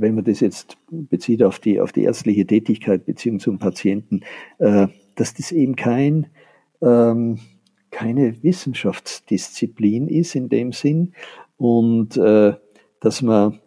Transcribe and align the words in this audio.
wenn 0.00 0.14
man 0.14 0.24
das 0.24 0.40
jetzt 0.40 0.76
bezieht 0.90 1.42
auf 1.42 1.58
die, 1.58 1.80
auf 1.80 1.92
die 1.92 2.02
ärztliche 2.02 2.46
Tätigkeit 2.46 3.06
Beziehung 3.06 3.38
zum 3.38 3.58
Patienten, 3.58 4.20
äh, 4.58 4.88
dass 5.14 5.34
das 5.34 5.52
eben 5.52 5.76
kein, 5.76 6.26
ähm, 6.82 7.38
keine 7.90 8.42
Wissenschaftsdisziplin 8.42 10.08
ist 10.08 10.34
in 10.34 10.48
dem 10.48 10.72
Sinn 10.72 11.12
und 11.56 12.16
äh, 12.16 12.54
dass 13.00 13.22
man 13.22 13.60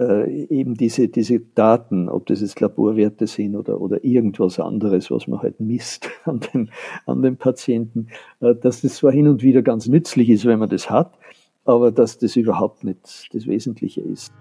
äh, 0.00 0.46
eben 0.46 0.74
diese, 0.74 1.08
diese 1.08 1.40
Daten, 1.40 2.08
ob 2.08 2.26
das 2.26 2.40
jetzt 2.40 2.60
Laborwerte 2.60 3.26
sind 3.26 3.54
oder, 3.54 3.80
oder 3.80 4.04
irgendwas 4.04 4.58
anderes, 4.58 5.10
was 5.10 5.28
man 5.28 5.40
halt 5.42 5.60
misst 5.60 6.10
an 6.24 6.40
dem, 6.40 6.70
an 7.06 7.22
dem 7.22 7.36
Patienten, 7.36 8.08
äh, 8.40 8.54
dass 8.54 8.80
das 8.80 8.96
zwar 8.96 9.12
hin 9.12 9.28
und 9.28 9.42
wieder 9.42 9.62
ganz 9.62 9.86
nützlich 9.86 10.28
ist, 10.30 10.44
wenn 10.44 10.58
man 10.58 10.70
das 10.70 10.90
hat, 10.90 11.18
aber 11.64 11.92
dass 11.92 12.18
das 12.18 12.36
überhaupt 12.36 12.84
nicht 12.84 13.28
das 13.32 13.46
Wesentliche 13.46 14.00
ist. 14.00 14.32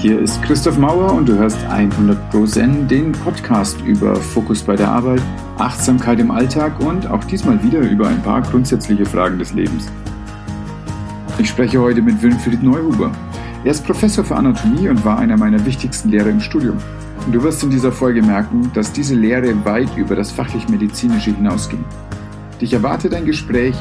Hier 0.00 0.18
ist 0.18 0.40
Christoph 0.40 0.78
Mauer 0.78 1.12
und 1.12 1.28
du 1.28 1.36
hörst 1.36 1.62
100 1.66 2.30
Pro 2.30 2.46
Zen, 2.46 2.88
den 2.88 3.12
Podcast 3.12 3.78
über 3.82 4.16
Fokus 4.16 4.62
bei 4.62 4.74
der 4.74 4.90
Arbeit, 4.90 5.20
Achtsamkeit 5.58 6.18
im 6.20 6.30
Alltag 6.30 6.80
und 6.80 7.06
auch 7.06 7.22
diesmal 7.24 7.62
wieder 7.62 7.80
über 7.80 8.08
ein 8.08 8.22
paar 8.22 8.40
grundsätzliche 8.40 9.04
Fragen 9.04 9.38
des 9.38 9.52
Lebens. 9.52 9.88
Ich 11.36 11.50
spreche 11.50 11.82
heute 11.82 12.00
mit 12.00 12.22
Winfried 12.22 12.62
Neuhuber. 12.62 13.12
Er 13.62 13.72
ist 13.72 13.84
Professor 13.84 14.24
für 14.24 14.36
Anatomie 14.36 14.88
und 14.88 15.04
war 15.04 15.18
einer 15.18 15.36
meiner 15.36 15.66
wichtigsten 15.66 16.08
Lehrer 16.08 16.30
im 16.30 16.40
Studium. 16.40 16.78
Und 17.26 17.34
du 17.34 17.42
wirst 17.42 17.62
in 17.62 17.68
dieser 17.68 17.92
Folge 17.92 18.22
merken, 18.22 18.70
dass 18.72 18.92
diese 18.92 19.14
Lehre 19.14 19.54
weit 19.66 19.94
über 19.98 20.16
das 20.16 20.32
fachlich-medizinische 20.32 21.32
hinausging. 21.32 21.84
Dich 22.58 22.72
erwartet 22.72 23.12
ein 23.12 23.26
Gespräch 23.26 23.74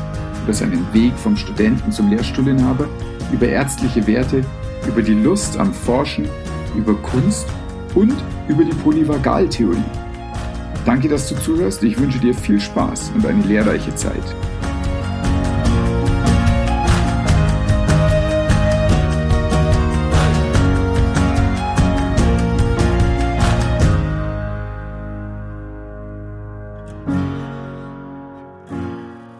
über 0.43 0.53
seinen 0.53 0.85
Weg 0.91 1.13
vom 1.15 1.37
Studenten 1.37 1.93
zum 1.93 2.09
Lehrstuhlinhaber, 2.09 2.89
über 3.31 3.47
ärztliche 3.47 4.05
Werte, 4.05 4.43
über 4.87 5.01
die 5.01 5.13
Lust 5.13 5.57
am 5.57 5.73
Forschen, 5.73 6.27
über 6.75 6.93
Kunst 6.95 7.47
und 7.95 8.15
über 8.47 8.63
die 8.63 8.75
Polyvagaltheorie. 8.75 9.83
Danke, 10.85 11.07
dass 11.07 11.29
du 11.29 11.35
zuhörst. 11.35 11.83
Ich 11.83 11.99
wünsche 11.99 12.19
dir 12.19 12.33
viel 12.33 12.59
Spaß 12.59 13.11
und 13.15 13.25
eine 13.25 13.43
lehrreiche 13.43 13.93
Zeit. 13.95 14.23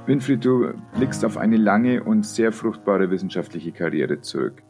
Winfried, 0.05 0.43
du 0.43 0.73
blickst 0.97 1.23
auf 1.23 1.37
eine 1.37 1.55
lange 1.55 2.03
und 2.03 2.25
sehr 2.25 2.51
fruchtbare 2.51 3.11
wissenschaftliche 3.11 3.71
Karriere 3.71 4.21
zurück. 4.21 4.63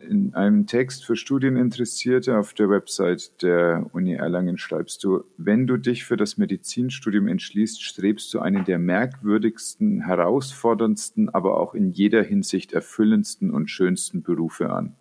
In 0.00 0.34
einem 0.34 0.66
Text 0.66 1.04
für 1.04 1.16
Studieninteressierte 1.16 2.38
auf 2.38 2.54
der 2.54 2.70
Website 2.70 3.42
der 3.42 3.86
Uni 3.92 4.14
Erlangen 4.14 4.56
schreibst 4.56 5.02
du, 5.02 5.24
wenn 5.36 5.66
du 5.66 5.76
dich 5.76 6.04
für 6.04 6.16
das 6.16 6.38
Medizinstudium 6.38 7.26
entschließt, 7.26 7.82
strebst 7.82 8.32
du 8.32 8.40
einen 8.40 8.64
der 8.64 8.78
merkwürdigsten, 8.78 10.02
herausforderndsten, 10.02 11.28
aber 11.28 11.60
auch 11.60 11.74
in 11.74 11.90
jeder 11.90 12.22
Hinsicht 12.22 12.72
erfüllendsten 12.72 13.50
und 13.50 13.70
schönsten 13.70 14.22
Berufe 14.22 14.70
an. 14.70 14.94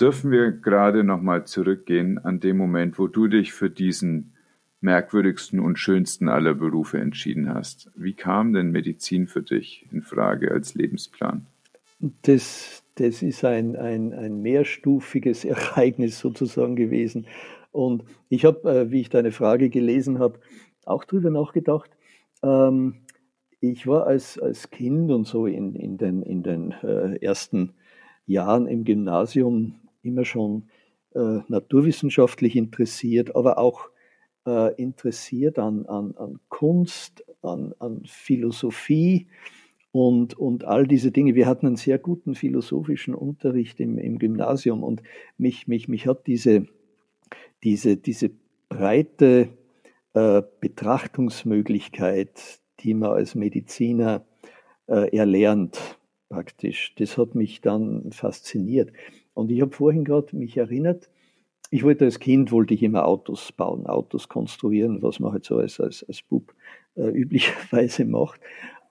Dürfen 0.00 0.30
wir 0.30 0.52
gerade 0.52 1.04
nochmal 1.04 1.46
zurückgehen 1.46 2.18
an 2.18 2.40
dem 2.40 2.56
Moment, 2.56 2.98
wo 2.98 3.08
du 3.08 3.26
dich 3.26 3.52
für 3.52 3.68
diesen 3.68 4.32
merkwürdigsten 4.80 5.60
und 5.60 5.78
schönsten 5.78 6.28
aller 6.28 6.54
Berufe 6.54 6.98
entschieden 6.98 7.52
hast. 7.52 7.90
Wie 7.94 8.14
kam 8.14 8.52
denn 8.52 8.70
Medizin 8.70 9.26
für 9.26 9.42
dich 9.42 9.86
in 9.90 10.02
Frage 10.02 10.52
als 10.52 10.74
Lebensplan? 10.74 11.46
Das, 12.22 12.84
das 13.00 13.22
ist 13.22 13.44
ein, 13.44 13.76
ein, 13.76 14.12
ein 14.12 14.40
mehrstufiges 14.42 15.44
Ereignis 15.44 16.18
sozusagen 16.18 16.76
gewesen. 16.76 17.26
Und 17.72 18.04
ich 18.28 18.44
habe, 18.44 18.70
äh, 18.70 18.90
wie 18.90 19.00
ich 19.00 19.08
deine 19.08 19.32
Frage 19.32 19.70
gelesen 19.70 20.18
habe, 20.18 20.40
auch 20.84 21.04
darüber 21.04 21.30
nachgedacht. 21.30 21.90
Ähm, 22.42 22.96
ich 23.60 23.86
war 23.86 24.06
als, 24.06 24.38
als 24.38 24.70
Kind 24.70 25.10
und 25.10 25.26
so 25.26 25.46
in, 25.46 25.74
in 25.74 25.98
den, 25.98 26.22
in 26.22 26.42
den 26.42 26.72
äh, 26.82 27.16
ersten 27.24 27.74
Jahren 28.26 28.66
im 28.66 28.84
Gymnasium 28.84 29.80
immer 30.02 30.24
schon 30.24 30.68
äh, 31.14 31.40
naturwissenschaftlich 31.48 32.56
interessiert, 32.56 33.34
aber 33.34 33.58
auch 33.58 33.88
interessiert 34.78 35.58
an, 35.58 35.84
an, 35.84 36.14
an 36.16 36.40
Kunst, 36.48 37.22
an, 37.42 37.74
an 37.80 38.00
Philosophie 38.06 39.26
und, 39.92 40.34
und 40.34 40.64
all 40.64 40.86
diese 40.86 41.10
Dinge. 41.10 41.34
Wir 41.34 41.46
hatten 41.46 41.66
einen 41.66 41.76
sehr 41.76 41.98
guten 41.98 42.34
philosophischen 42.34 43.14
Unterricht 43.14 43.80
im, 43.80 43.98
im 43.98 44.18
Gymnasium 44.18 44.82
und 44.82 45.02
mich, 45.36 45.66
mich, 45.66 45.88
mich 45.88 46.06
hat 46.06 46.26
diese, 46.26 46.66
diese, 47.62 47.96
diese 47.96 48.30
breite 48.68 49.48
äh, 50.14 50.42
Betrachtungsmöglichkeit, 50.60 52.60
die 52.80 52.94
man 52.94 53.12
als 53.12 53.34
Mediziner 53.34 54.24
äh, 54.86 55.16
erlernt, 55.16 55.98
praktisch, 56.28 56.94
das 56.96 57.18
hat 57.18 57.34
mich 57.34 57.60
dann 57.60 58.12
fasziniert. 58.12 58.92
Und 59.34 59.50
ich 59.50 59.60
habe 59.60 59.72
vorhin 59.72 60.04
gerade 60.04 60.36
mich 60.36 60.56
erinnert, 60.56 61.08
ich 61.70 61.84
wollte 61.84 62.06
als 62.06 62.18
Kind, 62.18 62.50
wollte 62.50 62.74
ich 62.74 62.82
immer 62.82 63.06
Autos 63.06 63.52
bauen, 63.52 63.86
Autos 63.86 64.28
konstruieren, 64.28 65.02
was 65.02 65.20
man 65.20 65.32
halt 65.32 65.44
so 65.44 65.58
als, 65.58 65.80
als, 65.80 66.02
als 66.04 66.22
Bub 66.22 66.54
äh, 66.94 67.08
üblicherweise 67.08 68.04
macht. 68.04 68.40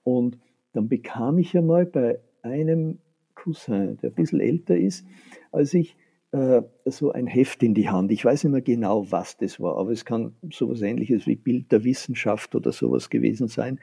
Und 0.03 0.37
dann 0.77 0.87
bekam 0.87 1.37
ich 1.37 1.57
einmal 1.57 1.85
bei 1.85 2.19
einem 2.41 2.99
Cousin, 3.35 3.97
der 3.97 4.11
ein 4.11 4.15
bisschen 4.15 4.39
älter 4.39 4.77
ist, 4.77 5.05
als 5.51 5.73
ich 5.73 5.95
äh, 6.31 6.61
so 6.85 7.11
ein 7.11 7.27
Heft 7.27 7.61
in 7.63 7.73
die 7.73 7.89
Hand. 7.89 8.11
Ich 8.11 8.23
weiß 8.23 8.43
nicht 8.43 8.53
mehr 8.53 8.61
genau, 8.61 9.11
was 9.11 9.37
das 9.37 9.59
war, 9.59 9.77
aber 9.77 9.91
es 9.91 10.05
kann 10.05 10.35
sowas 10.51 10.81
ähnliches 10.81 11.27
wie 11.27 11.35
Bild 11.35 11.71
der 11.71 11.83
Wissenschaft 11.83 12.55
oder 12.55 12.71
sowas 12.71 13.09
gewesen 13.09 13.47
sein. 13.47 13.79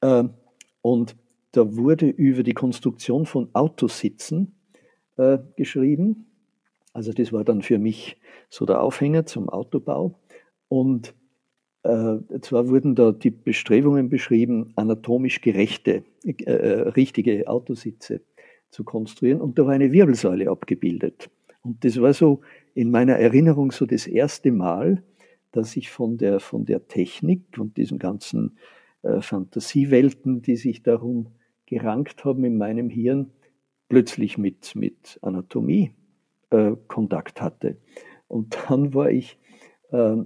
Äh, 0.00 0.24
und 0.82 1.16
da 1.52 1.76
wurde 1.76 2.08
über 2.08 2.42
die 2.42 2.54
Konstruktion 2.54 3.26
von 3.26 3.48
Autositzen 3.54 4.54
äh, 5.16 5.38
geschrieben 5.56 6.26
also 6.98 7.12
das 7.12 7.32
war 7.32 7.44
dann 7.44 7.62
für 7.62 7.78
mich 7.78 8.16
so 8.48 8.66
der 8.66 8.82
Aufhänger 8.82 9.24
zum 9.24 9.48
Autobau. 9.48 10.18
Und 10.66 11.14
äh, 11.82 12.16
zwar 12.40 12.68
wurden 12.68 12.94
da 12.94 13.12
die 13.12 13.30
Bestrebungen 13.30 14.08
beschrieben, 14.08 14.72
anatomisch 14.76 15.40
gerechte, 15.40 16.04
äh, 16.24 16.42
äh, 16.44 16.88
richtige 16.90 17.48
Autositze 17.48 18.20
zu 18.70 18.84
konstruieren. 18.84 19.40
Und 19.40 19.58
da 19.58 19.66
war 19.66 19.72
eine 19.72 19.92
Wirbelsäule 19.92 20.50
abgebildet. 20.50 21.30
Und 21.62 21.84
das 21.84 22.00
war 22.00 22.12
so 22.12 22.40
in 22.74 22.90
meiner 22.90 23.14
Erinnerung 23.14 23.72
so 23.72 23.86
das 23.86 24.06
erste 24.06 24.52
Mal, 24.52 25.02
dass 25.52 25.76
ich 25.76 25.90
von 25.90 26.18
der, 26.18 26.40
von 26.40 26.66
der 26.66 26.88
Technik 26.88 27.58
und 27.58 27.76
diesen 27.76 27.98
ganzen 27.98 28.58
äh, 29.02 29.20
Fantasiewelten, 29.20 30.42
die 30.42 30.56
sich 30.56 30.82
darum 30.82 31.28
gerankt 31.66 32.24
haben 32.24 32.44
in 32.44 32.58
meinem 32.58 32.90
Hirn, 32.90 33.30
plötzlich 33.88 34.36
mit, 34.36 34.74
mit 34.74 35.18
Anatomie 35.22 35.92
äh, 36.50 36.72
Kontakt 36.88 37.40
hatte. 37.40 37.76
Und 38.26 38.58
dann 38.68 38.94
war 38.94 39.10
ich, 39.10 39.37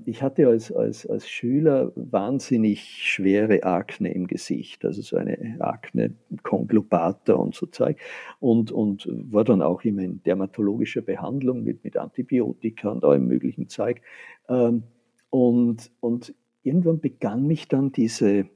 ich 0.07 0.23
hatte 0.23 0.49
als, 0.49 0.73
als, 0.73 1.07
als 1.07 1.29
Schüler 1.29 1.93
wahnsinnig 1.95 2.81
schwere 2.81 3.63
Akne 3.63 4.13
im 4.13 4.27
Gesicht, 4.27 4.85
also 4.85 5.03
so 5.03 5.17
eine 5.17 5.57
Akne, 5.61 6.15
Konglobata 6.43 7.35
und 7.35 7.55
so 7.55 7.67
Zeug. 7.67 7.99
Und, 8.41 8.73
und 8.73 9.09
war 9.31 9.45
dann 9.45 9.63
auch 9.63 9.85
immer 9.85 10.03
in 10.03 10.21
dermatologischer 10.25 11.03
Behandlung 11.03 11.63
mit, 11.63 11.85
mit 11.85 11.97
Antibiotika 11.97 12.91
und 12.91 13.05
allem 13.05 13.29
möglichen 13.29 13.69
Zeug. 13.69 14.01
Ähm, 14.49 14.83
und, 15.31 15.93
und 16.01 16.35
irgendwann 16.65 16.99
begann 16.99 17.47
mich 17.47 17.69
dann 17.69 17.93
diese, 17.93 18.47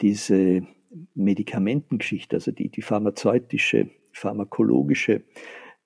diese 0.00 0.66
Medikamentengeschichte, 1.14 2.36
also 2.36 2.50
die, 2.50 2.70
die 2.70 2.82
pharmazeutische, 2.82 3.90
pharmakologische 4.12 5.22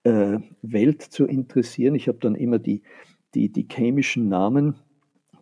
äh, 0.04 0.38
Welt 0.62 1.02
zu 1.02 1.26
interessieren. 1.26 1.94
Ich 1.94 2.08
habe 2.08 2.18
dann 2.18 2.34
immer 2.34 2.58
die, 2.58 2.82
die, 3.34 3.50
die 3.50 3.66
chemischen 3.70 4.28
Namen, 4.28 4.76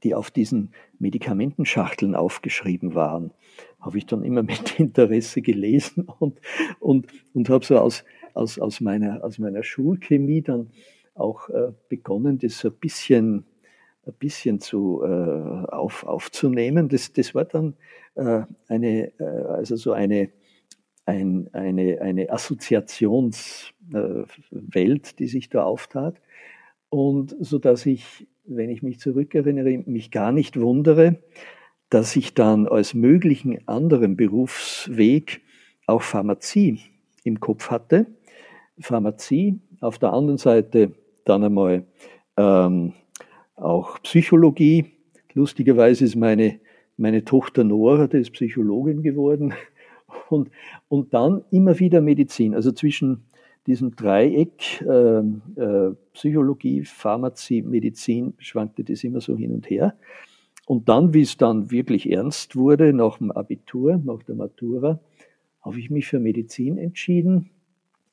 die 0.02 0.14
auf 0.14 0.30
diesen 0.30 0.72
Medikamentenschachteln 0.98 2.14
aufgeschrieben 2.14 2.94
waren, 2.94 3.32
habe 3.80 3.98
ich 3.98 4.06
dann 4.06 4.24
immer 4.24 4.42
mit 4.42 4.80
Interesse 4.80 5.42
gelesen 5.42 6.06
und, 6.18 6.40
und, 6.80 7.06
und 7.34 7.48
habe 7.48 7.64
so 7.64 7.78
aus, 7.78 8.04
aus, 8.34 8.58
aus, 8.58 8.80
meiner, 8.80 9.22
aus 9.24 9.38
meiner 9.38 9.62
Schulchemie 9.62 10.42
dann 10.42 10.70
auch 11.14 11.48
äh, 11.50 11.72
begonnen, 11.88 12.38
das 12.38 12.58
so 12.58 12.68
ein 12.68 12.74
bisschen, 12.74 13.44
ein 14.06 14.14
bisschen 14.18 14.60
zu, 14.60 15.02
äh, 15.04 15.06
auf, 15.06 16.04
aufzunehmen. 16.04 16.88
Das, 16.88 17.12
das 17.12 17.34
war 17.34 17.44
dann 17.44 17.74
äh, 18.14 18.42
eine, 18.68 19.12
äh, 19.18 19.44
also 19.48 19.76
so 19.76 19.92
eine, 19.92 20.30
ein, 21.04 21.50
eine, 21.52 22.00
eine 22.00 22.30
Assoziationswelt, 22.30 25.18
die 25.18 25.26
sich 25.26 25.50
da 25.50 25.64
auftat. 25.64 26.20
Und 26.92 27.34
so 27.40 27.58
dass 27.58 27.86
ich, 27.86 28.26
wenn 28.44 28.68
ich 28.68 28.82
mich 28.82 29.00
zurückerinnere, 29.00 29.82
mich 29.86 30.10
gar 30.10 30.30
nicht 30.30 30.60
wundere, 30.60 31.16
dass 31.88 32.14
ich 32.16 32.34
dann 32.34 32.68
als 32.68 32.92
möglichen 32.92 33.66
anderen 33.66 34.14
Berufsweg 34.14 35.40
auch 35.86 36.02
Pharmazie 36.02 36.80
im 37.24 37.40
Kopf 37.40 37.70
hatte, 37.70 38.08
Pharmazie, 38.78 39.58
auf 39.80 39.98
der 39.98 40.12
anderen 40.12 40.36
Seite 40.36 40.92
dann 41.24 41.42
einmal 41.44 41.86
ähm, 42.36 42.92
auch 43.54 43.98
Psychologie. 44.02 44.84
Lustigerweise 45.32 46.04
ist 46.04 46.14
meine, 46.14 46.60
meine 46.98 47.24
Tochter 47.24 47.64
Nora, 47.64 48.06
die 48.06 48.18
ist 48.18 48.34
Psychologin 48.34 49.02
geworden. 49.02 49.54
Und, 50.28 50.50
und 50.88 51.14
dann 51.14 51.42
immer 51.50 51.78
wieder 51.78 52.02
Medizin. 52.02 52.54
Also 52.54 52.70
zwischen 52.72 53.24
diesem 53.66 53.94
Dreieck 53.94 54.82
äh, 54.82 55.18
äh, 55.18 55.94
Psychologie, 56.12 56.84
Pharmazie, 56.84 57.62
Medizin 57.62 58.34
schwankte 58.38 58.84
das 58.84 59.04
immer 59.04 59.20
so 59.20 59.36
hin 59.36 59.52
und 59.52 59.70
her. 59.70 59.96
Und 60.66 60.88
dann, 60.88 61.14
wie 61.14 61.22
es 61.22 61.36
dann 61.36 61.70
wirklich 61.70 62.10
ernst 62.10 62.56
wurde, 62.56 62.92
nach 62.92 63.18
dem 63.18 63.30
Abitur, 63.30 64.00
nach 64.04 64.22
der 64.22 64.34
Matura, 64.34 65.00
habe 65.60 65.78
ich 65.78 65.90
mich 65.90 66.06
für 66.06 66.18
Medizin 66.18 66.78
entschieden. 66.78 67.50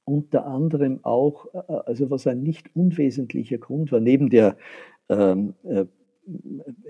Unter 0.06 0.46
anderem 0.46 1.00
auch, 1.04 1.48
äh, 1.54 1.74
also 1.86 2.10
was 2.10 2.28
ein 2.28 2.42
nicht 2.42 2.76
unwesentlicher 2.76 3.58
Grund 3.58 3.92
war, 3.92 4.00
neben 4.00 4.30
der 4.30 4.56
ähm, 5.10 5.56
äh, 5.64 5.86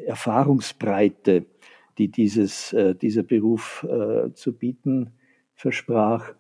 Erfahrungsbreite, 0.06 1.46
die 1.98 2.10
dieses, 2.10 2.74
äh, 2.74 2.96
dieser 2.96 3.24
Beruf 3.24 3.86
äh, 3.90 4.34
zu 4.34 4.54
bieten 4.54 5.12
versprach, 5.54 6.34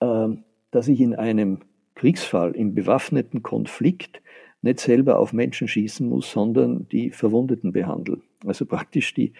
ähm, 0.00 0.44
dass 0.74 0.88
ich 0.88 1.00
in 1.00 1.14
einem 1.14 1.60
Kriegsfall, 1.94 2.56
im 2.56 2.74
bewaffneten 2.74 3.44
Konflikt 3.44 4.20
nicht 4.60 4.80
selber 4.80 5.20
auf 5.20 5.32
Menschen 5.32 5.68
schießen 5.68 6.08
muss, 6.08 6.32
sondern 6.32 6.88
die 6.88 7.10
Verwundeten 7.10 7.72
behandeln. 7.72 8.22
Also 8.44 8.66
praktisch 8.66 9.14
die, 9.14 9.34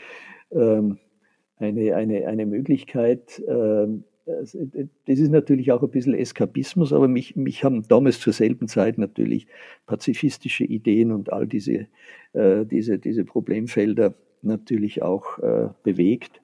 ähm, 0.53 0.99
eine, 1.57 1.97
eine, 1.97 2.29
eine 2.29 2.47
Möglichkeit, 2.47 3.43
ähm, 3.49 4.05
das 4.27 4.55
ist 4.55 5.31
natürlich 5.31 5.73
auch 5.73 5.83
ein 5.83 5.91
bisschen 5.91 6.15
Eskapismus, 6.15 6.93
aber 6.93 7.09
mich, 7.09 7.37
mich 7.37 7.65
haben 7.65 7.87
damals 7.89 8.21
zur 8.21 8.33
selben 8.33 8.69
Zeit 8.69 8.97
natürlich 8.97 9.49
pazifistische 9.87 10.65
Ideen 10.65 11.11
und 11.11 11.33
all 11.33 11.47
diese, 11.47 11.89
äh, 12.33 12.65
diese, 12.65 12.99
diese 12.99 13.25
Problemfelder 13.25 14.15
natürlich 14.41 15.03
auch 15.03 15.39
äh, 15.41 15.69
bewegt. 15.83 16.41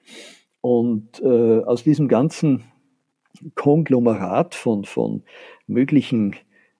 Und 0.59 1.21
äh, 1.23 1.61
aus 1.63 1.83
diesem 1.83 2.07
ganzen 2.07 2.65
Konglomerat 3.55 4.55
von, 4.55 4.85
von 4.85 5.23
möglichen 5.67 6.35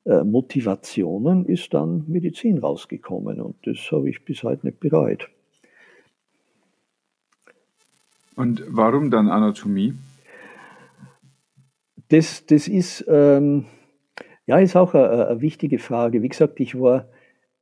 äh, 0.05 0.23
Motivationen 0.23 1.45
ist 1.45 1.73
dann 1.73 2.05
Medizin 2.07 2.57
rausgekommen 2.57 3.39
und 3.41 3.55
das 3.65 3.77
habe 3.91 4.09
ich 4.09 4.25
bis 4.25 4.43
heute 4.43 4.65
nicht 4.65 4.79
bereut. 4.79 5.29
Und 8.35 8.63
warum 8.67 9.11
dann 9.11 9.29
Anatomie? 9.29 9.93
Das, 12.09 12.45
das 12.45 12.67
ist, 12.67 13.05
ähm, 13.07 13.65
ja, 14.45 14.57
ist 14.59 14.75
auch 14.75 14.93
eine, 14.93 15.27
eine, 15.27 15.41
wichtige 15.41 15.79
Frage. 15.79 16.21
Wie 16.21 16.29
gesagt, 16.29 16.59
ich 16.59 16.79
war 16.79 17.05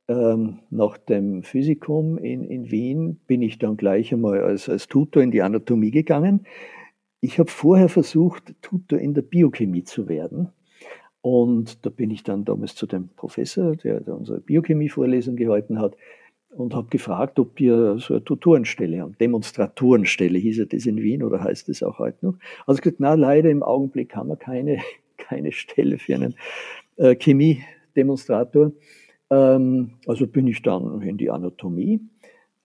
ähm, 0.08 0.60
nach 0.70 0.96
dem 0.96 1.42
Physikum 1.42 2.18
in, 2.18 2.44
in 2.44 2.70
Wien, 2.70 3.20
bin 3.26 3.42
ich 3.42 3.58
dann 3.58 3.76
gleich 3.76 4.12
einmal 4.12 4.40
als, 4.42 4.68
als 4.68 4.88
Tutor 4.88 5.22
in 5.22 5.30
die 5.30 5.42
Anatomie 5.42 5.90
gegangen. 5.90 6.46
Ich 7.20 7.38
habe 7.38 7.50
vorher 7.50 7.88
versucht, 7.88 8.54
Tutor 8.62 8.98
in 8.98 9.14
der 9.14 9.22
Biochemie 9.22 9.84
zu 9.84 10.08
werden. 10.08 10.48
Und 11.22 11.84
da 11.84 11.90
bin 11.90 12.10
ich 12.10 12.22
dann 12.22 12.46
damals 12.46 12.74
zu 12.74 12.86
dem 12.86 13.08
Professor, 13.08 13.76
der, 13.76 14.06
unsere 14.08 14.40
Biochemie-Vorlesung 14.40 15.36
gehalten 15.36 15.78
hat, 15.78 15.96
und 16.50 16.74
habe 16.74 16.88
gefragt, 16.88 17.38
ob 17.38 17.58
wir 17.60 17.98
so 17.98 18.14
eine 18.14 18.24
Tutorenstelle 18.24 19.00
haben. 19.00 19.16
Demonstratorenstelle 19.20 20.38
hieß 20.38 20.60
er 20.60 20.66
das 20.66 20.84
in 20.86 20.96
Wien 20.96 21.22
oder 21.22 21.44
heißt 21.44 21.68
es 21.68 21.82
auch 21.82 21.98
heute 21.98 22.26
noch. 22.26 22.34
Also 22.66 22.80
gesagt, 22.80 22.98
na 22.98 23.14
leider 23.14 23.50
im 23.50 23.62
Augenblick 23.62 24.16
haben 24.16 24.30
wir 24.30 24.36
keine, 24.36 24.78
keine 25.16 25.52
Stelle 25.52 25.98
für 25.98 26.14
einen 26.14 26.34
äh, 26.96 27.14
Chemie-Demonstrator. 27.14 28.72
Ähm, 29.30 29.92
also 30.06 30.26
bin 30.26 30.48
ich 30.48 30.62
dann 30.62 31.02
in 31.02 31.18
die 31.18 31.30
Anatomie. 31.30 32.00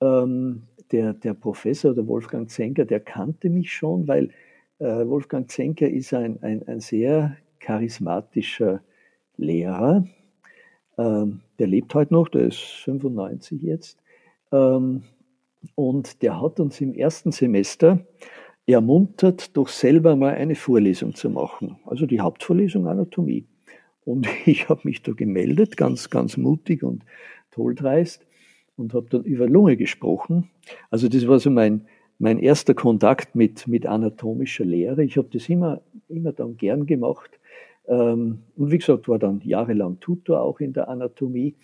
Ähm, 0.01 0.63
der, 0.91 1.13
der 1.13 1.33
Professor, 1.33 1.93
der 1.93 2.07
Wolfgang 2.07 2.49
Zenker, 2.49 2.85
der 2.85 2.99
kannte 2.99 3.49
mich 3.49 3.71
schon, 3.71 4.07
weil 4.07 4.29
Wolfgang 4.79 5.49
Zenker 5.49 5.89
ist 5.89 6.13
ein, 6.13 6.41
ein, 6.43 6.67
ein 6.67 6.79
sehr 6.79 7.37
charismatischer 7.59 8.81
Lehrer. 9.37 10.05
Ähm, 10.97 11.41
der 11.59 11.67
lebt 11.67 11.93
heute 11.95 12.13
noch, 12.13 12.29
der 12.29 12.47
ist 12.47 12.59
95 12.59 13.61
jetzt. 13.61 13.99
Ähm, 14.51 15.03
und 15.75 16.21
der 16.21 16.41
hat 16.41 16.59
uns 16.59 16.79
im 16.81 16.93
ersten 16.93 17.31
Semester 17.31 18.05
ermuntert, 18.67 19.55
doch 19.57 19.67
selber 19.67 20.15
mal 20.15 20.33
eine 20.33 20.55
Vorlesung 20.55 21.15
zu 21.15 21.29
machen. 21.29 21.77
Also 21.85 22.05
die 22.05 22.19
Hauptvorlesung 22.19 22.87
Anatomie. 22.87 23.45
Und 24.03 24.27
ich 24.45 24.69
habe 24.69 24.81
mich 24.83 25.01
da 25.01 25.13
gemeldet, 25.13 25.77
ganz, 25.77 26.09
ganz 26.09 26.37
mutig 26.37 26.83
und 26.83 27.03
tolldreist 27.51 28.25
und 28.77 28.93
habe 28.93 29.07
dann 29.09 29.23
über 29.23 29.47
Lunge 29.47 29.77
gesprochen. 29.77 30.49
Also 30.89 31.07
das 31.07 31.27
war 31.27 31.39
so 31.39 31.49
mein, 31.49 31.87
mein 32.19 32.39
erster 32.39 32.73
Kontakt 32.73 33.35
mit, 33.35 33.67
mit 33.67 33.85
anatomischer 33.85 34.65
Lehre. 34.65 35.03
Ich 35.03 35.17
habe 35.17 35.27
das 35.31 35.49
immer, 35.49 35.81
immer 36.07 36.31
dann 36.31 36.57
gern 36.57 36.85
gemacht. 36.85 37.39
Ähm, 37.87 38.39
und 38.55 38.71
wie 38.71 38.77
gesagt, 38.77 39.07
war 39.07 39.19
dann 39.19 39.41
jahrelang 39.43 39.99
Tutor 39.99 40.41
auch 40.41 40.59
in 40.59 40.73
der 40.73 40.87
Anatomie. 40.89 41.55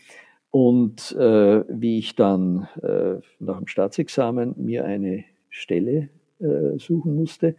Und 0.50 1.14
äh, 1.14 1.64
wie 1.70 1.98
ich 1.98 2.16
dann 2.16 2.68
äh, 2.82 3.16
nach 3.40 3.58
dem 3.58 3.68
Staatsexamen 3.68 4.56
mir 4.58 4.84
eine 4.84 5.24
Stelle 5.50 6.10
äh, 6.40 6.78
suchen 6.78 7.16
musste, 7.16 7.56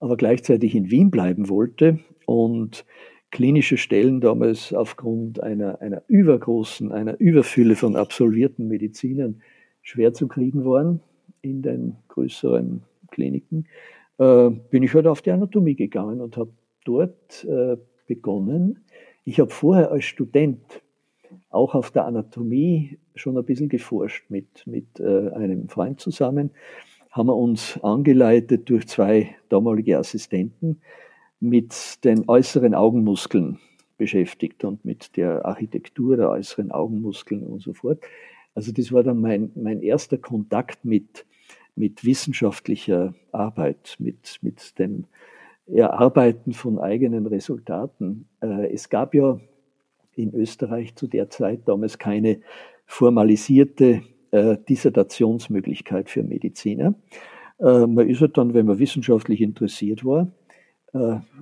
aber 0.00 0.18
gleichzeitig 0.18 0.74
in 0.74 0.90
Wien 0.90 1.10
bleiben 1.10 1.48
wollte 1.48 2.00
und 2.26 2.84
klinische 3.30 3.78
Stellen 3.78 4.20
damals 4.20 4.74
aufgrund 4.74 5.42
einer, 5.42 5.80
einer 5.80 6.02
übergroßen, 6.08 6.92
einer 6.92 7.18
Überfülle 7.18 7.74
von 7.74 7.96
absolvierten 7.96 8.68
Medizinern 8.68 9.40
schwer 9.80 10.12
zu 10.12 10.28
kriegen 10.28 10.66
waren 10.66 11.00
in 11.46 11.62
den 11.62 11.96
größeren 12.08 12.82
Kliniken, 13.10 13.66
äh, 14.18 14.50
bin 14.50 14.82
ich 14.82 14.94
halt 14.94 15.06
auf 15.06 15.22
die 15.22 15.30
Anatomie 15.30 15.74
gegangen 15.74 16.20
und 16.20 16.36
habe 16.36 16.50
dort 16.84 17.44
äh, 17.44 17.76
begonnen. 18.06 18.84
Ich 19.24 19.40
habe 19.40 19.50
vorher 19.50 19.90
als 19.90 20.04
Student 20.04 20.60
auch 21.50 21.74
auf 21.74 21.90
der 21.90 22.04
Anatomie 22.04 22.98
schon 23.14 23.36
ein 23.36 23.44
bisschen 23.44 23.68
geforscht 23.68 24.30
mit, 24.30 24.66
mit 24.66 25.00
äh, 25.00 25.30
einem 25.30 25.68
Freund 25.68 26.00
zusammen. 26.00 26.50
Haben 27.10 27.28
wir 27.28 27.36
uns 27.36 27.80
angeleitet 27.82 28.68
durch 28.68 28.86
zwei 28.86 29.34
damalige 29.48 29.98
Assistenten 29.98 30.80
mit 31.40 32.04
den 32.04 32.28
äußeren 32.28 32.74
Augenmuskeln 32.74 33.58
beschäftigt 33.96 34.64
und 34.64 34.84
mit 34.84 35.16
der 35.16 35.44
Architektur 35.44 36.16
der 36.16 36.30
äußeren 36.30 36.70
Augenmuskeln 36.70 37.42
und 37.42 37.62
so 37.62 37.72
fort. 37.72 38.00
Also 38.54 38.72
das 38.72 38.92
war 38.92 39.02
dann 39.02 39.20
mein, 39.20 39.50
mein 39.54 39.82
erster 39.82 40.18
Kontakt 40.18 40.84
mit, 40.84 41.26
mit 41.76 42.04
wissenschaftlicher 42.04 43.14
Arbeit, 43.32 43.96
mit, 43.98 44.38
mit 44.40 44.78
dem 44.78 45.04
Erarbeiten 45.66 46.52
von 46.52 46.78
eigenen 46.78 47.26
Resultaten. 47.26 48.26
Äh, 48.40 48.72
es 48.72 48.88
gab 48.88 49.14
ja 49.14 49.38
in 50.14 50.34
Österreich 50.34 50.94
zu 50.94 51.06
der 51.06 51.28
Zeit 51.28 51.62
damals 51.66 51.98
keine 51.98 52.40
formalisierte 52.86 54.02
äh, 54.30 54.56
Dissertationsmöglichkeit 54.68 56.08
für 56.08 56.22
Mediziner. 56.22 56.94
Äh, 57.58 57.86
man 57.86 58.08
ist 58.08 58.20
halt 58.20 58.38
dann, 58.38 58.54
wenn 58.54 58.66
man 58.66 58.78
wissenschaftlich 58.78 59.40
interessiert 59.40 60.04
war, 60.04 60.32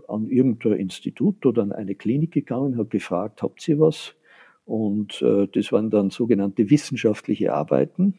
an 0.09 0.27
irgendein 0.31 0.73
Institut 0.73 1.47
oder 1.47 1.63
an 1.63 1.71
eine 1.71 1.95
Klinik 1.95 2.33
gegangen, 2.33 2.77
hat 2.77 2.91
gefragt, 2.91 3.41
habt 3.41 3.69
ihr 3.69 3.79
was? 3.79 4.17
Und 4.65 5.23
das 5.23 5.71
waren 5.71 5.91
dann 5.91 6.11
sogenannte 6.11 6.71
wissenschaftliche 6.71 7.53
Arbeiten. 7.53 8.15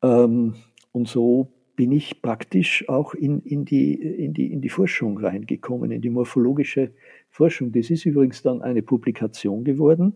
Ähm, 0.00 0.54
und 0.92 1.08
so 1.08 1.52
bin 1.76 1.92
ich 1.92 2.20
praktisch 2.20 2.86
auch 2.88 3.14
in, 3.14 3.40
in, 3.40 3.64
die, 3.64 3.94
in, 3.94 4.34
die, 4.34 4.52
in 4.52 4.60
die 4.60 4.68
Forschung 4.68 5.16
reingekommen, 5.18 5.90
in 5.90 6.02
die 6.02 6.10
morphologische 6.10 6.90
Forschung. 7.30 7.72
Das 7.72 7.90
ist 7.90 8.04
übrigens 8.04 8.42
dann 8.42 8.60
eine 8.60 8.82
Publikation 8.82 9.64
geworden, 9.64 10.14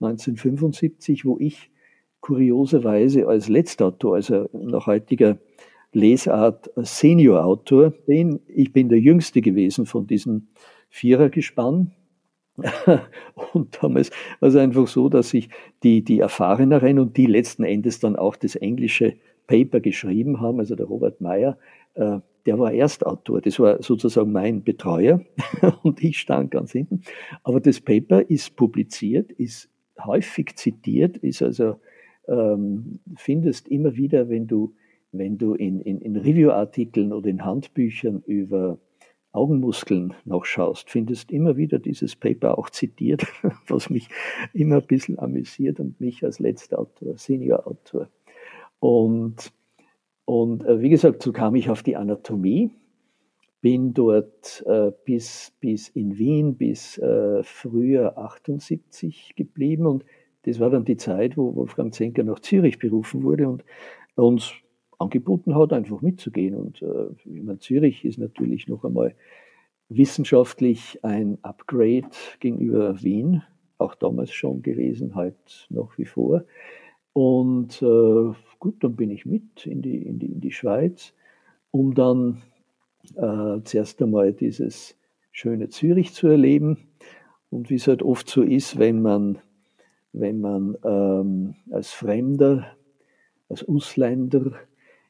1975, 0.00 1.24
wo 1.24 1.38
ich 1.38 1.70
kurioserweise 2.20 3.28
als 3.28 3.48
Letztautor, 3.48 4.14
also 4.14 4.48
nach 4.54 4.86
heutiger 4.86 5.38
Lesart 5.92 6.70
Seniorautor 6.76 7.90
bin. 7.90 8.40
Ich 8.46 8.72
bin 8.72 8.88
der 8.88 9.00
Jüngste 9.00 9.42
gewesen 9.42 9.84
von 9.84 10.06
diesem 10.06 10.48
Vierergespann. 10.88 11.92
und 13.52 13.78
damals 13.82 14.10
war 14.40 14.48
es 14.48 14.56
einfach 14.56 14.86
so, 14.86 15.08
dass 15.08 15.34
ich 15.34 15.48
die, 15.82 16.02
die 16.04 16.20
Erfahreneren 16.20 16.98
und 16.98 17.16
die 17.16 17.26
letzten 17.26 17.64
Endes 17.64 17.98
dann 17.98 18.16
auch 18.16 18.36
das 18.36 18.56
englische 18.56 19.14
Paper 19.52 19.80
geschrieben 19.80 20.40
haben, 20.40 20.60
also 20.60 20.74
der 20.74 20.86
Robert 20.86 21.20
Meyer, 21.20 21.58
äh, 21.92 22.20
der 22.46 22.58
war 22.58 22.72
Erstautor, 22.72 23.42
das 23.42 23.60
war 23.60 23.82
sozusagen 23.82 24.32
mein 24.32 24.64
Betreuer 24.64 25.20
und 25.82 26.02
ich 26.02 26.18
stand 26.18 26.50
ganz 26.50 26.72
hinten. 26.72 27.02
Aber 27.44 27.60
das 27.60 27.78
Paper 27.78 28.30
ist 28.30 28.56
publiziert, 28.56 29.30
ist 29.30 29.68
häufig 30.02 30.56
zitiert, 30.56 31.18
ist 31.18 31.42
also, 31.42 31.76
ähm, 32.28 33.00
findest 33.16 33.68
immer 33.68 33.94
wieder, 33.94 34.30
wenn 34.30 34.46
du, 34.46 34.74
wenn 35.12 35.36
du 35.36 35.52
in, 35.52 35.82
in, 35.82 36.00
in 36.00 36.16
Review-Artikeln 36.16 37.12
oder 37.12 37.28
in 37.28 37.44
Handbüchern 37.44 38.22
über 38.24 38.78
Augenmuskeln 39.32 40.14
nachschaust, 40.24 40.88
findest 40.88 41.30
immer 41.30 41.58
wieder 41.58 41.78
dieses 41.78 42.16
Paper 42.16 42.56
auch 42.56 42.70
zitiert, 42.70 43.26
was 43.68 43.90
mich 43.90 44.08
immer 44.54 44.76
ein 44.76 44.86
bisschen 44.86 45.18
amüsiert 45.18 45.78
und 45.78 46.00
mich 46.00 46.24
als 46.24 46.38
letzter 46.38 46.78
Autor, 46.78 47.18
Senior 47.18 47.66
Autor. 47.66 48.08
Und, 48.82 49.52
und 50.24 50.64
äh, 50.64 50.80
wie 50.80 50.88
gesagt, 50.88 51.22
so 51.22 51.30
kam 51.32 51.54
ich 51.54 51.70
auf 51.70 51.84
die 51.84 51.94
Anatomie, 51.94 52.72
bin 53.60 53.94
dort 53.94 54.64
äh, 54.66 54.90
bis, 55.04 55.52
bis 55.60 55.88
in 55.90 56.18
Wien, 56.18 56.56
bis 56.56 56.98
äh, 56.98 57.44
Frühjahr 57.44 58.18
78 58.18 59.36
geblieben 59.36 59.86
und 59.86 60.04
das 60.42 60.58
war 60.58 60.68
dann 60.68 60.84
die 60.84 60.96
Zeit, 60.96 61.36
wo 61.36 61.54
Wolfgang 61.54 61.94
Zenker 61.94 62.24
nach 62.24 62.40
Zürich 62.40 62.80
berufen 62.80 63.22
wurde 63.22 63.48
und 63.48 63.64
uns 64.16 64.52
angeboten 64.98 65.54
hat, 65.54 65.72
einfach 65.72 66.00
mitzugehen. 66.00 66.56
Und 66.56 66.82
äh, 66.82 67.06
ich 67.24 67.40
meine, 67.40 67.60
Zürich 67.60 68.04
ist 68.04 68.18
natürlich 68.18 68.66
noch 68.66 68.84
einmal 68.84 69.14
wissenschaftlich 69.90 70.98
ein 71.04 71.38
Upgrade 71.42 72.08
gegenüber 72.40 73.00
Wien, 73.00 73.44
auch 73.78 73.94
damals 73.94 74.32
schon 74.32 74.62
gewesen, 74.62 75.14
halt 75.14 75.68
nach 75.70 75.96
wie 75.98 76.06
vor. 76.06 76.42
Und 77.12 77.80
äh, 77.80 78.32
gut, 78.62 78.84
dann 78.84 78.94
bin 78.94 79.10
ich 79.10 79.26
mit 79.26 79.66
in 79.66 79.82
die, 79.82 79.96
in 79.96 80.20
die, 80.20 80.26
in 80.26 80.40
die 80.40 80.52
Schweiz, 80.52 81.12
um 81.72 81.94
dann 81.94 82.42
äh, 83.16 83.60
zuerst 83.64 84.00
einmal 84.00 84.32
dieses 84.32 84.96
schöne 85.32 85.68
Zürich 85.68 86.14
zu 86.14 86.28
erleben. 86.28 86.78
Und 87.50 87.70
wie 87.70 87.74
es 87.74 87.88
halt 87.88 88.04
oft 88.04 88.28
so 88.28 88.40
ist, 88.40 88.78
wenn 88.78 89.02
man, 89.02 89.38
wenn 90.12 90.40
man 90.40 90.78
ähm, 90.84 91.56
als 91.72 91.90
Fremder, 91.90 92.68
als 93.48 93.68
Ausländer 93.68 94.52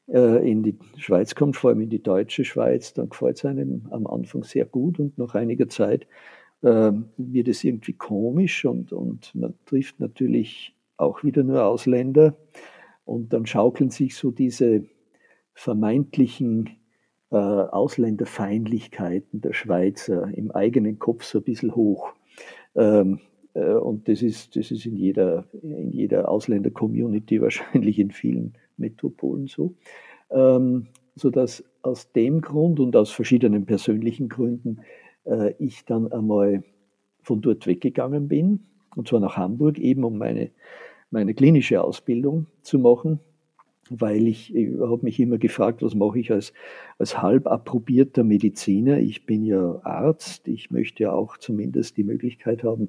äh, 0.08 0.50
in 0.50 0.62
die 0.62 0.78
Schweiz 0.96 1.34
kommt, 1.34 1.56
vor 1.56 1.70
allem 1.70 1.82
in 1.82 1.90
die 1.90 2.02
deutsche 2.02 2.46
Schweiz, 2.46 2.94
dann 2.94 3.10
gefällt 3.10 3.36
es 3.36 3.44
einem 3.44 3.86
am 3.90 4.06
Anfang 4.06 4.44
sehr 4.44 4.64
gut 4.64 4.98
und 4.98 5.18
nach 5.18 5.34
einiger 5.34 5.68
Zeit 5.68 6.06
äh, 6.62 6.92
wird 7.18 7.48
es 7.48 7.62
irgendwie 7.64 7.92
komisch 7.92 8.64
und, 8.64 8.94
und 8.94 9.34
man 9.34 9.52
trifft 9.66 10.00
natürlich 10.00 10.74
auch 10.96 11.22
wieder 11.22 11.42
nur 11.42 11.66
Ausländer 11.66 12.34
und 13.04 13.32
dann 13.32 13.46
schaukeln 13.46 13.90
sich 13.90 14.16
so 14.16 14.30
diese 14.30 14.84
vermeintlichen 15.54 16.70
äh, 17.30 17.36
Ausländerfeindlichkeiten 17.36 19.40
der 19.40 19.52
Schweizer 19.52 20.28
im 20.34 20.50
eigenen 20.50 20.98
Kopf 20.98 21.24
so 21.24 21.38
ein 21.38 21.44
bisschen 21.44 21.74
hoch. 21.74 22.12
Ähm, 22.74 23.20
äh, 23.54 23.74
und 23.74 24.08
das 24.08 24.22
ist, 24.22 24.56
das 24.56 24.70
ist 24.70 24.86
in 24.86 24.96
jeder, 24.96 25.46
in 25.62 25.90
jeder 25.90 26.28
Ausländer-Community 26.28 27.40
wahrscheinlich 27.42 27.98
in 27.98 28.10
vielen 28.10 28.54
Metropolen 28.76 29.46
so. 29.46 29.74
Ähm, 30.30 30.88
sodass 31.14 31.62
aus 31.82 32.10
dem 32.12 32.40
Grund 32.40 32.80
und 32.80 32.96
aus 32.96 33.10
verschiedenen 33.10 33.66
persönlichen 33.66 34.28
Gründen 34.28 34.80
äh, 35.24 35.54
ich 35.58 35.84
dann 35.84 36.10
einmal 36.10 36.64
von 37.22 37.40
dort 37.40 37.66
weggegangen 37.66 38.28
bin, 38.28 38.60
und 38.96 39.08
zwar 39.08 39.20
nach 39.20 39.36
Hamburg, 39.36 39.78
eben 39.78 40.04
um 40.04 40.18
meine, 40.18 40.50
meine 41.12 41.34
klinische 41.34 41.82
Ausbildung 41.82 42.46
zu 42.62 42.78
machen 42.78 43.20
weil 43.90 44.26
ich, 44.26 44.54
ich 44.54 44.70
habe 44.80 45.00
mich 45.02 45.20
immer 45.20 45.38
gefragt, 45.38 45.82
was 45.82 45.94
mache 45.94 46.18
ich 46.18 46.30
als, 46.30 46.52
als 46.98 47.20
halb 47.20 47.46
approbierter 47.46 48.24
Mediziner? 48.24 48.98
Ich 48.98 49.26
bin 49.26 49.44
ja 49.44 49.80
Arzt, 49.82 50.48
ich 50.48 50.70
möchte 50.70 51.04
ja 51.04 51.12
auch 51.12 51.36
zumindest 51.36 51.96
die 51.96 52.04
Möglichkeit 52.04 52.64
haben, 52.64 52.88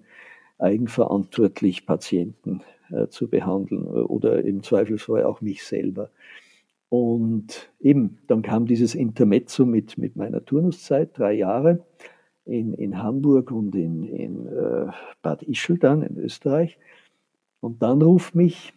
eigenverantwortlich 0.59 1.85
Patienten 1.85 2.61
äh, 2.91 3.07
zu 3.07 3.27
behandeln 3.27 3.85
oder 3.85 4.43
im 4.43 4.63
Zweifelsfall 4.63 5.23
auch 5.23 5.41
mich 5.41 5.63
selber. 5.63 6.09
Und 6.89 7.71
eben, 7.79 8.19
dann 8.27 8.43
kam 8.43 8.67
dieses 8.67 8.93
Intermezzo 8.93 9.65
mit, 9.65 9.97
mit 9.97 10.15
meiner 10.15 10.45
Turnuszeit, 10.45 11.17
drei 11.17 11.33
Jahre 11.33 11.83
in, 12.45 12.73
in 12.73 13.01
Hamburg 13.01 13.51
und 13.51 13.73
in, 13.75 14.03
in 14.03 14.47
äh, 14.47 14.91
Bad 15.23 15.41
Ischl 15.43 15.79
dann 15.79 16.03
in 16.03 16.17
Österreich. 16.17 16.77
Und 17.63 17.81
dann 17.81 18.01
ruft 18.01 18.35
mich 18.35 18.73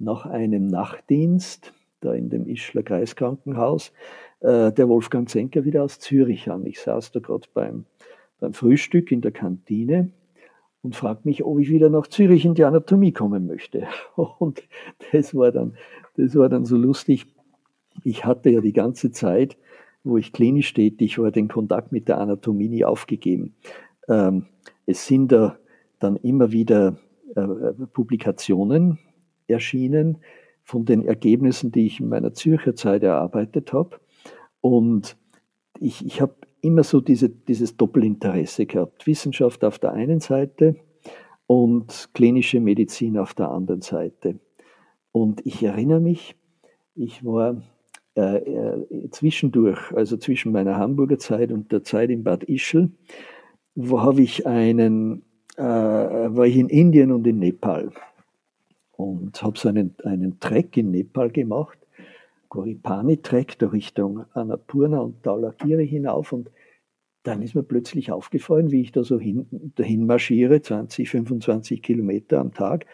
nach 0.00 0.26
einem 0.26 0.66
Nachtdienst, 0.66 1.72
da 2.00 2.14
in 2.14 2.30
dem 2.30 2.48
Ischler 2.48 2.82
Kreiskrankenhaus, 2.82 3.92
äh, 4.40 4.72
der 4.72 4.88
Wolfgang 4.88 5.28
Zenker 5.28 5.64
wieder 5.64 5.84
aus 5.84 6.00
Zürich 6.00 6.50
an. 6.50 6.66
Ich 6.66 6.80
saß 6.80 7.12
da 7.12 7.20
gerade 7.20 7.46
beim, 7.54 7.84
beim 8.40 8.54
Frühstück 8.54 9.12
in 9.12 9.20
der 9.20 9.30
Kantine 9.30 10.10
und 10.82 10.96
fragt 10.96 11.26
mich, 11.26 11.44
ob 11.44 11.60
ich 11.60 11.70
wieder 11.70 11.90
nach 11.90 12.08
Zürich 12.08 12.44
in 12.44 12.54
die 12.54 12.64
Anatomie 12.64 13.12
kommen 13.12 13.46
möchte. 13.46 13.86
Und 14.16 14.64
das 15.12 15.32
war 15.36 15.52
dann, 15.52 15.74
das 16.16 16.34
war 16.34 16.48
dann 16.48 16.64
so 16.64 16.76
lustig. 16.76 17.26
Ich 18.02 18.24
hatte 18.24 18.50
ja 18.50 18.60
die 18.60 18.72
ganze 18.72 19.12
Zeit, 19.12 19.56
wo 20.02 20.16
ich 20.16 20.32
klinisch 20.32 20.74
tätig 20.74 21.20
war, 21.20 21.30
den 21.30 21.46
Kontakt 21.46 21.92
mit 21.92 22.08
der 22.08 22.18
Anatomie 22.18 22.68
nie 22.68 22.84
aufgegeben. 22.84 23.54
Ähm, 24.08 24.46
es 24.86 25.06
sind 25.06 25.30
da 25.30 25.56
dann 26.00 26.16
immer 26.16 26.50
wieder 26.50 26.96
Publikationen 27.92 28.98
erschienen 29.46 30.18
von 30.62 30.84
den 30.84 31.04
Ergebnissen, 31.04 31.72
die 31.72 31.86
ich 31.86 32.00
in 32.00 32.08
meiner 32.08 32.34
Zürcher 32.34 32.74
Zeit 32.74 33.02
erarbeitet 33.02 33.72
habe. 33.72 33.98
Und 34.60 35.16
ich, 35.78 36.04
ich 36.04 36.20
habe 36.20 36.34
immer 36.60 36.82
so 36.82 37.00
diese, 37.00 37.28
dieses 37.28 37.76
Doppelinteresse 37.76 38.66
gehabt. 38.66 39.06
Wissenschaft 39.06 39.64
auf 39.64 39.78
der 39.78 39.92
einen 39.92 40.20
Seite 40.20 40.76
und 41.46 42.10
klinische 42.14 42.60
Medizin 42.60 43.16
auf 43.16 43.34
der 43.34 43.50
anderen 43.50 43.80
Seite. 43.80 44.38
Und 45.12 45.44
ich 45.46 45.62
erinnere 45.62 46.00
mich, 46.00 46.36
ich 46.94 47.24
war 47.24 47.62
äh, 48.16 48.38
äh, 48.38 49.10
zwischendurch, 49.10 49.92
also 49.92 50.16
zwischen 50.16 50.52
meiner 50.52 50.76
Hamburger 50.76 51.18
Zeit 51.18 51.52
und 51.52 51.70
der 51.70 51.84
Zeit 51.84 52.10
in 52.10 52.24
Bad 52.24 52.44
Ischl, 52.44 52.90
wo 53.74 54.02
habe 54.02 54.22
ich 54.22 54.46
einen, 54.46 55.22
äh, 55.58 55.62
war 55.62 56.46
ich 56.46 56.56
in 56.56 56.68
Indien 56.68 57.10
und 57.10 57.26
in 57.26 57.40
Nepal 57.40 57.90
und 58.96 59.42
habe 59.42 59.58
so 59.58 59.68
einen, 59.68 59.94
einen 60.04 60.38
Trek 60.40 60.76
in 60.76 60.92
Nepal 60.92 61.30
gemacht, 61.30 61.78
Goripani-Trek 62.48 63.58
der 63.58 63.72
Richtung 63.72 64.24
Annapurna 64.34 65.00
und 65.00 65.26
Dhaulagiri 65.26 65.86
hinauf 65.86 66.32
und 66.32 66.50
dann 67.24 67.42
ist 67.42 67.54
mir 67.54 67.64
plötzlich 67.64 68.12
aufgefallen, 68.12 68.70
wie 68.70 68.80
ich 68.80 68.92
da 68.92 69.02
so 69.02 69.18
hin, 69.18 69.46
dahin 69.74 70.06
marschiere, 70.06 70.62
20, 70.62 71.10
25 71.10 71.82
Kilometer 71.82 72.38
am 72.38 72.54
Tag. 72.54 72.86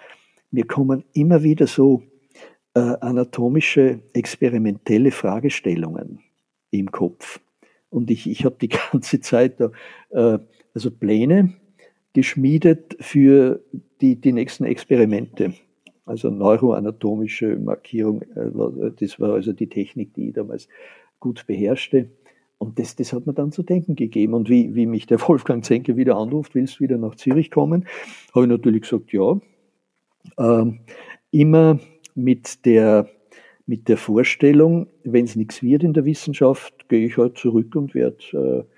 Mir 0.50 0.66
kommen 0.66 1.04
immer 1.12 1.42
wieder 1.42 1.66
so 1.66 2.02
äh, 2.74 2.80
anatomische, 2.80 4.00
experimentelle 4.14 5.12
Fragestellungen 5.12 6.20
im 6.70 6.90
Kopf. 6.90 7.40
Und 7.90 8.10
ich, 8.10 8.28
ich 8.28 8.44
habe 8.44 8.56
die 8.60 8.68
ganze 8.92 9.20
Zeit 9.20 9.60
da, 9.60 9.70
äh, 10.10 10.38
also 10.74 10.90
Pläne 10.90 11.54
geschmiedet 12.14 12.96
für 13.00 13.60
die, 14.00 14.16
die 14.16 14.32
nächsten 14.32 14.64
Experimente 14.64 15.52
also 16.06 16.30
neuroanatomische 16.30 17.56
Markierung, 17.56 18.22
äh, 18.34 18.90
das 18.98 19.18
war 19.18 19.34
also 19.34 19.52
die 19.52 19.68
Technik, 19.68 20.14
die 20.14 20.28
ich 20.28 20.34
damals 20.34 20.68
gut 21.20 21.46
beherrschte. 21.46 22.10
Und 22.58 22.78
das, 22.78 22.96
das 22.96 23.12
hat 23.12 23.26
mir 23.26 23.34
dann 23.34 23.52
zu 23.52 23.62
denken 23.62 23.96
gegeben. 23.96 24.34
Und 24.34 24.48
wie, 24.48 24.74
wie 24.74 24.86
mich 24.86 25.06
der 25.06 25.20
Wolfgang 25.28 25.64
Zenke 25.64 25.96
wieder 25.96 26.16
anruft, 26.16 26.54
willst 26.54 26.76
du 26.76 26.80
wieder 26.80 26.98
nach 26.98 27.14
Zürich 27.14 27.50
kommen? 27.50 27.86
Habe 28.34 28.44
ich 28.44 28.50
natürlich 28.50 28.82
gesagt, 28.82 29.12
ja. 29.12 29.38
Ähm, 30.38 30.80
immer 31.30 31.78
mit 32.14 32.64
der, 32.64 33.08
mit 33.66 33.88
der 33.88 33.96
Vorstellung, 33.96 34.86
wenn 35.02 35.24
es 35.24 35.36
nichts 35.36 35.62
wird 35.62 35.82
in 35.82 35.92
der 35.92 36.04
Wissenschaft, 36.04 36.88
gehe 36.88 37.06
ich 37.06 37.16
halt 37.16 37.36
zurück 37.38 37.74
und 37.76 37.94
werde 37.94 38.16
äh, 38.32 38.73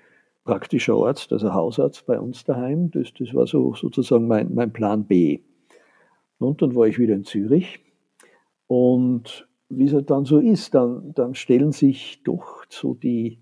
praktischer 0.47 0.95
Arzt, 0.95 1.31
also 1.31 1.53
Hausarzt 1.53 2.07
bei 2.07 2.19
uns 2.19 2.43
daheim. 2.43 2.89
Das, 2.89 3.13
das 3.13 3.33
war 3.35 3.45
so 3.45 3.75
sozusagen 3.75 4.27
mein, 4.27 4.55
mein 4.55 4.73
Plan 4.73 5.05
B. 5.05 5.41
Und 6.39 6.61
dann 6.61 6.75
war 6.75 6.87
ich 6.87 6.97
wieder 6.97 7.13
in 7.13 7.25
Zürich. 7.25 7.79
Und 8.65 9.47
wie 9.69 9.85
es 9.85 9.93
halt 9.93 10.09
dann 10.09 10.25
so 10.25 10.39
ist, 10.39 10.73
dann, 10.73 11.13
dann 11.13 11.35
stellen 11.35 11.71
sich 11.71 12.23
doch 12.23 12.63
so 12.69 12.93
die, 12.93 13.39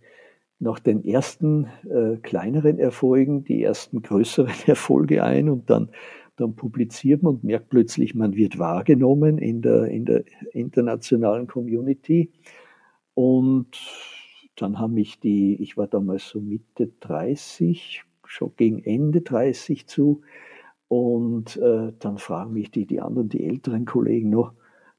nach 0.60 0.80
den 0.80 1.06
ersten 1.06 1.68
äh, 1.90 2.18
kleineren 2.18 2.80
Erfolgen, 2.80 3.44
die 3.44 3.64
ersten 3.64 4.02
größeren 4.02 4.54
Erfolge 4.68 5.24
ein 5.24 5.50
und 5.50 5.70
dann, 5.70 5.90
dann 6.38 6.56
publiziert 6.56 7.24
man 7.24 7.36
und 7.36 7.44
merkt 7.44 7.70
plötzlich, 7.70 8.16
man 8.16 8.36
wird 8.36 8.58
wahrgenommen 8.58 9.38
in 9.38 9.62
der, 9.62 9.86
in 9.86 10.06
der 10.06 10.24
internationalen 10.54 11.48
Community. 11.48 12.32
Und 13.14 13.78
dann 14.56 14.80
haben 14.80 14.94
mich 14.94 15.20
die, 15.20 15.62
ich 15.62 15.78
war 15.78 15.88
damals 15.88 16.28
so 16.28 16.40
Mitte 16.40 16.92
30, 17.02 18.04
schon 18.26 18.52
gegen 18.56 18.84
Ende 18.84 19.22
30 19.22 19.88
zu, 19.88 20.22
und 20.88 21.58
äh, 21.58 21.94
dann 22.00 22.18
fragen 22.18 22.54
mich 22.54 22.72
die, 22.72 22.86
die 22.86 23.02
anderen, 23.02 23.30
die 23.30 23.44
älteren 23.44 23.86
Kollegen 23.86 24.30
noch, 24.30 24.54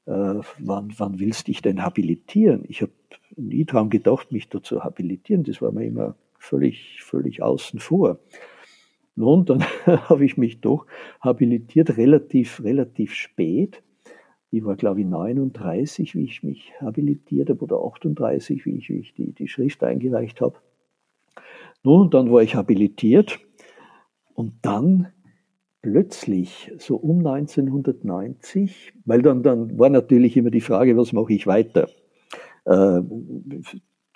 äh, 0.05 0.11
wann, 0.59 0.93
wann 0.97 1.19
willst 1.19 1.47
du 1.47 1.51
dich 1.51 1.61
denn 1.61 1.83
habilitieren? 1.83 2.63
Ich 2.67 2.81
habe 2.81 2.91
nie 3.35 3.65
daran 3.65 3.89
gedacht, 3.89 4.31
mich 4.31 4.49
da 4.49 4.61
zu 4.61 4.83
habilitieren. 4.83 5.43
Das 5.43 5.61
war 5.61 5.71
mir 5.71 5.85
immer 5.85 6.15
völlig, 6.37 7.01
völlig 7.03 7.41
außen 7.41 7.79
vor. 7.79 8.19
Nun, 9.15 9.45
dann 9.45 9.63
habe 9.85 10.25
ich 10.25 10.37
mich 10.37 10.61
doch 10.61 10.85
habilitiert, 11.21 11.97
relativ, 11.97 12.63
relativ 12.63 13.13
spät. 13.13 13.81
Ich 14.49 14.63
war, 14.63 14.75
glaube 14.75 15.01
ich, 15.01 15.05
39, 15.05 16.15
wie 16.15 16.23
ich 16.23 16.43
mich 16.43 16.73
habilitiert 16.79 17.49
habe, 17.49 17.63
oder 17.63 17.77
38, 17.77 18.65
wie 18.65 18.77
ich, 18.77 18.89
wie 18.89 18.99
ich 18.99 19.13
die, 19.13 19.33
die 19.33 19.47
Schrift 19.47 19.83
eingereicht 19.83 20.41
habe. 20.41 20.55
Nun, 21.83 22.09
dann 22.09 22.31
war 22.31 22.41
ich 22.41 22.55
habilitiert 22.55 23.39
und 24.33 24.53
dann 24.61 25.07
plötzlich, 25.81 26.71
so 26.77 26.95
um 26.95 27.25
1990, 27.25 28.93
weil 29.05 29.21
dann, 29.21 29.43
dann 29.43 29.77
war 29.77 29.89
natürlich 29.89 30.35
immer 30.37 30.51
die 30.51 30.61
Frage, 30.61 30.97
was 30.97 31.13
mache 31.13 31.33
ich 31.33 31.47
weiter? 31.47 31.89
Äh, 32.65 33.01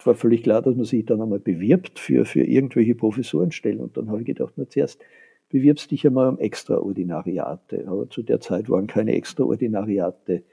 war 0.06 0.16
völlig 0.16 0.44
klar, 0.44 0.62
dass 0.62 0.76
man 0.76 0.86
sich 0.86 1.06
dann 1.06 1.22
einmal 1.22 1.40
bewirbt 1.40 2.00
für, 2.00 2.26
für 2.26 2.44
irgendwelche 2.44 2.96
Professorenstellen. 2.96 3.80
Und 3.80 3.98
dann 3.98 4.10
habe 4.10 4.20
ich 4.20 4.26
gedacht, 4.26 4.54
na 4.58 4.68
zuerst 4.68 5.02
bewirbst 5.52 5.92
dich 5.92 6.06
einmal 6.06 6.30
um 6.30 6.40
Extraordinariate. 6.40 7.88
Aber 7.88 8.10
zu 8.10 8.24
der 8.24 8.40
Zeit 8.40 8.70
waren 8.70 8.88
keine 8.88 9.14
Extraordinariate 9.14 10.44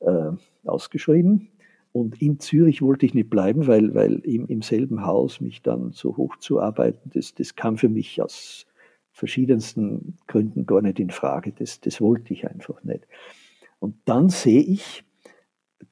äh, 0.00 0.30
ausgeschrieben. 0.64 1.48
Und 1.92 2.20
in 2.20 2.40
Zürich 2.40 2.82
wollte 2.82 3.06
ich 3.06 3.14
nicht 3.14 3.30
bleiben, 3.30 3.66
weil, 3.66 3.94
weil 3.94 4.14
im, 4.24 4.46
im 4.46 4.62
selben 4.62 5.06
Haus 5.06 5.40
mich 5.40 5.62
dann 5.62 5.92
so 5.92 6.16
hoch 6.16 6.36
zu 6.36 6.60
arbeiten, 6.60 7.10
das, 7.14 7.34
das 7.34 7.54
kam 7.54 7.76
für 7.76 7.88
mich 7.88 8.20
aus 8.20 8.66
verschiedensten 9.12 10.16
Gründen 10.26 10.66
gar 10.66 10.82
nicht 10.82 10.98
in 10.98 11.10
Frage. 11.10 11.52
Das, 11.52 11.80
das 11.80 12.00
wollte 12.00 12.32
ich 12.32 12.48
einfach 12.48 12.82
nicht. 12.82 13.06
Und 13.78 13.94
dann 14.06 14.28
sehe 14.28 14.62
ich 14.62 15.04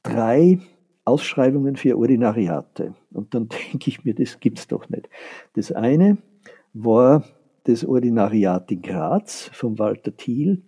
drei 0.02 0.58
Ausschreibungen 1.04 1.76
für 1.76 1.96
Ordinariate. 1.96 2.94
Und 3.12 3.34
dann 3.34 3.48
denke 3.72 3.88
ich 3.88 4.04
mir, 4.04 4.14
das 4.14 4.40
gibt's 4.40 4.66
doch 4.66 4.88
nicht. 4.88 5.08
Das 5.54 5.70
eine 5.70 6.18
war 6.72 7.24
das 7.64 7.84
Ordinariat 7.84 8.70
in 8.70 8.82
Graz 8.82 9.50
von 9.52 9.78
Walter 9.78 10.16
Thiel. 10.16 10.62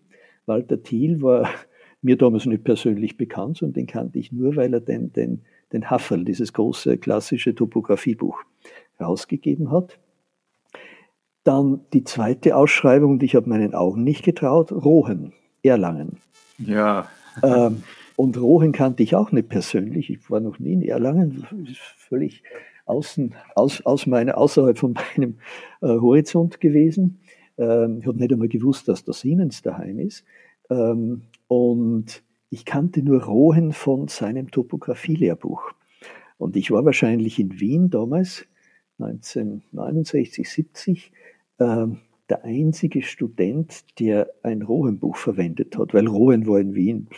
Walter 0.47 0.83
Thiel 0.83 1.23
war 1.23 1.49
mir 2.03 2.17
damals 2.17 2.47
nicht 2.47 2.65
persönlich 2.65 3.17
bekannt, 3.17 3.59
sondern 3.59 3.75
den 3.75 3.87
kannte 3.87 4.19
ich 4.19 4.33
nur, 4.33 4.57
weil 4.57 4.75
er 4.75 4.81
den, 4.81 5.13
den, 5.13 5.43
den 5.73 5.91
Hafferl, 5.91 6.25
dieses 6.25 6.53
große 6.53 6.99
klassische 6.99 7.55
Topografiebuch, 7.55 8.43
rausgegeben 9.01 9.71
hat. 9.71 9.99
Dann 11.43 11.81
die 11.93 12.05
zweite 12.05 12.57
Ausschreibung, 12.57 13.13
und 13.13 13.23
ich 13.23 13.35
habe 13.35 13.49
meinen 13.49 13.75
Augen 13.75 14.05
nicht 14.05 14.25
getraut, 14.25 14.73
Rohen, 14.73 15.33
Erlangen. 15.63 16.19
Ja. 16.59 17.09
Ähm, 17.43 17.83
und 18.15 18.41
Rohen 18.41 18.71
kannte 18.71 19.03
ich 19.03 19.17
auch 19.17 19.33
nicht 19.33 19.49
persönlich. 19.49 20.09
Ich 20.09 20.31
war 20.31 20.39
noch 20.39 20.61
nie 20.61 20.75
in 20.75 20.83
Erlangen, 20.83 21.45
völlig 21.97 22.45
außen, 22.87 23.35
aus, 23.55 23.81
aus 23.85 24.07
meine, 24.07 24.37
außerhalb 24.37 24.79
von 24.79 24.95
meinem 25.17 25.39
äh, 25.81 25.87
Horizont 25.87 26.61
gewesen. 26.61 27.21
Ähm, 27.59 27.99
ich 28.01 28.07
habe 28.07 28.19
nicht 28.19 28.33
einmal 28.33 28.49
gewusst, 28.49 28.89
dass 28.89 29.05
der 29.05 29.15
Siemens 29.15 29.63
daheim 29.63 29.99
ist. 29.99 30.25
Ähm, 30.71 31.23
und 31.49 32.23
ich 32.51 32.65
kannte 32.65 33.03
nur 33.03 33.23
Rohen 33.25 33.73
von 33.73 34.09
seinem 34.09 34.51
Topografielehrbuch. 34.51 35.73
Und 36.39 36.57
ich 36.57 36.71
war 36.71 36.85
wahrscheinlich 36.85 37.39
in 37.39 37.61
Wien 37.61 37.91
damals, 37.91 38.47
1969, 38.99 40.49
70, 40.49 41.13
äh, 41.59 41.87
der 42.29 42.45
einzige 42.45 43.03
Student, 43.03 43.99
der 43.99 44.31
ein 44.43 44.63
Rohenbuch 44.63 45.17
verwendet 45.17 45.77
hat, 45.77 45.95
weil 45.95 46.07
Rohen 46.07 46.47
war 46.47 46.61
in 46.61 46.75
Wien 46.75 47.09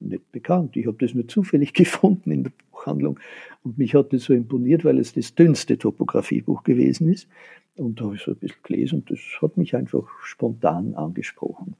nicht 0.00 0.30
bekannt. 0.32 0.76
Ich 0.76 0.86
habe 0.86 0.96
das 0.98 1.14
nur 1.14 1.28
zufällig 1.28 1.72
gefunden 1.74 2.30
in 2.30 2.44
der 2.44 2.52
Buchhandlung 2.78 3.18
und 3.62 3.78
mich 3.78 3.94
hat 3.94 4.12
das 4.12 4.24
so 4.24 4.32
imponiert, 4.32 4.84
weil 4.84 4.98
es 4.98 5.12
das 5.12 5.34
dünnste 5.34 5.78
Topografiebuch 5.78 6.62
gewesen 6.62 7.08
ist. 7.12 7.28
Und 7.76 8.00
da 8.00 8.04
habe 8.04 8.16
ich 8.16 8.22
so 8.22 8.32
ein 8.32 8.36
bisschen 8.36 8.62
gelesen 8.62 8.94
und 8.96 9.10
das 9.10 9.20
hat 9.40 9.56
mich 9.56 9.76
einfach 9.76 10.08
spontan 10.22 10.94
angesprochen. 10.94 11.76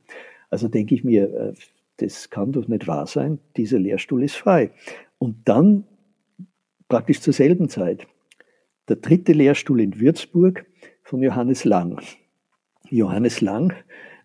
Also 0.51 0.69
denke 0.69 0.95
ich 0.95 1.05
mir, 1.05 1.33
äh, 1.35 1.55
das 1.97 2.31
kann 2.31 2.53
doch 2.53 2.69
nicht 2.69 2.87
wahr 2.87 3.07
sein, 3.07 3.39
dieser 3.57 3.79
Lehrstuhl 3.79 4.23
ist 4.23 4.37
frei. 4.37 4.71
Und 5.19 5.49
dann, 5.49 5.85
praktisch 6.89 7.21
zur 7.21 7.33
selben 7.33 7.69
Zeit, 7.69 8.07
der 8.89 8.97
dritte 8.97 9.33
Lehrstuhl 9.33 9.81
in 9.81 9.99
Würzburg 10.01 10.65
von 11.03 11.21
Johannes 11.21 11.65
Lang. 11.65 12.01
Johannes 12.89 13.41
Lang, 13.41 13.75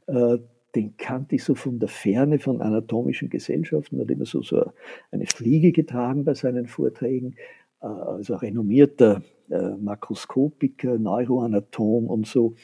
äh, 0.08 0.38
den 0.76 0.98
kannte 0.98 1.36
ich 1.36 1.44
so 1.44 1.56
von 1.56 1.80
der 1.80 1.90
Ferne 1.90 2.40
von 2.40 2.62
anatomischen 2.62 3.30
Gesellschaften, 3.30 4.00
hat 4.00 4.10
immer 4.10 4.26
so, 4.26 4.42
so 4.42 4.72
eine 5.12 5.26
Fliege 5.26 5.72
getragen 5.72 6.24
bei 6.24 6.34
seinen 6.34 6.68
Vorträgen, 6.68 7.36
äh, 7.82 7.86
also 7.86 8.36
renommierter 8.36 9.22
äh, 9.50 9.76
Makroskopiker, 9.76 10.98
Neuroanatom 10.98 12.08
und 12.08 12.28
so. 12.28 12.56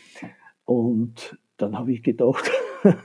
Und 0.65 1.37
dann 1.57 1.77
habe 1.77 1.91
ich 1.91 2.03
gedacht, 2.03 2.49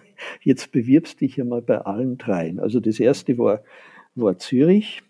jetzt 0.42 0.72
bewirbst 0.72 1.20
dich 1.20 1.40
einmal 1.40 1.62
bei 1.62 1.78
allen 1.78 2.16
dreien. 2.16 2.60
Also 2.60 2.80
das 2.80 3.00
erste 3.00 3.36
war, 3.36 3.62
war 4.14 4.38
Zürich, 4.38 5.02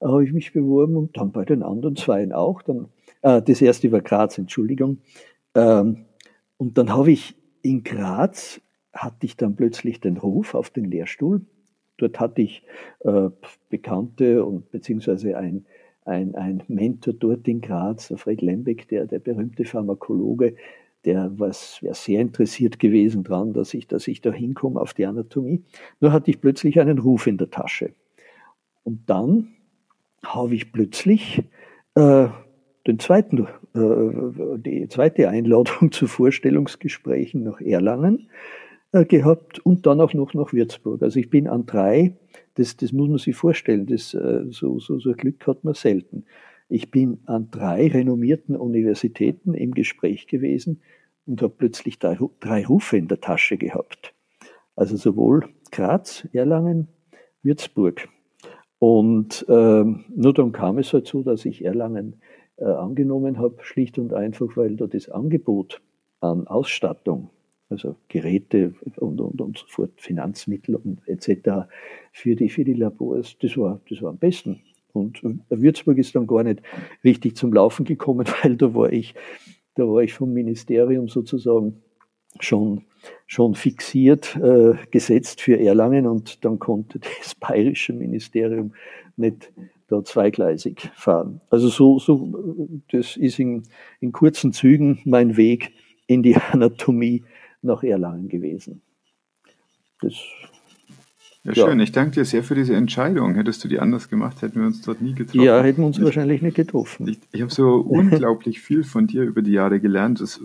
da 0.00 0.08
habe 0.08 0.24
ich 0.24 0.32
mich 0.32 0.52
beworben 0.52 0.96
und 0.96 1.16
dann 1.16 1.32
bei 1.32 1.44
den 1.44 1.62
anderen 1.62 1.96
zweien 1.96 2.32
auch. 2.32 2.62
Dann, 2.62 2.88
äh, 3.22 3.40
das 3.40 3.62
erste 3.62 3.90
war 3.92 4.00
Graz, 4.00 4.38
Entschuldigung. 4.38 4.98
Ähm, 5.54 6.04
und 6.56 6.76
dann 6.76 6.90
habe 6.90 7.12
ich 7.12 7.34
in 7.62 7.84
Graz 7.84 8.60
hatte 8.92 9.26
ich 9.26 9.36
dann 9.36 9.56
plötzlich 9.56 10.00
den 10.00 10.16
Ruf 10.16 10.54
auf 10.54 10.70
den 10.70 10.84
Lehrstuhl. 10.84 11.42
Dort 11.98 12.18
hatte 12.18 12.42
ich 12.42 12.62
äh, 13.00 13.30
Bekannte 13.68 14.44
und 14.44 14.70
beziehungsweise 14.70 15.36
ein, 15.36 15.66
ein, 16.04 16.34
ein 16.34 16.62
Mentor 16.68 17.14
dort 17.14 17.46
in 17.46 17.60
Graz, 17.60 18.12
Fred 18.16 18.40
Lembeck, 18.40 18.88
der, 18.88 19.06
der 19.06 19.18
berühmte 19.18 19.64
Pharmakologe, 19.64 20.56
der 21.04 21.38
wäre 21.38 21.52
sehr 21.52 22.20
interessiert 22.20 22.78
gewesen 22.78 23.24
daran, 23.24 23.52
dass 23.52 23.74
ich, 23.74 23.86
dass 23.86 24.06
ich 24.08 24.20
da 24.20 24.32
hinkomme 24.32 24.80
auf 24.80 24.94
die 24.94 25.06
Anatomie. 25.06 25.62
Nur 26.00 26.12
hatte 26.12 26.30
ich 26.30 26.40
plötzlich 26.40 26.80
einen 26.80 26.98
Ruf 26.98 27.26
in 27.26 27.38
der 27.38 27.50
Tasche. 27.50 27.92
Und 28.82 29.08
dann 29.08 29.48
habe 30.22 30.54
ich 30.54 30.72
plötzlich 30.72 31.42
äh, 31.94 32.28
den 32.86 32.98
zweiten, 32.98 33.46
äh, 33.74 34.58
die 34.58 34.88
zweite 34.88 35.28
Einladung 35.28 35.92
zu 35.92 36.06
Vorstellungsgesprächen 36.06 37.44
nach 37.44 37.60
Erlangen 37.60 38.28
gehabt 38.92 39.60
und 39.60 39.86
dann 39.86 40.00
auch 40.00 40.14
noch 40.14 40.34
nach 40.34 40.52
Würzburg. 40.52 41.02
Also 41.02 41.20
ich 41.20 41.30
bin 41.30 41.46
an 41.46 41.66
drei, 41.66 42.16
das, 42.54 42.76
das 42.76 42.92
muss 42.92 43.08
man 43.08 43.18
sich 43.18 43.36
vorstellen, 43.36 43.86
das, 43.86 44.14
äh, 44.14 44.44
so, 44.50 44.78
so, 44.80 44.98
so 44.98 45.12
Glück 45.12 45.46
hat 45.46 45.64
man 45.64 45.74
selten. 45.74 46.24
Ich 46.68 46.90
bin 46.90 47.20
an 47.26 47.50
drei 47.50 47.88
renommierten 47.88 48.56
Universitäten 48.56 49.54
im 49.54 49.72
Gespräch 49.72 50.26
gewesen 50.26 50.80
und 51.26 51.42
habe 51.42 51.54
plötzlich 51.56 51.98
drei, 51.98 52.18
drei 52.40 52.66
Rufe 52.66 52.96
in 52.96 53.08
der 53.08 53.20
Tasche 53.20 53.56
gehabt. 53.56 54.14
Also 54.74 54.96
sowohl 54.96 55.48
Graz, 55.70 56.26
Erlangen, 56.32 56.88
Würzburg. 57.42 58.08
Und 58.78 59.44
ähm, 59.48 60.04
nur 60.14 60.32
dann 60.32 60.52
kam 60.52 60.78
es 60.78 60.92
halt 60.92 61.06
so, 61.06 61.22
dass 61.22 61.44
ich 61.44 61.64
Erlangen 61.64 62.20
äh, 62.56 62.64
angenommen 62.64 63.38
habe, 63.38 63.56
schlicht 63.60 63.98
und 63.98 64.12
einfach, 64.14 64.56
weil 64.56 64.76
da 64.76 64.86
das 64.86 65.08
Angebot 65.08 65.80
an 66.20 66.46
Ausstattung 66.46 67.30
also 67.70 67.96
Geräte 68.08 68.74
und, 68.96 69.20
und, 69.20 69.40
und 69.40 69.58
so 69.58 69.66
fort, 69.68 69.92
Finanzmittel 69.96 70.74
und 70.74 71.00
etc. 71.06 71.68
für 72.12 72.34
die, 72.34 72.48
für 72.48 72.64
die 72.64 72.74
Labors, 72.74 73.36
das 73.40 73.56
war, 73.56 73.80
das 73.88 74.02
war 74.02 74.10
am 74.10 74.18
besten. 74.18 74.60
Und 74.92 75.22
Würzburg 75.48 75.98
ist 75.98 76.16
dann 76.16 76.26
gar 76.26 76.42
nicht 76.42 76.62
richtig 77.04 77.36
zum 77.36 77.52
Laufen 77.52 77.84
gekommen, 77.84 78.26
weil 78.42 78.56
da 78.56 78.74
war 78.74 78.92
ich, 78.92 79.14
da 79.76 79.84
war 79.84 80.02
ich 80.02 80.12
vom 80.12 80.32
Ministerium 80.32 81.08
sozusagen 81.08 81.80
schon, 82.40 82.82
schon 83.26 83.54
fixiert, 83.54 84.36
äh, 84.36 84.74
gesetzt 84.90 85.40
für 85.40 85.58
Erlangen 85.58 86.06
und 86.06 86.44
dann 86.44 86.58
konnte 86.58 86.98
das 87.20 87.34
bayerische 87.34 87.92
Ministerium 87.92 88.72
nicht 89.16 89.52
da 89.88 90.04
zweigleisig 90.04 90.90
fahren. 90.94 91.40
Also 91.50 91.68
so, 91.68 91.98
so 91.98 92.68
das 92.92 93.16
ist 93.16 93.38
in, 93.38 93.64
in 94.00 94.12
kurzen 94.12 94.52
Zügen 94.52 95.00
mein 95.04 95.36
Weg 95.36 95.72
in 96.06 96.22
die 96.22 96.36
Anatomie 96.52 97.24
nach 97.62 97.82
Erlangen 97.82 98.28
gewesen. 98.28 98.82
Das, 100.00 100.14
ja, 101.42 101.52
ja, 101.52 101.66
schön. 101.66 101.80
Ich 101.80 101.92
danke 101.92 102.12
dir 102.12 102.24
sehr 102.26 102.42
für 102.42 102.54
diese 102.54 102.74
Entscheidung. 102.74 103.34
Hättest 103.34 103.64
du 103.64 103.68
die 103.68 103.78
anders 103.78 104.10
gemacht, 104.10 104.42
hätten 104.42 104.60
wir 104.60 104.66
uns 104.66 104.82
dort 104.82 105.00
nie 105.00 105.14
getroffen. 105.14 105.40
Ja, 105.40 105.62
hätten 105.62 105.80
wir 105.80 105.86
uns 105.86 105.96
ich, 105.96 106.04
wahrscheinlich 106.04 106.42
nicht 106.42 106.56
getroffen. 106.56 107.08
Ich, 107.08 107.18
ich 107.32 107.40
habe 107.40 107.50
so 107.50 107.76
unglaublich 107.88 108.60
viel 108.60 108.84
von 108.84 109.06
dir 109.06 109.22
über 109.22 109.40
die 109.40 109.52
Jahre 109.52 109.80
gelernt. 109.80 110.20
Das, 110.20 110.38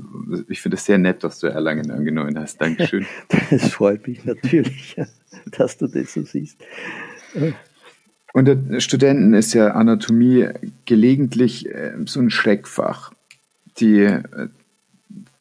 ich 0.48 0.62
finde 0.62 0.76
es 0.76 0.86
sehr 0.86 0.98
nett, 0.98 1.24
dass 1.24 1.40
du 1.40 1.48
Erlangen 1.48 1.92
angenommen 1.92 2.40
hast. 2.40 2.62
Dankeschön. 2.62 3.06
das 3.50 3.70
freut 3.74 4.08
mich 4.08 4.24
natürlich, 4.24 4.96
dass 5.58 5.78
du 5.78 5.88
das 5.88 6.14
so 6.14 6.22
siehst. 6.24 6.64
Unter 8.34 8.80
Studenten 8.80 9.34
ist 9.34 9.54
ja 9.54 9.72
Anatomie 9.72 10.48
gelegentlich 10.86 11.70
äh, 11.70 11.94
so 12.06 12.22
ein 12.22 12.30
Schreckfach. 12.30 13.12
Die 13.80 14.00
äh, 14.00 14.48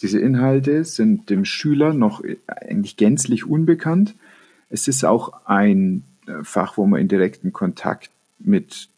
diese 0.03 0.19
Inhalte 0.19 0.85
sind 0.85 1.31
dem 1.31 1.45
Schüler 1.45 1.93
noch 1.93 2.23
eigentlich 2.47 2.97
gänzlich 2.97 3.47
unbekannt. 3.47 4.15
Es 4.71 4.89
ist 4.89 5.05
auch 5.05 5.47
ein 5.47 6.05
äh, 6.27 6.43
Fach, 6.43 6.77
wo 6.77 6.87
man 6.87 7.01
in 7.01 7.09
direkten 7.09 7.53
Kontakt 7.53 8.11
mit, 8.39 8.89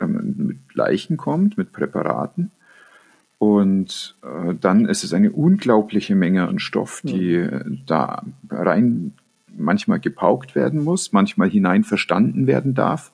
mit 0.00 0.58
Leichen 0.74 1.16
kommt, 1.16 1.58
mit 1.58 1.72
Präparaten. 1.72 2.50
Und 3.38 4.16
äh, 4.22 4.54
dann 4.54 4.86
ist 4.86 5.04
es 5.04 5.12
eine 5.12 5.30
unglaubliche 5.30 6.14
Menge 6.14 6.48
an 6.48 6.58
Stoff, 6.58 7.02
die 7.04 7.34
äh, 7.34 7.64
da 7.86 8.22
rein 8.50 9.12
manchmal 9.56 10.00
gepaukt 10.00 10.54
werden 10.54 10.82
muss, 10.84 11.12
manchmal 11.12 11.48
hinein 11.48 11.84
verstanden 11.84 12.46
werden 12.46 12.74
darf. 12.74 13.12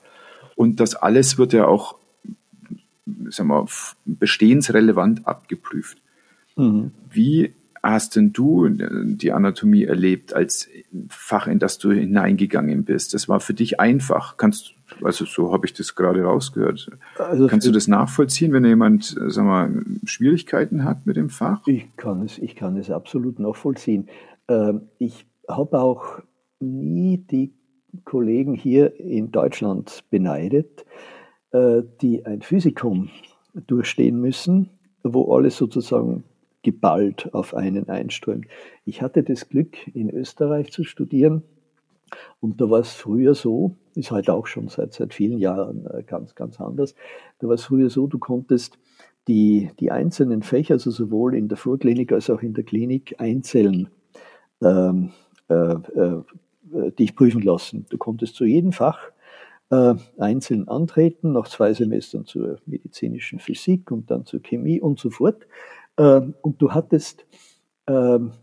Und 0.55 0.79
das 0.79 0.95
alles 0.95 1.37
wird 1.37 1.53
ja 1.53 1.65
auch 1.65 1.95
sagen 3.29 3.49
wir, 3.49 3.67
bestehensrelevant 4.05 5.27
abgeprüft. 5.27 5.97
Mhm. 6.55 6.91
Wie 7.09 7.53
hast 7.81 8.15
denn 8.15 8.31
du 8.31 8.69
die 8.69 9.33
Anatomie 9.33 9.83
erlebt 9.83 10.33
als 10.33 10.69
Fach, 11.09 11.47
in 11.47 11.59
das 11.59 11.77
du 11.77 11.91
hineingegangen 11.91 12.85
bist? 12.85 13.13
Das 13.13 13.27
war 13.27 13.41
für 13.41 13.53
dich 13.53 13.79
einfach. 13.79 14.37
Kannst 14.37 14.75
also 15.01 15.25
so 15.25 15.51
habe 15.51 15.65
ich 15.65 15.73
das 15.73 15.95
gerade 15.95 16.23
rausgehört. 16.23 16.91
Also 17.17 17.47
Kannst 17.47 17.67
du 17.67 17.71
das 17.71 17.87
nachvollziehen, 17.87 18.53
wenn 18.53 18.65
jemand, 18.65 19.15
sag 19.27 19.45
mal, 19.45 19.83
Schwierigkeiten 20.05 20.83
hat 20.83 21.05
mit 21.05 21.17
dem 21.17 21.29
Fach? 21.29 21.65
Ich 21.67 21.95
kann 21.95 22.21
es, 22.23 22.37
ich 22.37 22.55
kann 22.55 22.77
es 22.77 22.91
absolut 22.91 23.39
nachvollziehen. 23.39 24.07
Ähm, 24.47 24.89
ich 24.99 25.25
habe 25.47 25.79
auch 25.79 26.21
nie 26.59 27.17
die 27.17 27.53
Kollegen 28.05 28.53
hier 28.53 28.99
in 28.99 29.31
Deutschland 29.31 30.03
beneidet, 30.09 30.85
äh, 31.51 31.81
die 32.01 32.25
ein 32.25 32.41
Physikum 32.41 33.09
durchstehen 33.67 34.19
müssen, 34.19 34.69
wo 35.03 35.33
alles 35.35 35.57
sozusagen 35.57 36.23
geballt 36.63 37.33
auf 37.33 37.53
einen 37.53 37.89
einströmt. 37.89 38.47
Ich 38.85 39.01
hatte 39.01 39.23
das 39.23 39.49
Glück, 39.49 39.75
in 39.93 40.09
Österreich 40.09 40.71
zu 40.71 40.83
studieren. 40.83 41.43
Und 42.39 42.61
da 42.61 42.69
war 42.69 42.79
es 42.79 42.93
früher 42.93 43.35
so, 43.35 43.75
ist 43.95 44.11
heute 44.11 44.33
auch 44.33 44.47
schon 44.47 44.67
seit, 44.67 44.93
seit 44.93 45.13
vielen 45.13 45.39
Jahren 45.39 45.85
äh, 45.87 46.03
ganz, 46.03 46.35
ganz 46.35 46.59
anders. 46.59 46.95
Da 47.39 47.47
war 47.47 47.55
es 47.55 47.63
früher 47.63 47.89
so, 47.89 48.07
du 48.07 48.19
konntest 48.19 48.77
die, 49.27 49.71
die 49.79 49.91
einzelnen 49.91 50.43
Fächer, 50.43 50.75
also 50.75 50.91
sowohl 50.91 51.35
in 51.35 51.47
der 51.47 51.57
Vorklinik 51.57 52.11
als 52.11 52.29
auch 52.29 52.41
in 52.41 52.53
der 52.53 52.63
Klinik, 52.63 53.15
einzeln 53.19 53.89
ähm, 54.61 55.11
äh, 55.47 55.73
äh, 55.73 56.91
dich 56.97 57.15
prüfen 57.15 57.41
lassen. 57.41 57.85
Du 57.89 57.97
konntest 57.97 58.35
zu 58.35 58.45
jedem 58.45 58.71
Fach 58.71 58.99
äh, 59.69 59.95
einzeln 60.17 60.67
antreten, 60.67 61.33
nach 61.33 61.47
zwei 61.47 61.73
Semestern 61.73 62.25
zur 62.25 62.59
medizinischen 62.65 63.39
Physik 63.39 63.91
und 63.91 64.11
dann 64.11 64.25
zur 64.25 64.41
Chemie 64.41 64.81
und 64.81 64.99
so 64.99 65.09
fort. 65.09 65.47
Ähm, 65.97 66.35
und 66.41 66.61
du 66.61 66.71
hattest 66.71 67.25
ähm, 67.87 68.33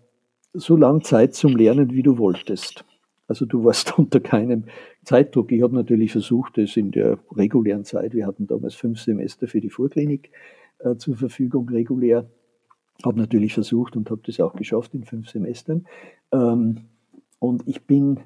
so 0.52 0.76
lange 0.76 1.02
Zeit 1.02 1.34
zum 1.34 1.56
Lernen, 1.56 1.92
wie 1.92 2.02
du 2.02 2.18
wolltest. 2.18 2.84
Also 3.26 3.46
du 3.46 3.64
warst 3.64 3.96
unter 3.98 4.20
keinem 4.20 4.64
Zeitdruck. 5.04 5.52
Ich 5.52 5.62
habe 5.62 5.74
natürlich 5.74 6.12
versucht, 6.12 6.58
es 6.58 6.76
in 6.76 6.90
der 6.90 7.18
regulären 7.32 7.84
Zeit, 7.84 8.14
wir 8.14 8.26
hatten 8.26 8.46
damals 8.46 8.74
fünf 8.74 9.00
Semester 9.00 9.46
für 9.46 9.60
die 9.60 9.70
Vorklinik 9.70 10.30
äh, 10.80 10.96
zur 10.96 11.16
Verfügung 11.16 11.68
regulär, 11.68 12.28
habe 13.04 13.18
natürlich 13.18 13.54
versucht 13.54 13.96
und 13.96 14.10
habe 14.10 14.20
das 14.26 14.40
auch 14.40 14.54
geschafft 14.54 14.94
in 14.94 15.04
fünf 15.04 15.30
Semestern. 15.30 15.86
Ähm, 16.32 16.88
und 17.38 17.66
ich 17.66 17.86
bin, 17.86 18.20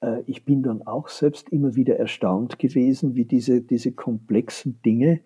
äh, 0.00 0.22
ich 0.26 0.44
bin 0.44 0.62
dann 0.62 0.82
auch 0.82 1.08
selbst 1.08 1.48
immer 1.50 1.74
wieder 1.74 1.96
erstaunt 1.96 2.58
gewesen, 2.58 3.14
wie 3.14 3.24
diese, 3.24 3.62
diese 3.62 3.92
komplexen 3.92 4.82
Dinge 4.82 5.20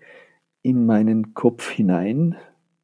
in 0.62 0.86
meinen 0.86 1.34
Kopf 1.34 1.70
hinein 1.70 2.36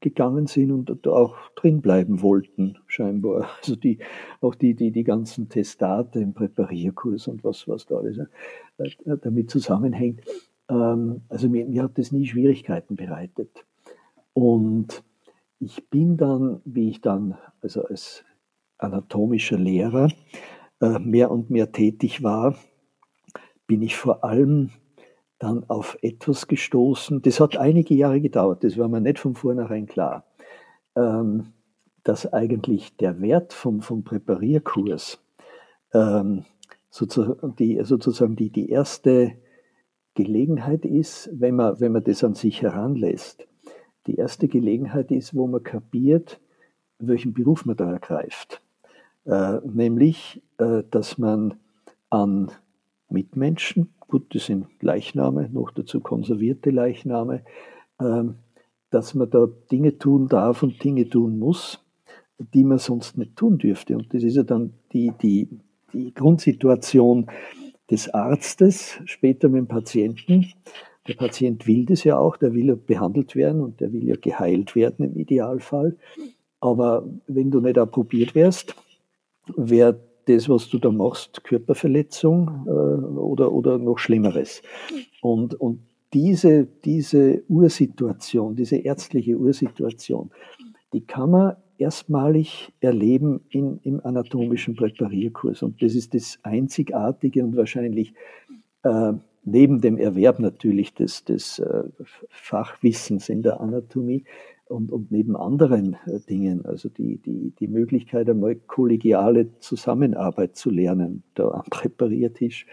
gegangen 0.04 0.46
sind 0.46 0.70
und 0.70 1.08
auch 1.08 1.34
drin 1.56 1.80
bleiben 1.80 2.20
wollten, 2.20 2.76
scheinbar. 2.86 3.48
Also 3.58 3.74
die, 3.74 3.98
auch 4.42 4.54
die, 4.54 4.74
die, 4.74 4.92
die 4.92 5.02
ganzen 5.02 5.48
Testate 5.48 6.20
im 6.20 6.34
Präparierkurs 6.34 7.26
und 7.26 7.42
was, 7.42 7.66
was 7.66 7.86
da 7.86 7.96
alles 7.96 8.18
äh, 8.18 9.16
damit 9.22 9.50
zusammenhängt. 9.50 10.20
Ähm, 10.68 11.22
also 11.30 11.48
mir, 11.48 11.64
mir 11.66 11.82
hat 11.82 11.96
das 11.96 12.12
nie 12.12 12.26
Schwierigkeiten 12.26 12.96
bereitet. 12.96 13.64
Und 14.34 15.02
ich 15.58 15.88
bin 15.88 16.18
dann, 16.18 16.60
wie 16.66 16.90
ich 16.90 17.00
dann, 17.00 17.38
also 17.62 17.84
als 17.84 18.24
anatomischer 18.76 19.58
Lehrer, 19.58 20.10
äh, 20.82 20.98
mehr 20.98 21.30
und 21.30 21.48
mehr 21.48 21.72
tätig 21.72 22.22
war, 22.22 22.56
bin 23.66 23.80
ich 23.80 23.96
vor 23.96 24.22
allem 24.22 24.70
dann 25.44 25.64
auf 25.68 25.98
etwas 26.00 26.46
gestoßen. 26.46 27.20
Das 27.20 27.38
hat 27.38 27.58
einige 27.58 27.94
Jahre 27.94 28.20
gedauert, 28.20 28.64
das 28.64 28.78
war 28.78 28.88
mir 28.88 29.00
nicht 29.00 29.18
von 29.18 29.34
vornherein 29.34 29.86
klar, 29.86 30.24
ähm, 30.96 31.52
dass 32.02 32.32
eigentlich 32.32 32.96
der 32.96 33.20
Wert 33.20 33.52
vom, 33.52 33.82
vom 33.82 34.04
Präparierkurs 34.04 35.22
ähm, 35.92 36.44
sozusagen, 36.88 37.54
die, 37.56 37.78
sozusagen 37.84 38.36
die, 38.36 38.50
die 38.50 38.70
erste 38.70 39.32
Gelegenheit 40.14 40.86
ist, 40.86 41.28
wenn 41.32 41.56
man, 41.56 41.78
wenn 41.78 41.92
man 41.92 42.04
das 42.04 42.24
an 42.24 42.34
sich 42.34 42.62
heranlässt. 42.62 43.46
Die 44.06 44.16
erste 44.16 44.48
Gelegenheit 44.48 45.10
ist, 45.10 45.34
wo 45.34 45.46
man 45.46 45.62
kapiert, 45.62 46.40
welchen 46.98 47.34
Beruf 47.34 47.66
man 47.66 47.76
da 47.76 47.92
ergreift. 47.92 48.62
Äh, 49.26 49.58
nämlich, 49.64 50.42
äh, 50.56 50.84
dass 50.90 51.18
man 51.18 51.54
an 52.08 52.50
Mitmenschen 53.10 53.92
gut, 54.14 54.32
das 54.32 54.46
sind 54.46 54.66
Leichname, 54.80 55.48
noch 55.52 55.72
dazu 55.72 55.98
konservierte 55.98 56.70
Leichname, 56.70 57.42
ähm, 58.00 58.36
dass 58.90 59.12
man 59.14 59.28
da 59.28 59.48
Dinge 59.72 59.98
tun 59.98 60.28
darf 60.28 60.62
und 60.62 60.84
Dinge 60.84 61.08
tun 61.08 61.36
muss, 61.40 61.84
die 62.38 62.62
man 62.62 62.78
sonst 62.78 63.18
nicht 63.18 63.34
tun 63.34 63.58
dürfte. 63.58 63.96
Und 63.96 64.14
das 64.14 64.22
ist 64.22 64.36
ja 64.36 64.44
dann 64.44 64.74
die, 64.92 65.12
die, 65.20 65.48
die 65.92 66.14
Grundsituation 66.14 67.26
des 67.90 68.08
Arztes, 68.14 69.00
später 69.04 69.48
mit 69.48 69.62
dem 69.62 69.66
Patienten. 69.66 70.52
Der 71.08 71.14
Patient 71.14 71.66
will 71.66 71.84
das 71.84 72.04
ja 72.04 72.16
auch, 72.16 72.36
der 72.36 72.54
will 72.54 72.66
ja 72.66 72.76
behandelt 72.76 73.34
werden 73.34 73.62
und 73.62 73.80
der 73.80 73.92
will 73.92 74.06
ja 74.06 74.14
geheilt 74.14 74.76
werden 74.76 75.06
im 75.06 75.18
Idealfall. 75.18 75.96
Aber 76.60 77.04
wenn 77.26 77.50
du 77.50 77.60
nicht 77.60 77.78
approbiert 77.78 78.36
wärst, 78.36 78.76
wäre 79.56 79.98
das, 80.26 80.48
was 80.48 80.68
du 80.68 80.78
da 80.78 80.90
machst, 80.90 81.44
Körperverletzung 81.44 82.66
äh, 82.66 82.70
oder, 82.70 83.52
oder 83.52 83.78
noch 83.78 83.98
Schlimmeres. 83.98 84.62
Und, 85.20 85.54
und 85.54 85.80
diese, 86.12 86.66
diese 86.84 87.42
Ursituation, 87.48 88.54
diese 88.54 88.76
ärztliche 88.76 89.36
Ursituation, 89.36 90.30
die 90.92 91.00
kann 91.00 91.30
man 91.30 91.56
erstmalig 91.76 92.72
erleben 92.80 93.40
in, 93.50 93.80
im 93.82 94.00
anatomischen 94.04 94.76
Präparierkurs. 94.76 95.62
Und 95.62 95.82
das 95.82 95.94
ist 95.94 96.14
das 96.14 96.38
Einzigartige 96.42 97.42
und 97.42 97.56
wahrscheinlich 97.56 98.14
äh, 98.84 99.12
neben 99.44 99.80
dem 99.80 99.98
Erwerb 99.98 100.38
natürlich 100.38 100.94
des, 100.94 101.24
des 101.24 101.58
äh, 101.58 101.84
Fachwissens 102.28 103.28
in 103.28 103.42
der 103.42 103.60
Anatomie, 103.60 104.24
und, 104.66 104.90
und 104.90 105.10
neben 105.10 105.36
anderen 105.36 105.96
äh, 106.06 106.20
Dingen, 106.28 106.64
also 106.64 106.88
die, 106.88 107.18
die, 107.18 107.52
die 107.58 107.68
Möglichkeit, 107.68 108.28
einmal 108.28 108.56
kollegiale 108.56 109.58
Zusammenarbeit 109.60 110.56
zu 110.56 110.70
lernen, 110.70 111.22
da 111.34 111.48
am 111.48 111.64
Präpariertisch. 111.70 112.66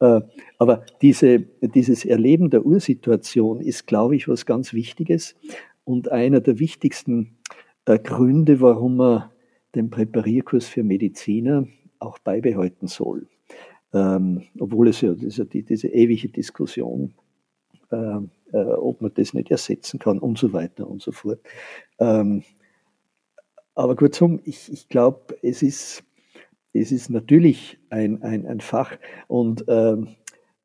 Äh, 0.00 0.20
aber 0.58 0.84
diese, 1.00 1.40
dieses 1.40 2.04
Erleben 2.04 2.50
der 2.50 2.64
Ursituation 2.64 3.60
ist, 3.60 3.86
glaube 3.86 4.16
ich, 4.16 4.28
was 4.28 4.46
ganz 4.46 4.74
Wichtiges 4.74 5.36
und 5.84 6.10
einer 6.10 6.40
der 6.40 6.58
wichtigsten 6.58 7.38
äh, 7.86 7.98
Gründe, 7.98 8.60
warum 8.60 8.96
man 8.96 9.24
den 9.74 9.90
Präparierkurs 9.90 10.66
für 10.66 10.82
Mediziner 10.82 11.66
auch 11.98 12.18
beibehalten 12.18 12.86
soll. 12.86 13.26
Ähm, 13.92 14.42
obwohl 14.58 14.88
es 14.88 15.00
ja, 15.00 15.14
das 15.14 15.22
ist 15.22 15.38
ja 15.38 15.44
die, 15.44 15.62
diese 15.62 15.88
ewige 15.88 16.28
Diskussion 16.28 17.14
äh, 17.90 18.18
äh, 18.52 18.58
ob 18.58 19.00
man 19.00 19.12
das 19.14 19.34
nicht 19.34 19.50
ersetzen 19.50 19.98
kann 19.98 20.18
und 20.18 20.38
so 20.38 20.52
weiter 20.52 20.88
und 20.88 21.02
so 21.02 21.12
fort. 21.12 21.40
Ähm, 21.98 22.42
aber 23.74 23.94
kurzum, 23.96 24.40
ich, 24.44 24.72
ich 24.72 24.88
glaube, 24.88 25.36
es 25.42 25.62
ist, 25.62 26.04
es 26.72 26.92
ist 26.92 27.10
natürlich 27.10 27.78
ein, 27.90 28.22
ein, 28.22 28.46
ein 28.46 28.60
Fach 28.60 28.96
und 29.28 29.64
ähm, 29.68 30.16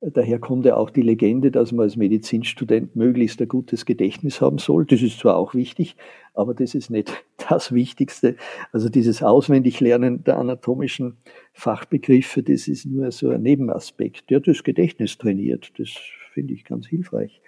Daher 0.06 0.38
kommt 0.38 0.65
ja 0.65 0.76
auch 0.76 0.89
die 0.89 1.02
Legende, 1.02 1.50
dass 1.50 1.72
man 1.72 1.84
als 1.84 1.96
Medizinstudent 1.96 2.93
möglichst 2.93 3.41
ein 3.41 3.48
gutes 3.48 3.86
Gedächtnis 3.86 4.41
haben 4.41 4.58
soll. 4.58 4.86
Das 4.86 5.02
ist 5.02 5.19
zwar 5.19 5.38
auch 5.38 5.56
wichtig, 5.56 5.96
aber 6.34 6.54
das 6.54 6.76
ist 6.76 6.89
nicht 6.89 7.24
das 7.50 7.72
Wichtigste. 7.72 8.36
Also 8.74 8.89
dieses 8.89 9.24
Auswendiglernen 9.24 10.26
der 10.26 10.38
anatomischen 10.38 11.15
Fachbegriffe, 11.54 12.43
das 12.43 12.67
ist 12.67 12.86
nur 12.86 13.12
so 13.12 13.30
ein 13.30 13.43
Nebenaspekt, 13.43 14.30
der 14.30 14.41
das 14.41 14.63
Gedächtnis 14.63 15.17
trainiert. 15.17 15.72
Das 15.78 15.89
finde 16.34 16.54
ich 16.54 16.65
ganz 16.65 16.86
hilfreich. 16.86 17.41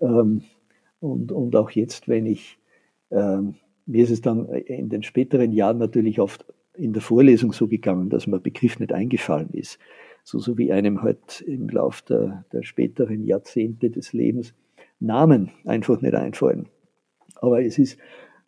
Ähm, 0.00 0.42
und, 1.00 1.32
und 1.32 1.56
auch 1.56 1.70
jetzt, 1.70 2.08
wenn 2.08 2.26
ich, 2.26 2.58
ähm, 3.10 3.54
mir 3.86 4.04
ist 4.04 4.10
es 4.10 4.20
dann 4.20 4.46
in 4.48 4.88
den 4.88 5.02
späteren 5.02 5.52
Jahren 5.52 5.78
natürlich 5.78 6.20
oft 6.20 6.44
in 6.74 6.92
der 6.92 7.02
Vorlesung 7.02 7.52
so 7.52 7.68
gegangen, 7.68 8.08
dass 8.10 8.26
mir 8.26 8.38
Begriff 8.38 8.78
nicht 8.78 8.92
eingefallen 8.92 9.50
ist. 9.52 9.78
So, 10.22 10.38
so 10.38 10.58
wie 10.58 10.72
einem 10.72 11.02
halt 11.02 11.40
im 11.40 11.68
Lauf 11.68 12.02
der, 12.02 12.44
der 12.52 12.62
späteren 12.62 13.24
Jahrzehnte 13.24 13.90
des 13.90 14.12
Lebens 14.12 14.54
Namen 15.00 15.50
einfach 15.64 16.00
nicht 16.02 16.14
einfallen. 16.14 16.68
Aber 17.36 17.62
es 17.62 17.78
ist 17.78 17.98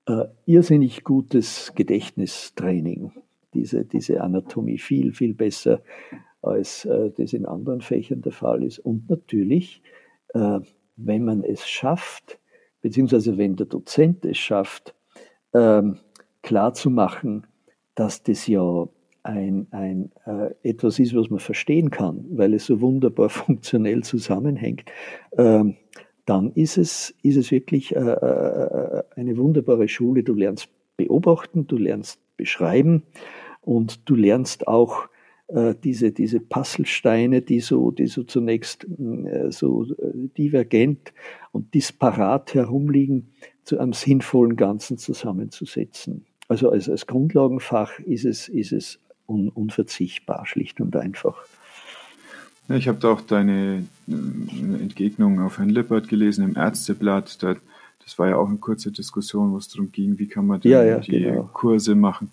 äh, 0.06 0.24
irrsinnig 0.44 1.02
gutes 1.02 1.72
Gedächtnistraining, 1.74 3.12
diese, 3.54 3.84
diese 3.84 4.20
Anatomie, 4.20 4.78
viel, 4.78 5.12
viel 5.12 5.34
besser, 5.34 5.82
als 6.42 6.84
äh, 6.84 7.10
das 7.16 7.32
in 7.32 7.46
anderen 7.46 7.80
Fächern 7.80 8.20
der 8.20 8.32
Fall 8.32 8.62
ist. 8.62 8.78
Und 8.78 9.08
natürlich 9.08 9.82
äh, 10.34 10.60
wenn 10.96 11.24
man 11.24 11.42
es 11.44 11.68
schafft, 11.68 12.38
beziehungsweise 12.80 13.38
wenn 13.38 13.56
der 13.56 13.66
Dozent 13.66 14.24
es 14.24 14.38
schafft, 14.38 14.94
ähm, 15.54 15.98
klarzumachen, 16.42 17.46
dass 17.94 18.22
das 18.22 18.46
ja 18.46 18.88
ein, 19.22 19.68
ein, 19.70 20.10
äh, 20.26 20.50
etwas 20.68 20.98
ist, 20.98 21.14
was 21.14 21.30
man 21.30 21.38
verstehen 21.38 21.90
kann, 21.90 22.24
weil 22.30 22.54
es 22.54 22.66
so 22.66 22.80
wunderbar 22.80 23.28
funktionell 23.30 24.02
zusammenhängt, 24.02 24.84
ähm, 25.36 25.76
dann 26.26 26.52
ist 26.52 26.78
es, 26.78 27.14
ist 27.22 27.36
es 27.36 27.50
wirklich 27.50 27.94
äh, 27.94 27.98
äh, 27.98 29.02
eine 29.16 29.36
wunderbare 29.36 29.88
Schule. 29.88 30.22
Du 30.22 30.34
lernst 30.34 30.68
beobachten, 30.96 31.66
du 31.66 31.76
lernst 31.76 32.20
beschreiben 32.36 33.02
und 33.60 34.08
du 34.08 34.14
lernst 34.14 34.68
auch 34.68 35.06
äh, 35.06 35.11
diese, 35.82 36.12
diese 36.12 36.40
Puzzlesteine, 36.40 37.42
die 37.42 37.60
so, 37.60 37.90
die 37.90 38.06
so 38.06 38.22
zunächst 38.22 38.84
äh, 38.84 39.50
so 39.50 39.84
äh, 39.84 40.28
divergent 40.36 41.12
und 41.52 41.74
disparat 41.74 42.54
herumliegen, 42.54 43.32
zu 43.64 43.78
einem 43.78 43.92
sinnvollen 43.92 44.56
Ganzen 44.56 44.98
zusammenzusetzen. 44.98 46.24
Also 46.48 46.70
als, 46.70 46.88
als 46.88 47.06
Grundlagenfach 47.06 47.98
ist 48.00 48.24
es, 48.24 48.48
ist 48.48 48.72
es 48.72 48.98
un, 49.26 49.48
unverzichtbar, 49.48 50.46
schlicht 50.46 50.80
und 50.80 50.96
einfach. 50.96 51.36
Ja, 52.68 52.76
ich 52.76 52.88
habe 52.88 52.98
da 52.98 53.10
auch 53.10 53.20
deine 53.20 53.84
Entgegnung 54.06 55.40
auf 55.40 55.58
Herrn 55.58 55.68
Lippert 55.68 56.08
gelesen 56.08 56.44
im 56.44 56.56
Ärzteblatt. 56.56 57.42
Da, 57.42 57.56
das 58.02 58.18
war 58.18 58.28
ja 58.28 58.36
auch 58.36 58.48
eine 58.48 58.58
kurze 58.58 58.90
Diskussion, 58.90 59.52
wo 59.52 59.58
es 59.58 59.68
darum 59.68 59.92
ging, 59.92 60.18
wie 60.18 60.26
kann 60.26 60.46
man 60.46 60.60
ja, 60.62 60.82
ja, 60.82 60.98
die 60.98 61.10
genau. 61.10 61.48
Kurse 61.52 61.94
machen. 61.94 62.32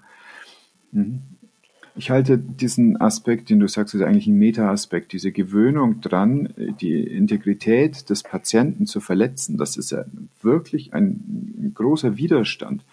Mhm. 0.92 1.22
Ich 2.00 2.10
halte 2.10 2.38
diesen 2.38 2.96
Aspekt, 3.02 3.50
den 3.50 3.60
du 3.60 3.68
sagst, 3.68 3.94
ist 3.94 4.02
eigentlich 4.04 4.26
ein 4.26 4.40
Meta-Aspekt, 4.40 5.12
diese 5.12 5.34
Gewöhnung 5.34 6.00
dran, 6.00 6.54
die 6.80 6.94
Integrität 6.94 8.10
des 8.10 8.24
Patienten 8.24 8.86
zu 8.86 9.02
verletzen, 9.02 9.58
das 9.58 9.76
ist 9.76 9.92
ja 9.92 10.06
wirklich 10.42 10.94
ein, 10.94 11.74
großer 11.76 12.16
Widerstand, 12.16 12.86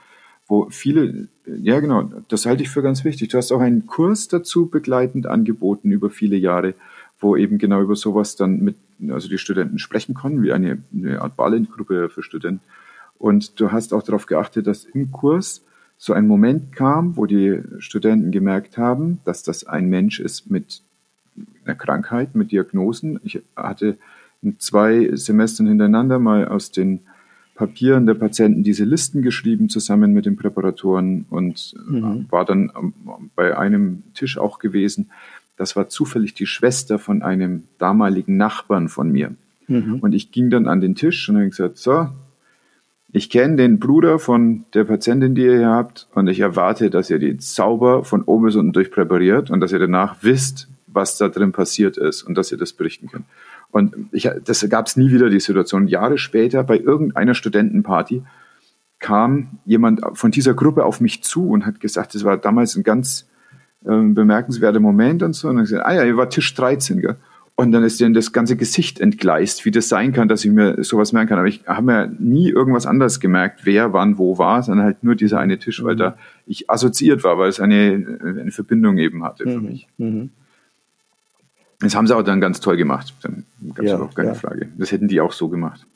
wo 0.48 0.68
viele, 0.70 1.28
ja 1.46 1.78
genau, 1.78 2.10
das 2.26 2.46
halte 2.46 2.64
ich 2.64 2.68
für 2.68 2.82
ganz 2.82 3.04
wichtig. 3.04 3.28
Du 3.28 3.38
hast 3.38 3.52
auch 3.52 3.60
einen 3.60 3.86
Kurs 3.86 4.26
dazu 4.26 4.66
begleitend 4.66 5.28
angeboten 5.28 5.92
über 5.92 6.10
viele 6.10 6.36
Jahre, 6.36 6.74
wo 7.20 7.36
eben 7.36 7.58
genau 7.58 7.82
über 7.82 7.94
sowas 7.94 8.34
dann 8.34 8.58
mit, 8.58 8.74
also 9.08 9.28
die 9.28 9.38
Studenten 9.38 9.78
sprechen 9.78 10.14
konnten, 10.16 10.42
wie 10.42 10.52
eine, 10.52 10.82
eine 10.92 11.22
Art 11.22 11.36
Ballengruppe 11.36 12.08
für 12.08 12.24
Studenten. 12.24 12.64
Und 13.18 13.60
du 13.60 13.70
hast 13.70 13.94
auch 13.94 14.02
darauf 14.02 14.26
geachtet, 14.26 14.66
dass 14.66 14.84
im 14.84 15.12
Kurs 15.12 15.64
so 15.98 16.12
ein 16.12 16.26
Moment 16.26 16.72
kam, 16.72 17.16
wo 17.16 17.26
die 17.26 17.61
Studenten 17.78 18.30
gemerkt 18.30 18.76
haben, 18.76 19.20
dass 19.24 19.42
das 19.42 19.64
ein 19.64 19.88
Mensch 19.88 20.20
ist 20.20 20.50
mit 20.50 20.82
einer 21.64 21.74
Krankheit, 21.74 22.35
mit 22.35 22.52
Diagnosen. 22.52 23.18
Ich 23.24 23.42
hatte 23.56 23.96
in 24.42 24.59
zwei 24.59 25.11
Semestern 25.14 25.66
hintereinander 25.66 26.18
mal 26.18 26.48
aus 26.48 26.70
den 26.70 27.00
Papieren 27.54 28.04
der 28.04 28.14
Patienten 28.14 28.62
diese 28.62 28.85
Listen 28.85 29.22
geschrieben, 29.22 29.70
zusammen 29.70 30.12
mit 30.12 30.26
den 30.26 30.37
Präparatoren 30.37 31.24
und 31.30 31.74
mhm. 31.88 32.26
war 32.30 32.44
dann 32.44 32.70
bei 33.35 33.56
einem 33.56 34.02
Tisch 34.12 34.37
auch 34.37 34.59
gewesen. 34.59 35.11
Das 35.56 35.74
war 35.74 35.88
zufällig 35.88 36.35
die 36.35 36.46
Schwester 36.46 36.98
von 36.98 37.22
einem 37.22 37.64
damaligen 37.78 38.37
Nachbarn 38.37 38.90
von 38.90 39.11
mir. 39.11 39.35
Mhm. 39.68 40.00
Und 40.00 40.12
ich 40.12 40.32
ging 40.32 40.50
dann 40.50 40.68
an 40.68 40.82
den 40.82 40.94
Tisch 40.94 41.28
und 41.30 41.37
habe 41.37 41.48
gesagt, 41.48 41.78
so, 41.78 42.09
ich 43.16 43.31
kenne 43.31 43.57
den 43.57 43.79
Bruder 43.79 44.18
von 44.18 44.66
der 44.74 44.85
Patientin, 44.85 45.35
die 45.35 45.44
ihr 45.44 45.57
hier 45.57 45.70
habt, 45.70 46.07
und 46.14 46.26
ich 46.26 46.40
erwarte, 46.40 46.90
dass 46.90 47.09
ihr 47.09 47.18
die 47.18 47.38
sauber 47.38 48.05
von 48.05 48.22
oben 48.22 48.44
bis 48.44 48.57
unten 48.57 48.74
durchpräpariert 48.74 49.50
und 49.50 49.61
dass 49.61 49.72
ihr 49.72 49.79
danach 49.79 50.16
wisst, 50.20 50.68
was 50.87 51.16
da 51.16 51.31
drin 51.31 51.52
passiert 51.52 51.96
ist 51.96 52.22
und 52.24 52.37
dass 52.37 52.52
ihr 52.52 52.59
das 52.59 52.74
berichten 52.74 53.09
könnt. 53.09 53.24
Und 53.70 53.94
ich, 54.12 54.29
das 54.44 54.68
gab 54.68 54.87
es 54.87 54.98
nie 54.98 55.11
wieder 55.12 55.31
die 55.31 55.40
Situation. 55.40 55.88
Jahre 55.88 56.18
später 56.18 56.62
bei 56.62 56.79
irgendeiner 56.79 57.33
Studentenparty 57.33 58.22
kam 58.98 59.61
jemand 59.64 60.02
von 60.12 60.31
dieser 60.31 60.52
Gruppe 60.52 60.85
auf 60.85 61.00
mich 61.00 61.22
zu 61.22 61.48
und 61.48 61.64
hat 61.64 61.81
gesagt, 61.81 62.14
das 62.14 62.22
war 62.22 62.37
damals 62.37 62.76
ein 62.76 62.83
ganz 62.83 63.26
äh, 63.87 63.96
bemerkenswerter 63.96 64.81
Moment 64.81 65.22
und 65.22 65.33
so. 65.33 65.48
Und 65.48 65.57
dann 65.57 65.64
gesagt, 65.64 65.87
ah 65.87 65.94
ja, 65.94 66.05
ihr 66.05 66.18
war 66.18 66.29
Tisch 66.29 66.52
13, 66.55 67.00
gell? 67.00 67.16
Und 67.58 67.72
dann 67.72 67.82
ist 67.84 68.00
denen 68.00 68.12
das 68.12 68.32
ganze 68.32 68.54
Gesicht 68.54 69.00
entgleist, 69.00 69.64
wie 69.64 69.70
das 69.70 69.88
sein 69.88 70.12
kann, 70.12 70.28
dass 70.28 70.44
ich 70.44 70.50
mir 70.50 70.84
sowas 70.84 71.14
merken 71.14 71.30
kann. 71.30 71.38
Aber 71.38 71.48
ich 71.48 71.62
habe 71.66 71.86
mir 71.86 72.12
nie 72.18 72.50
irgendwas 72.50 72.84
anderes 72.84 73.18
gemerkt, 73.18 73.60
wer 73.64 73.94
wann 73.94 74.18
wo 74.18 74.36
war, 74.36 74.62
sondern 74.62 74.84
halt 74.84 75.02
nur 75.02 75.14
dieser 75.14 75.40
eine 75.40 75.58
Tisch, 75.58 75.82
weil 75.82 75.94
mhm. 75.94 76.00
da 76.00 76.18
ich 76.46 76.68
assoziiert 76.68 77.24
war, 77.24 77.38
weil 77.38 77.48
es 77.48 77.58
eine, 77.58 78.18
eine 78.22 78.50
Verbindung 78.50 78.98
eben 78.98 79.24
hatte 79.24 79.44
für 79.44 79.58
mhm. 79.58 79.66
mich. 79.66 79.88
Mhm. 79.96 80.30
Das 81.80 81.96
haben 81.96 82.06
sie 82.06 82.14
auch 82.14 82.22
dann 82.22 82.42
ganz 82.42 82.60
toll 82.60 82.76
gemacht. 82.76 83.14
Dann 83.22 83.44
gab 83.74 83.84
es 83.86 83.90
ja, 83.90 84.00
auch 84.00 84.14
keine 84.14 84.28
ja. 84.28 84.34
Frage. 84.34 84.68
Das 84.76 84.92
hätten 84.92 85.08
die 85.08 85.22
auch 85.22 85.32
so 85.32 85.48
gemacht. 85.48 85.86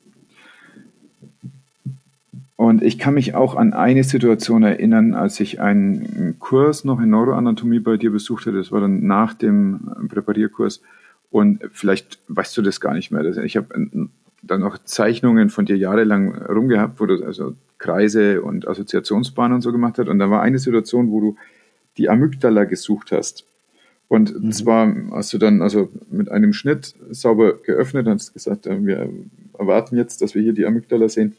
Und 2.57 2.83
ich 2.83 2.99
kann 2.99 3.15
mich 3.15 3.35
auch 3.35 3.55
an 3.55 3.75
eine 3.75 4.05
Situation 4.05 4.63
erinnern, 4.63 5.15
als 5.15 5.41
ich 5.41 5.61
einen 5.61 6.37
Kurs 6.39 6.85
noch 6.85 7.01
in 7.01 7.11
Neuroanatomie 7.11 7.81
bei 7.81 7.99
dir 7.99 8.11
besucht 8.11 8.47
hatte. 8.47 8.57
Das 8.57 8.73
war 8.73 8.81
dann 8.81 9.07
nach 9.07 9.35
dem 9.35 10.09
Präparierkurs 10.09 10.83
und 11.31 11.61
vielleicht 11.73 12.19
weißt 12.29 12.57
du 12.57 12.63
das 12.63 12.81
gar 12.81 12.95
nicht 12.95 13.11
mehr. 13.11 13.25
Ich 13.45 13.57
habe 13.57 13.69
dann 14.43 14.61
noch 14.61 14.79
Zeichnungen 14.79 15.51
von 15.51 15.67
dir 15.67 15.77
jahrelang 15.77 16.35
rumgehabt, 16.35 17.01
wo 17.01 17.07
du 17.07 17.25
also 17.25 17.55
Kreise 17.79 18.43
und 18.43 18.67
Assoziationsbahnen 18.67 19.57
und 19.57 19.63
so 19.63 19.73
gemacht 19.73 19.99
hast. 19.99 20.09
Und 20.09 20.19
da 20.19 20.31
war 20.31 20.43
eine 20.43 20.59
Situation, 20.59 21.11
wo 21.11 21.21
du 21.21 21.37
die 21.97 22.09
Amygdala 22.09 22.65
gesucht 22.65 23.13
hast. 23.13 23.45
Und 24.09 24.43
mhm. 24.43 24.53
zwar 24.53 24.93
hast 25.13 25.33
du 25.33 25.39
dann 25.39 25.63
also 25.63 25.89
mit 26.11 26.31
einem 26.31 26.53
Schnitt 26.53 26.95
sauber 27.11 27.55
geöffnet 27.59 28.07
und 28.07 28.15
hast 28.15 28.35
gesagt, 28.35 28.67
äh, 28.67 28.85
wir 28.85 29.09
erwarten 29.57 29.97
jetzt, 29.97 30.21
dass 30.21 30.35
wir 30.35 30.43
hier 30.43 30.53
die 30.53 30.67
Amygdala 30.67 31.09
sehen. 31.09 31.37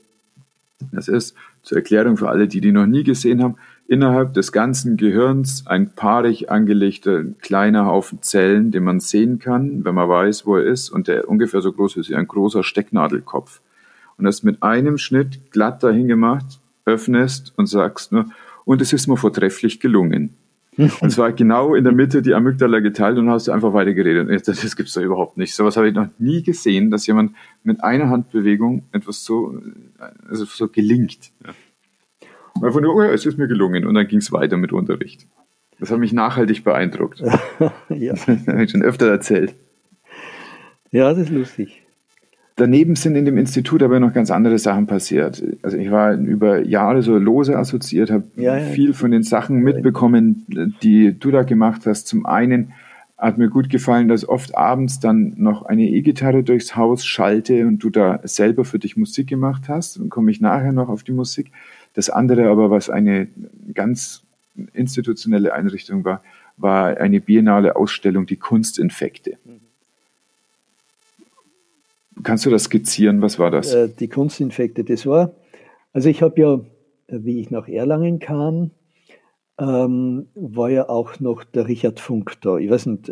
Das 0.92 1.08
ist 1.08 1.36
zur 1.64 1.78
Erklärung 1.78 2.18
für 2.18 2.30
alle, 2.30 2.48
die 2.48 2.62
die 2.62 2.72
noch 2.72 2.86
nie 2.86 3.04
gesehen 3.04 3.44
haben, 3.44 3.58
innerhalb 3.92 4.34
des 4.34 4.54
ganzen 4.54 4.96
Gehirns 4.96 5.68
ein 5.68 5.90
paarig 5.90 6.50
angelegter 6.50 7.26
kleiner 7.42 7.88
Haufen 7.88 8.22
Zellen, 8.22 8.72
den 8.72 8.86
man 8.86 9.02
sehen 9.02 9.38
kann, 9.40 9.84
wenn 9.84 9.94
man 9.94 10.08
weiß, 10.08 10.46
wo 10.46 10.56
er 10.56 10.64
ist, 10.64 10.90
und 10.90 11.10
der 11.10 11.28
ungefähr 11.28 11.62
so 11.62 11.74
groß 11.74 11.98
ist 11.98 12.10
wie 12.10 12.16
ein 12.16 12.26
großer 12.26 12.64
Stecknadelkopf. 12.64 13.60
Und 14.18 14.24
das 14.24 14.44
mit 14.44 14.64
einem 14.64 14.98
Schnitt 14.98 15.52
glatt 15.52 15.84
dahin 15.84 16.08
gemacht, 16.08 16.62
öffnest 16.86 17.52
und 17.58 17.66
sagst, 17.66 18.14
ne, 18.14 18.28
und 18.64 18.82
es 18.82 18.94
ist 18.94 19.08
mir 19.08 19.18
vortrefflich 19.18 19.82
gelungen. 19.82 20.36
Und 21.02 21.12
zwar 21.12 21.34
genau 21.34 21.76
in 21.76 21.84
der 21.84 21.92
Mitte 21.92 22.22
die 22.22 22.34
Amygdala 22.34 22.80
geteilt 22.80 23.18
und 23.18 23.30
hast 23.30 23.50
du 23.50 23.52
einfach 23.52 23.74
weitergeredet. 23.74 24.30
Und 24.30 24.48
das, 24.48 24.62
das 24.62 24.76
gibt's 24.78 24.94
doch 24.94 25.02
überhaupt 25.02 25.36
nicht. 25.36 25.54
Sowas 25.54 25.76
habe 25.76 25.90
ich 25.90 25.94
noch 25.94 26.08
nie 26.18 26.44
gesehen, 26.44 26.92
dass 26.92 27.06
jemand 27.08 27.34
mit 27.66 27.84
einer 27.84 28.10
Handbewegung 28.10 28.84
etwas 28.94 29.26
so, 29.26 29.62
also 30.30 30.46
so 30.46 30.70
gelingt. 30.70 31.32
Ja. 31.46 31.54
Einfach 32.64 32.82
nur, 32.82 32.96
oh 32.96 33.02
ja, 33.02 33.12
es 33.12 33.26
ist 33.26 33.38
mir 33.38 33.48
gelungen. 33.48 33.86
Und 33.86 33.96
dann 33.96 34.08
ging 34.08 34.20
es 34.20 34.32
weiter 34.32 34.58
mit 34.58 34.72
Unterricht. 34.72 35.28
Das 35.80 35.92
hat 35.92 36.00
mich 36.00 36.14
nachhaltig 36.14 36.64
beeindruckt. 36.64 37.22
ja. 37.90 38.14
Das 38.14 38.28
habe 38.28 38.64
ich 38.64 38.72
schon 38.72 38.84
öfter 38.84 39.10
erzählt. 39.10 39.56
Ja, 40.92 41.10
das 41.10 41.24
ist 41.24 41.30
lustig. 41.30 41.82
Daneben 42.58 42.96
sind 42.96 43.16
in 43.16 43.26
dem 43.26 43.38
Institut 43.38 43.82
aber 43.82 44.00
noch 44.00 44.14
ganz 44.14 44.30
andere 44.30 44.60
Sachen 44.60 44.86
passiert. 44.86 45.42
Also 45.64 45.78
ich 45.78 45.90
war 45.90 46.14
über 46.14 46.64
Jahre 46.64 47.02
so 47.02 47.18
lose 47.18 47.58
assoziiert, 47.58 48.12
habe 48.12 48.26
ja, 48.36 48.58
ja. 48.58 48.66
viel 48.66 48.94
von 48.94 49.10
den 49.10 49.24
Sachen 49.24 49.62
mitbekommen, 49.62 50.46
die 50.84 51.18
du 51.18 51.32
da 51.32 51.44
gemacht 51.44 51.86
hast. 51.86 52.08
Zum 52.08 52.26
einen 52.26 52.74
hat 53.18 53.38
mir 53.38 53.50
gut 53.50 53.70
gefallen, 53.70 54.08
dass 54.08 54.28
oft 54.28 54.56
abends 54.56 55.00
dann 55.00 55.34
noch 55.38 55.64
eine 55.64 55.88
E-Gitarre 55.88 56.44
durchs 56.44 56.76
Haus 56.76 57.06
schallte 57.06 57.66
und 57.68 57.80
du 57.80 57.90
da 57.90 58.20
selber 58.24 58.66
für 58.66 58.80
dich 58.80 58.98
Musik 58.98 59.28
gemacht 59.28 59.70
hast. 59.70 60.00
Dann 60.00 60.10
komme 60.10 60.30
ich 60.30 60.42
nachher 60.42 60.74
noch 60.74 60.90
auf 60.90 61.04
die 61.04 61.14
Musik. 61.14 61.52
Das 61.94 62.10
andere 62.10 62.50
aber, 62.50 62.70
was 62.70 62.90
eine 62.90 63.28
ganz 63.74 64.24
institutionelle 64.74 65.54
Einrichtung 65.54 66.04
war, 66.06 66.24
war 66.58 66.98
eine 66.98 67.20
biennale 67.22 67.76
Ausstellung, 67.76 68.26
die 68.26 68.38
Kunstinfekte. 68.38 69.38
Kannst 72.24 72.46
du 72.46 72.50
das 72.50 72.66
skizzieren? 72.66 73.22
Was 73.22 73.40
war 73.40 73.52
das? 73.52 73.74
Äh, 73.74 73.90
die 73.90 74.08
Kunstinfekte, 74.08 74.84
das 74.84 75.06
war, 75.06 75.34
also 75.94 76.10
ich 76.10 76.22
habe 76.22 76.40
ja, 76.40 76.60
wie 77.08 77.40
ich 77.40 77.50
nach 77.50 77.68
Erlangen 77.68 78.20
kam, 78.20 78.72
ähm, 79.60 80.28
war 80.36 80.70
ja 80.70 80.90
auch 80.90 81.20
noch 81.20 81.44
der 81.44 81.68
Richard 81.68 82.00
Funk 82.00 82.38
da. 82.42 82.58
Ich 82.58 82.70
weiß 82.70 82.88
nicht, 82.88 83.12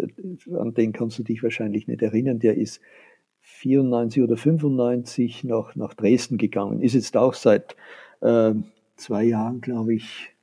an 0.53 0.73
den 0.73 0.93
kannst 0.93 1.19
du 1.19 1.23
dich 1.23 1.43
wahrscheinlich 1.43 1.87
nicht 1.87 2.01
erinnern. 2.01 2.39
Der 2.39 2.55
ist 2.55 2.81
94 3.41 4.23
oder 4.23 4.37
95 4.37 5.43
nach, 5.43 5.75
nach 5.75 5.93
Dresden 5.93 6.37
gegangen. 6.37 6.81
Ist 6.81 6.93
jetzt 6.93 7.17
auch 7.17 7.33
seit 7.33 7.75
äh, 8.21 8.53
zwei 8.95 9.23
Jahren, 9.23 9.61
glaube 9.61 9.95
ich, 9.95 10.35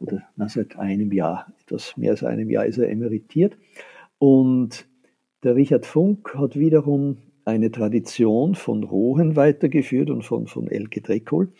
oder 0.00 0.22
na, 0.36 0.48
seit 0.48 0.78
einem 0.78 1.12
Jahr, 1.12 1.52
etwas 1.62 1.96
mehr 1.96 2.12
als 2.12 2.24
einem 2.24 2.50
Jahr 2.50 2.66
ist 2.66 2.78
er 2.78 2.88
emeritiert. 2.88 3.56
Und 4.18 4.88
der 5.42 5.54
Richard 5.54 5.86
Funk 5.86 6.34
hat 6.34 6.58
wiederum 6.58 7.18
eine 7.44 7.70
Tradition 7.70 8.54
von 8.54 8.82
Rohen 8.84 9.36
weitergeführt 9.36 10.10
und 10.10 10.22
von, 10.22 10.46
von 10.46 10.68
Elke 10.68 11.00
Dreckohl, 11.00 11.52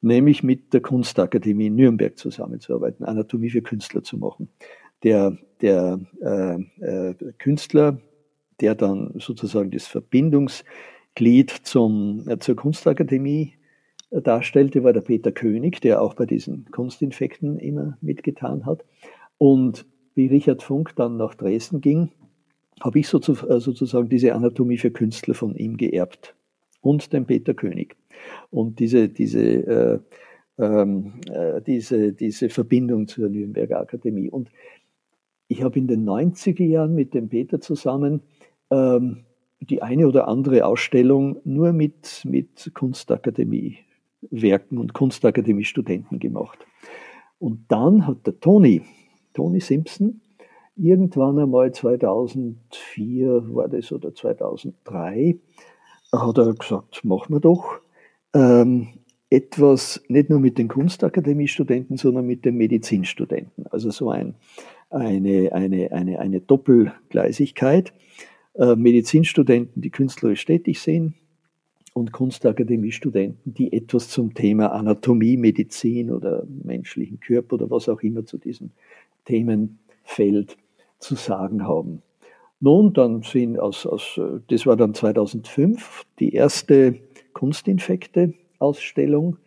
nämlich 0.00 0.42
mit 0.42 0.72
der 0.72 0.80
Kunstakademie 0.80 1.66
in 1.66 1.76
Nürnberg 1.76 2.16
zusammenzuarbeiten, 2.18 3.04
Anatomie 3.04 3.50
für 3.50 3.62
Künstler 3.62 4.02
zu 4.02 4.18
machen. 4.18 4.48
Der, 5.02 5.36
der 5.60 6.00
äh, 6.20 6.54
äh, 6.80 7.14
Künstler, 7.38 7.98
der 8.60 8.74
dann 8.74 9.12
sozusagen 9.18 9.70
das 9.70 9.86
Verbindungsglied 9.86 11.50
zum, 11.50 12.24
äh, 12.28 12.38
zur 12.38 12.56
Kunstakademie 12.56 13.54
darstellte, 14.10 14.84
war 14.84 14.92
der 14.92 15.00
Peter 15.00 15.32
König, 15.32 15.80
der 15.80 16.00
auch 16.00 16.14
bei 16.14 16.26
diesen 16.26 16.66
Kunstinfekten 16.70 17.58
immer 17.58 17.98
mitgetan 18.00 18.66
hat. 18.66 18.84
Und 19.38 19.86
wie 20.14 20.26
Richard 20.26 20.62
Funk 20.62 20.94
dann 20.96 21.16
nach 21.16 21.34
Dresden 21.34 21.80
ging, 21.80 22.10
habe 22.80 22.98
ich 22.98 23.12
äh, 23.12 23.60
sozusagen 23.60 24.08
diese 24.08 24.34
Anatomie 24.34 24.78
für 24.78 24.90
Künstler 24.90 25.34
von 25.34 25.54
ihm 25.54 25.76
geerbt. 25.76 26.34
und 26.80 27.12
den 27.12 27.26
Peter 27.26 27.52
König. 27.52 27.96
Und 28.50 28.78
diese, 28.78 29.08
diese, 29.08 29.42
äh, 29.42 29.98
ähm, 30.58 31.14
äh, 31.30 31.60
diese, 31.62 32.12
diese 32.12 32.48
Verbindung 32.48 33.08
zur 33.08 33.28
Nürnberger 33.28 33.80
Akademie. 33.80 34.30
Und 34.30 34.50
ich 35.48 35.62
habe 35.62 35.78
in 35.78 35.88
den 35.88 36.04
90er 36.04 36.64
Jahren 36.64 36.94
mit 36.94 37.12
dem 37.12 37.28
Peter 37.28 37.60
zusammen 37.60 38.22
ähm, 38.70 39.24
die 39.60 39.82
eine 39.82 40.06
oder 40.06 40.28
andere 40.28 40.64
Ausstellung 40.64 41.40
nur 41.44 41.72
mit, 41.72 42.22
mit 42.24 42.70
Kunstakademie-Werken 44.26 44.78
und 44.78 44.92
Kunstakademie-Studenten 44.92 46.18
gemacht. 46.18 46.58
Und 47.38 47.64
dann 47.68 48.06
hat 48.06 48.26
der 48.26 48.40
Tony, 48.40 48.82
Tony 49.34 49.60
Simpson, 49.60 50.20
irgendwann 50.76 51.38
einmal 51.38 51.72
2004 51.72 53.54
war 53.54 53.68
das 53.68 53.92
oder 53.92 54.14
2003, 54.14 55.38
hat 56.12 56.38
er 56.38 56.54
gesagt, 56.54 57.04
machen 57.04 57.34
wir 57.34 57.40
doch 57.40 57.80
ähm, 58.34 58.88
etwas 59.28 60.02
nicht 60.08 60.30
nur 60.30 60.40
mit 60.40 60.56
den 60.58 60.68
Kunstakademie-Studenten, 60.68 61.96
sondern 61.96 62.26
mit 62.26 62.44
den 62.44 62.56
Medizinstudenten. 62.56 63.66
Also 63.68 63.90
so 63.90 64.10
ein, 64.10 64.34
eine, 64.88 65.50
eine, 65.52 65.92
eine, 65.92 66.18
eine 66.20 66.40
Doppelgleisigkeit. 66.40 67.92
Äh, 68.54 68.76
Medizinstudenten, 68.76 69.82
die 69.82 69.90
künstlerisch 69.90 70.44
tätig 70.44 70.80
sind 70.80 71.14
und 71.96 72.12
Kunstakademie-Studenten, 72.12 73.54
die 73.54 73.72
etwas 73.72 74.10
zum 74.10 74.34
Thema 74.34 74.72
Anatomie, 74.72 75.38
Medizin 75.38 76.10
oder 76.10 76.42
menschlichen 76.62 77.20
Körper 77.20 77.54
oder 77.54 77.70
was 77.70 77.88
auch 77.88 78.02
immer 78.02 78.26
zu 78.26 78.36
diesem 78.36 78.72
Themenfeld 79.24 80.58
zu 80.98 81.14
sagen 81.14 81.66
haben. 81.66 82.02
Nun, 82.60 82.92
dann 82.92 83.22
sind 83.22 83.58
aus, 83.58 83.86
aus 83.86 84.20
das 84.48 84.66
war 84.66 84.76
dann 84.76 84.92
2005 84.92 86.04
die 86.18 86.34
erste 86.34 86.96
Kunstinfekte-Ausstellung. 87.32 89.38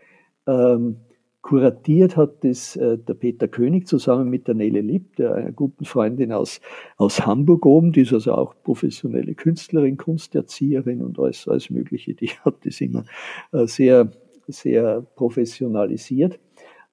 Ähm, 0.47 0.95
kuratiert 1.41 2.17
hat 2.17 2.43
das 2.43 2.75
äh, 2.75 2.97
der 2.97 3.13
Peter 3.13 3.47
König 3.47 3.87
zusammen 3.87 4.29
mit 4.29 4.47
der 4.47 4.55
Nele 4.55 4.81
Lipp, 4.81 5.15
der 5.15 5.35
einer 5.35 5.51
guten 5.51 5.85
Freundin 5.85 6.31
aus, 6.33 6.59
aus 6.97 7.25
Hamburg 7.25 7.65
oben, 7.65 7.91
die 7.91 8.01
ist 8.01 8.13
also 8.13 8.33
auch 8.33 8.55
professionelle 8.63 9.33
Künstlerin, 9.35 9.97
Kunsterzieherin 9.97 11.01
und 11.01 11.17
alles, 11.17 11.47
alles 11.47 11.69
Mögliche. 11.69 12.13
Die 12.13 12.29
hat 12.45 12.55
das 12.65 12.81
immer 12.81 13.05
äh, 13.51 13.65
sehr, 13.67 14.11
sehr 14.47 15.01
professionalisiert. 15.15 16.39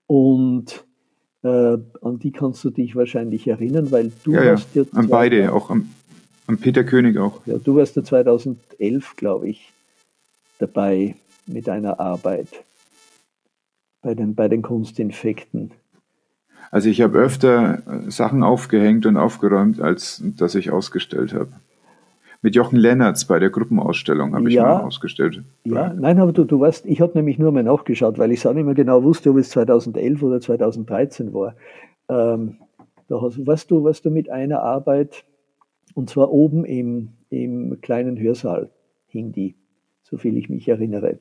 Und 0.06 0.84
äh, 1.42 1.48
an 1.48 2.18
die 2.18 2.30
kannst 2.30 2.64
du 2.64 2.70
dich 2.70 2.94
wahrscheinlich 2.94 3.48
erinnern, 3.48 3.90
weil 3.90 4.12
du 4.24 4.32
ja, 4.32 4.46
warst 4.46 4.74
ja, 4.74 4.84
an 4.92 5.08
beide, 5.08 5.52
auch 5.52 5.70
am, 5.70 5.90
am 6.46 6.58
Peter 6.58 6.84
König 6.84 7.18
auch. 7.18 7.44
Ja, 7.46 7.58
du 7.58 7.74
warst 7.74 7.96
ja 7.96 8.04
2011, 8.04 9.16
glaube 9.16 9.48
ich, 9.48 9.72
dabei 10.58 11.16
mit 11.46 11.68
einer 11.68 11.98
Arbeit 11.98 12.48
bei 14.06 14.14
den, 14.14 14.36
bei 14.36 14.46
den 14.46 14.62
Kunstinfekten. 14.62 15.72
Also 16.70 16.88
ich 16.88 17.02
habe 17.02 17.18
öfter 17.18 17.82
Sachen 18.06 18.44
aufgehängt 18.44 19.04
und 19.04 19.16
aufgeräumt, 19.16 19.80
als 19.80 20.22
dass 20.36 20.54
ich 20.54 20.70
ausgestellt 20.70 21.34
habe. 21.34 21.48
Mit 22.40 22.54
Jochen 22.54 22.76
Lennertz 22.76 23.24
bei 23.24 23.40
der 23.40 23.50
Gruppenausstellung 23.50 24.36
habe 24.36 24.48
ich 24.48 24.54
ja, 24.54 24.62
mal 24.62 24.82
ausgestellt. 24.82 25.42
Ja, 25.64 25.92
nein, 25.92 26.20
aber 26.20 26.32
du, 26.32 26.44
du 26.44 26.60
weißt, 26.60 26.86
ich 26.86 27.00
habe 27.00 27.14
nämlich 27.14 27.40
nur 27.40 27.50
mal 27.50 27.64
nachgeschaut, 27.64 28.16
weil 28.16 28.30
ich 28.30 28.46
auch 28.46 28.52
nicht 28.52 28.64
mehr 28.64 28.74
genau 28.74 29.02
wusste, 29.02 29.30
ob 29.30 29.38
es 29.38 29.50
2011 29.50 30.22
oder 30.22 30.40
2013 30.40 31.34
war. 31.34 31.56
Ähm, 32.08 32.58
da 33.08 33.20
hast, 33.20 33.44
weißt 33.44 33.68
du, 33.72 33.82
was 33.82 34.02
du 34.02 34.10
mit 34.10 34.30
einer 34.30 34.62
Arbeit, 34.62 35.24
und 35.94 36.10
zwar 36.10 36.30
oben 36.30 36.64
im, 36.64 37.08
im 37.30 37.80
kleinen 37.80 38.20
Hörsaal 38.20 38.70
hing 39.08 39.32
die, 39.32 39.56
so 40.04 40.16
viel 40.16 40.36
ich 40.36 40.48
mich 40.48 40.68
erinnere. 40.68 41.18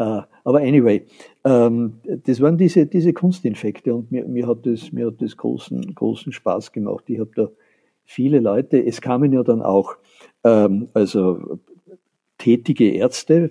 Uh, 0.00 0.22
aber 0.44 0.60
anyway, 0.60 1.06
ähm, 1.44 2.00
das 2.24 2.40
waren 2.40 2.56
diese, 2.56 2.86
diese 2.86 3.12
Kunstinfekte 3.12 3.94
und 3.94 4.10
mir, 4.10 4.26
mir, 4.26 4.46
hat 4.46 4.64
das, 4.64 4.90
mir 4.90 5.08
hat 5.08 5.20
das 5.20 5.36
großen, 5.36 5.94
großen 5.94 6.32
Spaß 6.32 6.72
gemacht. 6.72 7.04
Ich 7.08 7.20
habe 7.20 7.30
da 7.36 7.48
viele 8.04 8.40
Leute, 8.40 8.84
es 8.84 9.00
kamen 9.02 9.32
ja 9.32 9.42
dann 9.42 9.60
auch 9.60 9.96
ähm, 10.44 10.88
also 10.94 11.58
tätige 12.38 12.90
Ärzte 12.90 13.50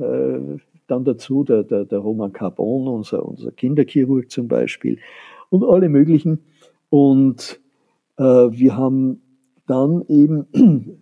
äh, 0.00 0.58
dann 0.86 1.04
dazu, 1.04 1.44
der, 1.44 1.62
der, 1.62 1.84
der 1.84 1.98
Roman 1.98 2.32
Carbon, 2.32 2.88
unser, 2.88 3.24
unser 3.24 3.52
Kinderchirurg 3.52 4.30
zum 4.30 4.48
Beispiel, 4.48 4.98
und 5.50 5.64
alle 5.64 5.88
möglichen. 5.88 6.40
Und 6.90 7.60
äh, 8.16 8.22
wir 8.22 8.76
haben 8.76 9.22
dann 9.66 10.04
eben 10.08 10.46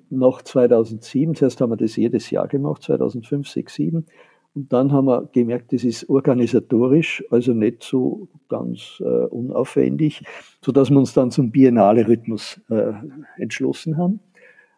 noch 0.11 0.43
2007, 0.43 1.35
zuerst 1.35 1.61
haben 1.61 1.71
wir 1.71 1.77
das 1.77 1.97
jedes 1.97 2.31
Jahr 2.31 2.49
gemacht, 2.49 2.83
2005, 2.83 3.49
6, 3.49 3.75
7. 3.75 4.07
Und 4.55 4.73
dann 4.73 4.93
haben 4.93 5.07
wir 5.07 5.29
gemerkt, 5.33 5.73
das 5.73 5.83
ist 5.83 6.09
organisatorisch, 6.11 7.25
also 7.31 7.55
nicht 7.55 7.83
so 7.83 8.29
ganz 8.49 9.01
äh, 9.01 9.05
unaufwendig, 9.05 10.25
sodass 10.61 10.91
wir 10.91 10.99
uns 10.99 11.15
dann 11.15 11.31
zum 11.31 11.51
Biennale-Rhythmus 11.51 12.61
äh, 12.69 12.93
entschlossen 13.39 13.97
haben. 13.97 14.21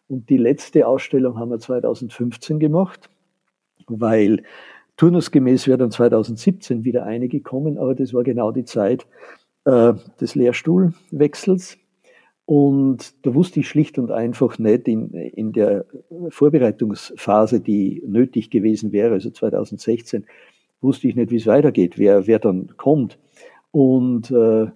Und 0.07 0.29
die 0.29 0.37
letzte 0.37 0.87
Ausstellung 0.87 1.37
haben 1.37 1.49
wir 1.49 1.59
2015 1.59 2.59
gemacht, 2.59 3.09
weil 3.87 4.43
turnusgemäß 4.97 5.67
wäre 5.67 5.77
dann 5.77 5.91
2017 5.91 6.85
wieder 6.85 7.03
eine 7.03 7.27
gekommen, 7.27 7.77
aber 7.77 7.95
das 7.95 8.13
war 8.13 8.23
genau 8.23 8.51
die 8.51 8.63
Zeit 8.63 9.05
äh, 9.65 9.93
des 10.21 10.35
Lehrstuhlwechsels. 10.35 11.77
Und 12.45 13.25
da 13.25 13.33
wusste 13.33 13.59
ich 13.59 13.67
schlicht 13.67 13.97
und 13.97 14.11
einfach 14.11 14.59
nicht 14.59 14.87
in, 14.87 15.11
in 15.11 15.51
der 15.51 15.85
Vorbereitungsphase, 16.29 17.59
die 17.59 18.03
nötig 18.05 18.51
gewesen 18.51 18.91
wäre, 18.91 19.13
also 19.13 19.31
2016, 19.31 20.25
wusste 20.79 21.07
ich 21.07 21.15
nicht, 21.15 21.31
wie 21.31 21.37
es 21.37 21.47
weitergeht, 21.47 21.97
wer, 21.97 22.27
wer 22.27 22.37
dann 22.37 22.77
kommt. 22.77 23.17
Und 23.71 24.29
äh, 24.29 24.67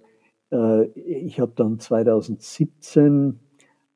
äh 0.50 0.86
ich 0.94 1.38
habe 1.38 1.52
dann 1.54 1.78
2017 1.78 3.38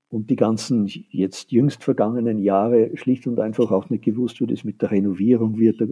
und 0.08 0.30
die 0.30 0.36
ganzen 0.36 0.86
jetzt 1.10 1.50
jüngst 1.50 1.82
vergangenen 1.82 2.38
Jahre 2.38 2.96
schlicht 2.96 3.26
und 3.26 3.40
einfach 3.40 3.72
auch 3.72 3.90
nicht 3.90 4.04
gewusst, 4.04 4.40
wie 4.40 4.46
das 4.46 4.62
mit 4.62 4.80
der 4.80 4.92
Renovierung 4.92 5.58
wird. 5.58 5.80
Da 5.80 5.86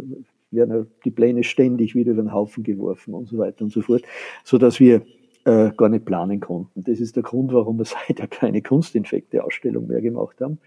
werden 0.53 0.87
die 1.05 1.11
Pläne 1.11 1.43
ständig 1.43 1.97
wieder 1.97 2.13
über 2.13 2.23
den 2.23 2.33
Haufen 2.33 2.63
geworfen 2.63 3.15
und 3.15 3.27
so 3.27 3.39
weiter 3.39 3.65
und 3.65 3.73
so 3.73 3.83
fort, 3.83 4.03
so 4.45 4.59
dass 4.59 4.79
wir 4.79 5.03
äh, 5.45 5.71
gar 5.77 5.89
nicht 5.89 6.05
planen 6.05 6.41
konnten. 6.41 6.85
Das 6.85 7.01
ist 7.01 7.17
der 7.17 7.23
Grund, 7.23 7.53
warum 7.53 7.79
wir 7.79 7.85
seither 8.09 8.27
keine 8.27 8.63
Kunstinfekte-Ausstellung 8.63 9.87
mehr 9.87 10.01
gemacht 10.01 10.41
haben. 10.41 10.59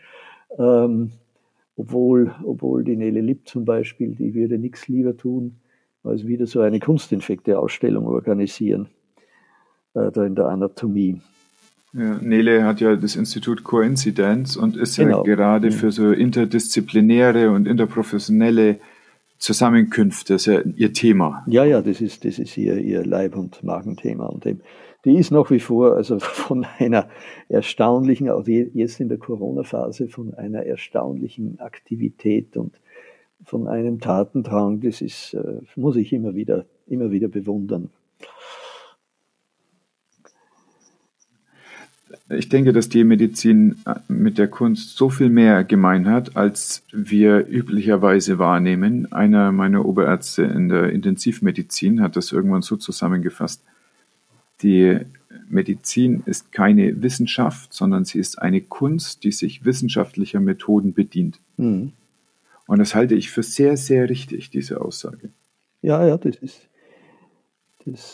Ähm, 0.57 1.11
obwohl, 1.77 2.33
obwohl 2.43 2.83
die 2.83 2.95
Nele 2.95 3.21
Lipp 3.21 3.47
zum 3.47 3.65
Beispiel, 3.65 4.15
die 4.15 4.33
würde 4.33 4.57
nichts 4.57 4.88
lieber 4.88 5.17
tun, 5.17 5.57
als 6.03 6.25
wieder 6.25 6.45
so 6.45 6.61
eine 6.61 6.79
Kunstinfekte-Ausstellung 6.79 8.07
organisieren, 8.07 8.88
äh, 9.93 10.11
da 10.11 10.25
in 10.25 10.35
der 10.35 10.45
Anatomie. 10.45 11.21
Ja, 11.93 12.17
Nele 12.21 12.65
hat 12.65 12.81
ja 12.81 12.95
das 12.95 13.15
Institut 13.15 13.63
Coincidence 13.63 14.57
und 14.57 14.75
ist 14.75 14.97
genau. 14.97 15.25
ja 15.25 15.35
gerade 15.35 15.71
für 15.71 15.91
so 15.91 16.11
interdisziplinäre 16.11 17.51
und 17.51 17.67
interprofessionelle 17.67 18.79
Zusammenkünfte, 19.45 20.34
das 20.34 20.47
ist 20.47 20.53
ja 20.53 20.62
ihr 20.75 20.91
Thema. 20.91 21.43
Ja, 21.45 21.63
ja, 21.63 21.81
das 21.81 22.01
ist, 22.01 22.25
das 22.25 22.39
ist 22.39 22.58
ihr, 22.58 22.77
ihr 22.77 23.05
Leib- 23.05 23.36
und 23.36 23.63
Magenthema. 23.63 24.25
Und 24.25 24.43
dem, 24.43 24.62
die 25.05 25.17
ist 25.17 25.31
nach 25.31 25.51
wie 25.51 25.60
vor 25.60 25.95
also 25.95 26.17
von 26.19 26.65
einer 26.79 27.08
erstaunlichen, 27.47 28.29
auch 28.29 28.47
jetzt 28.47 28.99
in 28.99 29.08
der 29.08 29.19
Corona-Phase, 29.19 30.08
von 30.08 30.34
einer 30.34 30.65
erstaunlichen 30.65 31.60
Aktivität 31.60 32.58
und 32.58 32.81
von 33.43 33.67
einem 33.67 33.99
Tatendrang, 33.99 34.81
das 34.81 35.01
ist, 35.01 35.36
äh, 35.36 35.62
muss 35.75 35.95
ich 35.95 36.12
immer 36.12 36.34
wieder, 36.34 36.65
immer 36.88 37.12
wieder 37.12 37.27
bewundern. 37.27 37.91
Ich 42.29 42.49
denke, 42.49 42.73
dass 42.73 42.89
die 42.89 43.03
Medizin 43.03 43.77
äh, 43.85 43.95
mit 44.07 44.38
der 44.38 44.47
Kunst 44.47 44.97
so 44.97 45.09
viel 45.09 45.29
mehr 45.29 45.63
gemein 45.63 46.07
hat, 46.09 46.35
als 46.35 46.83
wir 46.91 47.47
üblicherweise 47.47 48.39
wahrnehmen. 48.39 49.11
Einer 49.11 49.51
meiner 49.51 49.85
Oberärzte 49.85 50.43
in 50.43 50.69
der 50.69 50.91
Intensivmedizin 50.91 52.01
hat 52.01 52.15
das 52.15 52.32
irgendwann 52.32 52.63
so 52.63 52.78
zusammengefasst. 52.78 53.61
Die 54.63 54.99
Medizin 55.47 56.23
ist 56.26 56.51
keine 56.51 57.03
Wissenschaft, 57.03 57.73
sondern 57.73 58.05
sie 58.05 58.19
ist 58.19 58.41
eine 58.41 58.61
Kunst, 58.61 59.23
die 59.23 59.32
sich 59.32 59.65
wissenschaftlicher 59.65 60.39
Methoden 60.39 60.93
bedient. 60.93 61.39
Mhm. 61.57 61.91
Und 62.67 62.80
das 62.80 62.95
halte 62.95 63.13
ich 63.13 63.30
für 63.30 63.43
sehr, 63.43 63.78
sehr 63.78 64.09
richtig, 64.09 64.49
diese 64.49 64.82
Aussage. 64.82 65.30
Ja, 65.84 66.05
ja, 66.07 66.17
das 66.17 66.38
ist, 66.38 66.61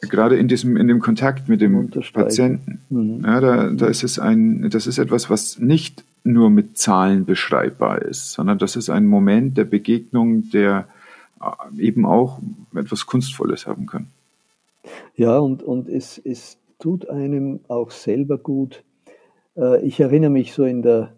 Gerade 0.01 0.38
in 0.38 0.49
diesem, 0.49 0.76
in 0.76 0.88
dem 0.88 0.99
Kontakt 0.99 1.47
mit 1.47 1.61
dem 1.61 1.89
Patienten, 2.13 2.82
mhm. 2.89 3.22
ja, 3.24 3.39
da, 3.39 3.69
da 3.69 3.88
ist 3.88 4.03
es 4.03 4.19
ein, 4.19 4.69
das 4.69 4.86
ist 4.86 4.97
etwas, 4.97 5.30
was 5.30 5.59
nicht 5.59 6.03
nur 6.24 6.49
mit 6.49 6.78
Zahlen 6.78 7.26
beschreibbar 7.26 8.01
ist, 8.01 8.34
sondern 8.34 8.57
das 8.57 8.76
ist 8.76 8.89
ein 8.89 9.05
Moment 9.05 9.57
der 9.57 9.63
Begegnung, 9.63 10.49
der 10.51 10.88
äh, 11.41 11.82
eben 11.82 12.05
auch 12.05 12.39
etwas 12.76 13.05
Kunstvolles 13.05 13.65
haben 13.65 13.86
kann. 13.86 14.07
Ja, 15.15 15.38
und, 15.38 15.63
und 15.63 15.88
es, 15.88 16.17
es 16.17 16.57
tut 16.80 17.09
einem 17.09 17.61
auch 17.69 17.91
selber 17.91 18.38
gut. 18.38 18.84
Äh, 19.55 19.86
ich 19.86 19.99
erinnere 20.01 20.32
mich 20.32 20.53
so 20.53 20.65
in 20.65 20.82
der, 20.82 21.13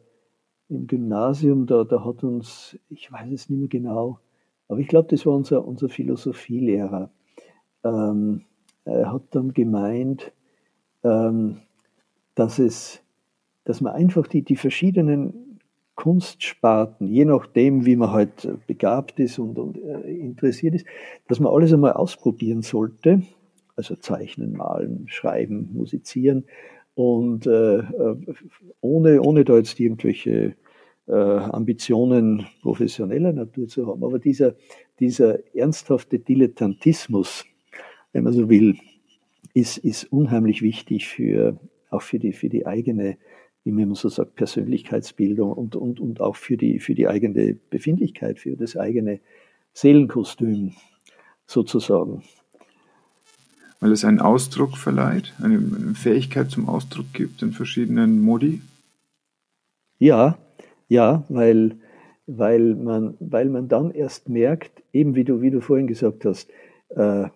im 0.69 0.85
Gymnasium, 0.85 1.65
da, 1.65 1.83
da 1.83 2.05
hat 2.05 2.23
uns, 2.23 2.77
ich 2.89 3.11
weiß 3.11 3.31
es 3.31 3.49
nicht 3.49 3.59
mehr 3.59 3.67
genau, 3.67 4.19
aber 4.67 4.79
ich 4.79 4.87
glaube, 4.87 5.07
das 5.09 5.25
war 5.25 5.33
unser, 5.33 5.65
unser 5.65 5.89
Philosophielehrer. 5.89 7.09
Ähm, 7.83 8.41
er 8.85 9.11
hat 9.11 9.23
dann 9.31 9.53
gemeint, 9.53 10.31
ähm, 11.03 11.57
dass, 12.35 12.59
es, 12.59 13.01
dass 13.63 13.81
man 13.81 13.93
einfach 13.93 14.27
die, 14.27 14.41
die 14.41 14.55
verschiedenen 14.55 15.59
Kunstsparten, 15.95 17.07
je 17.07 17.25
nachdem, 17.25 17.85
wie 17.85 17.95
man 17.95 18.11
halt 18.11 18.47
begabt 18.67 19.19
ist 19.19 19.37
und, 19.37 19.59
und 19.59 19.77
äh, 19.77 20.11
interessiert 20.11 20.75
ist, 20.75 20.85
dass 21.27 21.39
man 21.39 21.53
alles 21.53 21.71
einmal 21.71 21.93
ausprobieren 21.93 22.61
sollte. 22.61 23.21
Also 23.75 23.95
zeichnen, 23.95 24.53
malen, 24.53 25.05
schreiben, 25.07 25.69
musizieren 25.73 26.45
und 26.95 27.47
äh, 27.47 27.77
äh 27.77 28.15
ohne, 28.81 29.21
ohne 29.21 29.43
da 29.45 29.57
jetzt 29.57 29.79
irgendwelche 29.79 30.55
äh, 31.07 31.13
Ambitionen 31.13 32.45
professioneller 32.61 33.33
Natur 33.33 33.67
zu 33.67 33.87
haben. 33.87 34.03
Aber 34.03 34.19
dieser, 34.19 34.55
dieser 34.99 35.39
ernsthafte 35.55 36.19
Dilettantismus, 36.19 37.45
wenn 38.13 38.23
man 38.23 38.33
so 38.33 38.49
will, 38.49 38.77
ist, 39.53 39.77
ist 39.77 40.05
unheimlich 40.05 40.61
wichtig 40.61 41.07
für, 41.07 41.59
auch 41.89 42.01
für 42.01 42.19
die, 42.19 42.31
für 42.31 42.49
die 42.49 42.65
eigene, 42.65 43.17
wie 43.63 43.71
man 43.71 43.93
so 43.95 44.09
sagt, 44.09 44.35
Persönlichkeitsbildung 44.35 45.51
und, 45.51 45.75
und, 45.75 45.99
und 45.99 46.21
auch 46.21 46.35
für 46.35 46.57
die, 46.57 46.79
für 46.79 46.95
die 46.95 47.07
eigene 47.07 47.55
Befindlichkeit, 47.69 48.39
für 48.39 48.55
das 48.55 48.77
eigene 48.77 49.19
Seelenkostüm 49.73 50.73
sozusagen. 51.45 52.23
Weil 53.79 53.91
es 53.91 54.05
einen 54.05 54.21
Ausdruck 54.21 54.77
verleiht, 54.77 55.33
eine 55.41 55.59
Fähigkeit 55.93 56.49
zum 56.49 56.69
Ausdruck 56.69 57.11
gibt 57.13 57.41
in 57.41 57.51
verschiedenen 57.51 58.21
Modi? 58.21 58.61
Ja, 59.99 60.37
ja, 60.87 61.25
weil, 61.29 61.77
weil, 62.25 62.75
man, 62.75 63.15
weil 63.19 63.49
man 63.49 63.67
dann 63.67 63.91
erst 63.91 64.29
merkt, 64.29 64.83
eben 64.93 65.15
wie 65.15 65.23
du, 65.23 65.41
wie 65.41 65.51
du 65.51 65.59
vorhin 65.59 65.87
gesagt 65.87 66.23
hast, 66.23 66.49
äh, 66.89 67.27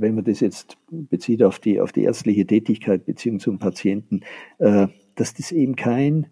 wenn 0.00 0.14
man 0.14 0.24
das 0.24 0.40
jetzt 0.40 0.76
bezieht 0.90 1.42
auf 1.42 1.58
die, 1.58 1.80
auf 1.80 1.92
die 1.92 2.04
ärztliche 2.04 2.46
Tätigkeit 2.46 3.06
Beziehung 3.06 3.38
zum 3.40 3.58
Patienten, 3.58 4.20
äh, 4.58 4.88
dass 5.14 5.34
das 5.34 5.52
eben 5.52 5.76
kein, 5.76 6.26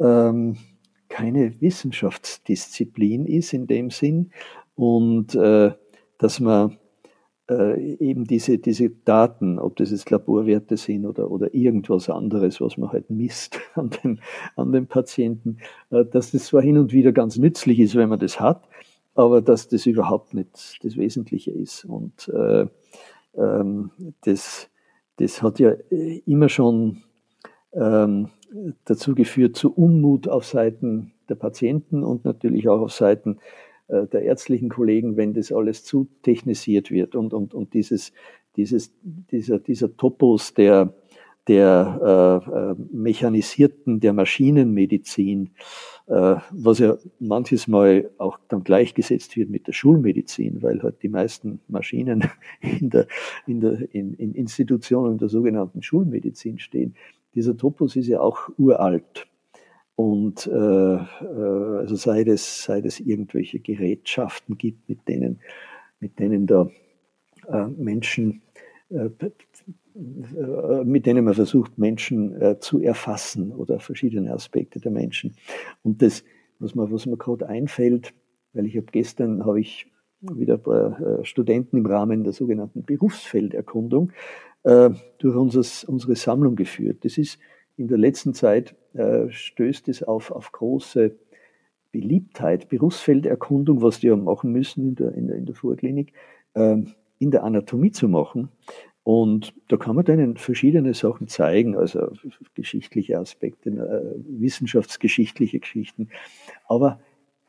ähm, 0.00 0.56
keine 1.08 1.60
Wissenschaftsdisziplin 1.60 3.26
ist 3.26 3.52
in 3.52 3.66
dem 3.66 3.90
Sinn 3.90 4.30
und 4.74 5.34
äh, 5.34 5.72
dass 6.18 6.40
man 6.40 6.78
äh, 7.50 7.96
eben 7.96 8.24
diese, 8.24 8.58
diese 8.58 8.90
Daten, 8.90 9.58
ob 9.58 9.76
das 9.76 9.90
jetzt 9.90 10.10
Laborwerte 10.10 10.76
sind 10.76 11.06
oder, 11.06 11.30
oder 11.30 11.54
irgendwas 11.54 12.08
anderes, 12.08 12.60
was 12.60 12.78
man 12.78 12.92
halt 12.92 13.10
misst 13.10 13.60
an 13.74 13.90
den, 13.90 14.20
an 14.56 14.72
den 14.72 14.86
Patienten, 14.86 15.58
äh, 15.90 16.04
dass 16.04 16.30
das 16.30 16.46
zwar 16.46 16.62
hin 16.62 16.78
und 16.78 16.92
wieder 16.92 17.12
ganz 17.12 17.36
nützlich 17.36 17.80
ist, 17.80 17.94
wenn 17.94 18.08
man 18.08 18.20
das 18.20 18.40
hat, 18.40 18.68
aber 19.14 19.42
dass 19.42 19.68
das 19.68 19.86
überhaupt 19.86 20.34
nicht 20.34 20.78
das 20.82 20.96
Wesentliche 20.96 21.50
ist. 21.50 21.84
Und 21.84 22.28
äh, 22.28 22.66
das, 23.34 24.70
das 25.16 25.42
hat 25.42 25.58
ja 25.58 25.72
immer 26.26 26.48
schon 26.48 27.02
ähm, 27.72 28.28
dazu 28.84 29.14
geführt 29.14 29.56
zu 29.56 29.72
Unmut 29.72 30.28
auf 30.28 30.44
Seiten 30.44 31.12
der 31.28 31.34
Patienten 31.36 32.02
und 32.02 32.24
natürlich 32.24 32.68
auch 32.68 32.80
auf 32.80 32.92
Seiten 32.92 33.38
äh, 33.88 34.06
der 34.06 34.22
ärztlichen 34.22 34.68
Kollegen, 34.68 35.16
wenn 35.16 35.34
das 35.34 35.52
alles 35.52 35.84
zu 35.84 36.08
technisiert 36.22 36.90
wird. 36.90 37.14
Und, 37.14 37.32
und, 37.32 37.54
und 37.54 37.74
dieses, 37.74 38.12
dieses, 38.56 38.92
dieser, 39.02 39.58
dieser 39.58 39.96
Topos 39.96 40.54
der, 40.54 40.94
der 41.48 42.44
äh, 42.48 42.50
äh, 42.50 42.74
mechanisierten, 42.92 44.00
der 44.00 44.12
Maschinenmedizin, 44.12 45.46
äh, 45.46 45.91
was 46.06 46.78
ja 46.78 46.96
manches 47.20 47.68
Mal 47.68 48.10
auch 48.18 48.38
dann 48.48 48.64
gleichgesetzt 48.64 49.36
wird 49.36 49.50
mit 49.50 49.66
der 49.66 49.72
Schulmedizin, 49.72 50.62
weil 50.62 50.82
halt 50.82 51.02
die 51.02 51.08
meisten 51.08 51.60
Maschinen 51.68 52.24
in, 52.60 52.90
der, 52.90 53.06
in, 53.46 53.60
der, 53.60 53.94
in, 53.94 54.14
in 54.14 54.34
Institutionen 54.34 55.18
der 55.18 55.28
sogenannten 55.28 55.82
Schulmedizin 55.82 56.58
stehen. 56.58 56.94
Dieser 57.34 57.56
Topos 57.56 57.96
ist 57.96 58.08
ja 58.08 58.20
auch 58.20 58.50
uralt. 58.58 59.26
Und 59.94 60.46
äh, 60.46 60.50
äh, 60.50 61.78
also 61.78 61.96
sei 61.96 62.22
es, 62.22 62.64
sei 62.64 62.80
es 62.80 62.98
irgendwelche 62.98 63.60
Gerätschaften 63.60 64.56
gibt, 64.58 64.88
mit 64.88 65.06
denen, 65.06 65.40
mit 66.00 66.18
denen 66.18 66.46
da 66.46 66.70
äh, 67.48 67.66
Menschen, 67.66 68.42
äh, 68.90 69.06
äh, 69.06 69.30
mit 69.94 71.06
denen 71.06 71.24
man 71.24 71.34
versucht, 71.34 71.76
Menschen 71.78 72.40
äh, 72.40 72.58
zu 72.58 72.80
erfassen 72.80 73.52
oder 73.52 73.78
verschiedene 73.78 74.32
Aspekte 74.32 74.80
der 74.80 74.90
Menschen. 74.90 75.34
Und 75.82 76.02
das, 76.02 76.24
was 76.58 76.74
mir, 76.74 76.90
was 76.90 77.06
mir 77.06 77.16
gerade 77.16 77.48
einfällt, 77.48 78.14
weil 78.54 78.66
ich 78.66 78.76
habe 78.76 78.86
gestern 78.90 79.44
habe 79.44 79.60
ich 79.60 79.86
wieder 80.20 80.54
ein 80.54 80.62
paar 80.62 81.24
Studenten 81.24 81.78
im 81.78 81.86
Rahmen 81.86 82.22
der 82.22 82.32
sogenannten 82.32 82.84
Berufsfelderkundung 82.84 84.12
durch 84.62 85.34
unseres, 85.34 85.82
unsere 85.82 86.14
Sammlung 86.14 86.54
geführt. 86.54 87.04
Das 87.04 87.18
ist 87.18 87.40
in 87.76 87.88
der 87.88 87.98
letzten 87.98 88.34
Zeit 88.34 88.76
äh, 88.94 89.30
stößt 89.30 89.88
es 89.88 90.02
auf, 90.02 90.30
auf 90.30 90.52
große 90.52 91.16
Beliebtheit, 91.90 92.68
Berufsfelderkundung, 92.68 93.82
was 93.82 94.00
die 94.00 94.08
ja 94.08 94.16
machen 94.16 94.52
müssen 94.52 94.88
in 94.88 94.94
der, 94.94 95.14
in 95.14 95.26
der, 95.28 95.36
in 95.36 95.46
der 95.46 95.54
Vorklinik, 95.54 96.12
äh, 96.54 96.76
in 97.18 97.30
der 97.30 97.44
Anatomie 97.44 97.90
zu 97.90 98.08
machen. 98.08 98.50
Und 99.04 99.52
da 99.68 99.76
kann 99.76 99.96
man 99.96 100.04
denen 100.04 100.36
verschiedene 100.36 100.94
Sachen 100.94 101.26
zeigen, 101.26 101.76
also 101.76 102.12
geschichtliche 102.54 103.18
Aspekte, 103.18 103.70
äh, 103.70 104.40
wissenschaftsgeschichtliche 104.40 105.58
Geschichten. 105.58 106.08
Aber 106.68 107.00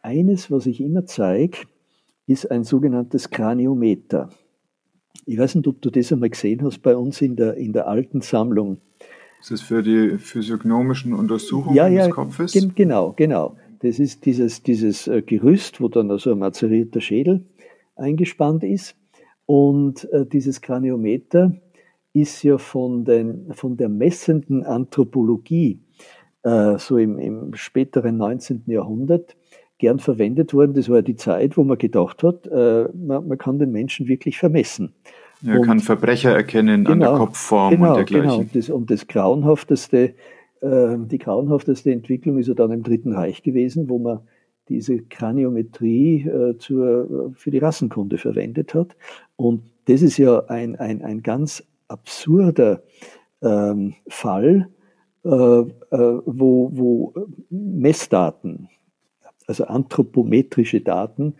eines, 0.01 0.49
was 0.49 0.65
ich 0.65 0.81
immer 0.81 1.05
zeige, 1.05 1.59
ist 2.25 2.49
ein 2.49 2.63
sogenanntes 2.63 3.29
Kraniometer. 3.29 4.29
Ich 5.25 5.37
weiß 5.37 5.55
nicht, 5.55 5.67
ob 5.67 5.81
du 5.81 5.91
das 5.91 6.11
einmal 6.11 6.29
gesehen 6.29 6.63
hast 6.63 6.81
bei 6.81 6.95
uns 6.95 7.21
in 7.21 7.35
der, 7.35 7.55
in 7.55 7.71
der 7.71 7.87
alten 7.87 8.21
Sammlung. 8.21 8.77
Ist 9.39 9.51
das 9.51 9.61
für 9.61 9.83
die 9.83 10.17
physiognomischen 10.17 11.13
Untersuchungen 11.13 11.75
ja, 11.75 11.87
ja, 11.87 12.05
des 12.05 12.15
Kopfes? 12.15 12.53
Gen 12.53 12.73
genau, 12.75 13.13
genau. 13.15 13.57
Das 13.79 13.99
ist 13.99 14.25
dieses, 14.25 14.63
dieses 14.63 15.07
äh, 15.07 15.21
Gerüst, 15.21 15.81
wo 15.81 15.89
dann 15.89 16.09
also 16.09 16.31
ein 16.31 16.39
mazerierter 16.39 17.01
Schädel 17.01 17.45
eingespannt 17.95 18.63
ist. 18.63 18.95
Und 19.45 20.11
äh, 20.11 20.25
dieses 20.25 20.61
Kraniometer 20.61 21.53
ist 22.13 22.43
ja 22.43 22.57
von, 22.57 23.05
den, 23.05 23.53
von 23.53 23.75
der 23.75 23.89
messenden 23.89 24.63
Anthropologie, 24.63 25.81
äh, 26.43 26.77
so 26.77 26.97
im, 26.97 27.19
im 27.19 27.55
späteren 27.55 28.17
19. 28.17 28.63
Jahrhundert, 28.67 29.35
gern 29.79 29.99
verwendet 29.99 30.53
worden. 30.53 30.73
Das 30.75 30.89
war 30.89 31.01
die 31.01 31.15
Zeit, 31.15 31.57
wo 31.57 31.63
man 31.63 31.77
gedacht 31.77 32.23
hat, 32.23 32.47
äh, 32.47 32.87
man, 32.93 33.27
man, 33.27 33.37
kann 33.37 33.59
den 33.59 33.71
Menschen 33.71 34.07
wirklich 34.07 34.37
vermessen. 34.37 34.93
Er 35.45 35.59
und, 35.59 35.65
kann 35.65 35.79
Verbrecher 35.79 36.33
erkennen 36.33 36.85
genau, 36.85 36.91
an 36.91 36.99
der 36.99 37.09
genau, 37.09 37.25
Kopfform 37.25 37.71
genau, 37.71 37.89
und 37.89 37.95
dergleichen. 37.97 38.29
Genau, 38.29 38.49
das, 38.53 38.69
und 38.69 38.91
das 38.91 39.07
grauenhafteste, 39.07 40.13
äh, 40.61 40.97
die 40.97 41.17
grauenhafteste 41.17 41.91
Entwicklung 41.91 42.37
ist 42.37 42.47
ja 42.47 42.53
dann 42.53 42.71
im 42.71 42.83
Dritten 42.83 43.11
Reich 43.11 43.43
gewesen, 43.43 43.89
wo 43.89 43.99
man 43.99 44.19
diese 44.69 44.99
Kraniometrie 44.99 46.27
äh, 46.27 46.57
zur, 46.57 47.33
für 47.35 47.51
die 47.51 47.57
Rassenkunde 47.59 48.17
verwendet 48.17 48.73
hat. 48.73 48.95
Und 49.35 49.63
das 49.85 50.01
ist 50.01 50.17
ja 50.17 50.45
ein, 50.45 50.75
ein, 50.77 51.01
ein 51.01 51.21
ganz 51.21 51.63
absurder 51.87 52.81
ähm, 53.41 53.95
Fall, 54.07 54.69
äh, 55.25 55.29
äh, 55.29 55.67
wo, 56.25 56.69
wo 56.73 57.13
Messdaten, 57.49 58.69
also 59.47 59.65
anthropometrische 59.65 60.81
Daten, 60.81 61.35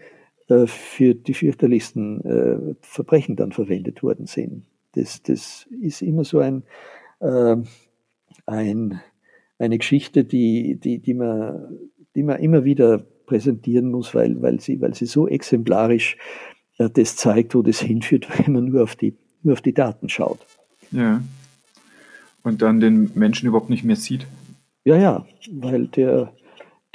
äh, 0.50 0.68
für 0.68 1.16
die 1.16 1.34
fürchterlichsten 1.34 2.26
äh, 2.26 2.76
Verbrechen 2.82 3.36
dann 3.36 3.52
verwendet 3.52 4.04
worden 4.04 4.26
sind. 4.26 4.66
Das, 4.94 5.24
das 5.24 5.68
ist 5.82 6.02
immer 6.02 6.24
so 6.24 6.40
ein, 6.40 6.64
äh, 7.20 7.56
ein, 8.46 9.02
eine 9.58 9.78
Geschichte, 9.78 10.26
die, 10.26 10.76
die, 10.76 11.00
die, 11.00 11.14
man, 11.14 11.80
die 12.16 12.24
man 12.24 12.40
immer 12.40 12.66
wieder 12.66 13.06
präsentieren 13.26 13.90
muss, 13.90 14.14
weil, 14.14 14.42
weil, 14.42 14.60
sie, 14.60 14.82
weil 14.82 14.94
sie 14.94 15.06
so 15.06 15.28
exemplarisch 15.28 16.18
äh, 16.78 16.90
das 16.90 17.16
zeigt, 17.16 17.56
wo 17.56 17.62
das 17.62 17.80
hinführt, 17.80 18.28
wenn 18.38 18.54
man 18.54 18.66
nur 18.66 18.84
auf 18.84 18.96
die, 18.96 19.16
nur 19.44 19.54
auf 19.54 19.62
die 19.62 19.74
Daten 19.74 20.10
schaut. 20.10 20.40
Ja. 20.92 21.22
Und 22.44 22.62
dann 22.62 22.80
den 22.80 23.12
Menschen 23.16 23.48
überhaupt 23.48 23.70
nicht 23.70 23.84
mehr 23.84 23.96
sieht. 23.96 24.28
Ja, 24.86 24.98
ja, 24.98 25.26
weil 25.50 25.88
der, 25.88 26.34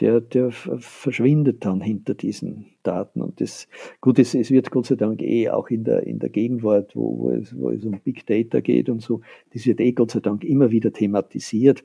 der, 0.00 0.20
der 0.20 0.52
verschwindet 0.52 1.64
dann 1.64 1.80
hinter 1.80 2.14
diesen 2.14 2.66
Daten. 2.82 3.22
Und 3.22 3.40
das, 3.40 3.66
gut, 4.02 4.18
es, 4.18 4.34
es 4.34 4.50
wird 4.50 4.70
Gott 4.70 4.86
sei 4.86 4.96
Dank 4.96 5.22
eh 5.22 5.48
auch 5.48 5.68
in 5.68 5.84
der, 5.84 6.06
in 6.06 6.18
der 6.18 6.28
Gegenwart, 6.28 6.94
wo, 6.94 7.18
wo, 7.18 7.30
es, 7.30 7.58
wo 7.58 7.70
es 7.70 7.84
um 7.84 7.98
Big 8.00 8.26
Data 8.26 8.60
geht 8.60 8.90
und 8.90 9.00
so, 9.00 9.22
das 9.54 9.64
wird 9.64 9.80
eh 9.80 9.92
Gott 9.92 10.10
sei 10.10 10.20
Dank 10.20 10.44
immer 10.44 10.70
wieder 10.70 10.92
thematisiert 10.92 11.82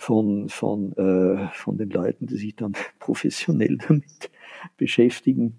von, 0.00 0.48
von, 0.48 0.92
äh, 0.96 1.48
von 1.52 1.76
den 1.76 1.90
Leuten, 1.90 2.26
die 2.26 2.38
sich 2.38 2.56
dann 2.56 2.72
professionell 2.98 3.76
damit 3.76 4.30
beschäftigen 4.78 5.56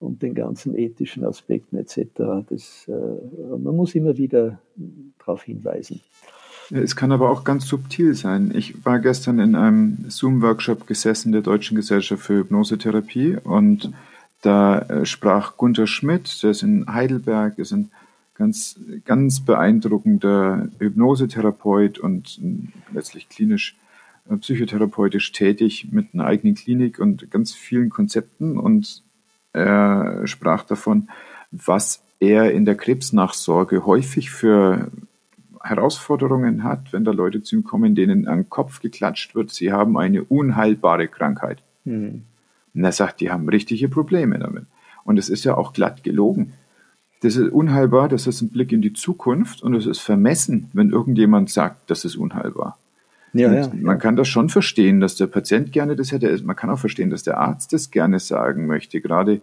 und 0.00 0.20
den 0.22 0.34
ganzen 0.34 0.76
ethischen 0.76 1.24
Aspekten 1.24 1.76
etc. 1.76 2.08
Das, 2.48 2.88
äh, 2.88 3.56
man 3.56 3.76
muss 3.76 3.94
immer 3.94 4.16
wieder 4.16 4.58
darauf 5.18 5.44
hinweisen. 5.44 6.00
Es 6.70 6.96
kann 6.96 7.12
aber 7.12 7.30
auch 7.30 7.44
ganz 7.44 7.68
subtil 7.68 8.14
sein. 8.14 8.50
Ich 8.54 8.84
war 8.84 8.98
gestern 8.98 9.38
in 9.38 9.54
einem 9.54 10.06
Zoom-Workshop 10.08 10.88
gesessen 10.88 11.30
der 11.30 11.42
Deutschen 11.42 11.76
Gesellschaft 11.76 12.22
für 12.22 12.38
Hypnosetherapie 12.38 13.36
und 13.44 13.92
da 14.42 14.80
äh, 14.80 15.06
sprach 15.06 15.56
Gunther 15.56 15.86
Schmidt, 15.86 16.42
der 16.42 16.50
ist 16.50 16.64
in 16.64 16.92
Heidelberg, 16.92 17.58
ist 17.58 17.72
ein 17.72 17.92
ganz, 18.34 18.76
ganz 19.04 19.40
beeindruckender 19.40 20.68
Hypnosetherapeut 20.80 22.00
und 22.00 22.40
letztlich 22.92 23.28
klinisch 23.28 23.76
äh, 23.78 23.83
psychotherapeutisch 24.40 25.32
tätig 25.32 25.88
mit 25.90 26.08
einer 26.14 26.24
eigenen 26.24 26.54
Klinik 26.54 26.98
und 26.98 27.30
ganz 27.30 27.52
vielen 27.52 27.90
Konzepten 27.90 28.58
und 28.58 29.02
er 29.52 30.26
sprach 30.26 30.64
davon, 30.64 31.08
was 31.52 32.02
er 32.18 32.52
in 32.52 32.64
der 32.64 32.74
Krebsnachsorge 32.74 33.86
häufig 33.86 34.30
für 34.30 34.90
Herausforderungen 35.62 36.64
hat, 36.64 36.92
wenn 36.92 37.04
da 37.04 37.12
Leute 37.12 37.42
zu 37.42 37.56
ihm 37.56 37.64
kommen, 37.64 37.94
denen 37.94 38.26
an 38.28 38.38
den 38.38 38.50
Kopf 38.50 38.80
geklatscht 38.80 39.34
wird, 39.34 39.50
sie 39.50 39.72
haben 39.72 39.96
eine 39.96 40.24
unheilbare 40.24 41.08
Krankheit. 41.08 41.62
Mhm. 41.84 42.22
Und 42.74 42.84
er 42.84 42.92
sagt, 42.92 43.20
die 43.20 43.30
haben 43.30 43.48
richtige 43.48 43.88
Probleme 43.88 44.38
damit. 44.38 44.64
Und 45.04 45.18
es 45.18 45.28
ist 45.28 45.44
ja 45.44 45.56
auch 45.56 45.72
glatt 45.72 46.02
gelogen. 46.02 46.54
Das 47.20 47.36
ist 47.36 47.50
unheilbar, 47.50 48.08
das 48.08 48.26
ist 48.26 48.42
ein 48.42 48.50
Blick 48.50 48.72
in 48.72 48.82
die 48.82 48.92
Zukunft 48.92 49.62
und 49.62 49.74
es 49.74 49.86
ist 49.86 50.00
vermessen, 50.00 50.68
wenn 50.72 50.90
irgendjemand 50.90 51.48
sagt, 51.48 51.90
das 51.90 52.04
ist 52.04 52.16
unheilbar. 52.16 52.78
Ja, 53.34 53.52
ja, 53.52 53.70
man 53.74 53.98
kann 53.98 54.16
das 54.16 54.28
schon 54.28 54.48
verstehen, 54.48 55.00
dass 55.00 55.16
der 55.16 55.26
Patient 55.26 55.72
gerne 55.72 55.96
das 55.96 56.12
hätte. 56.12 56.40
Man 56.44 56.54
kann 56.54 56.70
auch 56.70 56.78
verstehen, 56.78 57.10
dass 57.10 57.24
der 57.24 57.38
Arzt 57.38 57.72
das 57.72 57.90
gerne 57.90 58.20
sagen 58.20 58.66
möchte, 58.66 59.00
gerade 59.00 59.40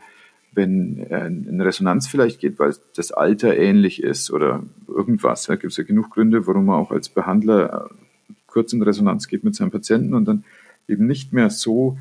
wenn 0.53 1.05
er 1.09 1.27
in 1.27 1.61
Resonanz 1.61 2.07
vielleicht 2.07 2.39
geht, 2.39 2.59
weil 2.59 2.73
das 2.95 3.11
Alter 3.11 3.57
ähnlich 3.57 4.01
ist 4.01 4.31
oder 4.31 4.63
irgendwas. 4.87 5.45
Da 5.45 5.55
gibt 5.55 5.71
es 5.71 5.77
ja 5.77 5.83
genug 5.83 6.09
Gründe, 6.11 6.47
warum 6.47 6.65
man 6.65 6.75
auch 6.75 6.91
als 6.91 7.09
Behandler 7.09 7.89
äh, 8.29 8.33
kurz 8.47 8.73
in 8.73 8.81
Resonanz 8.81 9.27
geht 9.27 9.43
mit 9.43 9.55
seinem 9.55 9.71
Patienten 9.71 10.13
und 10.13 10.25
dann 10.25 10.43
eben 10.87 11.07
nicht 11.07 11.31
mehr 11.31 11.49
so 11.49 11.97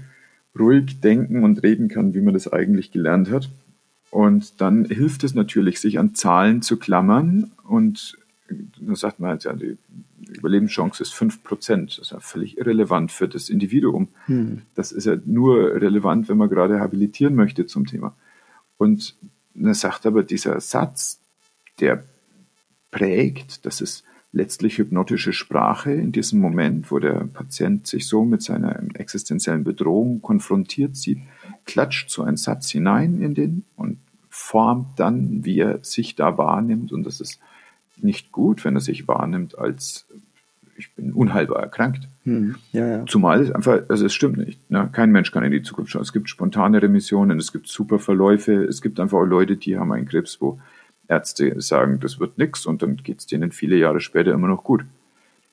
ruhig 0.59 1.01
denken 1.01 1.45
und 1.45 1.63
reden 1.63 1.89
kann, 1.89 2.15
wie 2.15 2.21
man 2.21 2.35
das 2.35 2.53
eigentlich 2.53 2.91
gelernt 2.91 3.31
hat. 3.31 3.51
Und 4.11 4.61
dann 4.61 4.85
hilft 4.85 5.23
es 5.23 5.35
natürlich, 5.35 5.81
sich 5.81 5.99
an 6.01 6.15
Zahlen 6.15 6.63
zu 6.63 6.77
klammern 6.77 7.53
und 7.69 8.17
da 8.81 8.95
sagt 8.95 9.21
man 9.21 9.31
halt, 9.31 9.45
ja, 9.45 9.53
die 9.53 9.77
Überlebenschance 10.29 11.03
ist 11.03 11.15
5%. 11.15 11.87
Das 11.87 11.99
ist 11.99 12.11
ja 12.13 12.21
völlig 12.21 12.59
irrelevant 12.59 13.13
für 13.13 13.29
das 13.29 13.49
Individuum. 13.49 14.09
Hm. 14.27 14.63
Das 14.75 14.93
ist 14.93 15.07
ja 15.07 15.17
nur 15.25 15.75
relevant, 15.75 16.29
wenn 16.29 16.37
man 16.37 16.49
gerade 16.49 16.81
habilitieren 16.81 17.35
möchte 17.35 17.67
zum 17.67 17.87
Thema. 17.87 18.15
Und 18.77 19.17
er 19.55 19.75
sagt 19.75 20.07
aber, 20.07 20.23
dieser 20.23 20.61
Satz, 20.61 21.21
der 21.81 22.05
prägt, 22.91 23.67
das 23.67 23.81
ist 23.81 24.05
letztlich 24.33 24.79
hypnotische 24.79 25.33
Sprache 25.33 25.93
in 25.93 26.13
diesem 26.13 26.41
Moment, 26.41 26.91
wo 26.91 26.99
der 26.99 27.29
Patient 27.33 27.87
sich 27.87 28.07
so 28.07 28.25
mit 28.25 28.43
seiner 28.43 28.81
existenziellen 28.95 29.65
Bedrohung 29.65 30.23
konfrontiert 30.23 30.97
sieht, 30.97 31.19
klatscht 31.65 32.11
so 32.11 32.23
ein 32.23 32.37
Satz 32.37 32.71
hinein 32.71 33.21
in 33.21 33.35
den 33.35 33.65
und 33.77 33.99
formt 34.29 34.99
dann, 35.01 35.45
wie 35.45 35.59
er 35.59 35.83
sich 35.83 36.15
da 36.15 36.39
wahrnimmt. 36.39 36.93
Und 36.93 37.03
das 37.05 37.21
ist 37.21 37.41
nicht 38.05 38.33
gut, 38.33 38.65
wenn 38.65 38.75
er 38.75 38.81
sich 38.81 39.09
wahrnimmt 39.09 39.59
als 39.59 40.07
ich 40.81 40.95
bin 40.95 41.13
unheilbar 41.13 41.61
erkrankt. 41.61 42.09
Hm. 42.25 42.57
Ja, 42.73 42.87
ja. 42.87 43.07
Zumal 43.07 43.43
es 43.43 43.53
einfach, 43.53 43.83
also 43.89 44.07
es 44.07 44.15
stimmt 44.15 44.39
nicht. 44.39 44.71
Ne? 44.71 44.89
Kein 44.93 45.13
Mensch 45.13 45.31
kann 45.31 45.45
in 45.45 45.53
die 45.53 45.63
Zukunft 45.63 45.93
schauen. 45.93 46.03
Es 46.03 46.13
gibt 46.13 46.29
spontane 46.29 46.83
Remissionen, 46.83 47.39
es 47.39 47.53
gibt 47.53 47.69
super 47.69 47.99
Verläufe, 47.99 48.65
es 48.65 48.83
gibt 48.83 48.99
einfach 48.99 49.19
auch 49.19 49.25
Leute, 49.25 49.57
die 49.57 49.79
haben 49.79 49.93
einen 49.93 50.09
Krebs, 50.09 50.41
wo 50.41 50.59
Ärzte 51.07 51.61
sagen, 51.61 52.01
das 52.01 52.19
wird 52.19 52.39
nichts 52.39 52.67
und 52.67 52.83
dann 52.83 52.97
geht 52.97 53.19
es 53.19 53.27
denen 53.27 53.53
viele 53.53 53.77
Jahre 53.77 54.01
später 54.01 54.33
immer 54.33 54.49
noch 54.49 54.65
gut. 54.65 54.85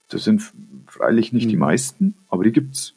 Das 0.10 0.24
sind 0.24 0.42
freilich 0.88 1.34
nicht 1.34 1.44
hm. 1.44 1.50
die 1.50 1.58
meisten, 1.58 2.16
aber 2.30 2.44
die 2.44 2.52
gibt's. 2.54 2.94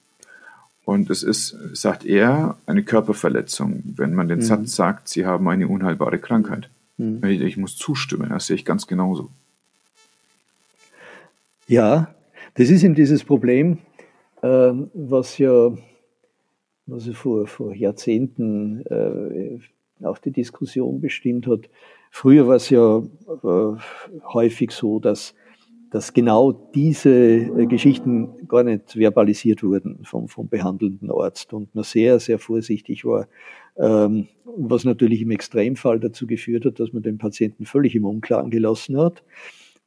Und 0.84 1.10
es 1.10 1.22
ist, 1.22 1.56
sagt 1.72 2.04
er, 2.04 2.56
eine 2.66 2.82
Körperverletzung, 2.82 3.82
wenn 3.96 4.14
man 4.14 4.28
den 4.28 4.40
hm. 4.40 4.46
Satz 4.46 4.76
sagt, 4.76 5.08
sie 5.08 5.26
haben 5.26 5.48
eine 5.48 5.68
unheilbare 5.68 6.18
Krankheit. 6.18 6.68
Hm. 7.00 7.24
Ich, 7.24 7.40
ich 7.40 7.56
muss 7.56 7.76
zustimmen, 7.76 8.28
das 8.28 8.46
sehe 8.46 8.56
ich 8.56 8.64
ganz 8.64 8.86
genauso. 8.86 9.30
Ja, 11.66 12.14
das 12.54 12.68
ist 12.68 12.82
eben 12.82 12.94
dieses 12.94 13.24
Problem, 13.24 13.78
äh, 14.42 14.72
was 14.92 15.38
ja 15.38 15.72
was 16.86 17.06
ja 17.06 17.12
vor, 17.12 17.46
vor 17.46 17.74
Jahrzehnten 17.74 18.84
äh, 18.86 20.04
auch 20.04 20.18
die 20.18 20.32
Diskussion 20.32 21.00
bestimmt 21.00 21.46
hat. 21.46 21.70
Früher 22.10 22.48
war 22.48 22.56
es 22.56 22.68
ja 22.68 22.98
äh, 22.98 23.76
häufig 24.32 24.72
so, 24.72 24.98
dass, 24.98 25.34
dass 25.90 26.12
genau 26.12 26.52
diese 26.52 27.10
äh, 27.10 27.66
Geschichten 27.66 28.46
gar 28.46 28.62
nicht 28.62 28.92
verbalisiert 28.92 29.62
wurden 29.62 30.04
vom, 30.04 30.28
vom 30.28 30.48
behandelnden 30.48 31.10
Arzt 31.10 31.52
und 31.52 31.74
man 31.74 31.84
sehr, 31.84 32.20
sehr 32.20 32.38
vorsichtig 32.38 33.04
war, 33.04 33.28
ähm, 33.76 34.28
was 34.56 34.84
natürlich 34.84 35.22
im 35.22 35.30
Extremfall 35.30 36.00
dazu 36.00 36.26
geführt 36.26 36.64
hat, 36.64 36.80
dass 36.80 36.92
man 36.92 37.02
den 37.02 37.18
Patienten 37.18 37.66
völlig 37.66 37.94
im 37.94 38.04
Unklaren 38.04 38.50
gelassen 38.50 38.96
hat. 38.98 39.22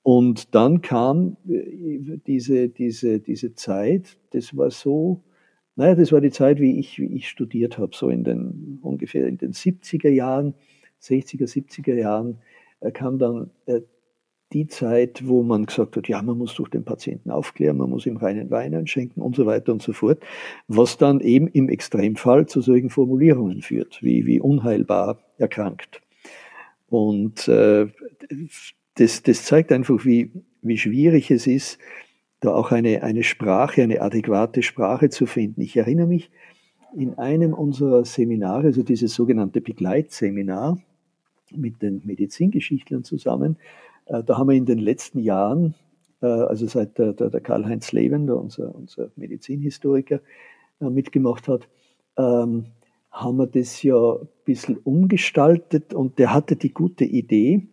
Und 0.04 0.54
dann 0.54 0.82
kam 0.82 1.38
äh, 1.48 2.18
diese, 2.28 2.68
diese, 2.68 3.20
diese 3.20 3.56
Zeit, 3.56 4.18
das 4.32 4.56
war 4.58 4.72
so, 4.72 5.22
naja, 5.78 5.96
das 5.96 6.12
war 6.12 6.20
die 6.20 6.32
Zeit, 6.32 6.60
wie 6.60 6.80
ich, 6.80 7.00
wie 7.00 7.16
ich 7.16 7.30
studiert 7.30 7.78
habe, 7.78 7.96
so 7.96 8.10
in 8.10 8.26
den, 8.26 8.80
ungefähr 8.82 9.28
in 9.28 9.38
den 9.38 9.54
70er 9.54 10.10
Jahren, 10.10 10.54
60er, 11.02 11.48
70er 11.48 11.96
Jahren, 11.96 12.40
äh, 12.82 12.92
kam 12.92 13.18
dann 13.18 13.50
die 14.54 14.68
Zeit, 14.68 15.28
wo 15.28 15.44
man 15.44 15.66
gesagt 15.66 15.98
hat, 15.98 16.08
ja, 16.08 16.22
man 16.22 16.38
muss 16.38 16.54
durch 16.56 16.70
den 16.70 16.84
Patienten 16.84 17.32
aufklären, 17.32 17.78
man 17.78 17.90
muss 17.90 18.06
ihm 18.06 18.18
reinen 18.18 18.50
Wein 18.52 18.76
einschenken 18.76 19.22
und 19.22 19.36
so 19.36 19.46
weiter 19.46 19.74
und 19.74 19.82
so 19.82 19.94
fort, 19.94 20.20
was 20.68 20.98
dann 20.98 21.20
eben 21.20 21.48
im 21.48 21.70
Extremfall 21.70 22.46
zu 22.46 22.62
solchen 22.62 22.90
Formulierungen 22.90 23.62
führt, 23.62 24.02
wie, 24.02 24.26
wie 24.26 24.40
unheilbar 24.40 25.20
erkrankt. 25.38 26.02
Und 26.90 27.48
äh, 27.48 27.88
das, 28.96 29.24
das 29.24 29.46
zeigt 29.46 29.72
einfach, 29.72 30.06
wie, 30.06 30.32
wie 30.62 30.78
schwierig 30.78 31.32
es 31.32 31.48
ist, 31.48 31.80
da 32.40 32.54
auch 32.54 32.72
eine, 32.72 33.04
eine 33.04 33.24
Sprache, 33.24 33.82
eine 33.82 34.02
adäquate 34.02 34.64
Sprache 34.64 35.10
zu 35.10 35.26
finden. 35.26 35.62
Ich 35.62 35.76
erinnere 35.78 36.08
mich, 36.08 36.30
in 36.96 37.18
einem 37.18 37.54
unserer 37.54 38.06
Seminare, 38.06 38.68
also 38.68 38.84
dieses 38.84 39.14
sogenannte 39.14 39.62
Begleitseminar 39.62 40.78
mit 41.56 41.82
den 41.82 42.02
Medizingeschichtlern 42.06 43.04
zusammen, 43.04 43.58
da 44.06 44.38
haben 44.38 44.50
wir 44.50 44.56
in 44.56 44.66
den 44.66 44.80
letzten 44.80 45.20
Jahren, 45.20 45.76
äh, 46.22 46.26
also 46.26 46.68
seit 46.68 46.98
der, 46.98 47.14
der, 47.14 47.30
der 47.30 47.42
Karl-Heinz 47.42 47.92
Leven, 47.92 48.30
unser, 48.30 48.74
unser 48.74 49.10
Medizinhistoriker, 49.16 50.20
äh, 50.80 50.90
mitgemacht 50.90 51.48
hat, 51.48 51.68
ähm, 52.18 52.66
haben 53.12 53.38
wir 53.38 53.48
das 53.48 53.84
ja 53.84 54.14
ein 54.14 54.28
bisschen 54.46 54.78
umgestaltet 54.78 55.94
und 55.94 56.18
der 56.18 56.34
hatte 56.34 56.56
die 56.56 56.74
gute 56.74 57.06
Idee, 57.06 57.68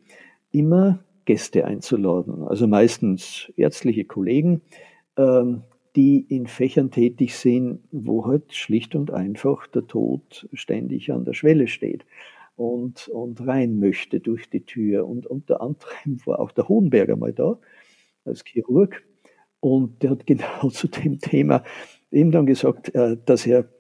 immer 0.53 0.99
Gäste 1.25 1.65
einzuladen, 1.65 2.43
also 2.43 2.67
meistens 2.67 3.53
ärztliche 3.57 4.05
Kollegen, 4.05 4.63
ähm, 5.17 5.63
die 5.97 6.21
in 6.29 6.47
Fächern 6.47 6.91
tätig 6.91 7.37
sind, 7.37 7.81
wo 7.91 8.27
halt 8.27 8.55
schlicht 8.55 8.95
und 8.95 9.13
einfach 9.13 9.67
der 9.67 9.87
Tod 9.87 10.49
ständig 10.53 11.13
an 11.13 11.25
der 11.25 11.33
Schwelle 11.33 11.69
steht 11.69 12.05
und, 12.61 13.09
und 13.09 13.47
rein 13.47 13.79
möchte 13.79 14.21
durch 14.21 14.51
die 14.51 14.67
Tür. 14.67 15.07
Und 15.07 15.27
unter 15.27 15.63
anderem 15.63 15.87
war 16.27 16.41
auch 16.41 16.53
der 16.53 16.69
Hohenberger 16.69 17.17
mal 17.17 17.33
da 17.33 17.59
als 18.27 18.45
Chirurg 18.45 19.03
und 19.61 20.03
der 20.03 20.11
hat 20.11 20.27
genau 20.27 20.69
zu 20.71 20.89
dem 20.89 21.19
Thema 21.19 21.65
eben 22.11 22.31
dann 22.31 22.45
gesagt, 22.45 22.95
äh, 22.95 23.17
dass 23.25 23.47
er 23.47 23.71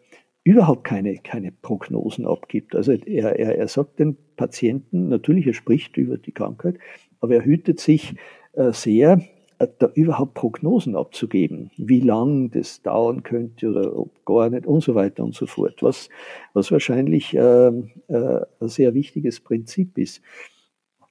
überhaupt 0.44 0.84
keine, 0.84 1.18
keine 1.18 1.52
Prognosen 1.52 2.26
abgibt. 2.26 2.74
Also 2.74 2.92
er, 2.92 3.38
er, 3.38 3.58
er 3.58 3.68
sagt 3.68 3.98
den 3.98 4.16
Patienten, 4.36 5.08
natürlich 5.08 5.46
er 5.46 5.52
spricht 5.52 5.98
über 5.98 6.16
die 6.16 6.32
Krankheit, 6.32 6.76
aber 7.20 7.34
er 7.34 7.44
hütet 7.44 7.80
sich 7.80 8.14
äh, 8.54 8.72
sehr, 8.72 9.20
da 9.66 9.90
überhaupt 9.94 10.34
Prognosen 10.34 10.96
abzugeben, 10.96 11.70
wie 11.76 12.00
lang 12.00 12.50
das 12.50 12.82
dauern 12.82 13.22
könnte 13.22 13.68
oder 13.68 13.96
ob 13.96 14.24
gar 14.24 14.48
nicht 14.48 14.66
und 14.66 14.82
so 14.82 14.94
weiter 14.94 15.22
und 15.22 15.34
so 15.34 15.46
fort, 15.46 15.82
was, 15.82 16.08
was 16.54 16.72
wahrscheinlich 16.72 17.34
äh, 17.34 17.68
äh, 17.68 17.72
ein 18.08 18.68
sehr 18.68 18.94
wichtiges 18.94 19.40
Prinzip 19.40 19.98
ist. 19.98 20.22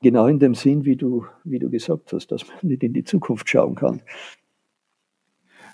Genau 0.01 0.27
in 0.27 0.39
dem 0.39 0.55
Sinn, 0.55 0.85
wie 0.85 0.95
du, 0.95 1.25
wie 1.43 1.59
du 1.59 1.69
gesagt 1.69 2.13
hast, 2.13 2.31
dass 2.31 2.47
man 2.47 2.57
nicht 2.61 2.83
in 2.83 2.93
die 2.93 3.03
Zukunft 3.03 3.49
schauen 3.49 3.75
kann. 3.75 4.01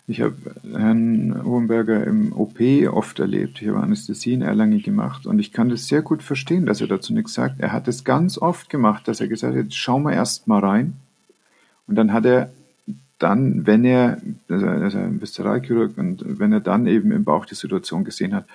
Ich 0.08 0.22
habe 0.22 0.36
Herrn 0.72 1.44
Hohenberger 1.44 2.06
im 2.06 2.32
OP 2.34 2.60
oft 2.92 3.20
erlebt. 3.20 3.62
Ich 3.62 3.68
habe 3.70 3.80
Anästhesie 3.80 4.34
in 4.34 4.82
gemacht 4.84 5.26
und 5.26 5.40
ich 5.40 5.52
kann 5.52 5.70
das 5.70 5.88
sehr 5.88 6.04
gut 6.04 6.22
verstehen, 6.22 6.66
dass 6.68 6.82
er 6.82 6.88
dazu 6.88 7.14
nichts 7.14 7.34
sagt. 7.34 7.60
Er 7.60 7.72
hat 7.72 7.88
es 7.88 8.04
ganz 8.04 8.38
oft 8.38 8.70
gemacht, 8.70 9.08
dass 9.08 9.22
er 9.22 9.28
gesagt 9.28 9.56
hat, 9.56 9.74
schauen 9.74 10.04
wir 10.04 10.14
erst 10.14 10.48
mal 10.48 10.60
rein. 10.60 10.94
Und 11.88 11.96
dann 11.96 12.14
hat 12.14 12.26
er 12.26 12.52
dann, 13.20 13.66
wenn 13.66 13.86
er, 13.86 14.22
also 14.50 14.66
er 14.66 14.88
ist 14.88 14.96
ein 14.96 15.22
Viszeralchirurg 15.22 15.98
und 15.98 16.40
wenn 16.40 16.52
er 16.52 16.60
dann 16.60 16.86
eben 16.88 17.12
im 17.12 17.24
Bauch 17.24 17.46
die 17.46 17.56
Situation 17.56 18.04
gesehen 18.04 18.36
hat, 18.36 18.46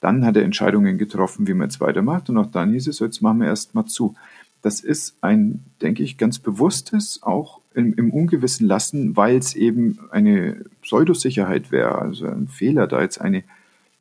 dann 0.00 0.24
hat 0.24 0.36
er 0.36 0.44
Entscheidungen 0.44 0.98
getroffen, 0.98 1.46
wie 1.46 1.54
man 1.54 1.68
jetzt 1.68 1.80
weitermacht. 1.80 2.28
Und 2.30 2.38
auch 2.38 2.50
dann 2.50 2.72
hieß 2.72 2.88
es, 2.88 2.96
so, 2.96 3.04
jetzt 3.04 3.22
machen 3.22 3.40
wir 3.40 3.46
erst 3.46 3.74
mal 3.74 3.86
zu. 3.86 4.14
das 4.62 4.80
ist 4.80 5.16
ein, 5.22 5.64
denke 5.80 6.02
ich, 6.02 6.18
ganz 6.18 6.38
bewusstes, 6.38 7.22
auch 7.22 7.60
im, 7.74 7.94
im 7.94 8.10
Ungewissen 8.10 8.66
lassen, 8.66 9.16
weil 9.16 9.36
es 9.36 9.54
eben 9.54 9.98
eine 10.10 10.64
Pseudosicherheit 10.82 11.70
wäre, 11.70 11.98
also 11.98 12.26
ein 12.26 12.48
Fehler, 12.48 12.86
da 12.86 13.00
jetzt 13.00 13.20
eine, 13.20 13.44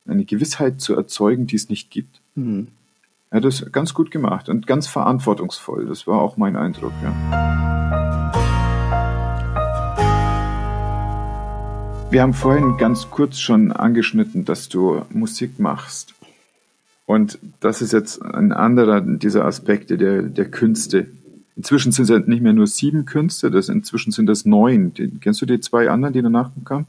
eine 0.07 0.26
Gewissheit 0.26 0.82
zu 0.82 0.95
erzeugen, 0.95 1.47
die 1.47 1.55
es 1.55 1.70
nicht 1.70 1.91
gibt. 1.91 2.20
Mhm. 2.36 2.70
Er 3.30 3.38
hat 3.38 3.45
das 3.45 3.72
ganz 3.72 3.93
gut 3.93 4.10
gemacht 4.10 4.49
und 4.49 4.66
ganz 4.66 4.88
verantwortungsvoll. 4.88 5.86
Das 5.86 6.07
war 6.07 6.20
auch 6.20 6.36
mein 6.36 6.55
Eindruck, 6.55 6.93
ja. 7.03 7.68
Wir 12.12 12.24
haben 12.24 12.34
vorhin 12.34 12.78
ganz 12.78 13.12
kurz 13.12 13.38
schon 13.38 13.72
angeschnitten, 13.72 14.43
dass 14.43 14.68
du 14.68 15.03
Musik 15.12 15.60
machst. 15.60 16.16
Und 17.05 17.38
das 17.60 17.84
ist 17.84 17.93
jetzt 17.93 18.20
ein 18.24 18.51
anderer 18.51 19.01
dieser 19.01 19.45
Aspekte 19.45 19.95
der, 19.95 20.24
der 20.24 20.45
Künste. 20.45 21.05
Inzwischen 21.55 21.91
sind 21.91 22.10
es 22.10 22.28
nicht 22.28 22.41
mehr 22.41 22.53
nur 22.53 22.66
sieben 22.66 23.05
Künste, 23.05 23.51
das, 23.51 23.70
inzwischen 23.70 24.12
sind 24.12 24.28
es 24.28 24.43
neun. 24.43 24.91
Den, 24.95 25.20
kennst 25.20 25.39
du 25.43 25.45
die 25.45 25.60
zwei 25.60 25.91
anderen, 25.91 26.14
die 26.14 26.24
danach 26.24 26.49
kamen? 26.66 26.88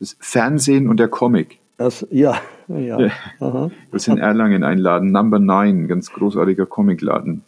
Das 0.00 0.16
Fernsehen 0.18 0.88
und 0.88 0.98
der 0.98 1.08
Comic. 1.08 1.58
Das, 1.76 2.06
ja, 2.10 2.40
ja. 2.68 3.00
ja. 3.00 3.70
Das 3.90 4.02
ist 4.02 4.08
in 4.08 4.16
Erlangen 4.16 4.64
ein 4.64 4.78
Laden, 4.78 5.12
Number 5.12 5.40
Nine, 5.40 5.88
ganz 5.88 6.10
großartiger 6.10 6.64
Comicladen. 6.64 7.42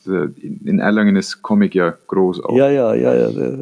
In 0.65 0.81
Erlangen 0.81 1.17
ist 1.17 1.41
Comic 1.41 1.75
ja 1.75 1.95
groß 2.09 2.45
auch. 2.45 2.57
Ja, 2.57 2.69
ja, 2.69 2.95
ja, 2.95 3.15
ja. 3.15 3.57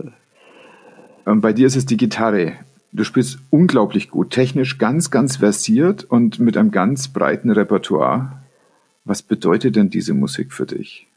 Und 1.24 1.40
bei 1.40 1.52
dir 1.52 1.68
ist 1.68 1.76
es 1.76 1.86
die 1.86 1.96
Gitarre. 1.96 2.54
Du 2.96 3.02
spielst 3.02 3.40
unglaublich 3.50 4.08
gut, 4.08 4.30
technisch 4.30 4.78
ganz, 4.78 5.10
ganz 5.10 5.38
versiert 5.38 6.04
und 6.04 6.38
mit 6.38 6.56
einem 6.56 6.70
ganz 6.70 7.08
breiten 7.08 7.50
Repertoire. 7.50 8.40
Was 9.04 9.20
bedeutet 9.20 9.74
denn 9.74 9.90
diese 9.90 10.14
Musik 10.14 10.52
für 10.52 10.64
dich? 10.64 11.08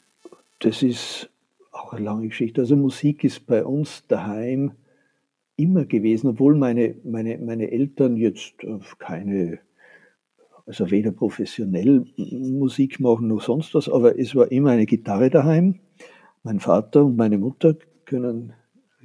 Das 0.57 0.81
ist 0.81 1.29
auch 1.71 1.93
eine 1.93 2.03
lange 2.03 2.29
Geschichte. 2.29 2.61
Also 2.61 2.75
Musik 2.75 3.23
ist 3.23 3.45
bei 3.45 3.63
uns 3.63 4.03
daheim 4.07 4.71
immer 5.55 5.85
gewesen, 5.85 6.29
obwohl 6.29 6.55
meine, 6.55 6.95
meine, 7.03 7.37
meine 7.37 7.69
Eltern 7.71 8.17
jetzt 8.17 8.63
äh, 8.63 8.79
keine, 8.97 9.59
also 10.65 10.89
weder 10.89 11.11
professionell 11.11 12.07
Musik 12.17 12.99
machen 12.99 13.27
noch 13.27 13.43
sonst 13.43 13.75
was, 13.75 13.87
aber 13.87 14.17
es 14.17 14.33
war 14.33 14.51
immer 14.51 14.71
eine 14.71 14.87
Gitarre 14.87 15.29
daheim. 15.29 15.75
Mein 16.41 16.59
Vater 16.59 17.05
und 17.05 17.17
meine 17.17 17.37
Mutter 17.37 17.75
können 18.05 18.53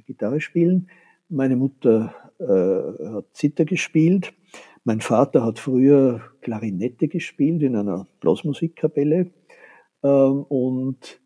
Gitarre 0.07 0.41
spielen. 0.41 0.89
Meine 1.29 1.55
Mutter 1.55 2.15
äh, 2.43 3.15
hat 3.15 3.25
Zither 3.33 3.65
gespielt. 3.65 4.33
Mein 4.83 5.01
Vater 5.01 5.43
hat 5.43 5.59
früher 5.59 6.21
Klarinette 6.41 7.07
gespielt 7.07 7.63
in 7.63 7.75
einer 7.75 8.07
Blasmusikkapelle. 8.19 9.31
Ähm, 10.03 10.43
und 10.43 11.21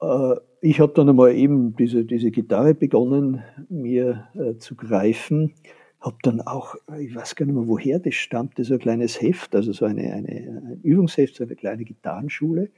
äh, 0.00 0.34
ich 0.60 0.80
habe 0.80 0.92
dann 0.94 1.08
einmal 1.08 1.34
eben 1.34 1.76
diese, 1.76 2.04
diese 2.04 2.30
Gitarre 2.30 2.74
begonnen, 2.74 3.42
mir 3.68 4.28
äh, 4.34 4.56
zu 4.56 4.74
greifen. 4.74 5.54
Habe 6.00 6.16
dann 6.22 6.40
auch, 6.40 6.74
ich 6.98 7.14
weiß 7.14 7.36
gar 7.36 7.46
nicht 7.46 7.54
mehr, 7.54 7.68
woher 7.68 7.98
das 7.98 8.14
stammte, 8.14 8.64
so 8.64 8.74
ein 8.74 8.80
kleines 8.80 9.20
Heft, 9.20 9.54
also 9.54 9.72
so 9.72 9.84
eine, 9.84 10.12
eine, 10.12 10.28
ein 10.28 10.80
Übungsheft, 10.82 11.36
so 11.36 11.44
eine 11.44 11.56
kleine 11.56 11.84
Gitarrenschule 11.84 12.70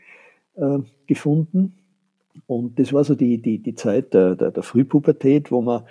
äh, 0.57 0.79
gefunden. 1.07 1.75
Und 2.47 2.79
das 2.79 2.93
war 2.93 3.05
so 3.05 3.15
die, 3.15 3.41
die, 3.41 3.59
die 3.59 3.75
Zeit 3.75 4.15
der, 4.15 4.37
der, 4.37 4.51
der 4.51 4.63
Frühpubertät, 4.63 5.51
wo 5.51 5.63
man 5.63 5.85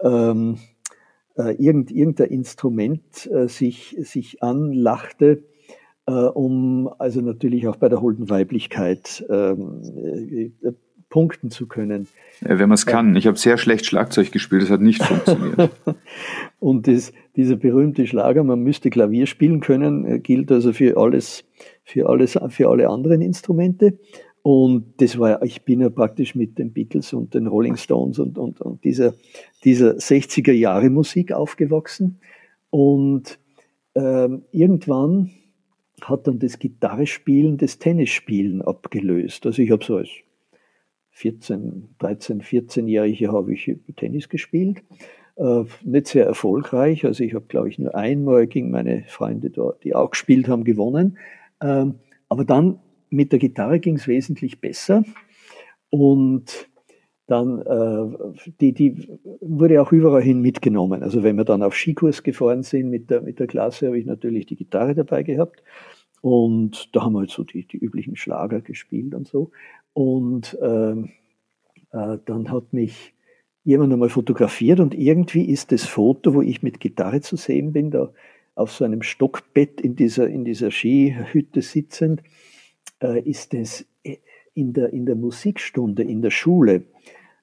ähm, 0.00 0.58
äh, 1.36 1.54
irgend, 1.62 1.90
irgendein 1.90 2.28
Instrument 2.28 3.30
äh, 3.32 3.48
sich, 3.48 3.96
sich 4.00 4.42
anlachte, 4.42 5.42
äh, 6.06 6.12
um 6.12 6.88
also 6.98 7.20
natürlich 7.20 7.68
auch 7.68 7.76
bei 7.76 7.88
der 7.88 8.00
holden 8.00 8.30
Weiblichkeit 8.30 9.24
ähm, 9.28 9.82
äh, 10.62 10.72
punkten 11.08 11.50
zu 11.50 11.66
können. 11.66 12.08
Ja, 12.40 12.58
wenn 12.58 12.68
man 12.68 12.74
es 12.74 12.86
kann. 12.86 13.14
Ich 13.16 13.26
habe 13.26 13.38
sehr 13.38 13.58
schlecht 13.58 13.86
Schlagzeug 13.86 14.32
gespielt, 14.32 14.62
das 14.62 14.70
hat 14.70 14.80
nicht 14.80 15.02
funktioniert. 15.02 15.70
Und 16.58 16.88
das, 16.88 17.12
dieser 17.36 17.56
berühmte 17.56 18.06
Schlager, 18.06 18.42
man 18.44 18.60
müsste 18.60 18.90
Klavier 18.90 19.26
spielen 19.26 19.60
können, 19.60 20.04
äh, 20.04 20.18
gilt 20.18 20.50
also 20.50 20.72
für 20.72 20.96
alles, 20.96 21.44
für 21.84 22.08
alles, 22.08 22.38
für 22.48 22.68
alle 22.68 22.88
anderen 22.88 23.22
Instrumente. 23.22 23.98
Und 24.46 24.94
das 24.98 25.18
war, 25.18 25.42
ich 25.42 25.62
bin 25.62 25.80
ja 25.80 25.90
praktisch 25.90 26.36
mit 26.36 26.56
den 26.56 26.72
Beatles 26.72 27.12
und 27.12 27.34
den 27.34 27.48
Rolling 27.48 27.74
Stones 27.74 28.20
und, 28.20 28.38
und, 28.38 28.60
und 28.60 28.84
dieser, 28.84 29.14
dieser 29.64 29.96
60er 29.96 30.52
Jahre 30.52 30.88
Musik 30.88 31.32
aufgewachsen. 31.32 32.20
Und 32.70 33.40
ähm, 33.96 34.44
irgendwann 34.52 35.32
hat 36.00 36.28
dann 36.28 36.38
das 36.38 36.60
Gitarrespielen 36.60 37.56
das 37.56 37.80
Tennisspielen 37.80 38.62
abgelöst. 38.62 39.46
Also 39.46 39.62
ich 39.62 39.72
habe 39.72 39.84
so 39.84 39.96
als 39.96 40.10
14, 41.10 41.96
13, 41.98 42.40
14-Jährige 42.40 43.32
habe 43.32 43.52
ich 43.52 43.76
Tennis 43.96 44.28
gespielt. 44.28 44.84
Äh, 45.34 45.64
nicht 45.82 46.06
sehr 46.06 46.24
erfolgreich. 46.24 47.04
Also 47.04 47.24
ich 47.24 47.34
habe, 47.34 47.46
glaube 47.46 47.68
ich, 47.68 47.80
nur 47.80 47.96
einmal 47.96 48.46
gegen 48.46 48.70
meine 48.70 49.02
Freunde 49.08 49.50
dort, 49.50 49.82
die 49.82 49.96
auch 49.96 50.12
gespielt 50.12 50.46
haben, 50.46 50.62
gewonnen. 50.62 51.18
Ähm, 51.60 51.96
aber 52.28 52.44
dann 52.44 52.78
mit 53.16 53.32
der 53.32 53.38
Gitarre 53.38 53.80
ging 53.80 53.96
es 53.96 54.06
wesentlich 54.06 54.60
besser. 54.60 55.02
Und 55.90 56.68
dann, 57.26 57.60
äh, 57.62 58.52
die, 58.60 58.72
die 58.72 59.08
wurde 59.40 59.82
auch 59.82 59.90
überall 59.90 60.22
hin 60.22 60.40
mitgenommen. 60.40 61.02
Also 61.02 61.22
wenn 61.22 61.36
wir 61.36 61.44
dann 61.44 61.62
auf 61.62 61.74
Skikurs 61.74 62.22
gefahren 62.22 62.62
sind 62.62 62.90
mit 62.90 63.10
der, 63.10 63.22
mit 63.22 63.40
der 63.40 63.46
Klasse, 63.46 63.86
habe 63.86 63.98
ich 63.98 64.06
natürlich 64.06 64.46
die 64.46 64.56
Gitarre 64.56 64.94
dabei 64.94 65.22
gehabt. 65.22 65.64
Und 66.20 66.94
da 66.94 67.02
haben 67.02 67.14
wir 67.14 67.20
halt 67.20 67.30
so 67.30 67.42
die, 67.42 67.66
die 67.66 67.78
üblichen 67.78 68.16
Schlager 68.16 68.60
gespielt 68.60 69.14
und 69.14 69.26
so. 69.26 69.50
Und 69.92 70.56
ähm, 70.62 71.10
äh, 71.92 72.18
dann 72.26 72.50
hat 72.50 72.72
mich 72.72 73.14
jemand 73.64 73.92
einmal 73.92 74.10
fotografiert 74.10 74.78
und 74.78 74.94
irgendwie 74.94 75.46
ist 75.46 75.72
das 75.72 75.84
Foto, 75.84 76.34
wo 76.34 76.42
ich 76.42 76.62
mit 76.62 76.78
Gitarre 76.78 77.20
zu 77.20 77.36
sehen 77.36 77.72
bin, 77.72 77.90
da 77.90 78.12
auf 78.54 78.70
so 78.70 78.84
einem 78.84 79.02
Stockbett 79.02 79.80
in 79.80 79.96
dieser, 79.96 80.28
in 80.28 80.44
dieser 80.44 80.70
Skihütte 80.70 81.62
sitzend, 81.62 82.20
äh, 82.20 82.45
ist 83.00 83.54
es 83.54 83.86
äh, 84.02 84.18
in 84.54 84.72
der, 84.72 84.92
in 84.92 85.06
der 85.06 85.16
Musikstunde 85.16 86.02
in 86.02 86.22
der 86.22 86.30
Schule 86.30 86.84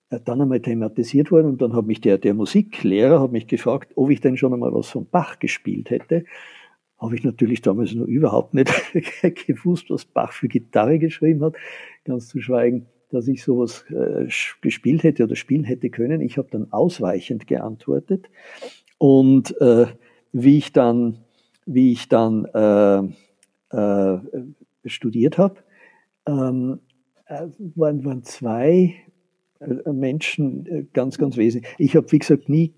äh, 0.10 0.20
dann 0.24 0.42
einmal 0.42 0.62
thematisiert 0.62 1.32
worden 1.32 1.48
und 1.48 1.62
dann 1.62 1.76
hat 1.76 1.86
mich 1.86 2.02
der, 2.02 2.18
der 2.18 2.34
Musiklehrer 2.34 3.22
hat 3.22 3.32
mich 3.32 3.48
gefragt, 3.48 3.94
ob 3.96 4.10
ich 4.10 4.22
denn 4.22 4.38
schon 4.38 4.54
einmal 4.54 4.74
was 4.74 4.90
von 4.90 5.08
Bach 5.10 5.40
gespielt 5.40 5.90
hätte. 5.90 6.26
Habe 6.98 7.16
ich 7.16 7.24
natürlich 7.24 7.62
damals 7.62 7.94
noch 7.94 8.08
überhaupt 8.08 8.54
nicht 8.54 8.72
gewusst, 9.48 9.90
was 9.90 10.06
Bach 10.06 10.32
für 10.32 10.48
Gitarre 10.48 11.00
geschrieben 11.00 11.44
hat, 11.44 11.56
ganz 12.06 12.30
zu 12.30 12.42
schweigen, 12.42 12.88
dass 13.10 13.28
ich 13.28 13.44
sowas 13.44 13.86
äh, 13.90 14.28
gespielt 14.62 15.04
hätte 15.04 15.26
oder 15.26 15.36
spielen 15.36 15.66
hätte 15.66 15.90
können. 15.90 16.22
Ich 16.22 16.38
habe 16.38 16.48
dann 16.50 16.72
ausweichend 16.72 17.46
geantwortet 17.46 18.30
und 18.98 19.60
äh, 19.62 19.86
wie 20.32 20.58
ich 20.58 20.74
dann, 20.74 21.20
wie 21.66 21.92
ich 21.92 22.10
dann 22.10 22.46
äh, 22.46 23.04
äh, 23.78 24.20
studiert 24.86 25.38
habe, 25.38 25.56
ähm, 26.28 26.80
äh, 27.26 27.48
waren, 27.76 28.04
waren 28.06 28.24
zwei 28.24 28.96
äh, 29.60 29.92
Menschen 29.92 30.66
äh, 30.66 30.86
ganz, 30.94 31.18
ganz 31.18 31.38
wesentlich. 31.38 31.74
Ich 31.78 31.96
habe, 31.96 32.12
wie 32.12 32.20
gesagt, 32.20 32.50
nie 32.50 32.74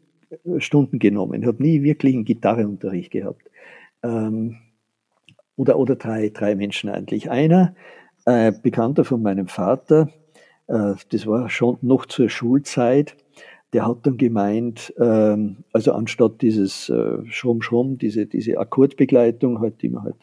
Stunden 0.58 0.99
genommen, 0.99 1.45
habe 1.45 1.62
nie 1.62 1.84
wirklich 1.84 2.16
einen 2.16 2.26
Gitarreunterricht 2.26 3.12
gehabt. 3.12 3.49
Ähm, 4.03 4.58
oder, 5.56 5.78
oder 5.78 5.95
drei, 5.95 6.30
drei 6.30 6.56
Menschen 6.56 6.89
eigentlich. 6.89 7.30
Einer, 7.30 7.76
äh, 8.26 8.51
Bekannter 8.51 9.06
von 9.06 9.22
meinem 9.22 9.47
Vater, 9.47 10.10
äh, 10.68 10.93
das 11.10 11.28
war 11.28 11.49
schon 11.49 11.78
noch 11.82 12.06
zur 12.06 12.30
Schulzeit, 12.30 13.16
der 13.74 13.88
hat 13.88 14.06
dann 14.06 14.18
gemeint, 14.18 14.93
ähm, 14.99 15.58
also 15.74 15.93
anstatt 15.93 16.41
dieses 16.41 16.89
äh, 16.89 17.26
Schrumm 17.26 17.62
Schrumm, 17.62 17.97
diese, 17.97 18.26
diese 18.26 18.58
Akkordbegleitung, 18.58 19.60
halt, 19.60 19.82
die 19.82 19.89
man 19.89 20.03
halt 20.03 20.16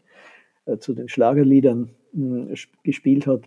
äh, 0.66 0.78
zu 0.78 0.94
den 0.94 1.08
Schlagerliedern 1.08 1.90
hm, 2.12 2.54
gespielt 2.82 3.26
hat, 3.26 3.42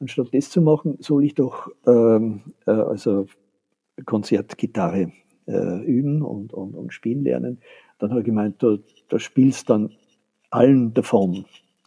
anstatt 0.00 0.28
das 0.32 0.50
zu 0.50 0.60
machen, 0.60 0.96
soll 1.00 1.24
ich 1.24 1.34
doch 1.34 1.70
ähm, 1.86 2.42
äh, 2.66 2.70
also 2.70 3.26
Konzertgitarre 4.04 5.12
äh, 5.46 5.84
üben 5.84 6.22
und, 6.22 6.52
und, 6.52 6.74
und 6.74 6.92
spielen 6.92 7.24
lernen. 7.24 7.58
Dann 7.98 8.10
hat 8.10 8.18
er 8.18 8.24
gemeint, 8.24 8.62
da, 8.62 8.76
da 9.08 9.18
spielst 9.18 9.70
dann 9.70 9.92
allen 10.50 10.92
davon. 10.92 11.46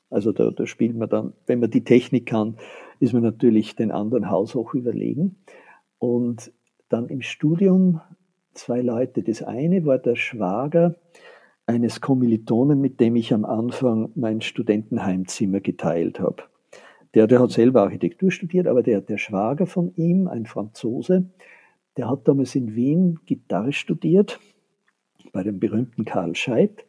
Also 0.10 0.32
da, 0.32 0.50
da 0.50 0.66
spielt 0.66 0.98
man 0.98 1.10
dann, 1.10 1.34
wenn 1.46 1.60
man 1.60 1.70
die 1.70 1.84
Technik 1.84 2.26
kann, 2.26 2.58
ist 3.00 3.14
man 3.14 3.22
natürlich 3.22 3.76
den 3.76 3.92
anderen 3.92 4.30
haushoch 4.30 4.74
überlegen. 4.74 5.36
Und 6.00 6.52
dann 6.90 7.08
im 7.10 7.22
Studium 7.22 8.02
zwei 8.54 8.82
Leute. 8.82 9.24
Das 9.24 9.44
eine 9.44 9.86
war 9.86 10.00
der 10.00 10.16
Schwager 10.16 10.96
eines 11.70 12.02
Kommilitonen, 12.02 12.82
mit 12.82 13.00
dem 13.00 13.16
ich 13.16 13.32
am 13.32 13.46
Anfang 13.46 14.12
mein 14.16 14.42
Studentenheimzimmer 14.42 15.60
geteilt 15.60 16.20
habe. 16.20 16.42
Der, 17.14 17.28
der 17.28 17.40
hat 17.40 17.52
selber 17.52 17.84
Architektur 17.84 18.32
studiert, 18.32 18.66
aber 18.66 18.82
der, 18.82 19.02
der 19.02 19.20
Schwager 19.20 19.68
von 19.68 19.94
ihm, 19.96 20.28
ein 20.28 20.48
Franzose, 20.48 21.30
der 21.96 22.10
hat 22.10 22.28
damals 22.28 22.56
in 22.56 22.76
Wien 22.76 23.20
Gitarre 23.28 23.72
studiert, 23.72 24.40
bei 25.32 25.44
dem 25.44 25.60
berühmten 25.60 26.06
Karl 26.06 26.36
Scheidt, 26.36 26.86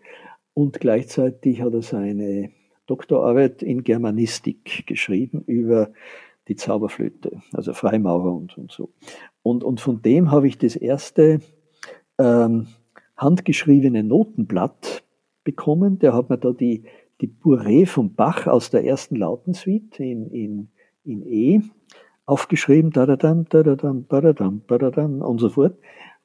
und 0.54 0.80
gleichzeitig 0.80 1.60
hat 1.60 1.74
er 1.74 1.82
seine 1.82 2.50
Doktorarbeit 2.86 3.62
in 3.62 3.84
Germanistik 3.84 4.86
geschrieben 4.86 5.42
über 5.46 5.90
die 6.48 6.56
Zauberflöte, 6.56 7.42
also 7.52 7.74
Freimaurer 7.74 8.32
und, 8.32 8.56
und 8.56 8.72
so. 8.72 8.88
Und, 9.42 9.62
und 9.62 9.78
von 9.78 10.00
dem 10.00 10.30
habe 10.30 10.48
ich 10.48 10.56
das 10.56 10.74
erste 10.74 11.40
ähm, 12.18 12.66
handgeschriebene 13.20 14.02
Notenblatt 14.02 15.04
bekommen. 15.44 15.98
Der 15.98 16.14
hat 16.14 16.30
mir 16.30 16.38
da 16.38 16.52
die, 16.52 16.84
die 17.20 17.28
Bourée 17.28 17.86
von 17.86 18.14
Bach 18.14 18.46
aus 18.46 18.70
der 18.70 18.84
ersten 18.84 19.16
Lautensuite 19.16 20.02
in, 20.02 20.30
in, 20.30 20.68
in 21.04 21.22
E 21.26 21.60
aufgeschrieben, 22.26 22.90
da 22.92 23.06
da 23.06 23.16
dam, 23.16 23.44
da 23.48 23.62
da 23.62 23.76
dam, 23.76 24.06
da 24.08 24.20
da 24.20 24.32
dam, 24.32 24.62
da 24.66 24.78
da 24.78 24.90
dam 24.90 25.20
und 25.20 25.38
so 25.38 25.50
fort. 25.50 25.76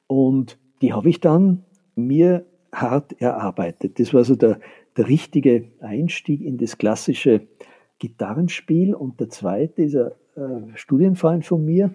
Und 0.06 0.58
die 0.80 0.92
habe 0.92 1.08
ich 1.08 1.20
dann 1.20 1.64
mir 1.96 2.46
hart 2.72 3.20
erarbeitet. 3.20 3.98
Das 3.98 4.14
war 4.14 4.24
so 4.24 4.36
der, 4.36 4.60
der 4.96 5.08
richtige 5.08 5.68
Einstieg 5.80 6.40
in 6.42 6.58
das 6.58 6.78
klassische 6.78 7.46
Gitarrenspiel. 7.98 8.94
Und 8.94 9.20
der 9.20 9.30
zweite 9.30 9.82
ist 9.82 9.96
ein 9.96 10.12
äh, 10.36 10.76
Studienfreund 10.76 11.44
von 11.44 11.64
mir, 11.64 11.94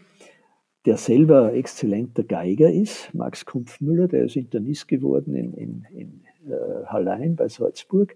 der 0.86 0.98
selber 0.98 1.54
exzellenter 1.54 2.24
Geiger 2.24 2.72
ist, 2.72 3.14
Max 3.14 3.46
Kumpfmüller, 3.46 4.08
der 4.08 4.26
ist 4.26 4.36
Internist 4.36 4.88
geworden 4.88 5.36
in, 5.36 5.54
in, 5.54 5.86
in 5.92 6.22
äh, 6.50 6.86
Hallein 6.86 7.36
bei 7.36 7.48
Salzburg. 7.48 8.16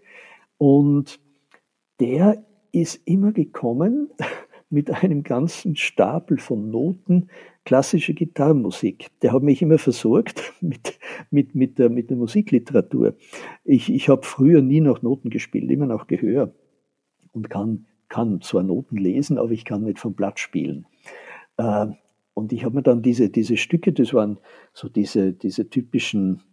Und 0.58 1.20
der 2.00 2.44
ist 2.72 3.02
immer 3.06 3.32
gekommen 3.32 4.10
mit 4.70 4.90
einem 4.90 5.24
ganzen 5.24 5.76
Stapel 5.76 6.40
von 6.40 6.72
Noten 6.72 7.30
klassische 7.66 8.14
Gitarrenmusik. 8.14 9.08
Der 9.22 9.32
hat 9.32 9.44
mich 9.44 9.62
immer 9.62 9.78
versorgt 9.78 10.54
mit, 10.62 10.98
mit, 11.30 11.56
mit, 11.56 11.78
der, 11.78 11.90
mit 11.90 12.10
der 12.10 12.18
Musikliteratur. 12.18 13.16
Ich, 13.64 13.94
ich 13.94 14.10
habe 14.10 14.24
früher 14.24 14.62
nie 14.62 14.82
noch 14.82 15.02
Noten 15.02 15.30
gespielt, 15.30 15.70
immer 15.70 15.86
noch 15.86 16.08
Gehör 16.08 16.54
und 17.32 17.50
kann, 17.50 17.86
kann 18.10 18.42
zwar 18.42 18.64
Noten 18.64 18.98
lesen, 18.98 19.38
aber 19.38 19.52
ich 19.52 19.66
kann 19.66 19.84
nicht 19.84 20.00
vom 20.00 20.14
Blatt 20.14 20.40
spielen. 20.40 20.86
Äh, 21.58 21.88
und 22.36 22.52
ich 22.54 22.66
habe 22.66 22.76
mir 22.76 22.84
dann 22.84 23.02
diese, 23.02 23.30
diese 23.30 23.58
Stücke, 23.58 23.94
das 23.94 24.14
waren 24.14 24.38
so 24.74 24.90
diese, 24.90 25.34
diese 25.34 25.70
typischen 25.70 26.44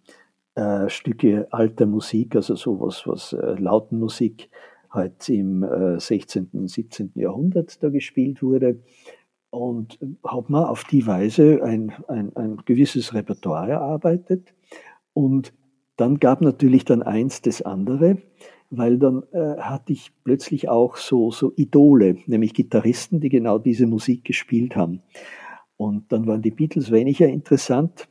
äh, 0.54 0.88
Stücke 0.88 1.48
alter 1.50 1.86
Musik, 1.86 2.36
also 2.36 2.54
sowas, 2.54 3.02
was 3.04 3.32
äh, 3.32 3.54
Lautenmusik 3.58 4.48
halt 4.90 5.28
im 5.28 5.64
äh, 5.64 5.98
16., 5.98 6.68
17. 6.68 7.12
Jahrhundert 7.16 7.82
da 7.82 7.88
gespielt 7.88 8.42
wurde. 8.42 8.80
Und 9.50 9.98
habe 10.24 10.52
mir 10.52 10.70
auf 10.70 10.84
die 10.84 11.06
Weise 11.06 11.62
ein, 11.62 11.92
ein, 12.08 12.34
ein 12.36 12.58
gewisses 12.64 13.12
Repertoire 13.12 13.72
erarbeitet. 13.72 14.54
Und 15.12 15.52
dann 15.96 16.20
gab 16.20 16.40
natürlich 16.40 16.84
dann 16.84 17.02
eins 17.02 17.42
das 17.42 17.60
andere, 17.60 18.18
weil 18.70 18.98
dann 18.98 19.24
äh, 19.32 19.56
hatte 19.58 19.92
ich 19.92 20.12
plötzlich 20.24 20.68
auch 20.68 20.96
so, 20.96 21.30
so 21.30 21.52
Idole, 21.56 22.16
nämlich 22.26 22.54
Gitarristen, 22.54 23.20
die 23.20 23.28
genau 23.28 23.58
diese 23.58 23.86
Musik 23.86 24.24
gespielt 24.24 24.76
haben. 24.76 25.02
Und 25.82 26.12
dann 26.12 26.28
waren 26.28 26.42
die 26.42 26.52
Beatles 26.52 26.92
weniger 26.92 27.26
interessant, 27.26 28.08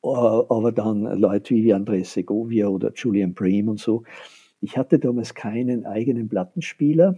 aber 0.00 0.70
dann 0.70 1.02
Leute 1.18 1.56
wie 1.56 1.74
André 1.74 2.04
Segovia 2.04 2.68
oder 2.68 2.92
Julian 2.94 3.34
Bream 3.34 3.68
und 3.68 3.80
so. 3.80 4.04
Ich 4.60 4.78
hatte 4.78 5.00
damals 5.00 5.34
keinen 5.34 5.86
eigenen 5.86 6.28
Plattenspieler 6.28 7.16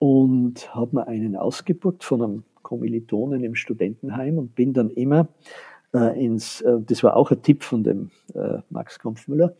und 0.00 0.74
habe 0.74 0.96
mir 0.96 1.06
einen 1.06 1.36
ausgebucht 1.36 2.02
von 2.02 2.20
einem 2.20 2.44
Kommilitonen 2.62 3.44
im 3.44 3.54
Studentenheim 3.54 4.38
und 4.38 4.56
bin 4.56 4.72
dann 4.72 4.90
immer 4.90 5.28
äh, 5.94 6.24
ins, 6.24 6.60
äh, 6.62 6.80
das 6.84 7.04
war 7.04 7.16
auch 7.16 7.30
ein 7.30 7.42
Tipp 7.42 7.62
von 7.62 7.84
dem 7.84 8.10
äh, 8.34 8.58
Max 8.70 8.98
Kampfmüller, 8.98 9.54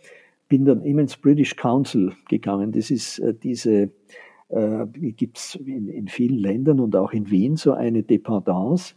bin 0.49 0.64
dann 0.64 0.83
immer 0.83 1.03
ins 1.03 1.16
British 1.16 1.55
Council 1.55 2.14
gegangen. 2.28 2.72
Das 2.72 2.91
ist 2.91 3.20
äh, 3.20 3.33
diese, 3.33 3.91
äh, 4.51 4.86
gibt 5.12 5.38
es 5.38 5.55
in, 5.55 5.88
in, 5.88 6.09
vielen 6.09 6.38
Ländern 6.38 6.80
und 6.80 6.96
auch 6.96 7.12
in 7.12 7.30
Wien 7.30 7.57
so 7.57 7.72
eine 7.72 8.03
Dependance 8.03 8.94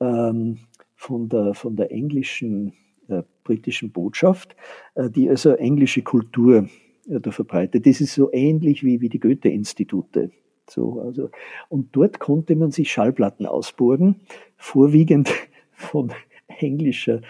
ähm, 0.00 0.58
von, 0.94 1.28
der, 1.28 1.54
von 1.54 1.76
der 1.76 1.92
englischen 1.92 2.72
äh, 3.08 3.22
britischen 3.44 3.92
Botschaft, 3.92 4.56
äh, 4.94 5.10
die 5.10 5.28
also 5.28 5.52
englische 5.52 6.02
Kultur 6.02 6.68
äh, 7.08 7.20
da 7.20 7.30
verbreitet. 7.30 7.86
Das 7.86 8.00
ist 8.00 8.14
so 8.14 8.32
ähnlich 8.32 8.82
wie, 8.84 9.00
wie 9.00 9.08
die 9.08 9.20
Goethe-Institute. 9.20 10.30
So, 10.68 11.00
also, 11.00 11.30
und 11.68 11.94
dort 11.94 12.18
konnte 12.18 12.56
man 12.56 12.72
sich 12.72 12.90
Schallplatten 12.90 13.46
ausborgen, 13.46 14.16
vorwiegend 14.56 15.30
von 15.72 16.12
englischer 16.48 17.20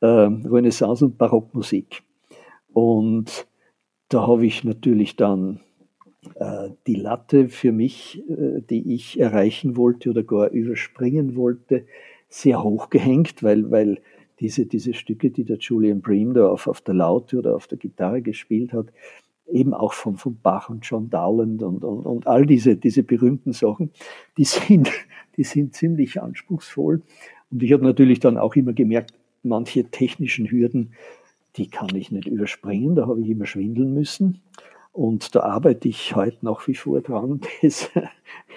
äh, 0.00 0.06
Renaissance- 0.06 1.04
und 1.04 1.18
Barockmusik. 1.18 2.02
Und 2.72 3.46
da 4.08 4.26
habe 4.26 4.46
ich 4.46 4.64
natürlich 4.64 5.16
dann 5.16 5.60
die 6.86 6.94
Latte 6.94 7.48
für 7.48 7.72
mich, 7.72 8.22
äh, 8.28 8.60
die 8.68 8.94
ich 8.94 9.18
erreichen 9.18 9.76
wollte 9.76 10.10
oder 10.10 10.22
gar 10.22 10.50
überspringen 10.50 11.36
wollte, 11.36 11.84
sehr 12.28 12.62
hoch 12.62 12.90
gehängt, 12.90 13.42
weil, 13.42 13.70
weil 13.70 14.00
diese, 14.40 14.66
diese 14.66 14.94
Stücke, 14.94 15.30
die 15.30 15.44
der 15.44 15.58
Julian 15.58 16.00
Bream 16.00 16.34
da 16.34 16.48
auf, 16.48 16.66
auf 16.66 16.80
der 16.80 16.94
Laute 16.94 17.38
oder 17.38 17.56
auf 17.56 17.66
der 17.66 17.78
Gitarre 17.78 18.22
gespielt 18.22 18.72
hat, 18.72 18.86
eben 19.50 19.74
auch 19.74 19.92
von, 19.92 20.16
von 20.16 20.38
Bach 20.42 20.68
und 20.68 20.84
John 20.84 21.08
Dowland 21.08 21.62
und, 21.62 21.84
und, 21.84 22.04
und 22.04 22.26
all 22.26 22.46
diese, 22.46 22.76
diese 22.76 23.02
berühmten 23.02 23.52
Sachen, 23.52 23.90
die 24.36 24.44
sind, 24.44 24.90
die 25.36 25.44
sind 25.44 25.74
ziemlich 25.74 26.20
anspruchsvoll. 26.20 27.02
Und 27.50 27.62
ich 27.62 27.72
habe 27.72 27.84
natürlich 27.84 28.20
dann 28.20 28.38
auch 28.38 28.56
immer 28.56 28.72
gemerkt, 28.72 29.14
manche 29.42 29.84
technischen 29.84 30.50
Hürden, 30.50 30.92
die 31.56 31.68
kann 31.68 31.94
ich 31.94 32.10
nicht 32.10 32.26
überspringen, 32.26 32.96
da 32.96 33.06
habe 33.06 33.20
ich 33.22 33.30
immer 33.30 33.46
schwindeln 33.46 33.94
müssen. 33.94 34.42
Und 34.96 35.34
da 35.34 35.40
arbeite 35.40 35.88
ich 35.88 36.16
heute 36.16 36.38
nach 36.40 36.66
wie 36.66 36.74
vor 36.74 37.02
dran, 37.02 37.42
das 37.62 37.90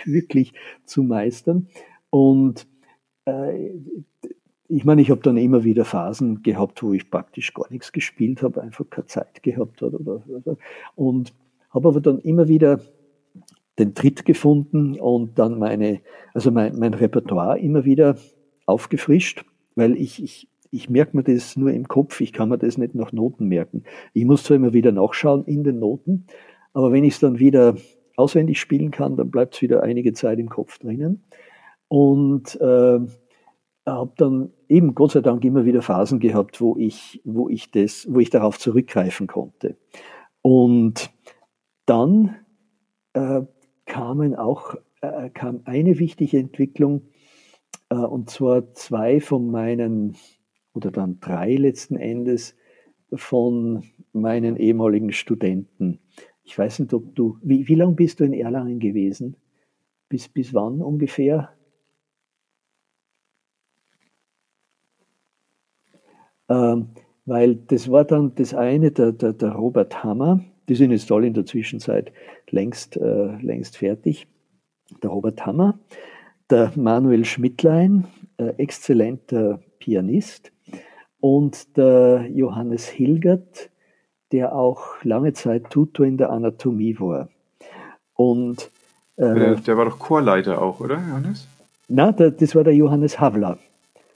wirklich 0.05 0.53
zu 0.85 1.03
meistern. 1.03 1.67
Und 2.09 2.65
äh, 3.25 3.71
ich 4.69 4.85
meine, 4.85 5.01
ich 5.01 5.11
habe 5.11 5.19
dann 5.19 5.35
immer 5.35 5.65
wieder 5.65 5.83
Phasen 5.83 6.41
gehabt, 6.41 6.81
wo 6.81 6.93
ich 6.93 7.11
praktisch 7.11 7.53
gar 7.53 7.69
nichts 7.69 7.91
gespielt 7.91 8.41
habe, 8.41 8.61
einfach 8.61 8.89
keine 8.89 9.07
Zeit 9.07 9.43
gehabt 9.43 9.81
habe. 9.81 9.97
Oder, 9.97 10.23
oder, 10.29 10.57
und 10.95 11.33
habe 11.71 11.89
aber 11.89 11.99
dann 11.99 12.19
immer 12.19 12.47
wieder 12.47 12.79
den 13.77 13.93
Tritt 13.93 14.23
gefunden 14.23 14.97
und 14.97 15.37
dann 15.37 15.59
meine, 15.59 15.99
also 16.33 16.51
mein, 16.51 16.79
mein 16.79 16.93
Repertoire 16.93 17.59
immer 17.59 17.83
wieder 17.83 18.15
aufgefrischt, 18.65 19.43
weil 19.75 19.97
ich, 19.97 20.23
ich, 20.23 20.47
ich 20.71 20.89
merke 20.89 21.17
mir 21.17 21.23
das 21.23 21.55
nur 21.55 21.71
im 21.71 21.87
Kopf, 21.87 22.21
ich 22.21 22.33
kann 22.33 22.49
mir 22.49 22.57
das 22.57 22.77
nicht 22.77 22.95
nach 22.95 23.11
Noten 23.11 23.47
merken. 23.47 23.83
Ich 24.13 24.25
muss 24.25 24.43
zwar 24.43 24.57
immer 24.57 24.73
wieder 24.73 24.91
nachschauen 24.91 25.45
in 25.45 25.63
den 25.63 25.79
Noten, 25.79 26.25
aber 26.73 26.91
wenn 26.91 27.03
ich 27.03 27.15
es 27.15 27.19
dann 27.19 27.39
wieder 27.39 27.75
auswendig 28.15 28.59
spielen 28.59 28.91
kann, 28.91 29.15
dann 29.17 29.31
bleibt 29.31 29.55
es 29.55 29.61
wieder 29.61 29.83
einige 29.83 30.13
Zeit 30.13 30.39
im 30.39 30.49
Kopf 30.49 30.77
drinnen. 30.77 31.23
Und 31.87 32.55
äh, 32.61 32.99
habe 33.85 34.13
dann 34.17 34.51
eben 34.67 34.93
Gott 34.95 35.11
sei 35.11 35.21
Dank 35.21 35.43
immer 35.43 35.65
wieder 35.65 35.81
Phasen 35.81 36.19
gehabt, 36.19 36.61
wo 36.61 36.75
ich, 36.77 37.21
wo 37.23 37.49
ich 37.49 37.71
das, 37.71 38.07
wo 38.09 38.19
ich 38.19 38.29
darauf 38.29 38.59
zurückgreifen 38.59 39.27
konnte. 39.27 39.77
Und 40.41 41.09
dann 41.85 42.35
äh, 43.13 43.41
kamen 43.85 44.35
auch, 44.35 44.75
äh, 45.01 45.29
kam 45.31 45.61
eine 45.65 45.97
wichtige 45.99 46.37
Entwicklung, 46.37 47.07
äh, 47.89 47.95
und 47.95 48.29
zwar 48.29 48.73
zwei 48.73 49.19
von 49.19 49.49
meinen, 49.49 50.15
oder 50.73 50.91
dann 50.91 51.19
drei 51.19 51.55
letzten 51.55 51.95
Endes, 51.95 52.55
von 53.13 53.83
meinen 54.13 54.55
ehemaligen 54.57 55.11
Studenten. 55.11 55.99
Ich 56.43 56.57
weiß 56.57 56.79
nicht, 56.79 56.93
ob 56.93 57.15
du, 57.15 57.37
wie, 57.41 57.67
wie 57.67 57.75
lange 57.75 57.95
bist 57.95 58.19
du 58.19 58.23
in 58.23 58.33
Erlangen 58.33 58.79
gewesen? 58.79 59.35
Bis, 60.09 60.27
bis 60.27 60.53
wann 60.53 60.81
ungefähr? 60.81 61.49
Ähm, 66.49 66.89
weil 67.25 67.55
das 67.55 67.91
war 67.91 68.05
dann 68.05 68.33
das 68.35 68.55
eine, 68.55 68.91
der, 68.91 69.11
der, 69.11 69.33
der 69.33 69.51
Robert 69.51 70.03
Hammer, 70.03 70.43
die 70.67 70.75
sind 70.75 70.91
jetzt 70.91 71.11
alle 71.11 71.27
in 71.27 71.33
der 71.35 71.45
Zwischenzeit 71.45 72.11
längst, 72.49 72.97
äh, 72.97 73.35
längst 73.37 73.77
fertig. 73.77 74.27
Der 75.03 75.11
Robert 75.11 75.45
Hammer, 75.45 75.79
der 76.49 76.71
Manuel 76.75 77.25
Schmidtlein, 77.25 78.07
äh, 78.39 78.53
exzellenter 78.57 79.59
Pianist, 79.79 80.51
und 81.19 81.77
der 81.77 82.27
Johannes 82.33 82.87
Hilgert, 82.87 83.69
der 84.31 84.55
auch 84.55 85.03
lange 85.03 85.33
Zeit 85.33 85.69
Tutor 85.69 86.05
in 86.05 86.17
der 86.17 86.29
Anatomie 86.29 86.97
war. 86.99 87.29
Und 88.13 88.71
äh, 89.17 89.55
der, 89.55 89.77
war 89.77 89.85
doch 89.85 89.99
Chorleiter 89.99 90.61
auch, 90.61 90.79
oder, 90.79 90.95
Johannes? 90.95 91.47
Na, 91.87 92.11
der, 92.11 92.31
das 92.31 92.55
war 92.55 92.63
der 92.63 92.75
Johannes 92.75 93.19
Havler. 93.19 93.57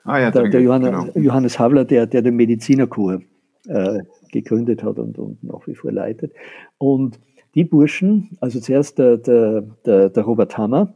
Ah, 0.05 0.19
ja, 0.19 0.31
der, 0.31 0.49
der 0.49 0.61
Johannes, 0.61 0.89
genau. 0.89 1.07
Johannes 1.15 1.59
Havler, 1.59 1.85
der, 1.85 2.05
der 2.05 2.21
den 2.21 2.35
Medizinerchor 2.35 3.21
äh, 3.67 3.99
gegründet 4.31 4.83
hat 4.83 4.99
und, 4.99 5.17
und 5.17 5.43
nach 5.43 5.65
wie 5.65 5.75
vor 5.75 5.91
leitet. 5.91 6.33
Und 6.77 7.19
die 7.55 7.63
Burschen, 7.63 8.37
also 8.41 8.59
zuerst 8.59 8.99
der, 8.99 9.17
der, 9.17 9.61
der, 9.85 10.09
der 10.09 10.23
Robert 10.23 10.57
Hammer, 10.57 10.93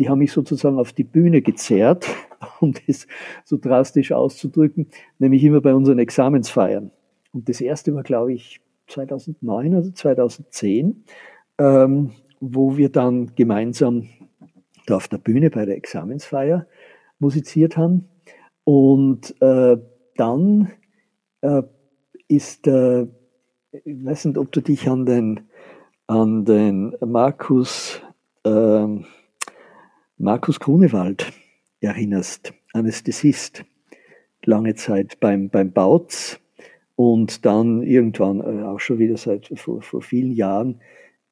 die 0.00 0.08
haben 0.08 0.20
mich 0.20 0.32
sozusagen 0.32 0.78
auf 0.78 0.94
die 0.94 1.04
Bühne 1.04 1.42
gezerrt, 1.42 2.06
um 2.60 2.72
das 2.86 3.06
so 3.44 3.58
drastisch 3.58 4.12
auszudrücken, 4.12 4.86
nämlich 5.18 5.44
immer 5.44 5.60
bei 5.60 5.74
unseren 5.74 5.98
Examensfeiern. 5.98 6.90
Und 7.32 7.48
das 7.50 7.60
erste 7.60 7.94
war, 7.94 8.02
glaube 8.02 8.32
ich, 8.32 8.62
2009 8.86 9.74
oder 9.74 9.94
2010, 9.94 11.04
ähm, 11.58 12.12
wo 12.40 12.78
wir 12.78 12.88
dann 12.88 13.34
gemeinsam 13.34 14.08
da 14.86 14.96
auf 14.96 15.06
der 15.06 15.18
Bühne 15.18 15.50
bei 15.50 15.66
der 15.66 15.76
Examensfeier 15.76 16.66
musiziert 17.18 17.76
haben. 17.76 18.08
Und 18.64 19.38
äh, 19.42 19.76
dann 20.16 20.70
äh, 21.42 21.62
ist, 22.26 22.66
äh, 22.66 23.02
ich 23.84 24.04
weiß 24.06 24.24
nicht, 24.24 24.38
ob 24.38 24.50
du 24.50 24.62
dich 24.62 24.88
an 24.88 25.04
den, 25.04 25.40
an 26.06 26.46
den 26.46 26.96
Markus, 27.04 28.00
äh, 28.44 28.86
Markus 30.22 30.60
Grunewald 30.60 31.32
erinnerst, 31.80 32.52
Anästhesist, 32.74 33.64
lange 34.44 34.74
Zeit 34.74 35.18
beim, 35.18 35.48
beim 35.48 35.72
Bautz 35.72 36.38
und 36.94 37.46
dann 37.46 37.82
irgendwann, 37.82 38.40
äh, 38.40 38.64
auch 38.64 38.80
schon 38.80 38.98
wieder 38.98 39.16
seit 39.16 39.50
vor, 39.58 39.80
vor 39.80 40.02
vielen 40.02 40.32
Jahren, 40.32 40.82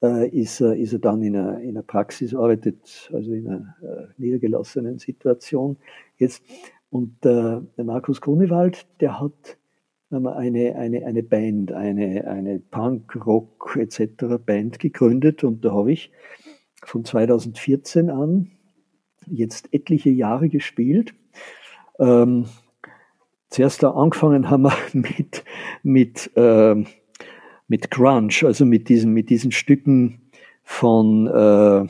äh, 0.02 0.30
ist, 0.30 0.62
er, 0.62 0.74
ist 0.74 0.94
er 0.94 1.00
dann 1.00 1.20
in 1.20 1.36
einer, 1.36 1.60
in 1.60 1.76
einer 1.76 1.82
Praxis, 1.82 2.34
arbeitet 2.34 3.10
also 3.12 3.34
in 3.34 3.48
einer 3.48 3.76
äh, 3.82 4.06
niedergelassenen 4.16 4.98
Situation 4.98 5.76
jetzt. 6.16 6.42
Und 6.88 7.12
äh, 7.26 7.60
der 7.76 7.84
Markus 7.84 8.22
Grunewald, 8.22 8.86
der 9.00 9.20
hat 9.20 9.58
eine, 10.08 10.76
eine, 10.76 11.04
eine 11.04 11.22
Band, 11.22 11.72
eine, 11.72 12.26
eine 12.26 12.58
Punk, 12.58 13.14
Rock 13.26 13.76
etc. 13.78 14.38
Band 14.46 14.78
gegründet 14.78 15.44
und 15.44 15.62
da 15.62 15.72
habe 15.72 15.92
ich 15.92 16.10
von 16.82 17.04
2014 17.04 18.08
an 18.08 18.52
jetzt 19.30 19.72
etliche 19.72 20.10
Jahre 20.10 20.48
gespielt. 20.48 21.14
Ähm, 21.98 22.46
zuerst 23.50 23.82
da 23.82 23.90
angefangen 23.90 24.50
haben 24.50 24.62
wir 24.62 24.76
mit, 24.92 25.44
mit, 25.82 26.30
äh, 26.36 26.84
mit 27.66 27.90
Grunge, 27.90 28.34
also 28.44 28.64
mit 28.64 28.88
diesen, 28.88 29.12
mit 29.12 29.30
diesen 29.30 29.52
Stücken 29.52 30.30
von 30.62 31.26
äh, 31.26 31.86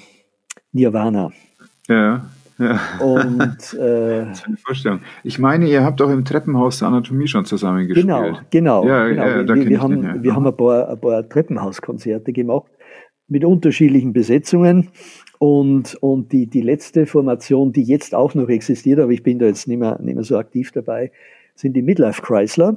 Nirvana. 0.72 1.32
Ja. 1.88 2.30
Ja. 2.58 2.80
Und 3.00 3.74
äh, 3.78 4.26
Vorstellung. 4.64 5.00
Ich 5.22 5.38
meine, 5.38 5.68
ihr 5.68 5.84
habt 5.84 6.02
auch 6.02 6.10
im 6.10 6.24
Treppenhaus 6.24 6.80
der 6.80 6.88
Anatomie 6.88 7.28
schon 7.28 7.44
zusammengespielt. 7.44 8.06
Genau, 8.06 8.38
genau. 8.50 8.86
Ja, 8.86 9.06
genau. 9.08 9.26
Ja, 9.26 9.48
wir, 9.48 9.68
wir, 9.68 9.80
haben, 9.80 10.02
den, 10.02 10.22
wir 10.22 10.34
haben 10.34 10.46
ein 10.46 10.56
paar, 10.56 10.88
ein 10.88 11.00
paar 11.00 11.28
Treppenhauskonzerte 11.28 12.32
gemacht 12.32 12.70
mit 13.28 13.44
unterschiedlichen 13.44 14.12
Besetzungen. 14.12 14.88
Und, 15.38 15.94
und 15.96 16.32
die, 16.32 16.46
die 16.46 16.62
letzte 16.62 17.06
Formation, 17.06 17.72
die 17.72 17.82
jetzt 17.82 18.14
auch 18.14 18.34
noch 18.34 18.48
existiert, 18.48 18.98
aber 18.98 19.12
ich 19.12 19.22
bin 19.22 19.38
da 19.38 19.46
jetzt 19.46 19.68
nicht 19.68 19.78
mehr, 19.78 19.98
nicht 20.00 20.16
mehr 20.16 20.24
so 20.24 20.36
aktiv 20.36 20.72
dabei, 20.72 21.12
sind 21.54 21.74
die 21.74 21.82
Midlife 21.82 22.22
Chrysler. 22.22 22.76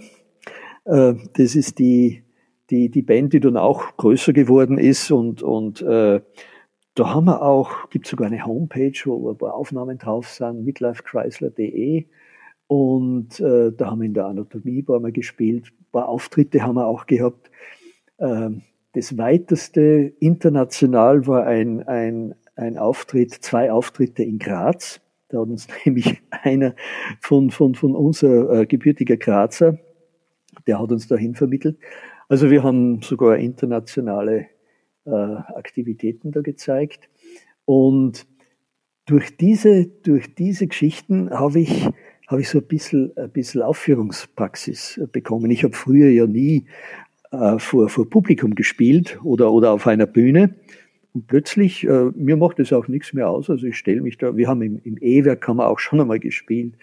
Äh, 0.85 1.15
das 1.33 1.55
ist 1.55 1.79
die, 1.79 2.23
die, 2.69 2.89
die 2.89 3.01
Band, 3.01 3.33
die 3.33 3.39
dann 3.39 3.57
auch 3.57 3.97
größer 3.97 4.33
geworden 4.33 4.77
ist 4.77 5.11
und, 5.11 5.41
und 5.41 5.81
äh, 5.81 6.21
da 6.95 7.13
haben 7.13 7.25
wir 7.25 7.41
auch, 7.41 7.89
gibt 7.89 8.05
sogar 8.05 8.27
eine 8.27 8.45
Homepage, 8.45 8.99
wo 9.05 9.31
ein 9.31 9.37
paar 9.37 9.53
Aufnahmen 9.53 9.97
drauf 9.97 10.27
sind, 10.27 10.65
midlifechrysler.de. 10.65 12.05
Und 12.67 13.39
äh, 13.39 13.71
da 13.71 13.91
haben 13.91 14.01
wir 14.01 14.05
in 14.05 14.13
der 14.13 14.25
Anatomie 14.25 14.81
ein 14.81 14.85
paar 14.85 14.99
Mal 14.99 15.11
gespielt. 15.11 15.71
Ein 15.79 15.85
paar 15.91 16.09
Auftritte 16.09 16.63
haben 16.63 16.75
wir 16.75 16.87
auch 16.87 17.05
gehabt. 17.05 17.49
Ähm, 18.19 18.63
das 18.93 19.17
weiteste 19.17 20.13
international 20.19 21.27
war 21.27 21.45
ein, 21.45 21.87
ein, 21.87 22.35
ein 22.61 22.77
Auftritt, 22.77 23.31
zwei 23.33 23.71
Auftritte 23.71 24.23
in 24.23 24.39
Graz. 24.39 25.01
Da 25.29 25.39
hat 25.39 25.49
uns 25.49 25.67
nämlich 25.85 26.21
einer 26.29 26.75
von, 27.19 27.49
von, 27.51 27.75
von 27.75 27.95
unser 27.95 28.61
äh, 28.61 28.65
gebürtiger 28.65 29.17
Grazer, 29.17 29.79
der 30.67 30.79
hat 30.79 30.91
uns 30.91 31.07
dahin 31.07 31.35
vermittelt. 31.35 31.77
Also 32.29 32.49
wir 32.49 32.63
haben 32.63 33.01
sogar 33.01 33.37
internationale 33.37 34.47
äh, 35.05 35.11
Aktivitäten 35.11 36.31
da 36.31 36.41
gezeigt. 36.41 37.09
Und 37.65 38.25
durch 39.05 39.35
diese, 39.35 39.85
durch 39.85 40.35
diese 40.35 40.67
Geschichten 40.67 41.31
habe 41.31 41.59
ich, 41.59 41.89
habe 42.27 42.41
ich 42.41 42.49
so 42.49 42.59
ein 42.59 42.67
bisschen, 42.67 43.11
ein 43.17 43.31
bisschen 43.31 43.61
Aufführungspraxis 43.61 45.01
bekommen. 45.11 45.51
Ich 45.51 45.63
habe 45.63 45.75
früher 45.75 46.09
ja 46.09 46.27
nie 46.27 46.67
äh, 47.31 47.57
vor, 47.59 47.89
vor 47.89 48.09
Publikum 48.09 48.55
gespielt 48.55 49.19
oder, 49.23 49.51
oder 49.51 49.71
auf 49.71 49.87
einer 49.87 50.05
Bühne. 50.05 50.55
Und 51.13 51.27
plötzlich, 51.27 51.83
äh, 51.85 52.11
mir 52.15 52.37
macht 52.37 52.59
das 52.59 52.71
auch 52.71 52.87
nichts 52.87 53.13
mehr 53.13 53.29
aus. 53.29 53.49
Also 53.49 53.67
ich 53.67 53.77
stelle 53.77 54.01
mich 54.01 54.17
da, 54.17 54.37
wir 54.37 54.47
haben 54.47 54.61
im, 54.61 54.79
im 54.83 54.97
E-Werk 55.01 55.45
haben 55.47 55.57
wir 55.57 55.67
auch 55.67 55.79
schon 55.79 55.99
einmal 55.99 56.19
gespielt. 56.19 56.75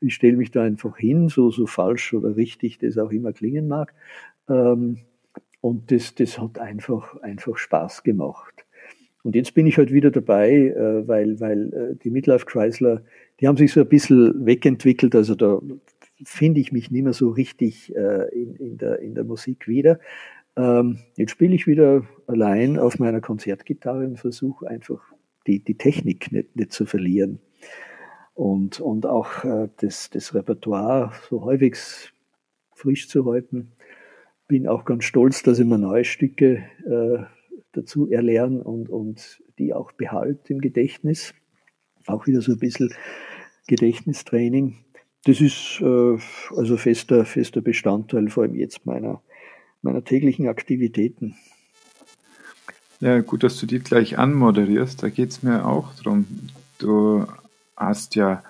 Ich 0.00 0.14
stelle 0.14 0.36
mich 0.36 0.50
da 0.50 0.62
einfach 0.62 0.96
hin, 0.96 1.28
so, 1.28 1.50
so 1.50 1.66
falsch 1.66 2.12
oder 2.12 2.36
richtig 2.36 2.78
das 2.78 2.98
auch 2.98 3.10
immer 3.10 3.32
klingen 3.32 3.68
mag. 3.68 3.94
Ähm, 4.48 4.98
und 5.60 5.90
das, 5.90 6.14
das 6.14 6.38
hat 6.38 6.58
einfach, 6.58 7.16
einfach 7.22 7.56
Spaß 7.56 8.02
gemacht. 8.02 8.66
Und 9.22 9.34
jetzt 9.34 9.54
bin 9.54 9.66
ich 9.66 9.76
halt 9.76 9.92
wieder 9.92 10.10
dabei, 10.10 10.52
äh, 10.52 11.08
weil, 11.08 11.40
weil 11.40 11.72
äh, 11.72 11.96
die 11.96 12.10
Midlife 12.10 12.46
Chrysler, 12.46 13.02
die 13.40 13.48
haben 13.48 13.56
sich 13.56 13.72
so 13.72 13.80
ein 13.80 13.88
bisschen 13.88 14.46
wegentwickelt. 14.46 15.14
Also 15.14 15.34
da 15.34 15.60
finde 16.24 16.60
ich 16.60 16.72
mich 16.72 16.90
nicht 16.90 17.02
mehr 17.02 17.12
so 17.12 17.30
richtig 17.30 17.94
äh, 17.94 18.28
in, 18.32 18.54
in, 18.54 18.78
der, 18.78 19.00
in 19.00 19.14
der 19.14 19.24
Musik 19.24 19.66
wieder. 19.68 19.98
Ähm, 20.56 21.00
jetzt 21.16 21.32
spiele 21.32 21.54
ich 21.54 21.66
wieder 21.66 22.06
allein 22.26 22.78
auf 22.78 22.98
meiner 22.98 23.20
Konzertgitarre 23.20 24.06
und 24.06 24.18
versuche 24.18 24.68
einfach 24.68 25.02
die, 25.46 25.60
die 25.62 25.76
Technik 25.76 26.32
nicht, 26.32 26.56
nicht 26.56 26.72
zu 26.72 26.86
verlieren. 26.86 27.40
Und, 28.34 28.80
und 28.80 29.06
auch 29.06 29.44
das, 29.78 30.10
das 30.10 30.34
Repertoire 30.34 31.12
so 31.30 31.46
halbwegs 31.46 32.12
frisch 32.74 33.08
zu 33.08 33.24
halten 33.24 33.72
bin 34.48 34.68
auch 34.68 34.84
ganz 34.84 35.04
stolz, 35.04 35.42
dass 35.42 35.58
ich 35.58 35.66
mir 35.66 35.78
neue 35.78 36.04
Stücke 36.04 36.64
äh, 36.86 37.24
dazu 37.72 38.10
erlernen 38.10 38.62
und, 38.62 38.88
und 38.88 39.42
die 39.58 39.74
auch 39.74 39.92
behalte 39.92 40.52
im 40.52 40.60
Gedächtnis. 40.60 41.34
Auch 42.06 42.26
wieder 42.26 42.40
so 42.40 42.52
ein 42.52 42.58
bisschen 42.58 42.94
Gedächtnistraining. 43.66 44.76
Das 45.24 45.40
ist 45.40 45.80
äh, 45.80 46.16
also 46.56 46.76
fester, 46.76 47.24
fester 47.24 47.60
Bestandteil, 47.60 48.28
vor 48.28 48.44
allem 48.44 48.54
jetzt 48.54 48.86
meiner, 48.86 49.20
meiner 49.86 50.04
täglichen 50.04 50.48
Aktivitäten. 50.48 51.34
Ja, 53.00 53.20
gut, 53.20 53.42
dass 53.42 53.58
du 53.58 53.66
die 53.66 53.78
gleich 53.78 54.18
anmoderierst. 54.18 55.02
Da 55.02 55.08
geht 55.08 55.30
es 55.30 55.42
mir 55.42 55.66
auch 55.66 55.94
drum. 55.94 56.26
Du 56.78 57.26
hast 57.76 58.14
ja 58.14 58.42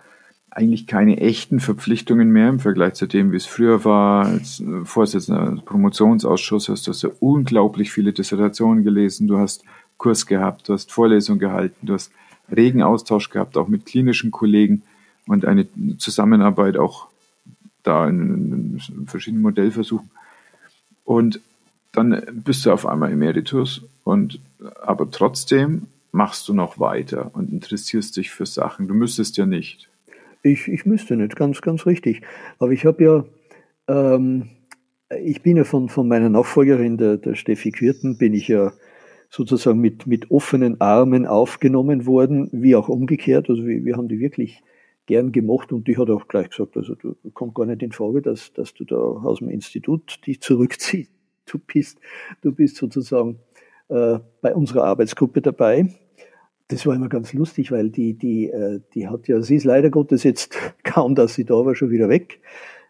eigentlich 0.51 0.87
keine 0.87 1.19
echten 1.19 1.61
Verpflichtungen 1.61 2.31
mehr 2.31 2.49
im 2.49 2.61
Vergleich 2.61 2.95
zu 2.95 3.07
dem, 3.07 3.33
wie 3.33 3.37
es 3.37 3.45
früher 3.45 3.85
war. 3.85 4.27
Als 4.27 4.63
Vorsitzender 4.85 5.51
des 5.51 5.65
Promotionsausschusses 5.65 6.89
hast 6.89 7.03
du 7.03 7.09
ja 7.09 7.15
unglaublich 7.21 7.93
viele 7.93 8.13
Dissertationen 8.13 8.83
gelesen, 8.83 9.27
du 9.27 9.39
hast 9.39 9.65
Kurs 9.99 10.27
gehabt, 10.27 10.69
du 10.69 10.73
hast 10.73 10.93
Vorlesungen 10.93 11.41
gehalten, 11.41 11.87
du 11.87 11.95
hast 11.95 12.11
regen 12.51 12.83
Austausch 12.83 13.29
gehabt, 13.29 13.59
auch 13.59 13.69
mit 13.69 13.85
klinischen 13.85 14.31
Kollegen 14.31 14.83
und 15.27 15.45
eine 15.45 15.67
Zusammenarbeit 15.99 16.77
auch 16.79 17.09
da 17.83 18.09
in 18.09 18.81
verschiedenen 19.07 19.43
Modellversuchen. 19.43 20.11
Und 21.07 21.41
dann 21.93 22.21
bist 22.45 22.67
du 22.67 22.73
auf 22.73 22.85
einmal 22.85 23.11
Emeritus 23.11 23.83
und 24.05 24.41
aber 24.83 25.11
trotzdem 25.11 25.87
machst 26.13 26.49
du 26.49 26.53
noch 26.53 26.79
weiter 26.79 27.31
und 27.33 27.51
interessierst 27.51 28.17
dich 28.17 28.31
für 28.31 28.45
Sachen. 28.45 28.89
Du 28.89 28.95
müsstest 28.95 29.37
ja 29.37 29.47
nicht. 29.47 29.89
Ich, 30.43 30.69
ich 30.69 30.85
müsste 30.85 31.17
nicht, 31.17 31.37
ganz, 31.37 31.63
ganz 31.63 31.87
richtig. 31.87 32.23
Aber 32.59 32.73
ich 32.73 32.85
habe 32.85 33.05
ja, 33.05 33.25
ähm, 33.89 34.51
ich 35.23 35.43
bin 35.43 35.57
ja 35.57 35.65
von, 35.65 35.89
von 35.89 36.09
meiner 36.09 36.29
Nachfolgerin, 36.29 36.99
der, 36.99 37.17
der 37.17 37.35
Steffi 37.35 37.71
Quirten, 37.71 38.19
bin 38.19 38.35
ich 38.35 38.49
ja 38.49 38.73
sozusagen 39.31 39.81
mit, 39.81 40.07
mit 40.07 40.31
offenen 40.31 40.81
Armen 40.81 41.27
aufgenommen 41.27 42.07
worden, 42.07 42.49
wie 42.53 42.77
auch 42.77 42.89
umgekehrt. 42.89 43.49
Also 43.49 43.65
wir, 43.65 43.85
wir 43.85 43.97
haben 43.97 44.09
die 44.09 44.21
wirklich 44.21 44.63
gern 45.07 45.33
gemacht 45.33 45.73
und 45.73 45.89
die 45.89 45.97
hat 45.97 46.11
auch 46.11 46.29
gleich 46.29 46.51
gesagt, 46.51 46.77
also 46.77 46.95
du 46.95 47.17
kommt 47.33 47.55
gar 47.55 47.67
nicht 47.67 47.83
in 47.83 47.93
Frage, 47.93 48.23
dass, 48.23 48.53
dass 48.53 48.75
du 48.75 48.85
da 48.85 48.97
aus 48.97 49.39
dem 49.39 49.49
Institut 49.49 50.27
dich 50.27 50.41
zurückziehst. 50.41 51.11
Du 51.49 51.61
bist, 51.61 52.01
du 52.43 52.51
bist 52.51 52.75
sozusagen 52.75 53.39
äh, 53.89 54.19
bei 54.41 54.53
unserer 54.53 54.83
Arbeitsgruppe 54.83 55.41
dabei 55.41 55.89
das 56.69 56.85
war 56.87 56.95
immer 56.95 57.09
ganz 57.09 57.33
lustig, 57.33 57.71
weil 57.71 57.91
die, 57.91 58.15
die, 58.15 58.51
äh, 58.51 58.81
die 58.95 59.09
hat 59.09 59.29
ja, 59.29 59.41
sie 59.41 59.57
ist 59.57 59.65
leider 59.65 59.91
Gottes 59.91 60.25
jetzt 60.25 60.57
kaum, 60.85 61.15
dass 61.15 61.35
sie 61.35 61.45
da 61.45 61.55
war, 61.55 61.75
schon 61.75 61.91
wieder 61.91 62.09
weg, 62.09 62.41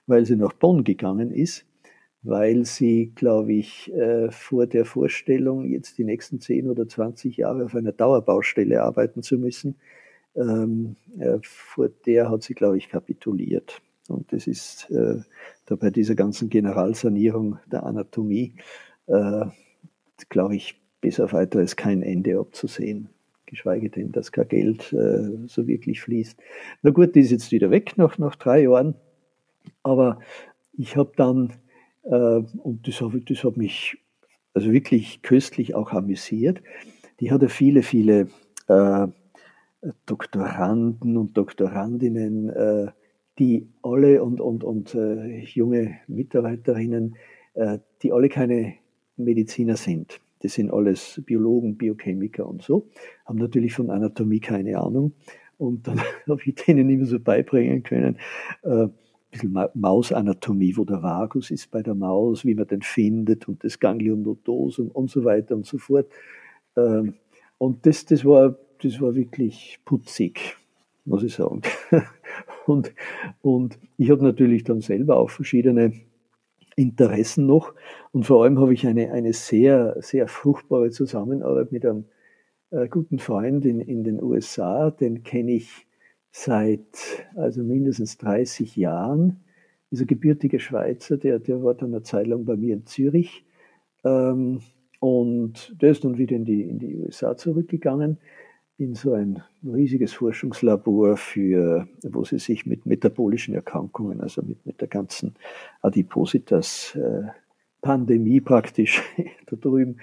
weil 0.07 0.25
sie 0.25 0.37
nach 0.37 0.53
Bonn 0.53 0.85
gegangen 0.85 1.31
ist, 1.31 1.67
weil 2.23 2.64
sie, 2.64 3.12
glaube 3.14 3.53
ich, 3.53 3.93
äh, 3.93 4.31
vor 4.31 4.67
der 4.67 4.85
Vorstellung, 4.85 5.67
jetzt 5.67 5.99
die 5.99 6.05
nächsten 6.05 6.41
10 6.41 6.71
oder 6.71 6.89
20 6.89 7.37
Jahre 7.37 7.67
auf 7.67 7.75
einer 7.75 7.93
Dauerbaustelle 7.93 8.83
arbeiten 8.83 9.23
zu 9.23 9.39
müssen, 9.39 9.77
ähm, 10.37 10.97
äh, 11.18 11.39
vor 11.43 11.89
der 11.89 12.30
hat 12.30 12.43
sie, 12.43 12.55
glaube 12.55 12.78
ich, 12.78 12.89
kapituliert. 12.89 13.80
Und 14.09 14.32
das 14.32 14.47
ist 14.47 14.91
äh, 14.91 15.20
da 15.66 15.76
bei 15.76 15.91
dieser 15.91 16.14
ganzen 16.14 16.49
Generalsanierung 16.49 17.59
der 17.66 17.82
Anatomie, 17.84 18.55
äh, 19.07 19.47
glaube 20.28 20.57
ich, 20.57 20.80
bis 21.01 21.20
auf 21.20 21.32
weiteres 21.32 21.76
kein 21.76 22.03
Ende 22.03 22.39
abzusehen 22.39 23.09
geschweige 23.47 23.89
denn, 23.89 24.12
dass 24.12 24.32
kein 24.32 24.49
Geld 24.49 24.93
äh, 24.93 25.47
so 25.47 25.66
wirklich 25.66 26.03
fließt. 26.03 26.39
Na 26.82 26.91
gut, 26.91 27.14
die 27.14 27.20
ist 27.20 27.30
jetzt 27.30 27.53
wieder 27.53 27.70
weg 27.70 27.97
nach, 27.97 28.18
nach 28.18 28.37
drei 28.37 28.62
Jahren, 28.62 28.97
aber 29.82 30.20
ich 30.72 30.97
habe 30.97 31.12
dann, 31.16 31.53
äh, 32.03 32.43
und 32.59 32.87
das, 32.87 33.01
hab, 33.01 33.12
das 33.24 33.45
hat 33.45 33.57
mich 33.57 33.99
also 34.53 34.72
wirklich 34.72 35.22
köstlich 35.22 35.74
auch 35.74 35.93
amüsiert, 35.93 36.61
die 37.20 37.30
hatte 37.30 37.49
viele, 37.49 37.82
viele 37.82 38.28
äh, 38.68 39.07
Doktoranden 40.07 41.16
und 41.16 41.37
Doktorandinnen, 41.37 42.49
äh, 42.51 42.87
die 43.39 43.68
alle 43.82 44.22
und, 44.22 44.41
und, 44.41 44.64
und 44.64 44.95
äh, 44.95 45.41
junge 45.41 45.99
Mitarbeiterinnen, 46.09 47.16
äh, 47.55 47.78
die 48.03 48.12
alle 48.12 48.28
keine 48.28 48.74
Mediziner 49.16 49.76
sind. 49.76 50.20
Das 50.41 50.55
sind 50.55 50.70
alles 50.70 51.22
Biologen, 51.24 51.76
Biochemiker 51.76 52.47
und 52.47 52.62
so, 52.62 52.89
haben 53.24 53.39
natürlich 53.39 53.74
von 53.74 53.91
Anatomie 53.91 54.41
keine 54.41 54.78
Ahnung. 54.78 55.12
Und 55.59 55.87
dann 55.87 56.01
habe 56.28 56.41
ich 56.45 56.55
denen 56.55 56.89
immer 56.91 57.07
so 57.07 57.18
beibringen 57.18 57.82
können, 57.82 58.18
ein 58.62 58.93
bisschen 59.30 59.68
Mausanatomie, 59.74 60.76
wo 60.76 60.84
der 60.84 61.03
Vagus 61.03 61.51
ist 61.51 61.70
bei 61.70 61.82
der 61.82 61.95
Maus, 61.95 62.45
wie 62.45 62.55
man 62.55 62.66
den 62.66 62.82
findet 62.82 63.49
und 63.49 63.64
das 63.64 63.78
Ganglion 63.78 64.22
nodosum 64.22 64.89
und 64.89 65.11
so 65.11 65.24
weiter 65.24 65.55
und 65.55 65.66
so 65.66 65.78
fort. 65.78 66.07
Ähm, 66.76 67.14
und 67.59 67.87
das, 67.87 68.05
das, 68.05 68.24
war, 68.24 68.57
das 68.83 69.01
war 69.01 69.14
wirklich 69.14 69.81
putzig, 69.85 70.57
muss 71.05 71.22
ich 71.22 71.35
sagen. 71.35 71.62
Und, 72.66 72.93
und 73.43 73.79
ich 73.97 74.11
habe 74.11 74.24
natürlich 74.24 74.64
dann 74.64 74.81
selber 74.81 75.16
auch 75.16 75.31
verschiedene 75.31 75.93
Interessen 76.74 77.47
noch. 77.47 77.74
Und 78.12 78.24
vor 78.27 78.43
allem 78.43 78.59
habe 78.59 78.74
ich 78.74 78.87
eine, 78.87 79.12
eine 79.12 79.33
sehr, 79.33 79.97
sehr 80.01 80.27
fruchtbare 80.27 80.91
Zusammenarbeit 80.91 81.72
mit 81.72 81.87
einem 81.87 82.07
äh, 82.70 82.89
guten 82.89 83.18
Freund 83.18 83.64
in, 83.64 83.81
in 83.81 84.05
den 84.05 84.22
USA. 84.22 84.91
Den 84.91 85.22
kenne 85.22 85.53
ich 85.53 85.87
seit 86.33 87.27
also 87.37 87.62
mindestens 87.62 88.18
30 88.18 88.77
Jahren. 88.77 89.45
Dieser 89.91 90.05
gebürtige 90.05 90.59
Schweizer, 90.59 91.16
der, 91.16 91.39
der 91.39 91.62
war 91.62 91.74
dann 91.74 91.95
eine 91.95 92.03
Zeit 92.03 92.27
lang 92.27 92.45
bei 92.45 92.57
mir 92.57 92.74
in 92.74 92.87
Zürich. 92.87 93.45
Ähm, 94.05 94.61
und 94.99 95.81
der 95.81 95.93
ist 95.93 96.05
dann 96.05 96.18
wieder 96.18 96.35
in 96.35 96.45
die, 96.45 96.62
in 96.62 96.79
die 96.79 96.97
USA 96.97 97.37
zurückgegangen 97.37 98.18
in 98.79 98.95
so 98.95 99.14
ein 99.14 99.43
riesiges 99.64 100.12
Forschungslabor 100.12 101.16
für, 101.16 101.89
wo 102.03 102.24
sie 102.24 102.39
sich 102.39 102.66
mit 102.66 102.85
metabolischen 102.85 103.55
Erkrankungen, 103.55 104.20
also 104.20 104.43
mit, 104.43 104.66
mit 104.66 104.83
der 104.83 104.89
ganzen 104.89 105.35
Adipositas-Pandemie 105.81 108.37
äh, 108.37 108.43
praktisch 108.43 109.03
da 109.47 109.57
drüben 109.57 109.97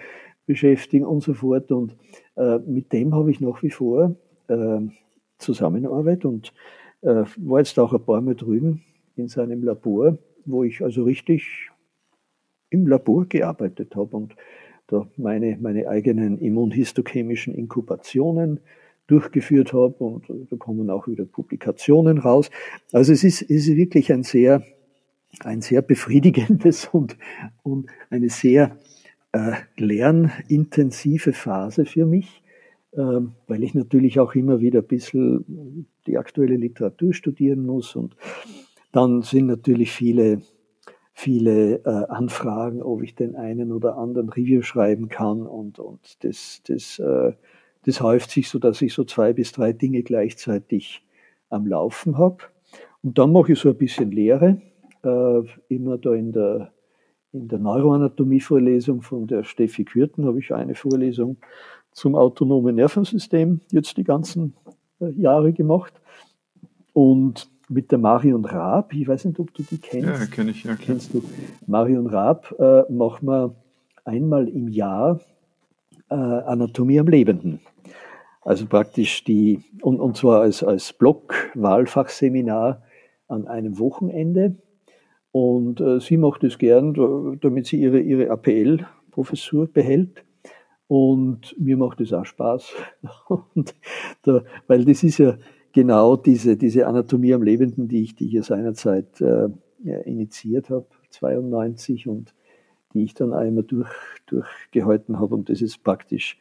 beschäftigen 0.45 1.05
und 1.05 1.21
so 1.21 1.35
fort. 1.35 1.71
Und 1.71 1.95
äh, 2.35 2.57
mit 2.59 2.91
dem 2.93 3.13
habe 3.13 3.31
ich 3.31 3.41
nach 3.41 3.61
wie 3.61 3.69
vor 3.69 4.15
äh, 4.47 4.79
Zusammenarbeit 5.37 6.25
und 6.25 6.51
äh, 7.01 7.25
war 7.37 7.59
jetzt 7.59 7.77
auch 7.77 7.93
ein 7.93 8.03
paar 8.03 8.21
Mal 8.21 8.33
drüben 8.35 8.81
in 9.15 9.27
seinem 9.27 9.61
Labor, 9.63 10.17
wo 10.45 10.63
ich 10.63 10.81
also 10.81 11.03
richtig 11.03 11.69
im 12.71 12.87
Labor 12.87 13.25
gearbeitet 13.25 13.95
habe 13.95 14.17
und 14.17 14.35
meine, 15.17 15.57
meine 15.61 15.87
eigenen 15.87 16.37
immunhistochemischen 16.37 17.53
Inkubationen 17.55 18.59
durchgeführt 19.07 19.73
habe 19.73 19.95
und 20.03 20.25
da 20.49 20.55
kommen 20.57 20.89
auch 20.89 21.07
wieder 21.07 21.25
Publikationen 21.25 22.17
raus. 22.17 22.49
Also 22.91 23.11
es 23.11 23.23
ist, 23.23 23.41
es 23.41 23.67
ist 23.67 23.75
wirklich 23.75 24.11
ein 24.11 24.23
sehr, 24.23 24.63
ein 25.43 25.61
sehr 25.61 25.81
befriedigendes 25.81 26.85
und, 26.91 27.17
und 27.63 27.89
eine 28.09 28.29
sehr 28.29 28.77
äh, 29.33 29.53
lernintensive 29.77 31.33
Phase 31.33 31.85
für 31.85 32.05
mich, 32.05 32.43
äh, 32.91 33.01
weil 33.47 33.63
ich 33.63 33.73
natürlich 33.73 34.19
auch 34.19 34.35
immer 34.35 34.61
wieder 34.61 34.79
ein 34.79 34.87
bisschen 34.87 35.87
die 36.07 36.17
aktuelle 36.17 36.55
Literatur 36.55 37.13
studieren 37.13 37.65
muss 37.65 37.95
und 37.95 38.15
dann 38.91 39.23
sind 39.23 39.47
natürlich 39.47 39.91
viele 39.91 40.41
viele 41.13 41.75
äh, 41.85 42.05
Anfragen, 42.09 42.81
ob 42.81 43.03
ich 43.03 43.15
den 43.15 43.35
einen 43.35 43.71
oder 43.71 43.97
anderen 43.97 44.29
Review 44.29 44.63
schreiben 44.63 45.09
kann 45.09 45.43
und, 45.45 45.79
und 45.79 46.23
das, 46.23 46.61
das, 46.67 46.99
äh, 46.99 47.33
das 47.85 48.01
häuft 48.01 48.31
sich 48.31 48.49
so, 48.49 48.59
dass 48.59 48.81
ich 48.81 48.93
so 48.93 49.03
zwei 49.03 49.31
bis 49.31 49.51
drei 49.51 49.73
Dinge 49.73 50.01
gleichzeitig 50.01 51.05
am 51.49 51.67
Laufen 51.67 52.17
habe. 52.17 52.37
Und 53.03 53.17
dann 53.17 53.31
mache 53.31 53.53
ich 53.53 53.59
so 53.59 53.69
ein 53.69 53.77
bisschen 53.77 54.11
Lehre, 54.11 54.61
äh, 55.03 55.41
immer 55.67 55.97
da 55.97 56.13
in 56.13 56.31
der, 56.31 56.71
in 57.31 57.47
der 57.47 57.59
Neuroanatomie-Vorlesung 57.59 59.01
von 59.01 59.27
der 59.27 59.43
Steffi 59.43 59.85
Kürten 59.85 60.25
habe 60.25 60.39
ich 60.39 60.53
eine 60.53 60.75
Vorlesung 60.75 61.37
zum 61.91 62.15
autonomen 62.15 62.75
Nervensystem 62.75 63.61
jetzt 63.71 63.97
die 63.97 64.03
ganzen 64.03 64.55
äh, 64.99 65.09
Jahre 65.11 65.53
gemacht. 65.53 65.93
Und 66.93 67.52
mit 67.69 67.91
der 67.91 67.97
Marion 67.97 68.45
Raab. 68.45 68.93
Ich 68.93 69.07
weiß 69.07 69.25
nicht, 69.25 69.39
ob 69.39 69.53
du 69.53 69.63
die 69.63 69.77
kennst. 69.77 70.07
Ja, 70.07 70.25
kenne 70.25 70.51
ich, 70.51 70.63
ja. 70.63 70.75
Kennst 70.75 71.13
du? 71.13 71.23
Marion 71.67 72.07
Raab 72.07 72.53
äh, 72.59 72.91
machen 72.91 73.27
wir 73.27 73.55
einmal 74.05 74.47
im 74.47 74.67
Jahr 74.67 75.19
äh, 76.09 76.15
Anatomie 76.15 76.99
am 76.99 77.07
Lebenden. 77.07 77.59
Also 78.41 78.65
praktisch 78.65 79.23
die, 79.23 79.61
und, 79.81 79.99
und 79.99 80.17
zwar 80.17 80.41
als, 80.41 80.63
als 80.63 80.93
Block-Wahlfachseminar 80.93 82.83
an 83.27 83.47
einem 83.47 83.79
Wochenende. 83.79 84.55
Und 85.31 85.79
äh, 85.79 85.99
sie 85.99 86.17
macht 86.17 86.43
es 86.43 86.57
gern, 86.57 87.39
damit 87.41 87.67
sie 87.67 87.81
ihre, 87.81 87.99
ihre 87.99 88.29
APL-Professur 88.29 89.67
behält. 89.67 90.23
Und 90.87 91.55
mir 91.57 91.77
macht 91.77 92.01
es 92.01 92.13
auch 92.13 92.25
Spaß. 92.25 92.73
Und 93.55 93.73
da, 94.23 94.43
weil 94.67 94.85
das 94.85 95.03
ist 95.03 95.17
ja, 95.17 95.37
genau 95.73 96.15
diese, 96.15 96.55
diese 96.55 96.87
Anatomie 96.87 97.33
am 97.33 97.43
Lebenden, 97.43 97.87
die 97.87 98.03
ich, 98.03 98.15
die 98.15 98.37
ich 98.37 98.45
seinerzeit 98.45 99.19
äh, 99.19 99.49
initiiert 100.05 100.69
habe, 100.69 100.85
92 101.09 102.07
und 102.07 102.33
die 102.93 103.03
ich 103.03 103.13
dann 103.13 103.33
einmal 103.33 103.63
durch, 103.63 103.89
durchgehalten 104.27 105.19
habe. 105.19 105.35
Und 105.35 105.49
das 105.49 105.61
ist 105.61 105.83
praktisch 105.83 106.37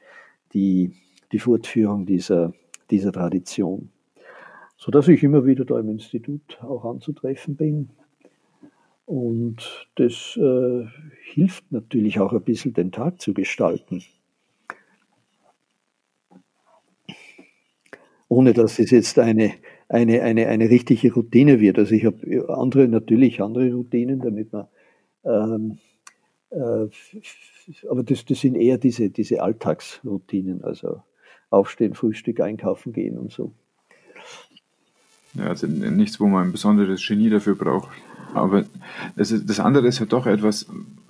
die, 0.52 0.92
die 1.32 1.38
Fortführung 1.38 2.06
dieser, 2.06 2.52
dieser 2.90 3.12
Tradition. 3.12 3.90
Sodass 4.76 5.08
ich 5.08 5.22
immer 5.22 5.46
wieder 5.46 5.64
da 5.64 5.78
im 5.78 5.88
Institut 5.88 6.62
auch 6.62 6.84
anzutreffen 6.84 7.56
bin. 7.56 7.90
Und 9.06 9.88
das 9.94 10.36
äh, 10.36 10.86
hilft 11.22 11.70
natürlich 11.72 12.20
auch 12.20 12.32
ein 12.32 12.42
bisschen, 12.42 12.74
den 12.74 12.92
Tag 12.92 13.20
zu 13.20 13.32
gestalten. 13.34 14.02
Ohne 18.32 18.54
dass 18.54 18.78
es 18.78 18.90
jetzt 18.90 19.18
eine, 19.18 19.52
eine, 19.90 20.22
eine, 20.22 20.48
eine 20.48 20.70
richtige 20.70 21.12
Routine 21.12 21.60
wird. 21.60 21.78
Also 21.78 21.94
ich 21.94 22.06
habe 22.06 22.48
andere, 22.48 22.88
natürlich 22.88 23.42
andere 23.42 23.70
Routinen, 23.74 24.20
damit 24.20 24.54
man, 24.54 24.68
ähm, 25.24 25.78
äh, 26.48 26.88
aber 27.90 28.02
das, 28.02 28.24
das 28.24 28.40
sind 28.40 28.54
eher 28.54 28.78
diese, 28.78 29.10
diese 29.10 29.42
Alltagsroutinen, 29.42 30.64
also 30.64 31.02
aufstehen, 31.50 31.92
Frühstück, 31.92 32.40
einkaufen 32.40 32.94
gehen 32.94 33.18
und 33.18 33.32
so. 33.32 33.52
Ja, 35.34 35.48
also 35.48 35.66
nichts, 35.66 36.18
wo 36.18 36.26
man 36.26 36.46
ein 36.46 36.52
besonderes 36.52 37.06
Genie 37.06 37.28
dafür 37.28 37.54
braucht. 37.54 37.90
Aber 38.32 38.64
das, 39.14 39.30
ist, 39.30 39.48
das 39.50 39.60
andere 39.60 39.88
ist 39.88 39.98
ja 39.98 40.06
doch 40.06 40.24
etwas, 40.24 40.66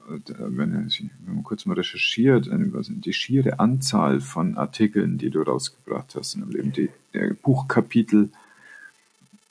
wenn, 0.08 0.72
wenn 0.72 1.34
man 1.34 1.44
kurz 1.44 1.66
mal 1.66 1.74
recherchiert, 1.74 2.48
die 2.50 3.12
schiere 3.12 3.60
Anzahl 3.60 4.20
von 4.20 4.56
Artikeln, 4.56 5.18
die 5.18 5.30
du 5.30 5.42
rausgebracht 5.42 6.14
hast 6.14 6.34
in 6.34 6.42
dem 6.42 6.50
Leben, 6.50 6.72
die, 6.72 6.90
die 7.14 7.34
Buchkapitel. 7.42 8.30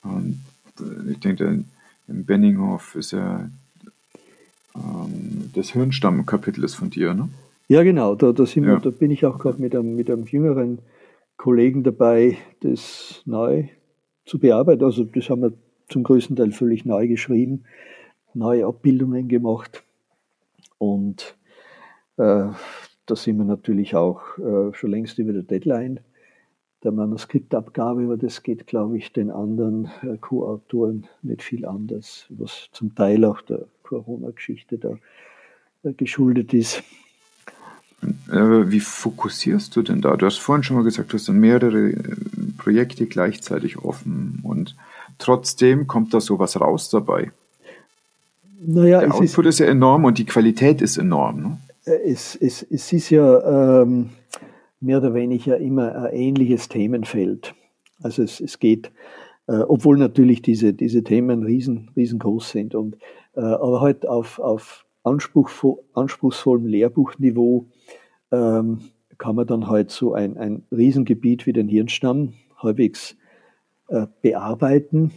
Und 0.04 0.42
äh, 0.80 1.12
ich 1.12 1.20
denke, 1.20 1.64
im 2.08 2.26
Benninghoff 2.26 2.96
ist 2.96 3.12
ja 3.12 3.50
ähm, 4.76 5.50
das 5.54 5.72
Hirnstammkapitel 5.72 6.64
ist 6.64 6.76
von 6.76 6.90
dir, 6.90 7.14
ne? 7.14 7.30
Ja, 7.68 7.84
genau. 7.84 8.16
Da, 8.16 8.34
da, 8.34 8.44
ja. 8.44 8.74
wir, 8.74 8.80
da 8.80 8.90
bin 8.90 9.12
ich 9.12 9.26
auch 9.26 9.40
gerade 9.40 9.62
mit 9.62 9.74
mit 9.74 10.10
einem 10.10 10.26
jüngeren 10.26 10.80
Kollegen 11.38 11.84
dabei, 11.84 12.38
das 12.60 13.22
neu 13.26 13.66
zu 14.26 14.40
bearbeiten. 14.40 14.84
Also 14.84 15.06
das 15.06 15.30
haben 15.30 15.42
wir 15.42 15.54
zum 15.90 16.04
größten 16.04 16.36
Teil 16.36 16.52
völlig 16.52 16.86
neu 16.86 17.08
geschrieben, 17.08 17.64
neue 18.34 18.66
Abbildungen 18.66 19.28
gemacht. 19.28 19.84
Und 20.82 21.38
äh, 22.18 22.48
da 23.06 23.16
sind 23.16 23.38
wir 23.38 23.46
natürlich 23.46 23.96
auch 23.96 24.20
äh, 24.40 24.74
schon 24.74 24.90
längst 24.90 25.20
über 25.20 25.32
der 25.32 25.44
Deadline 25.44 26.00
der 26.84 26.92
Manuskriptabgabe, 26.92 28.06
aber 28.06 28.18
das 28.18 28.42
geht, 28.42 28.66
glaube 28.66 28.98
ich, 28.98 29.14
den 29.14 29.30
anderen 29.30 29.92
äh, 30.02 30.18
Co-Autoren 30.18 31.06
nicht 31.22 31.44
viel 31.44 31.68
anders, 31.68 32.26
was 32.30 32.70
zum 32.72 32.96
Teil 32.96 33.26
auch 33.26 33.42
der 33.42 33.68
Corona-Geschichte 33.84 34.80
da 34.80 34.98
äh, 35.84 35.94
geschuldet 35.94 36.52
ist. 36.56 36.82
Wie 38.02 38.80
fokussierst 38.80 39.76
du 39.76 39.84
denn 39.84 40.02
da? 40.02 40.18
Du 40.18 40.26
hast 40.26 40.40
vorhin 40.40 40.64
schon 40.64 40.78
mal 40.78 40.84
gesagt, 40.84 41.14
du 41.14 41.18
hast 41.18 41.30
dann 41.30 41.40
mehrere 41.40 41.92
äh, 41.92 42.16
Projekte 42.58 43.06
gleichzeitig 43.06 43.78
offen 43.78 44.40
und 44.42 44.76
trotzdem 45.20 45.86
kommt 45.86 46.12
da 46.16 46.20
sowas 46.20 46.60
raus 46.60 46.90
dabei. 46.90 47.32
Naja, 48.64 49.00
der 49.00 49.14
Output 49.14 49.46
ist, 49.46 49.60
ist, 49.60 49.60
ja 49.60 49.66
enorm 49.68 50.06
und 50.06 50.18
die 50.18 50.26
Qualität 50.26 50.82
ist 50.82 50.98
enorm. 50.98 51.42
Ne? 51.42 51.58
Äh, 51.86 52.12
es, 52.12 52.36
es, 52.36 52.64
es 52.64 52.94
ist 52.94 53.10
ja 53.10 53.82
ähm, 53.82 54.12
mehr 54.80 55.00
oder 55.00 55.14
weniger 55.14 55.58
immer 55.58 55.96
ein 55.96 56.14
ähnliches 56.14 56.70
Themenfeld. 56.70 57.56
Also 58.04 58.24
es, 58.24 58.40
es 58.40 58.60
geht, 58.60 58.92
äh, 59.48 59.58
obwohl 59.58 59.98
natürlich 59.98 60.42
diese, 60.42 60.74
diese 60.74 61.04
Themen 61.04 61.44
riesen, 61.44 61.90
riesengroß 61.96 62.52
sind, 62.52 62.76
und, 62.76 62.98
äh, 63.36 63.42
aber 63.42 63.82
halt 63.82 64.08
auf, 64.08 64.40
auf 64.40 64.86
anspruchsvoll, 65.04 65.80
anspruchsvollem 65.94 66.68
Lehrbuchniveau 66.68 67.66
ähm, 68.32 68.80
kann 69.18 69.36
man 69.36 69.48
dann 69.48 69.68
halt 69.68 69.92
so 69.92 70.14
ein, 70.14 70.38
ein 70.38 70.64
Riesengebiet 70.72 71.46
wie 71.46 71.54
den 71.54 71.68
Hirnstamm 71.68 72.34
halbwegs 72.58 73.16
äh, 73.88 74.08
bearbeiten. 74.22 75.12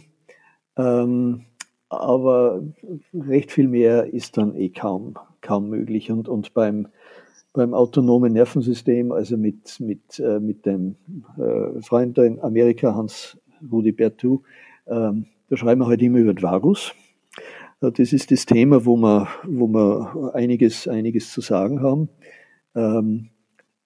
Ähm, 0.77 1.45
aber 1.89 2.63
recht 3.13 3.51
viel 3.51 3.67
mehr 3.67 4.13
ist 4.13 4.37
dann 4.37 4.55
eh 4.55 4.69
kaum, 4.69 5.15
kaum 5.41 5.69
möglich. 5.69 6.11
Und, 6.11 6.27
und 6.27 6.53
beim, 6.53 6.87
beim 7.53 7.73
autonomen 7.73 8.33
Nervensystem, 8.33 9.11
also 9.11 9.37
mit, 9.37 9.79
mit, 9.79 10.19
äh, 10.19 10.39
mit 10.39 10.65
dem 10.65 10.95
äh, 11.37 11.81
Freund 11.81 12.17
in 12.17 12.39
Amerika, 12.41 12.95
Hans 12.95 13.37
Rudi 13.71 13.91
Bertou, 13.91 14.41
ähm, 14.87 15.25
da 15.49 15.57
schreiben 15.57 15.81
wir 15.81 15.87
halt 15.87 16.01
immer 16.01 16.19
über 16.19 16.33
den 16.33 16.43
Vagus. 16.43 16.93
Äh, 17.81 17.91
das 17.91 18.13
ist 18.13 18.31
das 18.31 18.45
Thema, 18.45 18.85
wo 18.85 18.97
wir, 18.97 19.27
wo 19.43 19.67
wir 19.67 20.31
einiges, 20.33 20.87
einiges 20.87 21.31
zu 21.31 21.41
sagen 21.41 21.81
haben. 21.81 22.09
Ähm, 22.75 23.29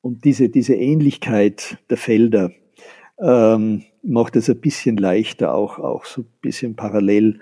und 0.02 0.24
diese, 0.24 0.50
diese 0.50 0.76
Ähnlichkeit 0.76 1.78
der 1.90 1.98
Felder 1.98 2.52
ähm, 3.20 3.84
macht 4.02 4.36
es 4.36 4.50
ein 4.50 4.62
bisschen 4.62 4.98
leichter, 4.98 5.54
auch, 5.54 5.78
auch 5.80 6.06
so 6.06 6.22
ein 6.22 6.28
bisschen 6.42 6.76
parallel 6.76 7.40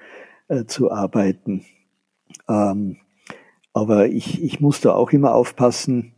äh, 0.47 0.65
zu 0.65 0.91
arbeiten. 0.91 1.65
Ähm, 2.47 2.97
aber 3.73 4.07
ich, 4.07 4.43
ich 4.43 4.59
muss 4.59 4.81
da 4.81 4.93
auch 4.93 5.11
immer 5.11 5.35
aufpassen. 5.35 6.13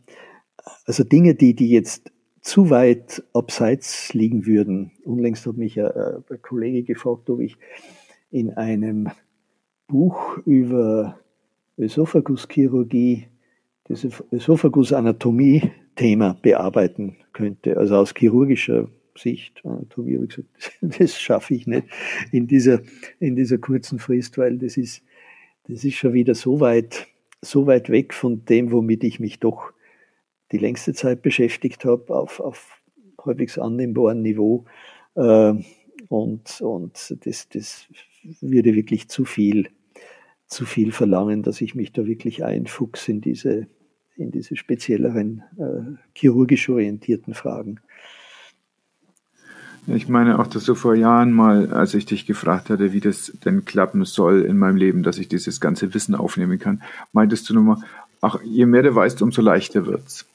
Also 0.86 1.04
Dinge, 1.04 1.34
die, 1.34 1.54
die 1.54 1.70
jetzt 1.70 2.10
zu 2.40 2.70
weit 2.70 3.22
abseits 3.34 4.14
liegen 4.14 4.46
würden. 4.46 4.92
Unlängst 5.04 5.46
hat 5.46 5.56
mich 5.56 5.80
ein, 5.80 5.86
ein 5.86 6.42
Kollege 6.42 6.84
gefragt, 6.84 7.28
ob 7.28 7.40
ich 7.40 7.58
in 8.30 8.50
einem 8.50 9.10
Buch 9.88 10.38
über 10.46 11.18
Esophaguschirurgie 11.76 13.26
das 13.84 14.06
Esophagus-Anatomie-Thema 14.30 16.36
bearbeiten 16.40 17.16
könnte. 17.32 17.76
Also 17.76 17.96
aus 17.96 18.14
chirurgischer 18.16 18.88
Sicht. 19.20 19.64
Anatomie 19.64 20.16
habe 20.16 20.26
ich 20.26 20.36
gesagt, 20.36 20.48
das 21.00 21.20
schaffe 21.20 21.54
ich 21.54 21.66
nicht 21.66 21.86
in 22.32 22.46
dieser, 22.46 22.80
in 23.18 23.36
dieser 23.36 23.58
kurzen 23.58 23.98
Frist, 23.98 24.38
weil 24.38 24.58
das 24.58 24.76
ist, 24.76 25.02
das 25.68 25.84
ist 25.84 25.94
schon 25.94 26.12
wieder 26.12 26.34
so 26.34 26.60
weit, 26.60 27.06
so 27.42 27.66
weit 27.66 27.90
weg 27.90 28.14
von 28.14 28.44
dem, 28.44 28.72
womit 28.72 29.04
ich 29.04 29.20
mich 29.20 29.40
doch 29.40 29.72
die 30.52 30.58
längste 30.58 30.94
Zeit 30.94 31.22
beschäftigt 31.22 31.84
habe, 31.84 32.14
auf, 32.14 32.40
auf 32.40 32.80
halbwegs 33.24 33.58
annehmbaren 33.58 34.22
Niveau. 34.22 34.64
Äh, 35.14 35.54
und, 36.08 36.60
und 36.60 37.16
das, 37.24 37.48
das 37.48 37.86
würde 38.40 38.74
wirklich 38.74 39.08
zu 39.08 39.24
viel 39.24 39.68
zu 40.50 40.66
viel 40.66 40.90
verlangen, 40.92 41.42
dass 41.42 41.60
ich 41.60 41.74
mich 41.74 41.92
da 41.92 42.06
wirklich 42.06 42.44
einfuchse 42.44 43.12
in 43.12 43.20
diese, 43.20 43.68
in 44.16 44.32
diese 44.32 44.56
spezielleren 44.56 45.44
äh, 45.56 45.96
chirurgisch 46.14 46.68
orientierten 46.68 47.34
Fragen. 47.34 47.80
Ich 49.86 50.08
meine 50.08 50.38
auch, 50.38 50.46
dass 50.46 50.64
du 50.64 50.74
vor 50.74 50.94
Jahren 50.94 51.32
mal, 51.32 51.72
als 51.72 51.94
ich 51.94 52.06
dich 52.06 52.26
gefragt 52.26 52.70
hatte, 52.70 52.92
wie 52.92 53.00
das 53.00 53.32
denn 53.44 53.64
klappen 53.64 54.04
soll 54.04 54.42
in 54.42 54.58
meinem 54.58 54.76
Leben, 54.76 55.02
dass 55.02 55.18
ich 55.18 55.28
dieses 55.28 55.60
ganze 55.60 55.94
Wissen 55.94 56.14
aufnehmen 56.14 56.58
kann, 56.58 56.82
meintest 57.12 57.48
du 57.48 57.54
nochmal, 57.54 57.78
ach, 58.20 58.38
je 58.44 58.66
mehr 58.66 58.82
du 58.82 58.94
weißt, 58.94 59.22
umso 59.22 59.42
leichter 59.42 59.86
wird's. 59.86 60.26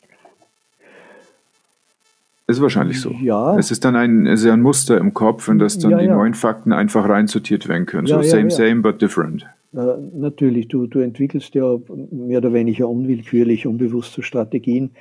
Ist 2.47 2.61
wahrscheinlich 2.61 3.01
so. 3.01 3.11
Ja. 3.11 3.57
Es 3.57 3.71
ist 3.71 3.85
dann 3.85 3.95
ein, 3.95 4.27
es 4.27 4.43
ist 4.43 4.51
ein 4.51 4.61
Muster 4.61 4.99
im 4.99 5.13
Kopf, 5.15 5.47
in 5.47 5.57
das 5.57 5.79
dann 5.79 5.91
ja, 5.91 5.97
die 5.97 6.05
ja. 6.05 6.15
neuen 6.15 6.35
Fakten 6.35 6.73
einfach 6.73 7.09
reinsortiert 7.09 7.67
werden 7.67 7.87
können. 7.87 8.07
Ja, 8.07 8.21
so 8.21 8.29
same, 8.29 8.51
same, 8.51 8.81
but 8.81 9.01
different. 9.01 9.47
Äh, 9.73 9.97
natürlich, 10.13 10.67
du, 10.67 10.85
du 10.85 10.99
entwickelst 10.99 11.55
ja 11.55 11.77
mehr 12.11 12.37
oder 12.37 12.53
weniger 12.53 12.87
unwillkürlich, 12.87 13.65
unbewusste 13.65 14.21
Strategien, 14.21 14.91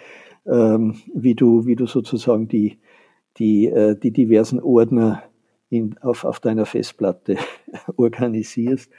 ähm, 0.46 0.96
wie, 1.14 1.34
du, 1.34 1.66
wie 1.66 1.76
du 1.76 1.86
sozusagen 1.86 2.48
die, 2.48 2.78
die, 3.38 3.66
äh, 3.66 3.96
die 3.96 4.10
diversen 4.10 4.60
Ordner 4.60 5.22
in, 5.70 5.98
auf, 5.98 6.24
auf 6.24 6.40
deiner 6.40 6.66
Festplatte 6.66 7.36
organisierst 7.96 8.90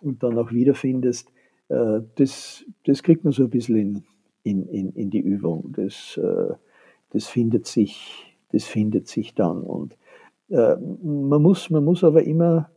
und 0.00 0.22
dann 0.22 0.38
auch 0.38 0.52
wiederfindest. 0.52 1.30
Äh, 1.68 2.00
das, 2.16 2.64
das 2.84 3.02
kriegt 3.02 3.24
man 3.24 3.32
so 3.32 3.44
ein 3.44 3.50
bisschen 3.50 3.76
in, 3.76 4.04
in, 4.42 4.66
in, 4.68 4.92
in 4.92 5.10
die 5.10 5.20
Übung. 5.20 5.72
Das, 5.76 6.16
äh, 6.16 6.54
das, 7.10 7.26
findet 7.26 7.66
sich, 7.66 8.36
das 8.50 8.64
findet 8.64 9.08
sich 9.08 9.34
dann. 9.34 9.62
Und 9.62 9.96
äh, 10.48 10.76
man, 10.76 11.42
muss, 11.42 11.70
man 11.70 11.84
muss 11.84 12.04
aber 12.04 12.22
immer 12.22 12.70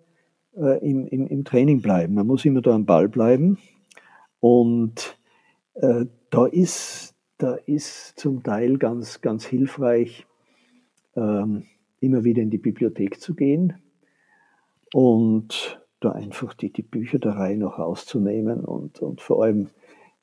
äh, 0.55 0.79
im, 0.87 1.07
im, 1.07 1.27
im 1.27 1.43
Training 1.43 1.81
bleiben. 1.81 2.13
Man 2.15 2.27
muss 2.27 2.45
immer 2.45 2.61
da 2.61 2.73
am 2.73 2.85
Ball 2.85 3.09
bleiben. 3.09 3.57
Und 4.39 5.17
äh, 5.75 6.05
da, 6.29 6.45
ist, 6.45 7.15
da 7.37 7.55
ist 7.55 8.19
zum 8.19 8.43
Teil 8.43 8.77
ganz, 8.77 9.21
ganz 9.21 9.45
hilfreich, 9.45 10.25
immer 11.15 12.23
wieder 12.23 12.41
in 12.41 12.49
die 12.49 12.57
Bibliothek 12.57 13.21
zu 13.21 13.35
gehen 13.35 13.73
und 14.93 15.79
da 16.01 16.11
einfach 16.11 16.53
die, 16.53 16.71
die 16.71 16.81
Bücher 16.81 17.19
der 17.19 17.33
Reihe 17.33 17.57
noch 17.57 17.79
auszunehmen 17.79 18.65
und, 18.65 19.01
und 19.01 19.21
vor 19.21 19.43
allem 19.43 19.69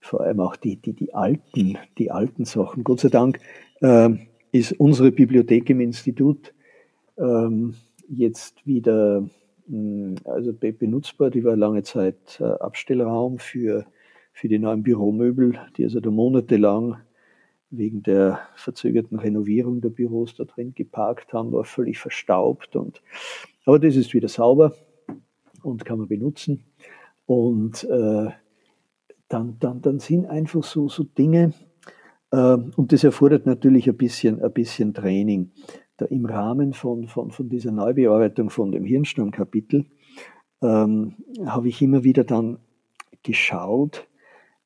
vor 0.02 0.20
allem 0.22 0.40
auch 0.40 0.56
die, 0.56 0.76
die, 0.76 0.92
die 0.92 1.14
alten, 1.14 1.78
die 1.96 2.10
alten 2.10 2.44
Sachen. 2.44 2.84
Gott 2.84 3.00
sei 3.00 3.08
Dank 3.08 3.38
äh, 3.80 4.10
ist 4.50 4.72
unsere 4.72 5.12
Bibliothek 5.12 5.70
im 5.70 5.80
Institut 5.80 6.52
ähm, 7.16 7.74
jetzt 8.08 8.66
wieder 8.66 9.24
hm, 9.68 10.16
also 10.24 10.52
benutzbar. 10.52 11.30
Die 11.30 11.44
war 11.44 11.56
lange 11.56 11.84
Zeit 11.84 12.40
äh, 12.40 12.44
Abstellraum 12.44 13.38
für, 13.38 13.86
für 14.32 14.48
die 14.48 14.58
neuen 14.58 14.82
Büromöbel, 14.82 15.58
die 15.76 15.84
also 15.84 16.00
da 16.00 16.10
monatelang 16.10 16.96
wegen 17.72 18.02
der 18.02 18.40
verzögerten 18.54 19.18
Renovierung 19.18 19.80
der 19.80 19.88
Büros 19.88 20.36
da 20.36 20.44
drin 20.44 20.74
geparkt 20.74 21.32
haben, 21.32 21.52
war 21.52 21.64
völlig 21.64 21.98
verstaubt. 21.98 22.76
Und, 22.76 23.02
aber 23.64 23.78
das 23.78 23.96
ist 23.96 24.14
wieder 24.14 24.28
sauber 24.28 24.74
und 25.62 25.84
kann 25.84 25.98
man 25.98 26.08
benutzen. 26.08 26.64
Und 27.26 27.84
äh, 27.84 28.28
dann, 29.28 29.56
dann, 29.58 29.80
dann 29.80 29.98
sind 29.98 30.26
einfach 30.26 30.62
so, 30.62 30.88
so 30.88 31.02
Dinge, 31.02 31.54
äh, 32.30 32.56
und 32.76 32.92
das 32.92 33.04
erfordert 33.04 33.46
natürlich 33.46 33.88
ein 33.88 33.96
bisschen, 33.96 34.42
ein 34.42 34.52
bisschen 34.52 34.92
Training 34.92 35.50
da 35.96 36.06
im 36.06 36.26
Rahmen 36.26 36.74
von, 36.74 37.08
von, 37.08 37.30
von 37.30 37.48
dieser 37.48 37.72
Neubearbeitung 37.72 38.50
von 38.50 38.72
dem 38.72 38.84
Hirnstammkapitel 38.84 39.86
ähm, 40.62 41.14
habe 41.46 41.68
ich 41.68 41.80
immer 41.82 42.04
wieder 42.04 42.24
dann 42.24 42.58
geschaut, 43.22 44.08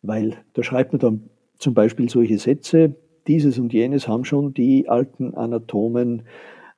weil 0.03 0.37
da 0.55 0.63
schreibt 0.63 0.93
man 0.93 1.01
dann 1.01 1.31
zum 1.59 1.75
Beispiel 1.75 2.09
solche 2.09 2.39
Sätze, 2.39 2.95
dieses 3.27 3.59
und 3.59 3.73
jenes 3.73 4.07
haben 4.07 4.25
schon 4.25 4.55
die 4.55 4.89
alten 4.89 5.35
Anatomen 5.35 6.23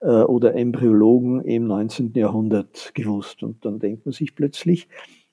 äh, 0.00 0.06
oder 0.06 0.54
Embryologen 0.54 1.42
im 1.42 1.66
19. 1.66 2.12
Jahrhundert 2.14 2.92
gewusst. 2.94 3.42
Und 3.42 3.64
dann 3.64 3.78
denkt 3.78 4.06
man 4.06 4.12
sich 4.12 4.34
plötzlich, 4.34 4.88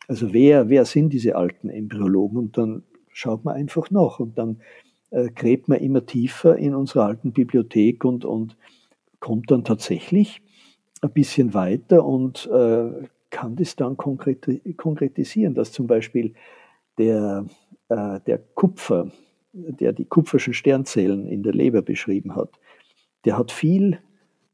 also 0.07 0.33
wer, 0.33 0.69
wer 0.69 0.85
sind 0.85 1.13
diese 1.13 1.35
alten 1.35 1.69
Embryologen? 1.69 2.37
Und 2.37 2.57
dann 2.57 2.83
schaut 3.09 3.45
man 3.45 3.55
einfach 3.55 3.89
nach 3.91 4.19
und 4.19 4.37
dann 4.37 4.57
äh, 5.11 5.29
gräbt 5.29 5.69
man 5.69 5.79
immer 5.79 6.05
tiefer 6.05 6.57
in 6.57 6.75
unserer 6.75 7.05
alten 7.05 7.31
Bibliothek 7.31 8.03
und, 8.03 8.25
und 8.25 8.57
kommt 9.19 9.49
dann 9.51 9.63
tatsächlich 9.63 10.41
ein 11.01 11.11
bisschen 11.11 11.53
weiter 11.53 12.05
und 12.05 12.49
äh, 12.51 13.07
kann 13.29 13.55
das 13.55 13.75
dann 13.75 13.97
konkretisieren, 13.97 15.55
dass 15.55 15.71
zum 15.71 15.87
Beispiel 15.87 16.33
der, 16.97 17.45
äh, 17.89 18.19
der 18.25 18.37
Kupfer, 18.37 19.11
der 19.55 19.93
die 19.93 20.05
kupferschen 20.05 20.53
Sternzellen 20.53 21.25
in 21.25 21.43
der 21.43 21.53
Leber 21.53 21.81
beschrieben 21.81 22.35
hat, 22.35 22.59
der 23.23 23.37
hat 23.37 23.51
viel 23.51 23.99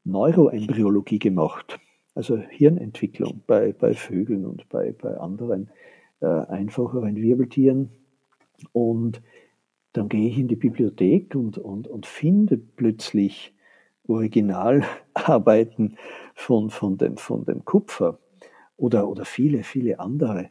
Neuroembryologie 0.04 1.18
gemacht, 1.18 1.78
also 2.14 2.36
Hirnentwicklung 2.36 3.42
bei, 3.46 3.72
bei 3.72 3.94
Vögeln 3.94 4.46
und 4.46 4.68
bei, 4.68 4.92
bei 4.92 5.16
anderen 5.16 5.70
äh, 6.20 6.26
einfacheren 6.26 7.16
Wirbeltieren. 7.16 7.90
Und 8.72 9.22
dann 9.92 10.08
gehe 10.08 10.28
ich 10.28 10.38
in 10.38 10.48
die 10.48 10.56
Bibliothek 10.56 11.34
und, 11.34 11.58
und, 11.58 11.88
und 11.88 12.06
finde 12.06 12.56
plötzlich 12.56 13.52
Originalarbeiten 14.06 15.96
von, 16.34 16.70
von, 16.70 16.96
dem, 16.96 17.16
von 17.16 17.44
dem 17.44 17.64
Kupfer 17.64 18.18
oder, 18.76 19.08
oder 19.08 19.24
viele, 19.24 19.62
viele 19.62 20.00
andere. 20.00 20.50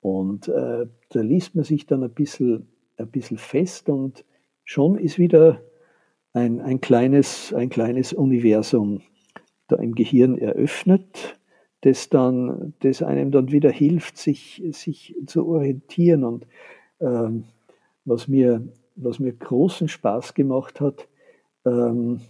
Und 0.00 0.48
äh, 0.48 0.86
da 1.10 1.20
liest 1.20 1.54
man 1.54 1.64
sich 1.64 1.86
dann 1.86 2.02
ein 2.02 2.12
bisschen, 2.12 2.68
ein 3.02 3.10
bisschen 3.10 3.38
fest 3.38 3.88
und 3.88 4.24
schon 4.64 4.98
ist 4.98 5.18
wieder 5.18 5.60
ein, 6.32 6.60
ein, 6.60 6.80
kleines, 6.80 7.52
ein 7.52 7.68
kleines 7.68 8.12
Universum 8.12 9.02
da 9.68 9.76
im 9.76 9.94
Gehirn 9.94 10.38
eröffnet, 10.38 11.38
das, 11.82 12.08
dann, 12.08 12.74
das 12.80 13.02
einem 13.02 13.30
dann 13.30 13.50
wieder 13.50 13.70
hilft, 13.70 14.16
sich, 14.16 14.62
sich 14.70 15.16
zu 15.26 15.46
orientieren. 15.46 16.24
Und 16.24 16.46
ähm, 17.00 17.44
was, 18.04 18.28
mir, 18.28 18.66
was 18.96 19.18
mir 19.18 19.32
großen 19.32 19.88
Spaß 19.88 20.34
gemacht 20.34 20.80
hat, 20.80 21.08
ähm, 21.64 22.20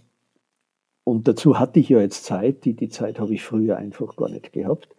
und 1.05 1.27
dazu 1.27 1.59
hatte 1.59 1.79
ich 1.79 1.89
ja 1.89 1.99
jetzt 1.99 2.23
Zeit, 2.23 2.65
die, 2.65 2.73
die 2.75 2.89
Zeit 2.89 3.19
habe 3.19 3.33
ich 3.33 3.43
früher 3.43 3.77
einfach 3.77 4.15
gar 4.15 4.29
nicht 4.29 4.53
gehabt. 4.53 4.95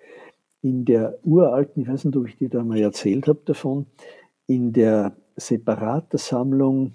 In 0.61 0.85
der 0.85 1.19
uralten, 1.25 1.83
ich 1.83 1.89
weiß 1.89 2.05
nicht, 2.05 2.17
ob 2.17 2.29
ich 2.29 2.37
dir 2.37 2.51
da 2.51 2.63
mal 2.63 2.79
erzählt 2.79 3.27
habe 3.27 3.41
davon, 3.45 3.87
in 4.47 4.73
der 4.73 5.17
Separatersammlung 5.37 6.93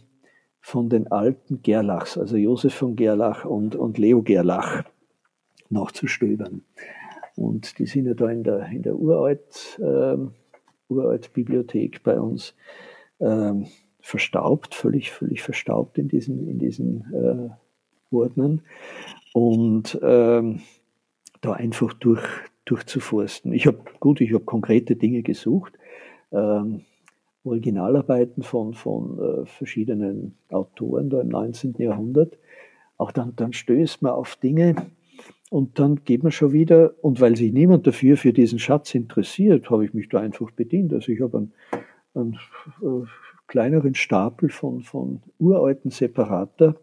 von 0.62 0.90
den 0.90 1.08
alten 1.12 1.62
Gerlachs, 1.62 2.18
also 2.18 2.36
Josef 2.38 2.74
von 2.74 2.96
Gerlach 2.96 3.46
und, 3.46 3.76
und 3.76 3.98
Leo 3.98 4.22
Gerlach. 4.22 4.84
nachzustöbern. 5.70 6.64
Und 7.36 7.80
die 7.80 7.86
sind 7.86 8.06
ja 8.06 8.14
da 8.14 8.30
in 8.30 8.44
der, 8.44 8.68
in 8.68 8.82
der 8.82 8.96
Uralt, 8.96 9.80
äh, 9.80 10.18
Uralt-Bibliothek 10.90 12.04
bei 12.04 12.20
uns 12.20 12.56
äh, 13.20 13.54
verstaubt, 14.02 14.76
völlig, 14.76 15.12
völlig 15.12 15.42
verstaubt 15.42 15.98
in 15.98 16.08
diesen, 16.08 16.48
in 16.48 16.60
diesen 16.60 17.06
äh, 17.14 18.14
Ordnern. 18.14 18.62
Und 19.34 19.98
ähm, 20.02 20.62
da 21.42 21.54
einfach 21.54 21.94
durch, 21.94 22.26
durchzuforsten. 22.66 23.54
Ich 23.54 23.68
habe, 23.68 23.80
gut, 24.00 24.20
ich 24.20 24.34
habe 24.34 24.44
konkrete 24.44 24.96
Dinge 24.96 25.22
gesucht. 25.22 25.74
Ähm, 26.32 26.82
Originalarbeiten 27.50 28.44
von, 28.44 28.74
von 28.74 29.20
äh, 29.20 29.46
verschiedenen 29.46 30.36
Autoren 30.50 31.10
da 31.10 31.22
im 31.22 31.30
19. 31.30 31.76
Jahrhundert. 31.78 32.38
Auch 32.98 33.12
dann, 33.12 33.34
dann 33.36 33.54
stößt 33.54 34.02
man 34.02 34.14
auf 34.14 34.36
Dinge 34.36 34.76
und 35.50 35.80
dann 35.80 36.04
geht 36.04 36.22
man 36.24 36.32
schon 36.32 36.52
wieder, 36.54 36.94
und 37.02 37.22
weil 37.22 37.36
sich 37.36 37.52
niemand 37.52 37.88
dafür 37.88 38.18
für 38.18 38.34
diesen 38.34 38.60
Schatz 38.60 38.94
interessiert, 38.94 39.70
habe 39.70 39.86
ich 39.86 39.94
mich 39.94 40.10
da 40.10 40.20
einfach 40.20 40.52
bedient. 40.52 40.94
Also 40.94 41.12
ich 41.12 41.22
habe 41.22 41.38
einen, 41.38 41.54
einen 42.14 42.40
äh, 42.82 43.08
kleineren 43.48 43.96
Stapel 43.96 44.50
von, 44.50 44.82
von 44.82 45.22
uralten 45.40 45.90
Separata 45.90 46.76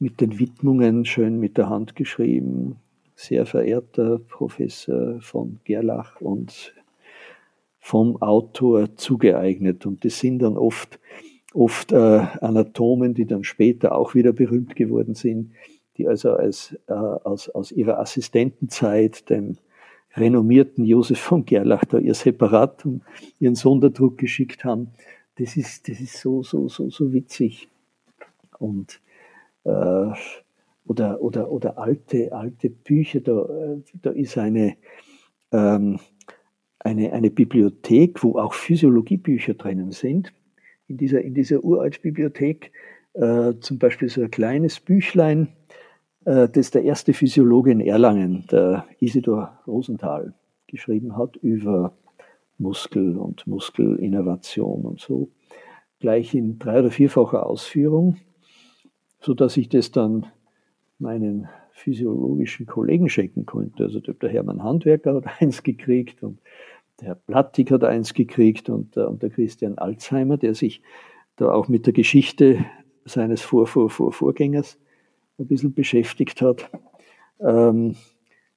mit 0.00 0.20
den 0.20 0.38
Widmungen 0.40 1.04
schön 1.04 1.38
mit 1.38 1.56
der 1.56 1.68
Hand 1.68 1.94
geschrieben. 1.94 2.76
Sehr 3.14 3.46
verehrter 3.46 4.18
Professor 4.18 5.20
von 5.20 5.60
Gerlach 5.62 6.20
und 6.20 6.74
vom 7.84 8.22
Autor 8.22 8.94
zugeeignet. 8.94 9.86
Und 9.86 10.04
das 10.04 10.20
sind 10.20 10.38
dann 10.38 10.56
oft, 10.56 11.00
oft 11.52 11.90
äh, 11.90 11.96
Anatomen, 12.40 13.12
die 13.12 13.26
dann 13.26 13.42
später 13.42 13.96
auch 13.96 14.14
wieder 14.14 14.32
berühmt 14.32 14.76
geworden 14.76 15.16
sind, 15.16 15.50
die 15.98 16.06
also 16.06 16.32
als, 16.32 16.78
äh, 16.86 16.92
aus, 16.92 17.48
aus 17.48 17.72
ihrer 17.72 17.98
Assistentenzeit 17.98 19.28
dem 19.28 19.58
renommierten 20.14 20.84
Josef 20.84 21.18
von 21.18 21.44
Gerlach 21.44 21.84
da 21.84 21.98
ihr 21.98 22.14
Separat 22.14 22.86
und 22.86 23.02
ihren 23.40 23.56
Sonderdruck 23.56 24.16
geschickt 24.16 24.64
haben. 24.64 24.92
Das 25.36 25.56
ist, 25.56 25.88
das 25.88 26.00
ist 26.00 26.20
so, 26.20 26.44
so, 26.44 26.68
so, 26.68 26.88
so 26.88 27.12
witzig. 27.12 27.68
Und 28.60 29.00
äh, 29.64 30.12
oder, 30.86 31.20
oder, 31.20 31.50
oder 31.50 31.78
alte, 31.78 32.32
alte 32.32 32.70
Bücher, 32.70 33.20
da, 33.20 33.44
da 34.02 34.10
ist 34.10 34.38
eine, 34.38 34.76
ähm, 35.50 35.98
eine, 36.84 37.12
eine 37.12 37.30
Bibliothek, 37.30 38.22
wo 38.22 38.38
auch 38.38 38.54
Physiologiebücher 38.54 39.54
drinnen 39.54 39.92
sind. 39.92 40.32
In 40.88 40.96
dieser, 40.96 41.22
in 41.22 41.34
dieser 41.34 41.62
Uraltbibliothek 41.64 42.72
äh, 43.14 43.54
zum 43.60 43.78
Beispiel 43.78 44.08
so 44.08 44.22
ein 44.22 44.30
kleines 44.30 44.80
Büchlein, 44.80 45.48
äh, 46.24 46.48
das 46.48 46.70
der 46.70 46.82
erste 46.82 47.12
Physiologe 47.12 47.70
in 47.70 47.80
Erlangen, 47.80 48.46
der 48.50 48.86
Isidor 48.98 49.60
Rosenthal, 49.66 50.34
geschrieben 50.66 51.16
hat 51.16 51.36
über 51.36 51.92
Muskel 52.58 53.16
und 53.16 53.46
Muskelinnervation 53.46 54.82
und 54.82 55.00
so. 55.00 55.28
Gleich 56.00 56.34
in 56.34 56.58
drei- 56.58 56.80
oder 56.80 56.90
vierfacher 56.90 57.46
Ausführung, 57.46 58.16
so 59.20 59.34
dass 59.34 59.56
ich 59.56 59.68
das 59.68 59.92
dann 59.92 60.26
meinen 60.98 61.48
physiologischen 61.72 62.66
Kollegen 62.66 63.08
schenken 63.08 63.46
konnte. 63.46 63.84
Also 63.84 64.00
der 64.00 64.28
Hermann 64.28 64.62
Handwerker 64.62 65.14
hat 65.14 65.24
eins 65.40 65.62
gekriegt 65.62 66.22
und 66.22 66.38
Herr 67.02 67.16
Plattig 67.16 67.70
hat 67.70 67.84
eins 67.84 68.14
gekriegt 68.14 68.68
und, 68.68 68.96
äh, 68.96 69.04
und 69.04 69.22
der 69.22 69.30
Christian 69.30 69.78
Alzheimer, 69.78 70.36
der 70.36 70.54
sich 70.54 70.82
da 71.36 71.50
auch 71.50 71.68
mit 71.68 71.86
der 71.86 71.92
Geschichte 71.92 72.64
seines 73.04 73.42
Vor 73.42 73.66
-Vor 73.66 73.90
-Vor 73.90 74.12
Vorgängers 74.12 74.78
ein 75.38 75.46
bisschen 75.48 75.74
beschäftigt 75.74 76.40
hat. 76.40 76.70
Ähm, 77.40 77.96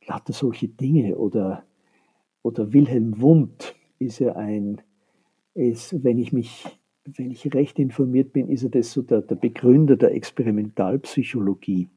lauter 0.05 0.34
solche 0.34 0.67
Dinge. 0.67 1.17
Oder, 1.17 1.63
oder 2.43 2.72
Wilhelm 2.73 3.19
Wundt 3.19 3.76
ist 3.97 4.19
ja 4.19 4.35
ein, 4.35 4.81
ist, 5.55 6.03
wenn 6.03 6.19
ich 6.19 6.31
mich, 6.31 6.65
wenn 7.05 7.31
ich 7.31 7.53
recht 7.53 7.80
informiert 7.80 8.34
bin, 8.34 8.49
ist 8.49 8.63
er 8.63 8.69
das 8.69 8.91
so 8.91 9.01
der, 9.01 9.22
der 9.22 9.35
Begründer 9.35 9.95
der 9.95 10.13
Experimentalpsychologie 10.13 11.89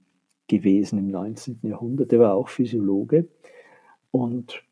gewesen 0.47 0.99
im 0.99 1.09
19. 1.09 1.59
Jahrhundert. 1.63 2.13
Er 2.13 2.21
war 2.21 2.35
auch 2.35 2.49
Physiologe 2.49 3.29
und 4.11 4.63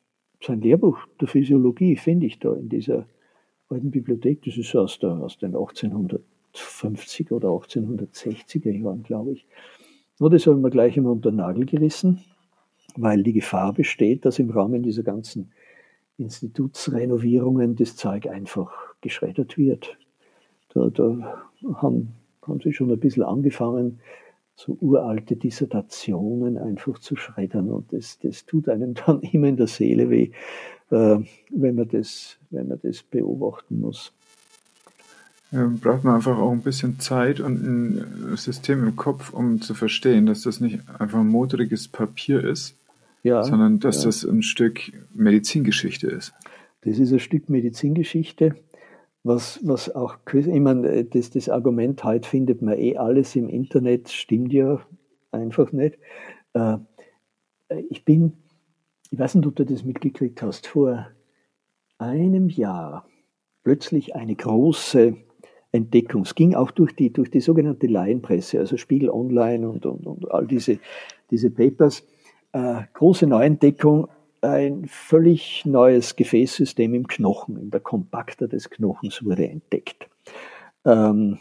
sein 0.40 0.60
Lehrbuch 0.60 0.98
der 1.20 1.28
Physiologie 1.28 1.96
finde 1.96 2.26
ich 2.26 2.38
da 2.38 2.52
in 2.54 2.68
dieser 2.68 3.06
alten 3.68 3.90
Bibliothek. 3.90 4.42
Das 4.44 4.56
ist 4.56 4.74
aus, 4.76 4.98
der, 4.98 5.10
aus 5.10 5.38
den 5.38 5.54
1850 5.54 7.32
oder 7.32 7.48
1860er 7.48 8.70
Jahren, 8.70 9.02
glaube 9.02 9.32
ich. 9.32 9.46
Nur 10.18 10.30
das 10.30 10.46
habe 10.46 10.56
ich 10.56 10.62
mir 10.62 10.70
gleich 10.70 10.96
immer 10.96 11.10
unter 11.10 11.30
den 11.30 11.36
Nagel 11.36 11.66
gerissen, 11.66 12.20
weil 12.96 13.22
die 13.22 13.34
Gefahr 13.34 13.72
besteht, 13.72 14.24
dass 14.24 14.38
im 14.38 14.50
Rahmen 14.50 14.82
dieser 14.82 15.02
ganzen 15.02 15.52
Institutsrenovierungen 16.18 17.76
das 17.76 17.96
Zeug 17.96 18.26
einfach 18.26 18.72
geschreddert 19.02 19.58
wird. 19.58 19.98
Da, 20.72 20.88
da 20.88 21.44
haben, 21.74 22.14
haben 22.42 22.60
sie 22.60 22.72
schon 22.72 22.90
ein 22.90 23.00
bisschen 23.00 23.24
angefangen, 23.24 24.00
so 24.56 24.76
uralte 24.80 25.36
Dissertationen 25.36 26.56
einfach 26.56 26.98
zu 26.98 27.14
schreddern. 27.14 27.70
Und 27.70 27.92
das, 27.92 28.18
das 28.18 28.46
tut 28.46 28.68
einem 28.68 28.94
dann 29.06 29.20
immer 29.20 29.48
in 29.48 29.56
der 29.56 29.66
Seele 29.66 30.10
weh, 30.10 30.30
äh, 30.90 31.18
wenn, 31.50 31.74
man 31.74 31.88
das, 31.88 32.38
wenn 32.50 32.68
man 32.68 32.80
das 32.82 33.02
beobachten 33.02 33.80
muss. 33.80 34.12
Ja, 35.52 35.70
braucht 35.80 36.02
man 36.02 36.16
einfach 36.16 36.36
auch 36.38 36.50
ein 36.50 36.62
bisschen 36.62 36.98
Zeit 36.98 37.38
und 37.38 37.62
ein 37.62 38.36
System 38.36 38.82
im 38.86 38.96
Kopf, 38.96 39.32
um 39.32 39.60
zu 39.60 39.74
verstehen, 39.74 40.26
dass 40.26 40.42
das 40.42 40.60
nicht 40.60 40.80
einfach 40.98 41.20
ein 41.20 41.28
motoriges 41.28 41.86
Papier 41.86 42.42
ist, 42.42 42.74
ja, 43.22 43.44
sondern 43.44 43.78
dass 43.78 43.98
ja. 43.98 44.06
das 44.06 44.24
ein 44.24 44.42
Stück 44.42 44.92
Medizingeschichte 45.14 46.08
ist. 46.08 46.32
Das 46.80 46.98
ist 46.98 47.12
ein 47.12 47.20
Stück 47.20 47.48
Medizingeschichte 47.48 48.56
was, 49.26 49.60
was 49.64 49.94
auch, 49.94 50.18
ich 50.32 50.46
meine, 50.60 51.04
das, 51.04 51.30
das 51.30 51.48
Argument, 51.48 52.02
heute 52.04 52.28
findet 52.28 52.62
man 52.62 52.78
eh 52.78 52.96
alles 52.96 53.34
im 53.34 53.48
Internet, 53.48 54.08
stimmt 54.08 54.52
ja 54.52 54.80
einfach 55.32 55.72
nicht. 55.72 55.98
Äh, 56.54 56.78
ich 57.90 58.04
bin, 58.04 58.34
ich 59.10 59.18
weiß 59.18 59.34
nicht, 59.34 59.46
ob 59.46 59.56
du 59.56 59.64
das 59.64 59.84
mitgekriegt 59.84 60.42
hast, 60.42 60.68
vor 60.68 61.08
einem 61.98 62.48
Jahr 62.48 63.08
plötzlich 63.64 64.14
eine 64.14 64.36
große 64.36 65.16
Entdeckung. 65.72 66.22
Es 66.22 66.36
ging 66.36 66.54
auch 66.54 66.70
durch 66.70 66.94
die, 66.94 67.12
durch 67.12 67.30
die 67.30 67.40
sogenannte 67.40 67.88
Laienpresse, 67.88 68.60
also 68.60 68.76
Spiegel 68.76 69.10
Online 69.10 69.68
und, 69.68 69.86
und, 69.86 70.06
und 70.06 70.30
all 70.30 70.46
diese, 70.46 70.78
diese 71.30 71.50
Papers. 71.50 72.06
Äh, 72.52 72.82
große 72.94 73.26
Neuentdeckung, 73.26 74.08
ein 74.46 74.86
völlig 74.86 75.64
neues 75.66 76.16
Gefäßsystem 76.16 76.94
im 76.94 77.06
Knochen, 77.06 77.56
in 77.56 77.70
der 77.70 77.80
Kompakter 77.80 78.48
des 78.48 78.70
Knochens 78.70 79.24
wurde 79.24 79.48
entdeckt. 79.48 80.08
Ähm, 80.84 81.38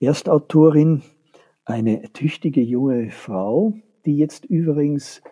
Erstautorin, 0.00 1.02
eine 1.64 2.02
tüchtige 2.12 2.60
junge 2.60 3.10
Frau, 3.10 3.74
die 4.06 4.16
jetzt 4.16 4.44
übrigens 4.46 5.22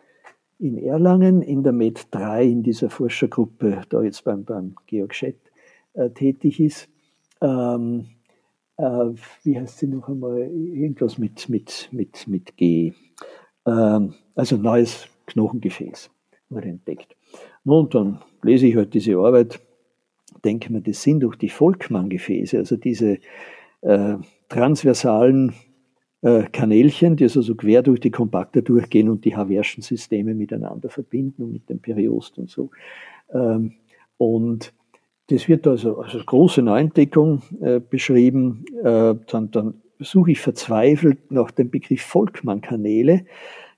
in 0.59 0.79
Erlangen 0.79 1.43
in 1.43 1.63
der 1.63 1.73
Med 1.73 2.09
3 2.11 2.45
in 2.45 2.63
dieser 2.63 2.91
Forschergruppe, 2.91 3.83
da 3.89 4.03
jetzt 4.03 4.25
beim, 4.25 4.45
beim 4.45 4.75
Georg 4.87 5.15
Schett 5.15 5.41
äh, 5.95 6.11
tätig 6.11 6.61
ist. 6.61 6.89
Ähm, 7.41 8.07
äh, 8.77 9.11
wie 9.43 9.59
heißt 9.59 9.79
sie 9.79 9.87
noch 9.87 10.09
einmal? 10.09 10.39
Irgendwas 10.39 11.19
mit, 11.19 11.49
mit, 11.49 11.89
mit, 11.93 12.27
mit 12.27 12.57
G. 12.57 12.93
Ähm, 13.67 14.15
also 14.35 14.57
neues 14.57 15.09
Knochengefäß 15.27 16.11
wurde 16.49 16.69
entdeckt. 16.69 17.17
Und 17.65 17.95
dann 17.95 18.21
lese 18.43 18.67
ich 18.67 18.77
halt 18.77 18.95
diese 18.95 19.17
Arbeit, 19.17 19.61
denke 20.45 20.73
mir, 20.73 20.81
das 20.81 21.03
sind 21.03 21.21
doch 21.21 21.35
die 21.35 21.49
Volkmann-Gefäße, 21.49 22.59
also 22.59 22.77
diese 22.77 23.19
äh, 23.83 24.17
transversalen 24.49 25.55
äh, 26.23 26.45
Kanälchen, 26.45 27.17
die 27.17 27.25
also 27.25 27.43
so 27.43 27.55
quer 27.55 27.83
durch 27.83 28.01
die 28.01 28.11
Kompakter 28.11 28.63
durchgehen 28.63 29.09
und 29.09 29.25
die 29.25 29.37
Haverschen 29.37 29.83
Systeme 29.83 30.35
miteinander 30.35 30.89
verbinden 30.89 31.43
und 31.43 31.53
mit 31.53 31.69
dem 31.69 31.81
Periost 31.81 32.39
und 32.39 32.51
so. 32.51 32.71
Ähm, 33.33 33.75
und 34.19 34.73
das 35.29 35.49
wird 35.49 35.67
also 35.67 35.99
als 35.99 36.15
große 36.25 36.63
Neuentdeckung 36.63 37.43
äh, 37.61 37.81
beschrieben. 37.81 38.65
Äh, 38.83 39.15
dann, 39.27 39.51
dann 39.51 39.83
suche 39.99 40.33
ich 40.33 40.41
verzweifelt 40.41 41.31
nach 41.31 41.51
dem 41.51 41.71
Begriff 41.71 42.03
Volkmann-Kanäle 42.03 43.25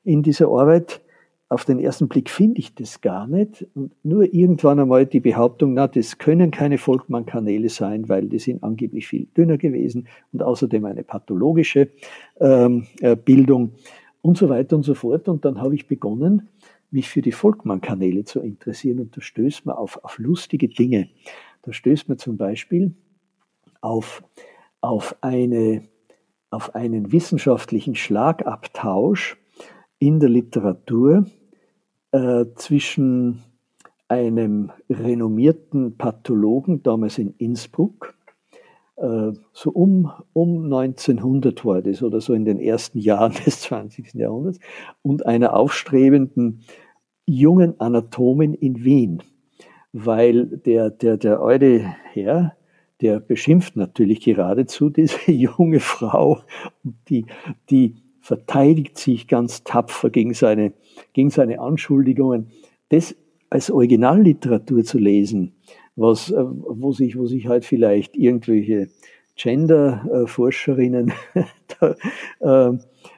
in 0.05 0.23
dieser 0.23 0.49
Arbeit 0.49 1.01
auf 1.51 1.65
den 1.65 1.79
ersten 1.79 2.09
Blick 2.09 2.29
finde 2.29 2.61
ich 2.61 2.75
das 2.75 3.01
gar 3.01 3.27
nicht. 3.27 3.67
Und 3.75 3.93
nur 4.05 4.33
irgendwann 4.35 4.81
einmal 4.81 5.07
die 5.07 5.21
Behauptung, 5.21 5.75
na, 5.75 5.89
das 5.89 6.19
können 6.19 6.51
keine 6.51 6.77
Volkmann-Kanäle 6.77 7.71
sein, 7.71 8.09
weil 8.09 8.29
die 8.29 8.39
sind 8.39 8.63
angeblich 8.63 9.07
viel 9.07 9.27
dünner 9.37 9.57
gewesen 9.57 10.09
und 10.33 10.43
außerdem 10.43 10.85
eine 10.85 11.05
pathologische 11.05 11.89
ähm, 12.39 12.87
äh, 13.01 13.17
Bildung 13.17 13.73
und 14.21 14.37
so 14.37 14.51
weiter 14.51 14.77
und 14.77 14.83
so 14.83 14.95
fort. 14.95 15.29
Und 15.29 15.45
dann 15.45 15.61
habe 15.61 15.75
ich 15.75 15.87
begonnen, 15.87 16.49
mich 16.91 17.09
für 17.09 17.23
die 17.23 17.33
Volkmann-Kanäle 17.33 18.25
zu 18.25 18.41
interessieren 18.41 19.01
und 19.01 19.17
da 19.17 19.21
stößt 19.21 19.67
man 19.67 19.77
auf, 19.77 20.03
auf 20.05 20.19
lustige 20.19 20.69
Dinge. 20.69 21.09
Da 21.63 21.73
stößt 21.73 22.09
man 22.09 22.19
zum 22.19 22.37
Beispiel 22.37 22.95
auf, 23.81 24.23
auf, 24.81 25.17
eine, 25.23 25.83
auf 26.51 26.75
einen 26.75 27.13
wissenschaftlichen 27.13 27.95
Schlagabtausch 27.95 29.39
in 29.99 30.21
der 30.21 30.29
Literatur 30.29 31.27
äh, 32.13 32.47
zwischen 32.57 33.43
einem 34.09 34.73
renommierten 34.89 35.97
Pathologen 35.97 36.83
damals 36.83 37.19
in 37.19 37.35
Innsbruck, 37.37 38.15
äh, 38.97 39.33
so 39.53 39.71
um, 39.71 40.11
um 40.33 40.65
1900 40.65 41.65
war 41.65 41.83
das 41.83 42.03
oder 42.03 42.21
so 42.21 42.33
in 42.35 42.45
den 42.45 42.59
ersten 42.59 42.99
Jahren 42.99 43.33
des 43.47 43.61
20. 43.61 44.15
Jahrhunderts, 44.15 44.59
und 45.03 45.27
einer 45.27 45.55
aufstrebenden 45.55 46.63
jungen 47.27 47.79
Anatomin 47.79 48.55
in 48.55 48.85
Wien, 48.85 49.23
weil 49.93 50.47
der, 50.47 50.91
der, 50.91 51.17
der 51.19 51.41
alte 51.41 51.81
Herr, 52.13 52.57
der 53.01 53.21
beschimpft 53.21 53.77
natürlich 53.77 54.21
geradezu 54.21 54.91
diese 54.91 55.31
junge 55.31 55.81
Frau, 55.81 56.41
die, 57.09 57.27
die 57.71 57.97
verteidigt 58.29 58.99
sich 58.99 59.27
ganz 59.27 59.65
tapfer 59.65 60.11
gegen 60.11 60.35
seine, 60.35 60.75
gegen 61.15 61.31
seine 61.31 61.61
Anschuldigungen. 61.61 62.51
Das 62.91 63.17
als 63.49 63.71
Originalliteratur 63.71 64.85
zu 64.85 64.99
lesen, 64.99 65.55
was, 65.97 66.31
äh, 66.31 66.37
wo, 66.37 66.93
sich, 66.93 67.17
wo 67.17 67.25
sich 67.25 67.47
halt 67.47 67.65
vielleicht 67.65 68.19
irgendwelche 68.19 68.91
Gender-Forscherinnen 69.37 71.15
äh, 72.41 72.73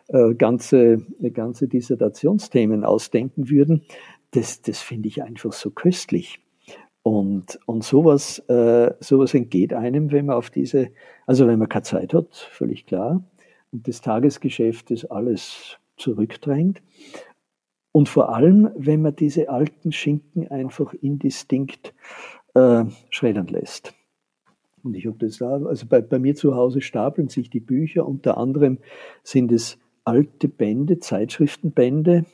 äh, 0.06 0.34
ganze, 0.36 1.04
ganze 1.32 1.66
Dissertationsthemen 1.66 2.84
ausdenken 2.84 3.50
würden, 3.50 3.82
das, 4.30 4.62
das 4.62 4.80
finde 4.80 5.08
ich 5.08 5.24
einfach 5.24 5.52
so 5.52 5.70
köstlich. 5.70 6.38
Und, 7.02 7.58
und 7.66 7.82
sowas, 7.82 8.38
äh, 8.48 8.92
sowas 9.00 9.34
entgeht 9.34 9.72
einem, 9.72 10.12
wenn 10.12 10.26
man 10.26 10.36
auf 10.36 10.50
diese, 10.50 10.90
also 11.26 11.48
wenn 11.48 11.58
man 11.58 11.68
keine 11.68 11.82
Zeit 11.82 12.14
hat, 12.14 12.28
völlig 12.52 12.86
klar, 12.86 13.24
und 13.72 13.86
das 13.86 14.00
Tagesgeschäft 14.00 14.90
ist 14.90 15.06
alles 15.06 15.78
zurückdrängt. 15.96 16.82
Und 17.92 18.08
vor 18.08 18.34
allem, 18.34 18.70
wenn 18.76 19.02
man 19.02 19.16
diese 19.16 19.48
alten 19.48 19.92
Schinken 19.92 20.48
einfach 20.48 20.94
indistinkt 20.94 21.92
äh, 22.54 22.84
schreddern 23.10 23.48
lässt. 23.48 23.94
Und 24.82 24.94
ich 24.94 25.06
habe 25.06 25.18
das 25.18 25.38
da, 25.38 25.50
also 25.50 25.86
bei, 25.86 26.00
bei 26.00 26.18
mir 26.18 26.34
zu 26.34 26.54
Hause 26.54 26.80
stapeln 26.80 27.28
sich 27.28 27.50
die 27.50 27.60
Bücher, 27.60 28.06
unter 28.06 28.38
anderem 28.38 28.78
sind 29.22 29.52
es 29.52 29.78
alte 30.04 30.48
Bände, 30.48 31.00
Zeitschriftenbände, 31.00 32.24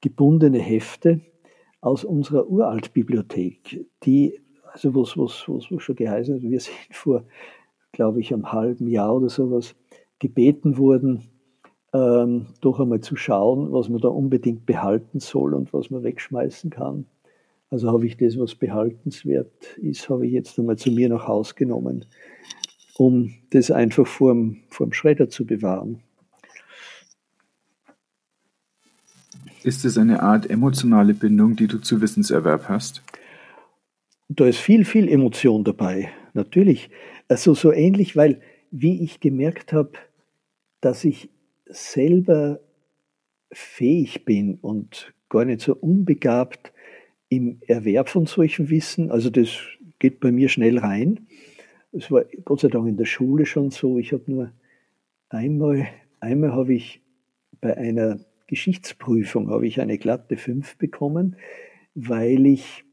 gebundene 0.00 0.60
Hefte 0.60 1.20
aus 1.80 2.04
unserer 2.04 2.48
Uraltbibliothek, 2.48 3.86
die, 4.04 4.40
also 4.72 4.94
was, 4.94 5.18
was 5.18 5.82
schon 5.82 5.96
geheißen 5.96 6.36
hat, 6.36 6.42
wir 6.42 6.60
sind 6.60 6.76
vor, 6.90 7.24
glaube 7.92 8.20
ich, 8.20 8.32
einem 8.32 8.52
halben 8.52 8.86
Jahr 8.86 9.16
oder 9.16 9.28
sowas 9.28 9.74
gebeten 10.18 10.76
wurden, 10.76 11.28
ähm, 11.92 12.46
doch 12.60 12.80
einmal 12.80 13.00
zu 13.00 13.16
schauen, 13.16 13.72
was 13.72 13.88
man 13.88 14.00
da 14.00 14.08
unbedingt 14.08 14.66
behalten 14.66 15.20
soll 15.20 15.54
und 15.54 15.72
was 15.72 15.90
man 15.90 16.02
wegschmeißen 16.02 16.70
kann. 16.70 17.06
Also 17.70 17.90
habe 17.90 18.06
ich 18.06 18.16
das, 18.16 18.38
was 18.38 18.54
behaltenswert 18.54 19.78
ist, 19.78 20.08
habe 20.08 20.26
ich 20.26 20.32
jetzt 20.32 20.58
einmal 20.58 20.76
zu 20.76 20.90
mir 20.90 21.08
nach 21.08 21.26
Haus 21.26 21.54
genommen, 21.54 22.04
um 22.96 23.34
das 23.50 23.70
einfach 23.70 24.06
vorm, 24.06 24.58
vorm 24.68 24.92
Schredder 24.92 25.28
zu 25.28 25.46
bewahren. 25.46 26.02
Ist 29.62 29.84
es 29.84 29.96
eine 29.96 30.22
Art 30.22 30.50
emotionale 30.50 31.14
Bindung, 31.14 31.56
die 31.56 31.66
du 31.66 31.78
zu 31.78 32.02
Wissenserwerb 32.02 32.68
hast? 32.68 33.02
Da 34.28 34.46
ist 34.46 34.58
viel, 34.58 34.84
viel 34.84 35.08
Emotion 35.08 35.64
dabei, 35.64 36.10
natürlich. 36.34 36.90
Also 37.28 37.54
so 37.54 37.72
ähnlich, 37.72 38.14
weil 38.14 38.40
wie 38.76 39.04
ich 39.04 39.20
gemerkt 39.20 39.72
habe, 39.72 39.92
dass 40.80 41.04
ich 41.04 41.30
selber 41.66 42.58
fähig 43.52 44.24
bin 44.24 44.58
und 44.60 45.14
gar 45.28 45.44
nicht 45.44 45.60
so 45.60 45.76
unbegabt 45.76 46.72
im 47.28 47.60
Erwerb 47.68 48.08
von 48.08 48.26
solchem 48.26 48.70
Wissen. 48.70 49.12
Also 49.12 49.30
das 49.30 49.50
geht 50.00 50.18
bei 50.18 50.32
mir 50.32 50.48
schnell 50.48 50.78
rein. 50.78 51.28
Es 51.92 52.10
war 52.10 52.24
Gott 52.44 52.60
sei 52.60 52.68
Dank 52.68 52.88
in 52.88 52.96
der 52.96 53.04
Schule 53.04 53.46
schon 53.46 53.70
so. 53.70 53.96
Ich 53.98 54.12
habe 54.12 54.24
nur 54.26 54.52
einmal, 55.28 55.86
einmal 56.18 56.52
habe 56.52 56.74
ich 56.74 57.00
bei 57.60 57.76
einer 57.76 58.18
Geschichtsprüfung 58.48 59.50
habe 59.50 59.68
ich 59.68 59.80
eine 59.80 59.98
glatte 59.98 60.36
5 60.36 60.78
bekommen, 60.78 61.36
weil 61.94 62.44
ich, 62.44 62.84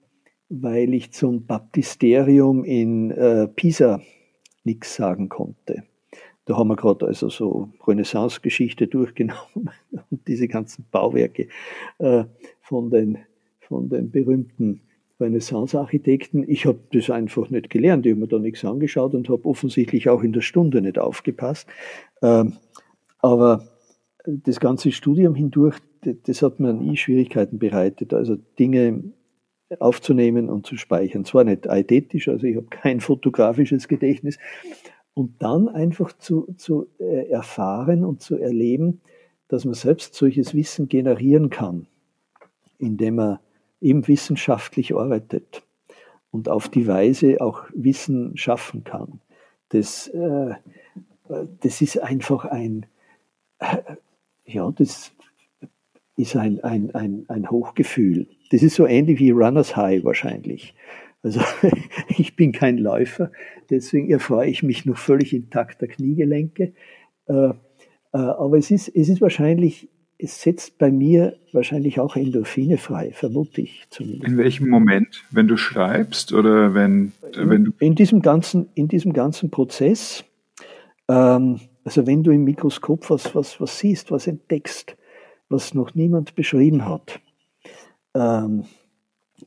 weil 0.47 0.93
ich 0.93 1.11
zum 1.11 1.47
Baptisterium 1.47 2.63
in 2.63 3.09
äh, 3.09 3.47
Pisa 3.47 3.99
nichts 4.63 4.95
sagen 4.95 5.29
konnte. 5.29 5.83
Da 6.45 6.57
haben 6.57 6.69
wir 6.69 6.75
gerade 6.75 7.05
also 7.05 7.29
so 7.29 7.69
Renaissance-Geschichte 7.87 8.87
durchgenommen 8.87 9.69
und 10.09 10.27
diese 10.27 10.47
ganzen 10.47 10.85
Bauwerke 10.91 11.47
äh, 11.99 12.25
von, 12.61 12.89
den, 12.89 13.19
von 13.59 13.89
den 13.89 14.11
berühmten 14.11 14.81
Renaissance-Architekten. 15.19 16.43
Ich 16.49 16.65
habe 16.65 16.79
das 16.91 17.09
einfach 17.09 17.49
nicht 17.49 17.69
gelernt. 17.69 18.05
Ich 18.05 18.11
habe 18.11 18.21
mir 18.21 18.27
da 18.27 18.39
nichts 18.39 18.65
angeschaut 18.65 19.13
und 19.13 19.29
habe 19.29 19.45
offensichtlich 19.45 20.09
auch 20.09 20.23
in 20.23 20.33
der 20.33 20.41
Stunde 20.41 20.81
nicht 20.81 20.97
aufgepasst. 20.97 21.67
Ähm, 22.21 22.53
aber 23.19 23.67
das 24.25 24.59
ganze 24.59 24.91
Studium 24.91 25.35
hindurch, 25.35 25.77
das 26.23 26.41
hat 26.41 26.59
mir 26.59 26.73
nie 26.73 26.97
Schwierigkeiten 26.97 27.59
bereitet. 27.59 28.13
Also 28.13 28.37
Dinge 28.57 29.03
aufzunehmen 29.79 30.49
und 30.49 30.65
zu 30.65 30.77
speichern. 30.77 31.25
Zwar 31.25 31.43
nicht 31.43 31.69
eidetisch, 31.69 32.27
also 32.27 32.45
ich 32.45 32.55
habe 32.55 32.67
kein 32.69 32.99
fotografisches 32.99 33.87
Gedächtnis, 33.87 34.37
und 35.13 35.41
dann 35.41 35.67
einfach 35.67 36.13
zu, 36.17 36.53
zu 36.57 36.87
äh, 36.99 37.29
erfahren 37.29 38.05
und 38.05 38.21
zu 38.21 38.37
erleben, 38.37 39.01
dass 39.47 39.65
man 39.65 39.73
selbst 39.73 40.13
solches 40.13 40.53
Wissen 40.53 40.87
generieren 40.87 41.49
kann, 41.49 41.87
indem 42.79 43.15
man 43.15 43.39
eben 43.81 44.07
wissenschaftlich 44.07 44.95
arbeitet 44.95 45.63
und 46.31 46.47
auf 46.47 46.69
die 46.69 46.87
Weise 46.87 47.41
auch 47.41 47.65
Wissen 47.73 48.37
schaffen 48.37 48.83
kann. 48.83 49.19
Das, 49.69 50.07
äh, 50.07 50.55
das 51.59 51.81
ist 51.81 52.01
einfach 52.01 52.45
ein, 52.45 52.85
äh, 53.59 53.77
ja, 54.45 54.71
das 54.71 55.11
ist 56.15 56.35
ein, 56.35 56.63
ein, 56.63 56.95
ein, 56.95 57.25
ein 57.27 57.49
Hochgefühl. 57.49 58.27
Das 58.51 58.63
ist 58.63 58.75
so 58.75 58.85
ähnlich 58.85 59.19
wie 59.19 59.31
Runners 59.31 59.75
High 59.75 60.03
wahrscheinlich. 60.03 60.75
Also 61.23 61.41
ich 62.09 62.35
bin 62.35 62.51
kein 62.51 62.77
Läufer, 62.77 63.31
deswegen 63.69 64.09
erfreue 64.09 64.49
ich 64.49 64.63
mich 64.63 64.85
noch 64.85 64.97
völlig 64.97 65.33
intakter 65.33 65.87
Kniegelenke. 65.87 66.73
Äh, 67.27 67.33
äh, 67.33 67.53
aber 68.11 68.57
es 68.57 68.71
ist, 68.71 68.89
es 68.89 69.09
ist 69.09 69.21
wahrscheinlich, 69.21 69.89
es 70.17 70.41
setzt 70.41 70.77
bei 70.77 70.91
mir 70.91 71.37
wahrscheinlich 71.53 71.99
auch 71.99 72.15
Endorphine 72.15 72.77
frei, 72.77 73.11
vermute 73.13 73.61
ich 73.61 73.85
zumindest. 73.89 74.27
In 74.27 74.37
welchem 74.37 74.69
Moment? 74.69 75.23
Wenn 75.31 75.47
du 75.47 75.57
schreibst 75.57 76.33
oder 76.33 76.73
wenn, 76.73 77.13
wenn 77.35 77.65
du. 77.65 77.71
In 77.79 77.95
diesem 77.95 78.21
ganzen, 78.21 78.69
in 78.75 78.87
diesem 78.87 79.13
ganzen 79.13 79.49
Prozess, 79.49 80.25
ähm, 81.07 81.59
also 81.83 82.05
wenn 82.05 82.23
du 82.23 82.31
im 82.31 82.43
Mikroskop 82.43 83.09
was, 83.09 83.33
was, 83.33 83.61
was 83.61 83.79
siehst, 83.79 84.11
was 84.11 84.27
entdeckst, 84.27 84.97
was 85.49 85.73
noch 85.73 85.95
niemand 85.95 86.35
beschrieben 86.35 86.85
hat, 86.85 87.19
ähm, 88.13 88.63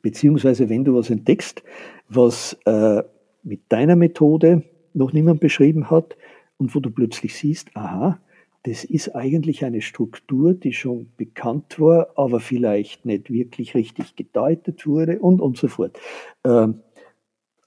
beziehungsweise 0.03 0.69
wenn 0.69 0.85
du 0.85 0.95
was 0.95 1.11
entdeckst, 1.11 1.63
was 2.09 2.57
äh, 2.65 3.03
mit 3.43 3.61
deiner 3.69 3.97
Methode 3.97 4.63
noch 4.93 5.13
niemand 5.13 5.41
beschrieben 5.41 5.91
hat 5.91 6.17
und 6.57 6.75
wo 6.75 6.81
du 6.81 6.91
plötzlich 6.91 7.35
siehst, 7.37 7.77
aha, 7.77 8.19
das 8.65 8.83
ist 8.83 9.15
eigentlich 9.15 9.65
eine 9.65 9.83
Struktur, 9.83 10.55
die 10.55 10.73
schon 10.73 11.09
bekannt 11.19 11.79
war, 11.79 12.09
aber 12.17 12.41
vielleicht 12.41 13.05
nicht 13.05 13.31
wirklich 13.31 13.75
richtig 13.75 14.17
gedeutet 14.17 14.87
wurde 14.87 15.19
und, 15.19 15.41
und 15.41 15.59
so 15.59 15.69
fort. 15.69 15.99
Ähm, 16.45 16.81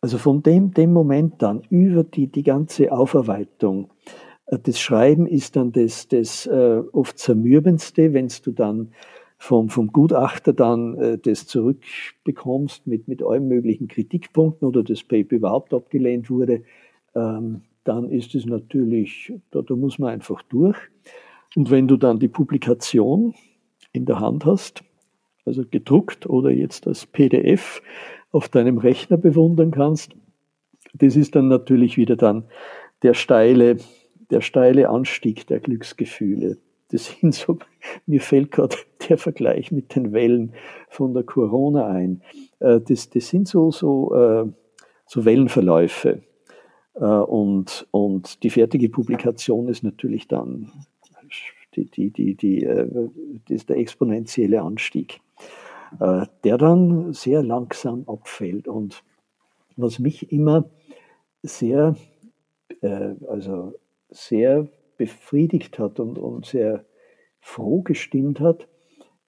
also 0.01 0.17
von 0.17 0.41
dem, 0.41 0.73
dem 0.73 0.93
Moment 0.93 1.41
dann 1.41 1.61
über 1.69 2.03
die, 2.03 2.27
die 2.27 2.43
ganze 2.43 2.91
Aufarbeitung. 2.91 3.91
Äh, 4.47 4.57
das 4.57 4.79
Schreiben 4.79 5.27
ist 5.27 5.55
dann 5.55 5.71
das, 5.71 6.07
das 6.07 6.47
äh, 6.47 6.81
oft 6.91 7.19
zermürbendste, 7.19 8.13
wenn 8.13 8.29
du 8.43 8.51
dann 8.51 8.91
vom, 9.37 9.69
vom 9.69 9.87
Gutachter 9.87 10.53
dann 10.53 10.97
äh, 10.97 11.17
das 11.17 11.45
zurückbekommst 11.47 12.87
mit, 12.87 13.07
mit 13.07 13.23
allen 13.23 13.47
möglichen 13.47 13.87
Kritikpunkten 13.87 14.67
oder 14.67 14.83
das 14.83 15.03
Paper 15.03 15.35
überhaupt 15.35 15.73
abgelehnt 15.73 16.29
wurde, 16.29 16.63
ähm, 17.15 17.61
dann 17.83 18.09
ist 18.09 18.35
es 18.35 18.45
natürlich, 18.45 19.33
da, 19.51 19.61
da 19.61 19.75
muss 19.75 19.99
man 19.99 20.09
einfach 20.09 20.41
durch. 20.43 20.77
Und 21.55 21.71
wenn 21.71 21.87
du 21.87 21.97
dann 21.97 22.19
die 22.19 22.27
Publikation 22.27 23.33
in 23.93 24.05
der 24.05 24.19
Hand 24.19 24.45
hast, 24.45 24.83
also 25.45 25.63
gedruckt 25.69 26.27
oder 26.27 26.51
jetzt 26.51 26.87
als 26.87 27.05
PDF 27.05 27.81
auf 28.31 28.49
deinem 28.49 28.77
Rechner 28.77 29.17
bewundern 29.17 29.71
kannst, 29.71 30.13
das 30.93 31.15
ist 31.15 31.35
dann 31.35 31.47
natürlich 31.47 31.95
wieder 31.95 32.15
dann 32.15 32.43
der 33.03 33.13
steile, 33.13 33.77
der 34.31 34.41
steile 34.41 34.89
Anstieg 34.89 35.47
der 35.47 35.59
Glücksgefühle 35.59 36.57
das 36.89 37.05
sind 37.19 37.35
so, 37.35 37.59
mir 38.05 38.21
fällt 38.21 38.51
gerade 38.51 38.75
der 39.09 39.17
Vergleich 39.17 39.71
mit 39.71 39.95
den 39.95 40.13
Wellen 40.13 40.53
von 40.89 41.13
der 41.13 41.23
Corona 41.23 41.87
ein. 41.87 42.21
Äh, 42.59 42.79
das, 42.81 43.09
das 43.09 43.27
sind 43.27 43.47
so, 43.47 43.71
so, 43.71 44.15
äh, 44.15 44.45
so 45.05 45.25
Wellenverläufe. 45.25 46.21
Äh, 46.95 47.03
und, 47.03 47.87
und 47.91 48.43
die 48.43 48.49
fertige 48.49 48.89
Publikation 48.89 49.67
ist 49.67 49.83
natürlich 49.83 50.27
dann 50.27 50.71
die, 51.75 51.85
die, 51.91 52.09
die, 52.09 52.35
die, 52.35 52.61
das 52.65 53.55
ist 53.55 53.69
der 53.69 53.77
exponentielle 53.77 54.63
Anstieg. 54.63 55.21
der 56.01 56.57
dann 56.57 57.13
sehr 57.13 57.43
langsam 57.43 58.03
abfällt. 58.07 58.67
Und 58.67 59.03
was 59.75 59.99
mich 59.99 60.31
immer 60.31 60.71
sehr, 61.43 61.95
also 62.81 63.75
sehr 64.09 64.67
befriedigt 64.97 65.79
hat 65.79 65.99
und, 65.99 66.17
und 66.17 66.45
sehr 66.45 66.85
froh 67.39 67.81
gestimmt 67.81 68.39
hat, 68.39 68.67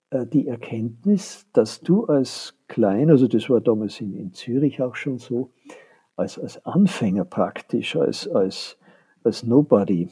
äh, 0.09 0.25
die 0.25 0.47
Erkenntnis, 0.47 1.47
dass 1.53 1.81
du 1.81 2.05
als 2.05 2.55
Klein, 2.67 3.09
also 3.09 3.27
das 3.27 3.49
war 3.49 3.61
damals 3.61 4.01
in, 4.01 4.13
in 4.13 4.33
Zürich 4.33 4.81
auch 4.81 4.95
schon 4.95 5.17
so, 5.17 5.51
als, 6.15 6.37
als 6.37 6.65
Anfänger 6.65 7.25
praktisch, 7.25 7.95
als, 7.95 8.27
als, 8.27 8.77
als 9.23 9.43
Nobody 9.43 10.09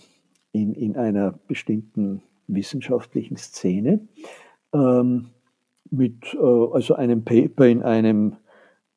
in, 0.51 0.73
in 0.73 0.95
einer 0.95 1.33
bestimmten 1.47 2.23
wissenschaftlichen 2.47 3.37
Szene, 3.37 4.07
ähm, 4.73 5.31
mit 5.89 6.33
äh, 6.33 6.37
also 6.37 6.95
einem 6.95 7.23
Paper 7.23 7.67
in 7.67 7.83
einem, 7.83 8.37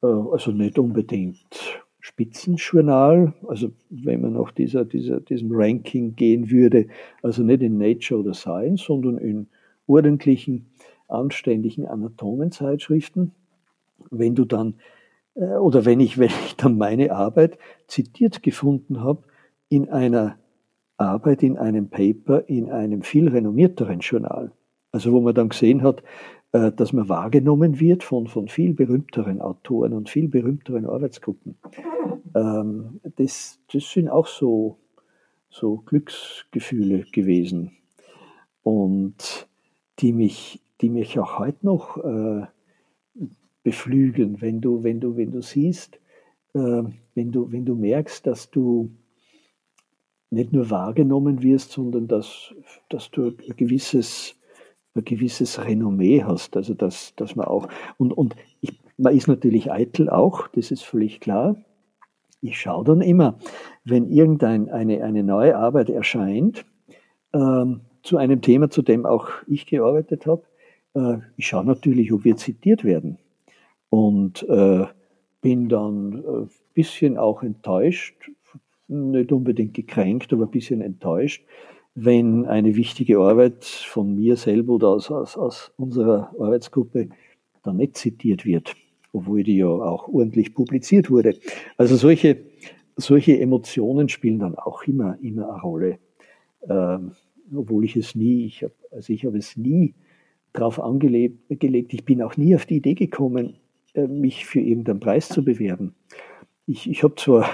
äh, 0.03 0.07
also 0.07 0.53
nicht 0.53 0.79
unbedingt 0.79 1.83
Spitzenjournal, 2.01 3.35
also 3.47 3.73
wenn 3.91 4.23
man 4.23 4.33
nach 4.33 4.53
dieser, 4.53 4.85
dieser, 4.85 5.21
diesem 5.21 5.51
Ranking 5.53 6.17
gehen 6.17 6.51
würde, 6.51 6.87
also 7.23 7.43
nicht 7.43 7.63
in 7.63 7.79
Nature 7.79 8.21
oder 8.21 8.35
Science, 8.35 8.85
sondern 8.85 9.19
in 9.19 9.49
ordentlichen, 9.87 10.67
anständigen 11.09 11.87
Anatomenzeitschriften. 11.87 13.33
Wenn 14.11 14.35
du 14.35 14.45
dann, 14.45 14.75
äh, 15.35 15.57
oder 15.57 15.85
wenn 15.85 16.01
ich, 16.01 16.19
wenn 16.19 16.31
ich 16.47 16.57
dann 16.57 16.79
meine 16.79 17.13
Arbeit 17.13 17.59
zitiert 17.87 18.43
gefunden 18.43 19.01
habe 19.01 19.25
in 19.69 19.89
einer 19.89 20.39
Arbeit, 20.97 21.43
in 21.43 21.59
einem 21.59 21.89
Paper, 21.89 22.49
in 22.49 22.71
einem 22.71 23.03
viel 23.03 23.29
renommierteren 23.29 24.01
Journal, 24.01 24.53
also 24.93 25.13
wo 25.13 25.21
man 25.21 25.35
dann 25.35 25.49
gesehen 25.49 25.83
hat, 25.83 26.03
dass 26.53 26.93
man 26.93 27.09
wahrgenommen 27.09 27.79
wird 27.79 28.03
von, 28.03 28.27
von 28.27 28.49
viel 28.49 28.75
berühmteren 28.75 29.41
Autoren 29.41 29.93
und 29.93 30.11
viel 30.11 30.27
berühmteren 30.29 30.85
Arbeitsgruppen. 30.85 31.57
Ähm, 32.35 33.01
das, 33.17 33.61
das 33.73 33.91
sind 33.91 34.09
auch 34.09 34.27
so, 34.27 34.77
so 35.49 35.79
Glücksgefühle 35.79 37.05
gewesen 37.13 37.73
und 38.63 39.49
die 39.99 40.13
mich, 40.13 40.61
die 40.81 40.89
mich 40.89 41.19
auch 41.19 41.39
heute 41.39 41.65
noch 41.67 41.97
äh, 41.99 42.47
beflügeln, 43.63 44.41
wenn 44.41 44.61
du, 44.61 44.83
wenn 44.83 45.01
du, 45.01 45.17
wenn 45.17 45.31
du 45.31 45.43
siehst, 45.43 46.01
äh, 46.55 46.83
wenn, 47.15 47.33
du, 47.33 47.53
wenn 47.53 47.65
du 47.65 47.75
merkst, 47.75 48.27
dass 48.27 48.51
du 48.51 48.91
nicht 50.31 50.53
nur 50.53 50.71
wahrgenommen 50.71 51.43
wirst, 51.43 51.73
sondern 51.73 52.07
dass, 52.07 52.55
dass 52.89 53.11
du 53.11 53.29
ein 53.29 53.57
gewisses 53.57 54.37
ein 54.95 55.05
gewisses 55.05 55.65
Renommee 55.65 56.25
hast. 56.25 56.57
Also 56.57 56.75
dass, 56.75 57.15
dass 57.17 57.37
man 57.37 57.47
auch, 57.47 57.69
und, 57.99 58.13
und 58.13 58.37
ich, 58.61 58.79
man 58.97 59.17
ist 59.17 59.29
natürlich 59.29 59.71
eitel 59.71 60.09
auch, 60.11 60.49
das 60.49 60.71
ist 60.71 60.85
völlig 60.85 61.21
klar. 61.21 61.57
Ich 62.43 62.59
schaue 62.59 62.85
dann 62.85 63.03
immer, 63.03 63.39
wenn 63.85 64.09
irgendeine 64.09 64.73
eine, 64.73 65.05
eine 65.05 65.23
neue 65.23 65.57
Arbeit 65.57 65.91
erscheint, 65.91 66.65
ähm, 67.33 67.83
zu 68.03 68.17
einem 68.17 68.41
Thema, 68.41 68.71
zu 68.71 68.83
dem 68.83 69.05
auch 69.05 69.29
ich 69.47 69.67
gearbeitet 69.67 70.27
habe, 70.27 70.43
äh, 70.95 71.19
ich 71.37 71.47
schaue 71.47 71.67
natürlich, 71.67 72.13
ob 72.13 72.25
wir 72.25 72.37
zitiert 72.37 72.85
werden. 72.85 73.19
Und 73.91 74.43
äh, 74.49 74.87
bin 75.41 75.69
dann 75.69 76.15
ein 76.15 76.45
äh, 76.45 76.49
bisschen 76.75 77.19
auch 77.19 77.43
enttäuscht, 77.43 78.31
nicht 78.89 79.33
unbedingt 79.33 79.75
gekränkt, 79.75 80.33
aber 80.33 80.45
ein 80.45 80.51
bisschen 80.51 80.81
enttäuscht, 80.81 81.45
wenn 81.95 82.47
eine 82.47 82.77
wichtige 82.77 83.19
Arbeit 83.19 83.65
von 83.65 84.15
mir 84.15 84.37
selber 84.37 84.75
oder 84.75 84.89
aus, 84.89 85.11
aus, 85.11 85.37
aus 85.37 85.73
unserer 85.77 86.33
Arbeitsgruppe 86.39 87.09
dann 87.63 87.77
nicht 87.77 87.97
zitiert 87.97 88.45
wird, 88.45 88.75
obwohl 89.13 89.43
die 89.43 89.57
ja 89.57 89.67
auch 89.67 90.09
ordentlich 90.09 90.55
publiziert 90.55 91.11
wurde. 91.11 91.37
Also 91.77 91.97
solche, 91.97 92.39
solche 92.97 93.39
Emotionen 93.39 94.09
spielen 94.09 94.39
dann 94.39 94.55
auch 94.55 94.85
immer, 94.85 95.19
immer 95.21 95.53
eine 95.53 95.63
Rolle. 95.63 95.99
Ähm, 96.69 97.13
obwohl 97.55 97.85
ich 97.85 97.97
es 97.97 98.15
nie, 98.15 98.47
ich 98.47 98.63
hab, 98.63 98.73
also 98.93 99.13
ich 99.13 99.25
habe 99.25 99.39
es 99.39 99.57
nie 99.57 99.95
darauf 100.53 100.81
angelegt, 100.81 101.39
ich 101.49 102.05
bin 102.05 102.23
auch 102.23 102.37
nie 102.37 102.55
auf 102.55 102.67
die 102.67 102.77
Idee 102.77 102.95
gekommen, 102.95 103.57
äh, 103.95 104.07
mich 104.07 104.47
für 104.47 104.61
irgendeinen 104.61 105.01
Preis 105.01 105.29
zu 105.29 105.45
bewerben. 105.45 105.95
Ich, 106.67 106.89
ich 106.89 107.03
habe 107.03 107.15
zwar 107.17 107.51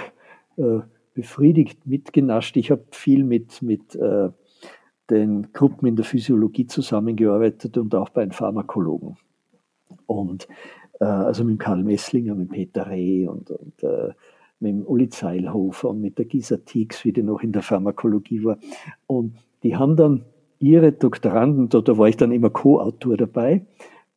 äh, 0.57 0.81
befriedigt 1.17 1.87
mitgenascht. 1.87 2.57
Ich 2.59 2.71
habe 2.71 2.85
viel 2.91 3.25
mit, 3.25 3.63
mit 3.63 3.95
äh, 3.97 4.29
den 5.11 5.53
Gruppen 5.55 5.87
in 5.87 5.97
der 5.97 6.05
Physiologie 6.05 6.67
zusammengearbeitet 6.67 7.79
und 7.79 7.95
auch 7.95 8.11
bei 8.11 8.23
den 8.23 8.33
Pharmakologen. 8.33 9.17
Und 10.05 10.47
äh, 11.01 11.05
also 11.05 11.43
mit 11.43 11.59
Karl 11.59 11.83
Messlinger, 11.83 12.35
mit 12.35 12.51
Peter 12.51 12.89
Reh 12.91 13.27
und, 13.27 13.51
und 13.51 13.83
äh, 13.83 14.13
mit 14.61 14.87
Uli 14.87 15.09
Zeilhofer 15.09 15.89
und 15.89 16.03
mit 16.03 16.19
der 16.19 16.27
Gisa 16.27 16.59
Tix, 16.59 17.05
wie 17.07 17.13
die 17.13 17.23
noch 17.23 17.43
in 17.43 17.53
der 17.53 17.63
Pharmakologie 17.63 18.45
war. 18.45 18.59
Und 19.07 19.37
die 19.63 19.75
haben 19.75 19.97
dann 19.97 20.27
ihre 20.59 20.93
Doktoranden, 20.93 21.71
da 21.71 21.99
war 21.99 22.09
ich 22.09 22.17
dann 22.19 22.33
immer 22.33 22.51
Co-Autor 22.51 23.17
dabei, 23.17 23.65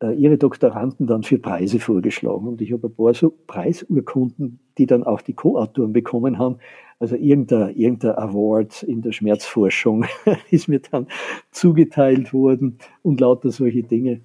ihre 0.02 0.38
Doktoranden 0.38 1.08
dann 1.08 1.24
für 1.24 1.40
Preise 1.40 1.80
vorgeschlagen. 1.80 2.48
Und 2.48 2.62
ich 2.62 2.72
habe 2.72 2.88
ein 2.88 2.96
paar 2.96 3.14
so 3.14 3.34
Preisurkunden, 3.48 4.60
die 4.78 4.86
dann 4.86 5.04
auch 5.04 5.22
die 5.22 5.34
Co-Autoren 5.34 5.92
bekommen 5.92 6.38
haben. 6.40 6.58
Also 7.00 7.16
irgendein, 7.16 7.76
irgendein 7.76 8.16
Award 8.16 8.84
in 8.84 9.02
der 9.02 9.12
Schmerzforschung 9.12 10.06
ist 10.52 10.68
mir 10.68 10.80
dann 10.80 11.08
zugeteilt 11.52 12.34
worden 12.34 12.78
und 13.02 13.20
lauter 13.20 13.52
solche 13.52 13.84
Dinge. 13.84 14.22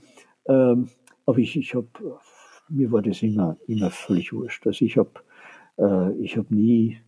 Ähm, 0.47 0.89
aber 1.27 1.39
ich, 1.39 1.57
ich 1.57 1.75
habe, 1.75 1.89
mir 2.69 2.93
war 2.93 3.03
das 3.03 3.23
immer, 3.23 3.57
immer 3.67 3.91
völlig 3.91 4.33
wurscht. 4.33 4.67
Also 4.67 4.85
ich 4.85 4.97
habe 4.97 5.11
äh, 5.79 6.13
ich 6.19 6.37
hab 6.37 6.51
nie 6.51 6.99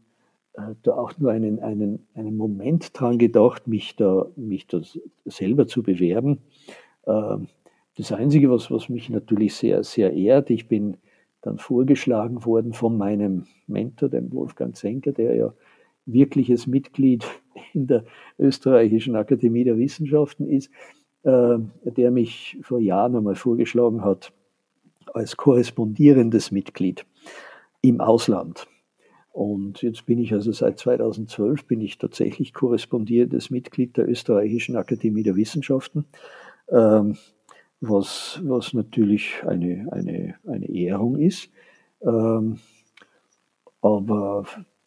äh, 0.54 0.74
da 0.82 0.92
auch 0.92 1.12
nur 1.18 1.32
einen, 1.32 1.60
einen, 1.60 2.06
einen 2.14 2.36
Moment 2.36 2.98
dran 2.98 3.18
gedacht, 3.18 3.66
mich 3.66 3.96
da, 3.96 4.26
mich 4.36 4.66
da 4.66 4.80
selber 5.24 5.66
zu 5.66 5.82
bewerben. 5.82 6.38
Das 7.96 8.12
Einzige, 8.12 8.50
was, 8.50 8.70
was 8.70 8.88
mich 8.88 9.08
natürlich 9.08 9.54
sehr, 9.54 9.82
sehr 9.82 10.12
ehrt, 10.12 10.50
ich 10.50 10.68
bin 10.68 10.98
dann 11.40 11.58
vorgeschlagen 11.58 12.44
worden 12.44 12.72
von 12.72 12.98
meinem 12.98 13.46
Mentor, 13.66 14.10
dem 14.10 14.32
Wolfgang 14.32 14.76
Zenker, 14.76 15.12
der 15.12 15.34
ja 15.34 15.54
wirkliches 16.04 16.66
Mitglied 16.66 17.24
in 17.72 17.86
der 17.86 18.04
Österreichischen 18.38 19.16
Akademie 19.16 19.64
der 19.64 19.78
Wissenschaften 19.78 20.46
ist, 20.46 20.70
äh, 21.22 21.58
der 21.84 22.10
mich 22.10 22.58
vor 22.62 22.80
Jahren 22.80 23.16
einmal 23.16 23.34
vorgeschlagen 23.34 24.04
hat 24.04 24.32
als 25.14 25.36
korrespondierendes 25.36 26.50
Mitglied 26.50 27.06
im 27.80 28.00
Ausland. 28.00 28.66
Und 29.32 29.82
jetzt 29.82 30.06
bin 30.06 30.18
ich 30.18 30.32
also 30.32 30.52
seit 30.52 30.78
2012 30.78 31.66
bin 31.66 31.80
ich 31.80 31.98
tatsächlich 31.98 32.52
korrespondierendes 32.52 33.50
Mitglied 33.50 33.96
der 33.96 34.08
Österreichischen 34.08 34.76
Akademie 34.76 35.22
der 35.22 35.36
Wissenschaften. 35.36 36.06
Ähm, 36.70 37.16
was, 37.80 38.40
was 38.42 38.72
natürlich 38.72 39.42
eine, 39.46 39.86
eine, 39.92 40.36
eine 40.46 40.68
Ehrung 40.68 41.18
ist. 41.18 41.50
Ähm, 42.02 42.58
aber 43.82 44.44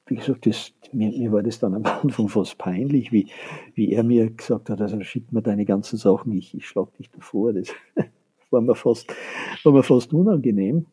wie 0.08 0.16
gesagt, 0.16 0.46
das, 0.46 0.74
mir, 0.92 1.10
mir, 1.10 1.32
war 1.32 1.44
das 1.44 1.60
dann 1.60 1.76
am 1.76 1.86
Anfang 2.04 2.28
fast 2.30 2.58
peinlich, 2.58 3.12
wie, 3.12 3.30
wie 3.76 3.92
er 3.92 4.04
mir 4.04 4.30
gesagt 4.32 4.70
hat, 4.70 4.82
also 4.82 5.00
schick 5.02 5.32
mir 5.32 5.42
deine 5.42 5.66
ganzen 5.66 5.98
Sachen, 5.98 6.34
ich, 6.34 6.56
ich 6.56 6.68
schlage 6.68 6.92
dich 6.98 7.10
davor. 7.12 7.54
Das 7.54 7.70
war 8.50 8.62
mir 8.62 8.76
fast, 8.76 9.14
war 9.64 9.72
mir 9.72 9.84
fast 9.84 10.14
unangenehm. 10.14 10.86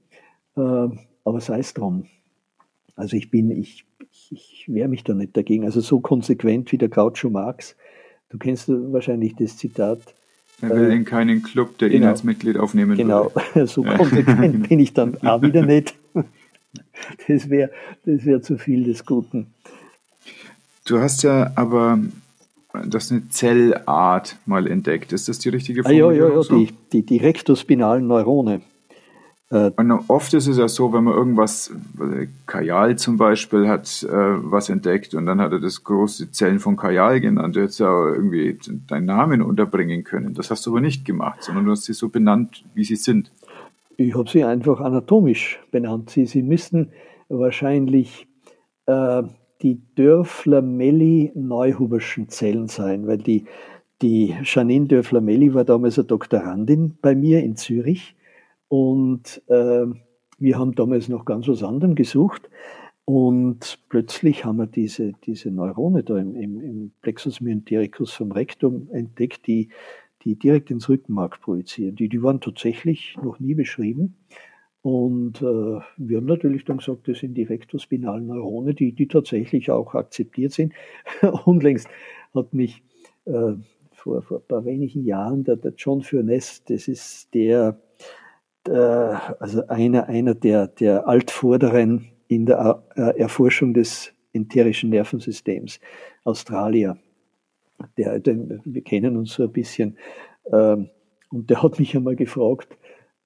Ähm, 0.57 1.01
aber 1.25 1.41
sei 1.41 1.59
es 1.59 1.75
drum. 1.75 2.07
Also 2.95 3.17
ich 3.17 3.31
bin, 3.31 3.51
ich, 3.51 3.85
ich, 4.11 4.33
ich 4.33 4.65
wehre 4.73 4.89
mich 4.89 5.03
da 5.05 5.15
nicht 5.15 5.37
dagegen. 5.37 5.65
Also 5.65 5.81
so 5.81 6.01
konsequent 6.01 6.71
wie 6.73 6.79
der 6.79 6.89
Groucho 6.89 7.31
Marx. 7.31 7.77
Du 8.29 8.39
kennst 8.39 8.69
wahrscheinlich 8.69 9.35
das 9.37 9.57
Zitat, 9.57 10.15
er 10.63 10.71
will 10.71 10.91
in 10.91 11.05
keinen 11.05 11.43
Club, 11.43 11.79
der 11.79 11.91
genau. 11.91 12.07
ihn 12.07 12.09
als 12.09 12.25
Mitglied 12.25 12.57
aufnehmen 12.57 12.97
genau. 12.97 13.31
will. 13.35 13.43
Genau, 13.53 13.67
so 13.67 13.83
konsequent 13.83 14.69
bin 14.69 14.79
ich 14.81 14.95
dann 14.95 15.17
auch 15.23 15.43
wieder 15.43 15.65
nicht. 15.65 15.95
Das 17.29 17.49
wäre 17.49 17.71
das 18.05 18.25
wär 18.25 18.43
zu 18.43 18.59
viel 18.59 18.85
des 18.85 19.07
Guten. 19.07 19.47
Du 20.87 20.99
hast 20.99 21.23
ja 21.23 21.53
aber 21.55 21.99
das 22.87 23.11
eine 23.11 23.29
Zellart 23.29 24.37
mal 24.45 24.67
entdeckt. 24.67 25.13
Ist 25.13 25.29
das 25.29 25.39
die 25.39 25.51
richtige 25.51 25.83
Formulierung? 25.83 26.13
Ah, 26.13 26.15
ja, 26.15 26.29
ja, 26.29 26.35
ja, 26.35 26.43
so? 26.43 26.59
die, 26.59 26.73
die, 26.93 27.05
die 27.05 27.17
rektospinalen 27.19 28.07
Neurone. 28.07 28.61
Äh, 29.51 29.71
und 29.77 29.93
oft 30.09 30.35
ist 30.35 30.49
es 30.49 30.59
ja 30.59 30.69
so, 30.69 30.93
wenn 30.93 31.05
man 31.05 31.15
irgendwas, 31.15 31.73
Kajal 32.47 32.97
zum 32.97 33.17
Beispiel 33.17 33.69
hat 33.69 34.03
äh, 34.03 34.09
was 34.11 34.69
entdeckt 34.69 35.15
und 35.15 35.25
dann 35.27 35.41
hat 35.41 35.53
er 35.53 35.61
das 35.61 35.85
große 35.85 36.33
Zellen 36.33 36.59
von 36.59 36.77
Kajal 36.77 37.21
genannt. 37.21 37.55
Du 37.55 37.61
hättest 37.61 37.79
ja 37.81 38.13
irgendwie 38.13 38.59
deinen 38.89 39.07
Namen 39.07 39.43
unterbringen 39.43 40.03
können. 40.05 40.35
Das 40.35 40.51
hast 40.51 40.67
du 40.67 40.71
aber 40.71 40.81
nicht 40.81 41.05
gemacht, 41.05 41.45
sondern 41.45 41.67
du 41.67 41.71
hast 41.71 41.85
sie 41.85 41.93
so 41.93 42.09
benannt, 42.09 42.65
wie 42.75 42.83
sie 42.85 42.97
sind. 42.97 43.31
Ich 43.97 44.17
habe 44.17 44.29
sie 44.29 44.43
einfach 44.45 44.81
anatomisch 44.81 45.61
benannt. 45.71 46.11
Sie, 46.11 46.27
sie 46.27 46.43
müssen 46.43 46.91
wahrscheinlich 47.29 48.27
äh, 48.87 49.23
die 49.63 49.81
Dörfler-Melli-Neuhuberschen 49.97 52.29
Zellen 52.29 52.67
sein, 52.69 53.07
weil 53.07 53.19
die, 53.19 53.45
die 54.03 54.35
Janine 54.43 54.87
Dörfler-Melli 54.87 55.55
war 55.55 55.65
damals 55.65 55.99
eine 55.99 56.09
Doktorandin 56.09 56.99
bei 57.01 57.15
mir 57.15 57.43
in 57.43 57.57
Zürich 57.57 58.16
Und 58.69 59.43
äh, 59.49 59.87
wir 60.39 60.59
haben 60.59 60.75
damals 60.75 61.09
noch 61.09 61.25
ganz 61.25 61.49
was 61.49 61.63
anderem 61.63 61.95
gesucht. 61.95 62.49
Und 63.05 63.79
plötzlich 63.89 64.45
haben 64.45 64.57
wir 64.57 64.67
diese, 64.67 65.13
diese 65.25 65.51
Neurone 65.51 66.03
da 66.03 66.19
im, 66.19 66.35
im, 66.35 66.61
im 66.61 66.93
Plexus 67.03 67.41
myentericus 67.41 68.13
vom 68.13 68.33
Rektum 68.33 68.89
entdeckt, 68.91 69.47
die, 69.47 69.69
die 70.25 70.35
direkt 70.35 70.73
ins 70.73 70.89
Rückenmark 70.89 71.41
projizieren. 71.41 71.95
Die, 71.95 72.09
die 72.09 72.23
waren 72.23 72.41
tatsächlich 72.41 73.17
noch 73.23 73.39
nie 73.39 73.55
beschrieben. 73.55 74.17
Und 74.83 75.41
äh, 75.41 75.81
wir 75.97 76.17
haben 76.17 76.27
natürlich 76.27 76.65
dann 76.65 76.79
gesagt, 76.79 77.09
das 77.09 77.19
sind 77.19 77.35
die 77.35 77.45
rektospinalen 77.45 78.27
Neurone, 78.27 78.75
die, 78.75 78.93
die 78.93 79.09
tatsächlich 79.09 79.71
auch 79.71 79.95
akzeptiert 79.95 80.53
sind. 80.53 80.75
Unlängst 81.45 81.89
hat 82.35 82.55
mich 82.55 82.83
äh, 83.25 83.55
vor, 83.93 84.23
vor 84.23 84.39
ein 84.39 84.47
paar 84.49 84.65
wenigen 84.65 85.05
Jahren 85.05 85.45
der, 85.45 85.57
der 85.57 85.75
John 85.77 86.03
Furness, 86.03 86.63
das 86.65 86.87
ist 86.87 87.35
der, 87.35 87.73
der 87.73 87.81
also 88.73 89.67
einer, 89.69 90.09
einer 90.09 90.35
der, 90.35 90.69
der 90.69 91.09
Altvorderen 91.09 92.09
in 92.29 92.47
der 92.47 92.83
äh, 92.97 93.19
Erforschung 93.19 93.75
des 93.75 94.13
enterischen 94.33 94.91
Nervensystems, 94.91 95.81
Australier. 96.25 96.99
Der, 97.99 98.19
den, 98.21 98.61
wir 98.65 98.83
kennen 98.83 99.17
uns 99.17 99.35
so 99.35 99.45
ein 99.45 99.53
bisschen. 99.53 99.97
Ähm, 100.53 100.91
und 101.31 101.51
der 101.51 101.63
hat 101.63 101.79
mich 101.79 101.97
einmal 101.97 102.17
gefragt, 102.17 102.77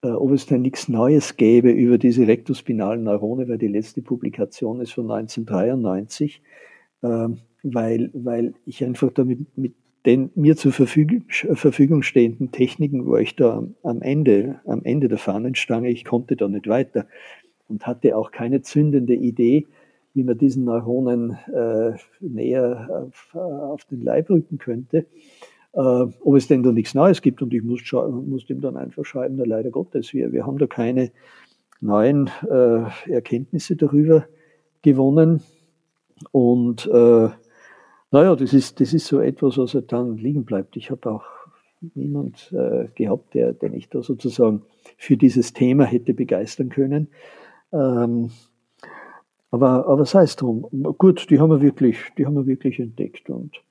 äh, 0.02 0.08
ob 0.08 0.32
es 0.32 0.46
denn 0.46 0.62
nichts 0.62 0.88
Neues 0.88 1.36
gäbe 1.36 1.70
über 1.70 1.98
diese 1.98 2.26
rektospinalen 2.26 3.04
Neurone, 3.04 3.48
weil 3.48 3.58
die 3.58 3.68
letzte 3.68 4.02
Publikation 4.02 4.80
ist 4.80 4.92
von 4.92 5.10
1993, 5.10 6.42
ähm, 7.02 7.38
weil, 7.62 8.10
weil 8.14 8.54
ich 8.64 8.82
einfach 8.84 9.10
damit 9.12 9.56
mit 9.56 9.74
den 10.06 10.30
mir 10.34 10.56
zur 10.56 10.72
Verfügung, 10.72 11.24
Verfügung 11.28 12.02
stehenden 12.02 12.52
Techniken 12.52 13.06
war 13.06 13.20
ich 13.20 13.36
da 13.36 13.66
am 13.82 14.02
Ende, 14.02 14.60
am 14.64 14.82
Ende 14.84 15.08
der 15.08 15.18
Fahnenstange. 15.18 15.90
Ich 15.90 16.04
konnte 16.04 16.36
da 16.36 16.48
nicht 16.48 16.66
weiter 16.68 17.06
und 17.68 17.86
hatte 17.86 18.16
auch 18.16 18.30
keine 18.30 18.62
zündende 18.62 19.14
Idee, 19.14 19.66
wie 20.14 20.24
man 20.24 20.38
diesen 20.38 20.64
Neuronen 20.64 21.38
äh, 21.54 21.92
näher 22.20 23.08
auf, 23.08 23.34
auf, 23.34 23.84
den 23.84 24.02
Leib 24.02 24.30
rücken 24.30 24.58
könnte. 24.58 25.06
Äh, 25.72 25.78
ob 25.78 26.34
es 26.34 26.48
denn 26.48 26.62
da 26.62 26.72
nichts 26.72 26.94
Neues 26.94 27.22
gibt 27.22 27.42
und 27.42 27.54
ich 27.54 27.62
muss, 27.62 27.80
muss 27.92 28.46
dem 28.46 28.60
dann 28.60 28.76
einfach 28.76 29.04
schreiben, 29.04 29.36
na 29.36 29.44
leider 29.44 29.70
Gottes, 29.70 30.12
wir, 30.12 30.32
wir 30.32 30.46
haben 30.46 30.58
da 30.58 30.66
keine 30.66 31.12
neuen 31.80 32.28
äh, 32.50 33.10
Erkenntnisse 33.10 33.76
darüber 33.76 34.26
gewonnen 34.82 35.42
und 36.32 36.86
äh, 36.86 37.28
naja, 38.10 38.34
das 38.36 38.52
ist, 38.52 38.80
das 38.80 38.92
ist 38.92 39.06
so 39.06 39.20
etwas, 39.20 39.56
was 39.58 39.74
halt 39.74 39.92
dann 39.92 40.16
liegen 40.16 40.44
bleibt. 40.44 40.76
Ich 40.76 40.90
habe 40.90 41.10
auch 41.10 41.24
niemand 41.94 42.52
äh, 42.52 42.88
gehabt, 42.94 43.34
der, 43.34 43.52
den 43.52 43.74
ich 43.74 43.88
da 43.88 44.02
sozusagen 44.02 44.62
für 44.96 45.16
dieses 45.16 45.52
Thema 45.52 45.84
hätte 45.84 46.14
begeistern 46.14 46.68
können. 46.68 47.08
Ähm, 47.72 48.30
aber, 49.50 49.86
aber 49.86 50.04
sei 50.04 50.22
es 50.22 50.36
drum. 50.36 50.66
Gut, 50.98 51.30
die 51.30 51.40
haben 51.40 51.50
wir 51.50 51.60
wirklich, 51.60 51.98
die 52.16 52.26
haben 52.26 52.34
wir 52.34 52.46
wirklich 52.46 52.78
entdeckt. 52.78 53.30
Und, 53.30 53.62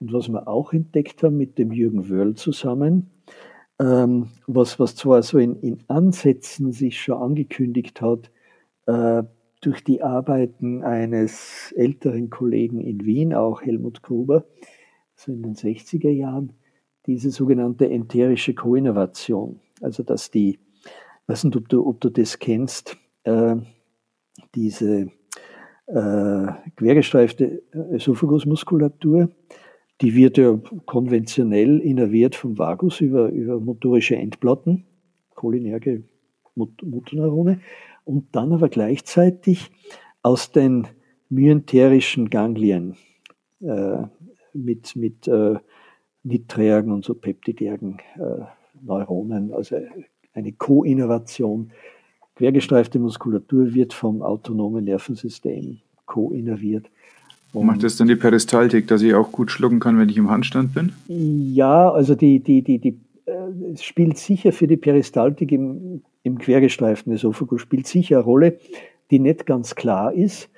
und 0.00 0.12
was 0.12 0.28
wir 0.28 0.48
auch 0.48 0.72
entdeckt 0.72 1.22
haben 1.22 1.36
mit 1.36 1.58
dem 1.58 1.72
Jürgen 1.72 2.08
Wörl 2.08 2.34
zusammen, 2.34 3.10
ähm, 3.80 4.28
was, 4.46 4.80
was 4.80 4.96
zwar 4.96 5.22
so 5.22 5.38
in, 5.38 5.56
in 5.60 5.78
Ansätzen 5.88 6.72
sich 6.72 7.00
schon 7.00 7.22
angekündigt 7.22 8.00
hat, 8.00 8.30
äh, 8.86 9.22
durch 9.60 9.82
die 9.82 10.02
Arbeiten 10.02 10.82
eines 10.82 11.72
älteren 11.76 12.30
Kollegen 12.30 12.80
in 12.80 13.04
Wien, 13.04 13.34
auch 13.34 13.62
Helmut 13.62 14.02
Gruber, 14.02 14.44
so 15.14 15.32
in 15.32 15.42
den 15.42 15.54
60er 15.54 16.10
Jahren, 16.10 16.52
diese 17.06 17.30
sogenannte 17.30 17.88
enterische 17.88 18.54
Koinnovation. 18.54 19.60
Also 19.80 20.02
dass 20.02 20.30
die, 20.30 20.58
ich 20.84 21.28
weiß 21.28 21.44
nicht, 21.44 21.56
ob 21.56 21.68
du, 21.68 21.86
ob 21.86 22.00
du 22.00 22.10
das 22.10 22.38
kennst, 22.38 22.96
äh, 23.24 23.56
diese 24.54 25.10
äh, 25.86 26.46
quergestreifte 26.76 27.62
Esophagusmuskulatur, 27.92 29.30
die 30.00 30.14
wird 30.14 30.38
ja 30.38 30.60
konventionell 30.86 31.80
innerviert 31.80 32.36
vom 32.36 32.58
Vagus 32.58 33.00
über, 33.00 33.30
über 33.30 33.58
motorische 33.58 34.16
Endplatten, 34.16 34.84
cholinerge 35.34 36.04
Motorneurone, 36.54 37.60
und 38.08 38.28
dann 38.32 38.54
aber 38.54 38.70
gleichzeitig 38.70 39.70
aus 40.22 40.50
den 40.50 40.86
myenterischen 41.28 42.30
Ganglien 42.30 42.96
äh, 43.60 43.98
mit, 44.54 44.96
mit 44.96 45.28
äh, 45.28 45.56
nitrigen 46.22 46.90
und 46.90 47.04
so 47.04 47.14
peptidergen 47.14 47.98
äh, 48.16 48.44
Neuronen, 48.82 49.52
also 49.52 49.76
eine 50.32 50.52
Co-Innovation 50.52 51.70
Quergestreifte 52.36 52.98
Muskulatur 52.98 53.74
wird 53.74 53.92
vom 53.92 54.22
autonomen 54.22 54.84
Nervensystem 54.84 55.78
co-innerviert. 56.06 56.86
Macht 57.52 57.82
das 57.82 57.96
dann 57.96 58.06
die 58.06 58.14
Peristaltik, 58.14 58.86
dass 58.86 59.02
ich 59.02 59.14
auch 59.14 59.32
gut 59.32 59.50
schlucken 59.50 59.80
kann, 59.80 59.98
wenn 59.98 60.08
ich 60.08 60.16
im 60.16 60.30
Handstand 60.30 60.72
bin? 60.72 60.92
Ja, 61.08 61.90
also 61.90 62.14
die, 62.14 62.38
die, 62.38 62.62
die, 62.62 62.78
die 62.78 62.96
äh, 63.26 63.76
spielt 63.76 64.18
sicher 64.18 64.52
für 64.52 64.68
die 64.68 64.76
Peristaltik 64.76 65.50
im, 65.50 66.02
im 66.22 66.38
quergestreiften 66.38 67.12
Esophagus, 67.12 67.60
spielt 67.60 67.86
sicher 67.86 68.16
eine 68.16 68.24
Rolle, 68.24 68.58
die 69.10 69.18
nicht 69.18 69.46
ganz 69.46 69.74
klar 69.74 70.12
ist. 70.12 70.50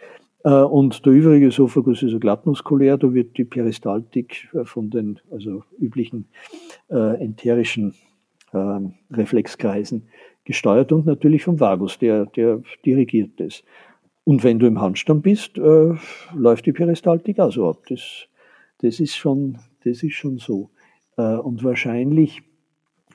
Äh, 0.45 0.51
und 0.51 1.05
der 1.05 1.13
übrige 1.13 1.49
Esophagus 1.49 2.03
ist 2.03 2.13
ja 2.13 2.19
glattmuskulär, 2.19 2.97
da 2.97 3.13
wird 3.13 3.37
die 3.37 3.45
Peristaltik 3.45 4.49
äh, 4.55 4.65
von 4.65 4.91
den 4.91 5.21
also 5.31 5.65
üblichen 5.79 6.29
äh, 6.91 7.23
enterischen 7.23 7.95
äh, 8.53 8.81
Reflexkreisen 9.11 10.09
gesteuert 10.45 10.93
und 10.93 11.07
natürlich 11.07 11.45
vom 11.45 11.61
Vagus, 11.61 11.99
der, 11.99 12.27
der 12.27 12.63
dirigiert 12.85 13.39
das. 13.39 13.63
Und 14.25 14.45
wenn 14.45 14.59
du 14.59 14.67
im 14.67 14.81
Handstand 14.81 15.23
bist, 15.23 15.59
äh, 15.59 15.95
läuft 16.35 16.67
die 16.67 16.73
Peristaltik 16.73 17.39
also 17.39 17.69
ab. 17.69 17.83
Das, 17.89 18.27
das, 18.79 19.01
ist, 19.01 19.17
schon, 19.17 19.59
das 19.85 20.03
ist 20.03 20.15
schon 20.15 20.39
so. 20.39 20.71
Äh, 21.17 21.37
und 21.37 21.65
wahrscheinlich, 21.65 22.43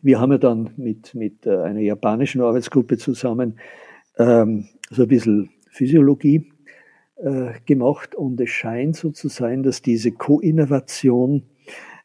wir 0.06 0.19
haben 0.19 0.34
ja 0.34 0.38
dann 0.38 0.69
mit, 0.77 1.15
mit 1.15 1.48
äh, 1.48 1.57
einer 1.57 1.80
japanischen 1.80 2.40
Arbeitsgruppe 2.41 2.98
zusammen 2.98 3.60
ähm, 4.19 4.68
so 4.91 5.02
ein 5.02 5.07
bisschen 5.07 5.49
Physiologie 5.72 6.52
äh, 7.15 7.53
gemacht 7.65 8.14
und 8.14 8.40
es 8.40 8.52
scheint 8.52 8.95
so 8.95 9.10
zu 9.10 9.30
sein, 9.30 9.64
dass 9.64 9.82
diese 9.82 10.11
Koinnovation 10.11 11.41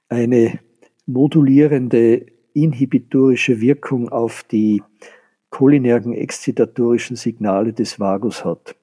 eine 0.09 0.61
modulierende 1.05 2.25
inhibitorische 2.55 3.61
Wirkung 3.61 4.09
auf 4.09 4.45
die 4.45 4.83
cholinergen 5.51 6.15
exzitatorischen 6.15 7.17
Signale 7.17 7.75
des 7.75 8.01
Vagus 8.01 8.47
hat. 8.47 8.77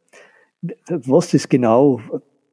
Was 0.89 1.31
das 1.31 1.49
genau 1.49 2.01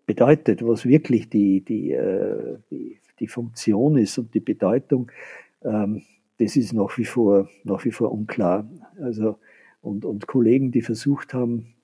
bedeutet, 0.07 0.67
was 0.67 0.87
wirklich 0.87 1.29
die, 1.29 1.61
die, 1.61 1.93
äh, 1.93 2.57
die, 2.71 3.01
die 3.21 3.29
Funktion 3.29 3.99
ist 3.99 4.17
und 4.17 4.33
die 4.33 4.41
Bedeutung, 4.41 5.13
ähm, 5.63 6.03
das 6.39 6.57
ist 6.57 6.73
nach 6.73 6.97
wie 6.99 7.05
vor, 7.05 7.49
nach 7.65 7.85
wie 7.85 7.91
vor 7.91 8.13
unklar. 8.13 8.69
Also, 9.01 9.39
und, 9.81 10.05
und 10.05 10.27
Kollegen, 10.27 10.71
die 10.71 10.83
versucht 10.83 11.35
haben, 11.35 11.75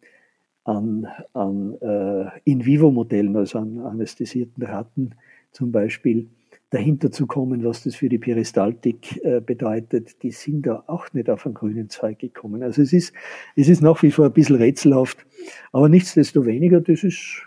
an, 0.65 1.07
an 1.33 1.75
äh, 1.81 2.27
In-vivo-Modellen, 2.45 3.37
also 3.37 3.59
an 3.59 3.79
anästhesierten 3.79 4.63
Ratten 4.63 5.15
zum 5.53 5.73
Beispiel, 5.73 6.29
dahinter 6.71 7.11
zu 7.11 7.27
kommen, 7.27 7.65
was 7.65 7.83
das 7.83 7.97
für 7.97 8.09
die 8.09 8.19
Peristaltik 8.19 9.23
äh, 9.25 9.41
bedeutet, 9.41 10.23
die 10.23 10.31
sind 10.31 10.67
da 10.67 10.85
auch 10.87 11.13
nicht 11.13 11.29
auf 11.29 11.45
einen 11.45 11.55
grünen 11.55 11.91
Zweig 11.91 12.21
gekommen. 12.21 12.63
Also 12.63 12.83
es 12.83 12.93
ist, 12.93 13.13
es 13.57 13.69
ist 13.69 13.83
nach 13.83 14.01
wie 14.03 14.13
vor 14.13 14.27
ein 14.27 14.33
bisschen 14.33 14.57
rätselhaft, 14.57 15.27
aber 15.73 15.89
nichtsdestoweniger, 15.89 16.81
das 16.81 17.03
ist, 17.03 17.43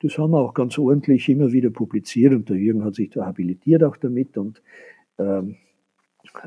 das 0.00 0.16
haben 0.16 0.30
wir 0.30 0.38
auch 0.38 0.54
ganz 0.54 0.78
ordentlich 0.78 1.28
immer 1.28 1.52
wieder 1.52 1.68
publiziert 1.68 2.32
und 2.32 2.48
der 2.48 2.56
Jürgen 2.56 2.82
hat 2.82 2.94
sich 2.94 3.10
da 3.10 3.26
habilitiert 3.26 3.84
auch 3.84 3.98
damit 3.98 4.38
und 4.38 4.62
ähm, 5.18 5.56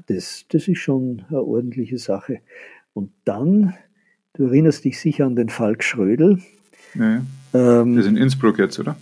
das, 0.08 0.46
das 0.50 0.68
ist 0.68 0.80
schon 0.80 1.26
eine 1.30 1.42
ordentliche 1.42 1.98
Sache. 1.98 2.40
Und 2.94 3.12
dann, 3.26 3.74
du 4.34 4.46
erinnerst 4.46 4.86
dich 4.86 5.00
sicher 5.00 5.26
an 5.26 5.36
den 5.36 5.50
Falk 5.50 5.84
Schrödel. 5.84 6.40
Ja, 6.94 7.24
ähm, 7.54 7.96
das 7.96 8.06
ist 8.06 8.12
in 8.12 8.18
Innsbruck 8.18 8.60
jetzt, 8.60 8.80
oder? 8.80 8.96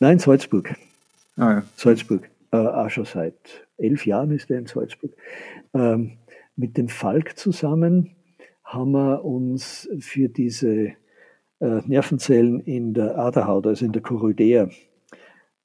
Nein, 0.00 0.18
Salzburg. 0.18 0.74
Ah, 1.36 1.52
ja. 1.52 1.62
Salzburg 1.76 2.28
äh, 2.52 2.56
auch 2.56 2.90
schon 2.90 3.04
seit 3.04 3.66
elf 3.78 4.06
Jahren 4.06 4.30
ist 4.30 4.50
er 4.50 4.58
in 4.58 4.66
Salzburg. 4.66 5.12
Ähm, 5.72 6.12
mit 6.56 6.76
dem 6.76 6.88
Falk 6.88 7.36
zusammen 7.36 8.10
haben 8.62 8.92
wir 8.92 9.24
uns 9.24 9.88
für 9.98 10.28
diese 10.28 10.92
äh, 11.60 11.80
Nervenzellen 11.86 12.60
in 12.60 12.94
der 12.94 13.18
Aderhaut, 13.18 13.66
also 13.66 13.84
in 13.84 13.92
der 13.92 14.02
Choroidea, 14.02 14.68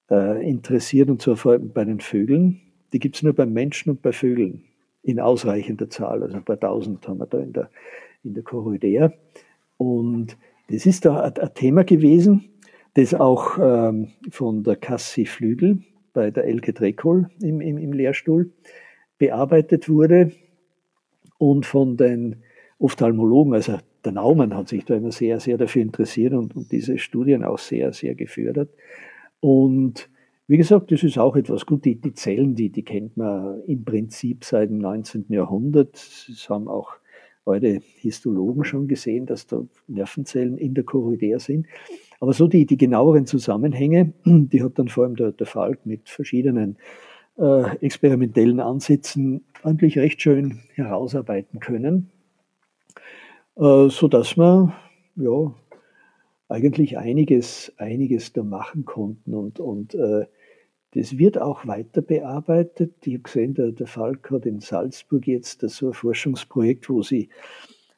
äh, 0.09 0.49
interessiert 0.49 1.09
und 1.09 1.21
zwar 1.21 1.37
vor 1.37 1.53
allem 1.53 1.71
bei 1.71 1.85
den 1.85 1.99
Vögeln. 1.99 2.61
Die 2.93 2.99
gibt 2.99 3.15
es 3.15 3.23
nur 3.23 3.33
beim 3.33 3.53
Menschen 3.53 3.91
und 3.91 4.01
bei 4.01 4.11
Vögeln 4.11 4.63
in 5.03 5.19
ausreichender 5.19 5.89
Zahl, 5.89 6.23
also 6.23 6.35
ein 6.35 6.43
paar 6.43 6.59
tausend 6.59 7.07
haben 7.07 7.19
wir 7.19 7.25
da 7.25 7.39
in 7.39 7.53
der, 7.53 7.69
in 8.23 8.33
der 8.33 8.43
Choroidea. 8.43 9.13
Und 9.77 10.37
das 10.69 10.85
ist 10.85 11.05
da 11.05 11.21
ein, 11.21 11.53
Thema 11.53 11.83
gewesen, 11.83 12.49
das 12.95 13.13
auch 13.13 13.57
ähm, 13.61 14.09
von 14.29 14.63
der 14.63 14.75
Cassie 14.75 15.25
Flügel, 15.25 15.79
bei 16.13 16.31
der 16.31 16.45
Elke 16.45 16.73
Dreckoll 16.73 17.29
im, 17.41 17.61
im, 17.61 17.77
im 17.77 17.93
Lehrstuhl 17.93 18.51
bearbeitet 19.17 19.87
wurde 19.87 20.31
und 21.37 21.65
von 21.65 21.97
den 21.97 22.43
Ophthalmologen, 22.77 23.53
also 23.53 23.77
der 24.03 24.13
Naumann 24.13 24.55
hat 24.55 24.69
sich 24.69 24.85
da 24.85 24.95
immer 24.95 25.11
sehr, 25.11 25.39
sehr 25.39 25.57
dafür 25.57 25.81
interessiert 25.81 26.33
und, 26.33 26.55
und 26.55 26.71
diese 26.71 26.97
Studien 26.97 27.43
auch 27.43 27.59
sehr, 27.59 27.91
sehr 27.93 28.15
gefördert. 28.15 28.69
Und 29.41 30.09
wie 30.49 30.57
gesagt, 30.57 30.91
das 30.91 31.03
ist 31.03 31.19
auch 31.19 31.35
etwas 31.35 31.67
gut. 31.67 31.85
Die, 31.85 32.01
die 32.01 32.15
Zellen, 32.15 32.55
die, 32.55 32.71
die 32.71 32.81
kennt 32.81 33.17
man 33.17 33.61
im 33.67 33.85
Prinzip 33.85 34.43
seit 34.43 34.71
dem 34.71 34.80
19. 34.80 35.26
Jahrhundert. 35.30 35.93
Das 35.93 36.49
haben 36.49 36.67
auch 36.67 36.93
heute 37.45 37.81
Histologen 37.97 38.63
schon 38.63 38.88
gesehen, 38.88 39.27
dass 39.27 39.45
da 39.45 39.63
Nervenzellen 39.88 40.57
in 40.57 40.73
der 40.73 40.85
Choroidea 40.85 41.38
sind. 41.38 41.67
Aber 42.19 42.34
so 42.34 42.47
die, 42.47 42.65
die 42.65 42.77
genaueren 42.77 43.27
Zusammenhänge, 43.27 44.13
die 44.26 44.63
hat 44.63 44.80
dann 44.80 44.88
vor 44.88 45.03
allem 45.03 45.15
der, 45.15 45.34
der 45.34 45.45
Falk 45.45 45.85
mit 45.85 46.09
verschiedenen 46.09 46.77
äh, 47.38 47.77
experimentellen 47.77 48.59
Ansätzen 48.59 49.43
eigentlich 49.61 49.99
recht 49.99 50.19
schön 50.19 50.61
herausarbeiten 50.73 51.59
können, 51.59 52.09
äh, 53.55 53.88
so 53.89 54.07
dass 54.07 54.35
wir 54.35 54.73
ja 55.15 55.53
eigentlich 56.47 56.97
einiges, 56.97 57.71
einiges 57.77 58.34
da 58.34 58.41
machen 58.41 58.85
konnten 58.85 59.35
und, 59.35 59.59
und 59.59 59.93
äh, 59.93 60.26
das 60.93 61.17
wird 61.17 61.39
auch 61.39 61.67
weiter 61.67 62.01
bearbeitet. 62.01 62.95
Ich 63.05 63.13
habe 63.13 63.23
gesehen, 63.23 63.53
der, 63.53 63.71
der 63.71 63.87
Falk 63.87 64.31
hat 64.31 64.45
in 64.45 64.59
Salzburg 64.59 65.27
jetzt 65.27 65.61
so 65.61 65.87
ein 65.87 65.93
Forschungsprojekt, 65.93 66.89
wo 66.89 67.03
sie, 67.03 67.29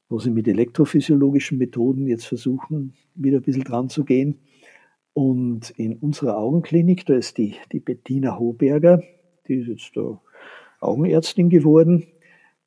wo 0.10 0.20
sie 0.20 0.32
mit 0.32 0.48
elektrophysiologischen 0.48 1.58
Methoden 1.58 2.08
jetzt 2.08 2.26
versuchen, 2.26 2.94
wieder 3.16 3.38
ein 3.38 3.44
bisschen 3.44 3.64
dran 3.64 3.90
zu 3.90 4.04
gehen. 4.04 4.40
Und 5.14 5.72
in 5.72 5.98
unserer 5.98 6.38
Augenklinik, 6.38 7.06
da 7.06 7.16
ist 7.16 7.38
die, 7.38 7.56
die 7.72 7.80
Bettina 7.80 8.38
Hoberger, 8.38 9.02
die 9.48 9.56
ist 9.56 9.68
jetzt 9.68 9.92
da 9.96 10.22
Augenärztin 10.82 11.50
geworden. 11.50 12.08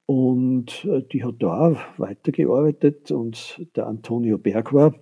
Und 0.06 0.84
äh, 0.84 1.02
die 1.02 1.24
hat 1.24 1.36
da 1.38 1.76
weitergearbeitet. 1.96 3.10
Und 3.10 3.66
der 3.76 3.86
Antonio 3.86 4.38
Bergwa 4.38 4.94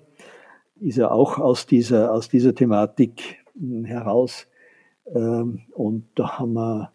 ist 0.81 0.99
ja 0.99 1.11
auch 1.11 1.39
aus 1.39 1.67
dieser, 1.67 2.13
aus 2.13 2.29
dieser 2.29 2.55
Thematik 2.55 3.39
hm, 3.55 3.85
heraus 3.85 4.49
und 5.05 6.05
da 6.15 6.39
haben 6.39 6.55
wir 6.55 6.93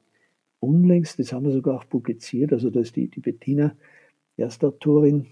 unlängst, 0.60 1.20
das 1.20 1.34
haben 1.34 1.46
wir 1.46 1.52
sogar 1.52 1.76
auch 1.76 1.90
publiziert, 1.90 2.54
also 2.54 2.70
da 2.70 2.80
ist 2.80 2.96
die, 2.96 3.10
die 3.10 3.20
Bettina 3.20 3.76
Erstautorin, 4.38 5.28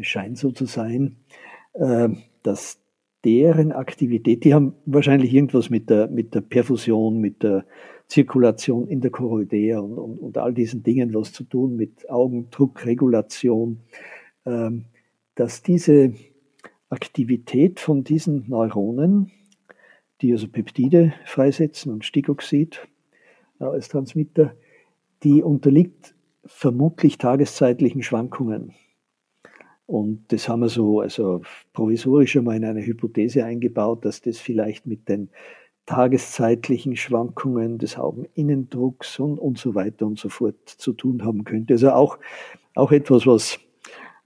scheint 0.00 0.36
so 0.38 0.50
zu 0.50 0.66
sein, 0.66 1.16
ähm, 1.74 2.18
dass 2.42 2.80
deren 3.24 3.72
Aktivität, 3.72 4.44
die 4.44 4.54
haben 4.54 4.74
wahrscheinlich 4.84 5.32
irgendwas 5.32 5.70
mit 5.70 5.90
der, 5.90 6.08
mit 6.08 6.34
der 6.34 6.40
Perfusion, 6.40 7.18
mit 7.18 7.42
der 7.42 7.66
Zirkulation 8.08 8.86
in 8.86 9.00
der 9.00 9.10
Choroidea 9.10 9.80
und, 9.80 9.98
und, 9.98 10.18
und 10.18 10.38
all 10.38 10.54
diesen 10.54 10.82
Dingen 10.82 11.12
was 11.14 11.32
zu 11.32 11.44
tun, 11.44 11.76
mit 11.76 12.08
Augendruckregulation, 12.08 13.80
ähm, 14.44 14.84
dass 15.34 15.62
diese 15.62 16.14
Aktivität 16.88 17.80
von 17.80 18.04
diesen 18.04 18.44
Neuronen 18.48 19.32
die 20.20 20.32
also 20.32 20.48
Peptide 20.48 21.14
freisetzen 21.24 21.92
und 21.92 22.04
Stickoxid 22.04 22.86
als 23.58 23.88
Transmitter, 23.88 24.54
die 25.22 25.42
unterliegt 25.42 26.14
vermutlich 26.44 27.18
tageszeitlichen 27.18 28.02
Schwankungen. 28.02 28.74
Und 29.86 30.24
das 30.32 30.48
haben 30.48 30.60
wir 30.60 30.68
so 30.68 31.00
also 31.00 31.42
provisorisch 31.72 32.36
einmal 32.36 32.56
in 32.56 32.64
eine 32.64 32.84
Hypothese 32.84 33.44
eingebaut, 33.44 34.04
dass 34.04 34.20
das 34.20 34.38
vielleicht 34.38 34.86
mit 34.86 35.08
den 35.08 35.30
tageszeitlichen 35.86 36.96
Schwankungen 36.96 37.78
des 37.78 37.96
Augeninnendrucks 37.96 39.20
und, 39.20 39.38
und 39.38 39.58
so 39.58 39.76
weiter 39.76 40.06
und 40.06 40.18
so 40.18 40.28
fort 40.28 40.56
zu 40.66 40.92
tun 40.92 41.24
haben 41.24 41.44
könnte. 41.44 41.74
Also 41.74 41.90
auch, 41.90 42.18
auch 42.74 42.90
etwas, 42.90 43.26
was, 43.26 43.60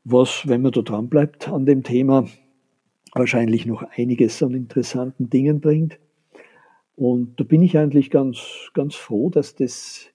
was, 0.05 0.49
wenn 0.49 0.63
man 0.63 0.73
da 0.73 0.81
dran 0.81 1.11
bleibt 1.11 1.49
an 1.49 1.67
dem 1.67 1.83
Thema, 1.83 2.27
wahrscheinlich 3.15 3.67
noch 3.67 3.83
einiges 3.97 4.43
an 4.43 4.55
interessanten 4.55 5.31
Dingen 5.31 5.61
bringt. 5.61 5.99
Und 6.97 7.41
da 7.41 7.45
bin 7.45 7.63
ich 7.63 7.79
eigentlich 7.79 8.11
ganz, 8.11 8.71
ganz 8.75 8.95
froh, 8.95 9.31
dass 9.31 9.55
das, 9.55 10.07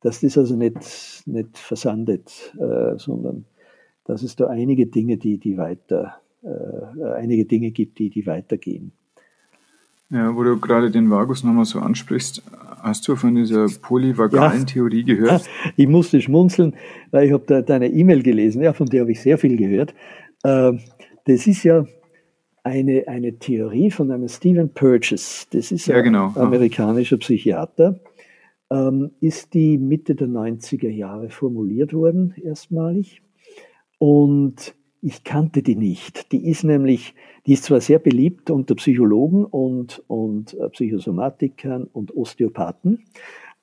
dass 0.00 0.20
das 0.20 0.38
also 0.38 0.56
nicht, 0.56 1.24
nicht 1.26 1.58
versandet, 1.58 2.54
äh, 2.58 2.96
sondern 2.96 3.44
dass 4.04 4.22
es 4.22 4.36
da 4.36 4.46
einige 4.46 4.86
Dinge, 4.86 5.16
die, 5.16 5.38
die 5.38 5.58
weiter, 5.58 6.20
äh, 6.42 7.04
einige 7.16 7.44
Dinge 7.44 7.72
gibt, 7.72 7.98
die, 7.98 8.08
die 8.08 8.26
weitergehen. 8.26 8.92
Ja, 10.10 10.34
wo 10.34 10.42
du 10.42 10.58
gerade 10.58 10.90
den 10.90 11.10
Vagus 11.10 11.44
nochmal 11.44 11.66
so 11.66 11.80
ansprichst, 11.80 12.42
hast 12.82 13.06
du 13.06 13.16
von 13.16 13.34
dieser 13.34 13.66
polyvagalen 13.82 14.60
ja. 14.60 14.64
Theorie 14.64 15.04
gehört? 15.04 15.46
Ich 15.76 15.86
musste 15.86 16.22
schmunzeln, 16.22 16.74
weil 17.10 17.26
ich 17.26 17.32
habe 17.32 17.44
da 17.46 17.60
deine 17.60 17.88
E-Mail 17.88 18.22
gelesen, 18.22 18.62
ja, 18.62 18.72
von 18.72 18.86
der 18.86 19.02
habe 19.02 19.12
ich 19.12 19.20
sehr 19.20 19.36
viel 19.36 19.56
gehört. 19.56 19.94
Äh, 20.44 20.72
das 21.26 21.46
ist 21.46 21.62
ja, 21.64 21.84
eine, 22.64 23.06
eine 23.08 23.38
Theorie 23.38 23.90
von 23.90 24.10
einem 24.10 24.28
Stephen 24.28 24.72
Purchase, 24.72 25.46
das 25.50 25.72
ist 25.72 25.86
ja, 25.86 26.00
genau. 26.00 26.28
ein 26.34 26.36
amerikanischer 26.36 27.16
Psychiater, 27.18 28.00
ähm, 28.70 29.12
ist 29.20 29.54
die 29.54 29.78
Mitte 29.78 30.14
der 30.14 30.28
90er 30.28 30.90
Jahre 30.90 31.30
formuliert 31.30 31.92
worden, 31.92 32.34
erstmalig. 32.42 33.22
Und 33.98 34.74
ich 35.00 35.24
kannte 35.24 35.62
die 35.62 35.76
nicht. 35.76 36.32
Die 36.32 36.48
ist 36.48 36.64
nämlich, 36.64 37.14
die 37.46 37.52
ist 37.52 37.64
zwar 37.64 37.80
sehr 37.80 37.98
beliebt 37.98 38.50
unter 38.50 38.74
Psychologen 38.74 39.44
und, 39.44 40.02
und 40.08 40.54
äh, 40.54 40.68
Psychosomatikern 40.70 41.84
und 41.84 42.16
Osteopathen. 42.16 43.04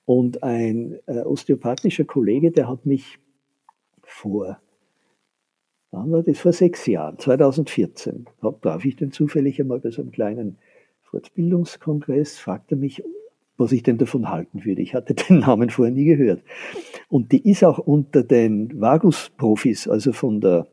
Und 0.05 0.43
ein 0.43 0.97
äh, 1.07 1.21
osteopathischer 1.21 2.05
Kollege, 2.05 2.51
der 2.51 2.69
hat 2.69 2.85
mich 2.85 3.19
vor 4.03 4.59
wann 5.95 6.11
war 6.11 6.23
das? 6.23 6.39
Vor 6.39 6.53
sechs 6.53 6.85
Jahren, 6.85 7.17
2014, 7.17 8.25
traf 8.61 8.85
ich 8.85 8.95
den 8.95 9.11
zufällig 9.11 9.59
einmal 9.59 9.79
bei 9.79 9.91
so 9.91 10.01
einem 10.01 10.11
kleinen 10.11 10.57
Fortbildungskongress, 11.03 12.37
fragte 12.37 12.75
mich, 12.75 13.03
was 13.57 13.71
ich 13.71 13.83
denn 13.83 13.97
davon 13.97 14.29
halten 14.29 14.65
würde. 14.65 14.81
Ich 14.81 14.93
hatte 14.93 15.13
den 15.29 15.39
Namen 15.39 15.69
vorher 15.69 15.93
nie 15.93 16.05
gehört. 16.05 16.43
Und 17.09 17.31
die 17.31 17.49
ist 17.49 17.63
auch 17.63 17.79
unter 17.79 18.23
den 18.23 18.79
Vagus-Profis, 18.79 19.87
also 19.87 20.11
von 20.11 20.41
der 20.41 20.67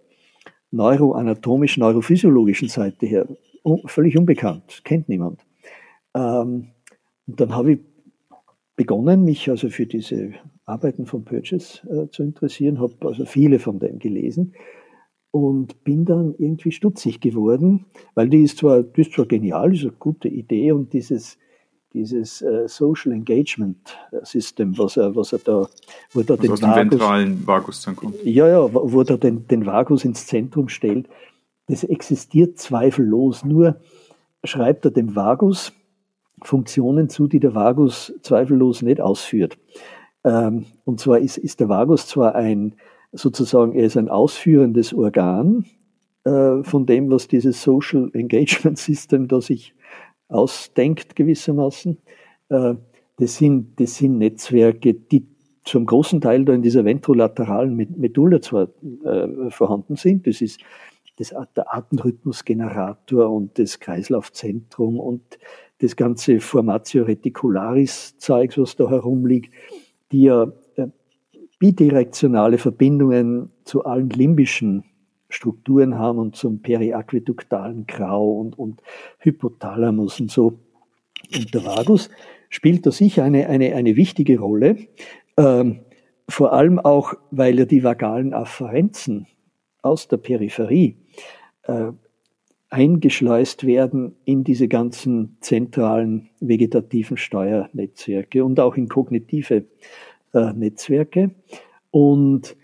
neuroanatomischen, 0.72 1.82
neurophysiologischen 1.82 2.68
Seite 2.68 3.06
her, 3.06 3.28
völlig 3.86 4.18
unbekannt, 4.18 4.82
kennt 4.84 5.08
niemand. 5.08 5.40
Ähm, 6.14 6.68
und 7.26 7.40
dann 7.40 7.54
habe 7.54 7.74
ich 7.74 7.78
begonnen, 8.74 9.24
mich 9.24 9.48
also 9.50 9.68
für 9.68 9.86
diese 9.86 10.32
Arbeiten 10.64 11.06
von 11.06 11.24
Purchase 11.24 11.86
äh, 11.88 12.08
zu 12.10 12.22
interessieren, 12.22 12.80
habe 12.80 12.94
also 13.02 13.26
viele 13.26 13.58
von 13.58 13.78
denen 13.78 13.98
gelesen 13.98 14.54
und 15.32 15.82
bin 15.82 16.04
dann 16.04 16.34
irgendwie 16.38 16.70
stutzig 16.70 17.20
geworden, 17.20 17.86
weil 18.14 18.28
die 18.28 18.42
ist 18.42 18.58
zwar, 18.58 18.82
die 18.82 19.00
ist 19.00 19.12
zwar 19.12 19.26
genial, 19.26 19.74
ist 19.74 19.82
eine 19.82 19.92
gute 19.92 20.28
Idee 20.28 20.72
und 20.72 20.92
dieses, 20.92 21.38
dieses 21.94 22.42
uh, 22.42 22.68
Social 22.68 23.12
Engagement 23.12 23.98
System, 24.22 24.76
was 24.78 24.96
er, 24.96 25.16
was 25.16 25.32
er 25.32 25.40
da, 25.40 25.66
wo 26.12 26.20
er 26.20 26.26
da 26.26 26.36
den, 26.36 26.52
aus 26.52 26.62
Vagus, 26.62 26.74
dem 26.76 26.90
ventralen 26.90 27.46
Vagus 27.46 27.82
dann 27.82 27.96
kommt. 27.96 28.22
Ja, 28.24 28.46
ja, 28.46 28.72
wo 28.72 29.00
er 29.00 29.18
den, 29.18 29.48
den 29.48 29.66
Vagus 29.66 30.04
ins 30.04 30.26
Zentrum 30.26 30.68
stellt, 30.68 31.08
das 31.66 31.82
existiert 31.82 32.58
zweifellos. 32.58 33.44
Nur 33.44 33.80
schreibt 34.44 34.84
er 34.84 34.90
dem 34.90 35.16
Vagus 35.16 35.72
Funktionen 36.42 37.08
zu, 37.08 37.26
die 37.26 37.40
der 37.40 37.54
Vagus 37.54 38.12
zweifellos 38.22 38.82
nicht 38.82 39.00
ausführt. 39.00 39.58
Ähm, 40.24 40.66
und 40.84 41.00
zwar 41.00 41.18
ist, 41.20 41.38
ist 41.38 41.60
der 41.60 41.68
Vagus 41.68 42.06
zwar 42.06 42.34
ein, 42.34 42.74
sozusagen, 43.12 43.74
er 43.74 43.86
ist 43.86 43.96
ein 43.96 44.08
ausführendes 44.08 44.92
Organ 44.94 45.64
äh, 46.24 46.62
von 46.62 46.86
dem, 46.86 47.10
was 47.10 47.28
dieses 47.28 47.62
Social 47.62 48.10
Engagement 48.14 48.78
System 48.78 49.28
da 49.28 49.40
sich 49.40 49.74
ausdenkt 50.28 51.14
gewissermaßen. 51.14 51.98
Äh, 52.48 52.74
das, 53.18 53.36
sind, 53.36 53.78
das 53.78 53.96
sind 53.96 54.18
Netzwerke, 54.18 54.94
die 54.94 55.26
zum 55.64 55.86
großen 55.86 56.20
Teil 56.20 56.44
da 56.44 56.54
in 56.54 56.62
dieser 56.62 56.84
ventrolateralen 56.84 57.76
Medulla 57.76 58.40
zwar 58.40 58.68
äh, 59.04 59.50
vorhanden 59.50 59.96
sind. 59.96 60.26
Das 60.26 60.40
ist 60.40 60.60
das, 61.16 61.34
der 61.56 61.72
Atemrhythmusgenerator 61.72 63.30
und 63.30 63.58
das 63.58 63.78
Kreislaufzentrum 63.78 64.98
und 64.98 65.38
das 65.78 65.96
ganze 65.96 66.40
Formatio 66.40 67.04
reticularis 67.04 68.16
Zeugs, 68.18 68.58
was 68.58 68.76
da 68.76 68.88
herumliegt, 68.88 69.52
die 70.10 70.22
ja 70.22 70.52
bidirektionale 71.62 72.58
Verbindungen 72.58 73.52
zu 73.62 73.84
allen 73.84 74.10
limbischen 74.10 74.82
Strukturen 75.28 75.96
haben 75.96 76.18
und 76.18 76.34
zum 76.34 76.60
periaqueduktalen 76.60 77.86
Grau 77.86 78.32
und, 78.32 78.58
und 78.58 78.82
Hypothalamus 79.20 80.18
und 80.18 80.28
so. 80.28 80.58
Und 81.32 81.54
der 81.54 81.64
Vagus 81.64 82.10
spielt 82.48 82.84
da 82.84 82.90
sicher 82.90 83.22
eine, 83.22 83.46
eine, 83.46 83.76
eine 83.76 83.94
wichtige 83.94 84.40
Rolle, 84.40 84.76
ähm, 85.36 85.82
vor 86.28 86.52
allem 86.52 86.80
auch, 86.80 87.14
weil 87.30 87.60
er 87.60 87.66
die 87.66 87.84
vagalen 87.84 88.34
Afferenzen 88.34 89.28
aus 89.82 90.08
der 90.08 90.16
Peripherie 90.16 90.96
äh, 91.62 91.92
eingeschleust 92.70 93.64
werden 93.64 94.16
in 94.24 94.42
diese 94.42 94.66
ganzen 94.66 95.36
zentralen 95.40 96.30
vegetativen 96.40 97.18
Steuernetzwerke 97.18 98.44
und 98.44 98.58
auch 98.58 98.74
in 98.74 98.88
kognitive 98.88 99.66
äh, 100.32 100.52
Netzwerke. 100.52 101.30
Und 101.90 102.56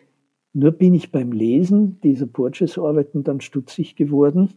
Nur 0.54 0.72
bin 0.72 0.94
ich 0.94 1.12
beim 1.12 1.30
Lesen 1.30 2.00
dieser 2.00 2.26
Porges-Arbeiten 2.26 3.22
dann 3.22 3.40
stutzig 3.40 3.94
geworden, 3.94 4.50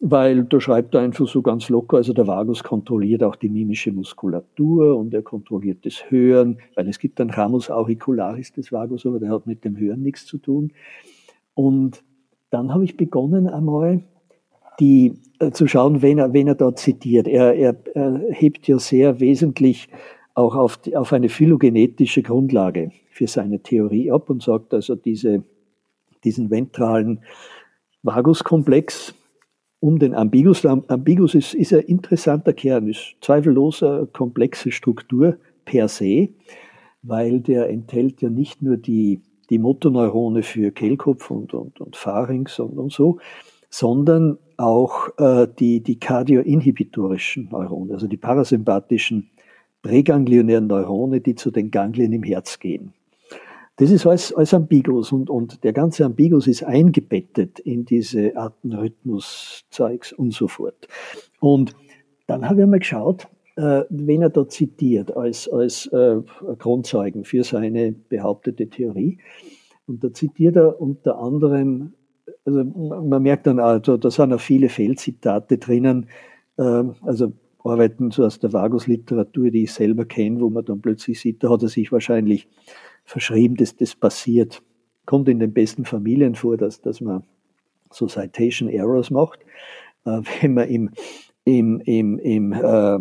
weil 0.00 0.44
da 0.44 0.60
schreibt 0.60 0.94
er 0.94 1.00
einfach 1.00 1.26
so 1.26 1.42
ganz 1.42 1.68
locker, 1.68 1.96
also 1.96 2.12
der 2.12 2.26
Vagus 2.26 2.62
kontrolliert 2.62 3.22
auch 3.24 3.36
die 3.36 3.48
mimische 3.48 3.92
Muskulatur 3.92 4.96
und 4.96 5.12
er 5.12 5.22
kontrolliert 5.22 5.84
das 5.84 6.10
Hören, 6.10 6.58
weil 6.76 6.88
es 6.88 6.98
gibt 7.00 7.18
dann 7.18 7.30
Ramus 7.30 7.68
auricularis 7.68 8.52
des 8.52 8.70
Vagus, 8.70 9.04
aber 9.04 9.18
der 9.18 9.30
hat 9.30 9.46
mit 9.46 9.64
dem 9.64 9.76
Hören 9.76 10.02
nichts 10.02 10.24
zu 10.24 10.38
tun. 10.38 10.72
Und 11.54 12.04
dann 12.50 12.72
habe 12.72 12.84
ich 12.84 12.96
begonnen 12.96 13.48
einmal 13.48 14.04
die, 14.78 15.14
äh, 15.40 15.50
zu 15.50 15.66
schauen, 15.66 16.00
wen 16.00 16.18
er, 16.18 16.32
wen 16.32 16.46
er 16.46 16.54
da 16.54 16.74
zitiert. 16.74 17.26
Er, 17.26 17.54
er, 17.54 17.76
er 17.94 18.20
hebt 18.30 18.68
ja 18.68 18.78
sehr 18.78 19.18
wesentlich 19.18 19.88
auch 20.38 20.54
auf, 20.54 20.76
die, 20.76 20.96
auf 20.96 21.12
eine 21.12 21.28
phylogenetische 21.28 22.22
Grundlage 22.22 22.92
für 23.10 23.26
seine 23.26 23.60
Theorie 23.60 24.12
ab 24.12 24.30
und 24.30 24.42
sagt 24.42 24.72
also, 24.72 24.94
diese, 24.94 25.42
diesen 26.22 26.50
ventralen 26.50 27.20
Vaguskomplex 28.02 29.14
um 29.80 29.98
den 29.98 30.14
Ambigus. 30.14 30.64
Ambigus 30.64 31.34
ist, 31.34 31.54
ist 31.54 31.72
ein 31.72 31.80
interessanter 31.80 32.52
Kern, 32.52 32.88
ist 32.88 33.16
zweifellos 33.20 33.82
eine 33.82 34.06
komplexe 34.06 34.70
Struktur 34.70 35.38
per 35.64 35.88
se, 35.88 36.28
weil 37.02 37.40
der 37.40 37.68
enthält 37.68 38.22
ja 38.22 38.30
nicht 38.30 38.62
nur 38.62 38.76
die, 38.76 39.20
die 39.50 39.58
Motoneurone 39.58 40.44
für 40.44 40.70
Kehlkopf 40.70 41.30
und, 41.32 41.52
und, 41.52 41.80
und 41.80 41.96
Pharynx 41.96 42.60
und, 42.60 42.78
und 42.78 42.92
so, 42.92 43.18
sondern 43.70 44.38
auch 44.56 45.08
äh, 45.18 45.48
die, 45.58 45.82
die 45.82 45.98
kardioinhibitorischen 45.98 47.48
Neurone, 47.50 47.94
also 47.94 48.06
die 48.06 48.16
parasympathischen 48.16 49.30
präganglionären 49.82 50.66
Neurone, 50.66 51.20
die 51.20 51.34
zu 51.34 51.50
den 51.50 51.70
Ganglien 51.70 52.12
im 52.12 52.22
Herz 52.22 52.58
gehen. 52.58 52.92
Das 53.76 53.92
ist 53.92 54.06
alles, 54.06 54.34
alles 54.34 54.52
Ambigus 54.54 55.12
und, 55.12 55.30
und 55.30 55.62
der 55.62 55.72
ganze 55.72 56.04
Ambigus 56.04 56.48
ist 56.48 56.64
eingebettet 56.64 57.60
in 57.60 57.84
diese 57.84 58.36
Atemrhythmus-Zeugs 58.36 60.12
und 60.12 60.34
so 60.34 60.48
fort. 60.48 60.88
Und 61.38 61.76
dann 62.26 62.48
habe 62.48 62.60
ich 62.60 62.66
mal 62.66 62.80
geschaut, 62.80 63.28
äh, 63.54 63.84
wen 63.88 64.22
er 64.22 64.30
da 64.30 64.48
zitiert 64.48 65.16
als, 65.16 65.48
als 65.48 65.86
äh, 65.86 66.16
Grundzeugen 66.58 67.24
für 67.24 67.44
seine 67.44 67.92
behauptete 67.92 68.68
Theorie. 68.68 69.18
Und 69.86 70.02
da 70.02 70.12
zitiert 70.12 70.56
er 70.56 70.80
unter 70.80 71.18
anderem, 71.18 71.92
also 72.44 72.64
man 72.64 73.22
merkt 73.22 73.46
dann, 73.46 73.60
also, 73.60 73.96
da 73.96 74.10
sind 74.10 74.32
auch 74.32 74.40
viele 74.40 74.68
Fehlzitate 74.68 75.58
drinnen, 75.58 76.08
äh, 76.56 76.84
also 77.02 77.32
Arbeiten 77.64 78.10
so 78.10 78.24
aus 78.24 78.38
der 78.38 78.52
Vagus-Literatur, 78.52 79.50
die 79.50 79.64
ich 79.64 79.72
selber 79.72 80.04
kenne, 80.04 80.40
wo 80.40 80.48
man 80.48 80.64
dann 80.64 80.80
plötzlich 80.80 81.20
sieht, 81.20 81.42
da 81.42 81.50
hat 81.50 81.62
er 81.62 81.68
sich 81.68 81.90
wahrscheinlich 81.90 82.48
verschrieben, 83.04 83.56
dass 83.56 83.76
das 83.76 83.94
passiert. 83.94 84.62
Kommt 85.06 85.28
in 85.28 85.38
den 85.38 85.52
besten 85.52 85.84
Familien 85.84 86.34
vor, 86.34 86.56
dass, 86.56 86.80
dass 86.80 87.00
man 87.00 87.24
so 87.90 88.06
Citation 88.06 88.68
Errors 88.68 89.10
macht. 89.10 89.40
Äh, 90.04 90.20
wenn 90.40 90.54
man 90.54 90.68
im, 90.68 90.90
im, 91.44 91.80
im, 91.80 92.18
im 92.18 92.52
äh, 92.52 92.98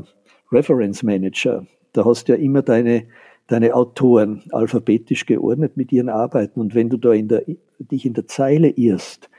Reference 0.51 1.03
Manager, 1.03 1.65
da 1.93 2.05
hast 2.05 2.27
du 2.27 2.33
ja 2.33 2.39
immer 2.39 2.61
deine, 2.61 3.07
deine 3.47 3.75
Autoren 3.75 4.43
alphabetisch 4.51 5.25
geordnet 5.25 5.77
mit 5.77 5.91
ihren 5.91 6.09
Arbeiten. 6.09 6.59
Und 6.59 6.73
wenn 6.73 6.89
du 6.89 6.97
da 6.97 7.11
in 7.11 7.27
der, 7.27 7.43
dich 7.79 8.05
in 8.05 8.13
der 8.13 8.27
Zeile 8.27 8.69
irrst, 8.69 9.29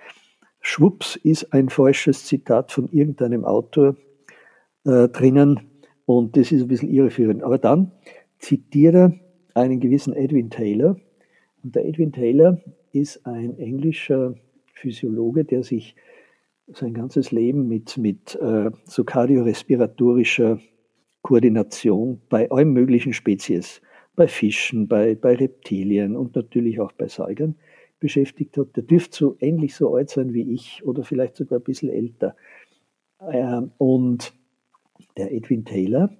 schwupps 0.61 1.17
ist 1.17 1.53
ein 1.53 1.71
falsches 1.71 2.27
Zitat 2.27 2.73
von 2.73 2.89
irgendeinem 2.93 3.45
Autor 3.45 3.97
äh, 4.85 5.09
drinnen 5.09 5.61
und 6.07 6.37
das 6.37 6.53
ist 6.53 6.63
ein 6.63 6.69
bisschen 6.69 6.91
irreführend. 6.91 7.43
Aber 7.43 7.59
dann 7.59 7.93
zitiere 8.39 9.21
einen 9.55 9.81
gewissen 9.81 10.15
Edwin 10.15 10.51
Taylor. 10.51 10.97
Und 11.63 11.75
der 11.75 11.87
Edwin 11.87 12.13
Taylor 12.13 12.61
ist 12.93 13.27
ein 13.27 13.59
englischer 13.59 14.35
Physiologe, 14.73 15.45
der 15.45 15.63
sich 15.63 15.97
sein 16.69 16.95
ganzes 16.95 17.33
Leben 17.33 17.69
mit, 17.69 17.97
mit 17.99 18.37
äh, 18.37 18.71
so 18.85 19.05
kardiorespiratorischer 19.05 20.61
Koordination 21.23 22.21
bei 22.29 22.51
allen 22.51 22.73
möglichen 22.73 23.13
Spezies, 23.13 23.83
bei 24.15 24.29
Fischen, 24.29 24.89
bei, 24.89 25.15
bei 25.15 25.35
Reptilien 25.35 26.17
und 26.17 26.37
natürlich 26.37 26.81
auch 26.81 26.93
bei 26.93 27.09
Säugern 27.09 27.57
beschäftigt 28.01 28.57
hat. 28.57 28.77
Der 28.77 28.83
dürfte 28.83 29.17
so 29.17 29.37
ähnlich 29.41 29.75
so 29.75 29.95
alt 29.95 30.11
sein 30.11 30.33
wie 30.33 30.53
ich 30.53 30.83
oder 30.85 31.03
vielleicht 31.03 31.37
sogar 31.37 31.59
ein 31.59 31.65
bisschen 31.65 31.91
älter. 31.91 32.37
Ähm, 33.21 33.73
und 33.79 34.38
der 35.19 35.33
Edwin 35.33 35.65
Taylor 35.65 36.11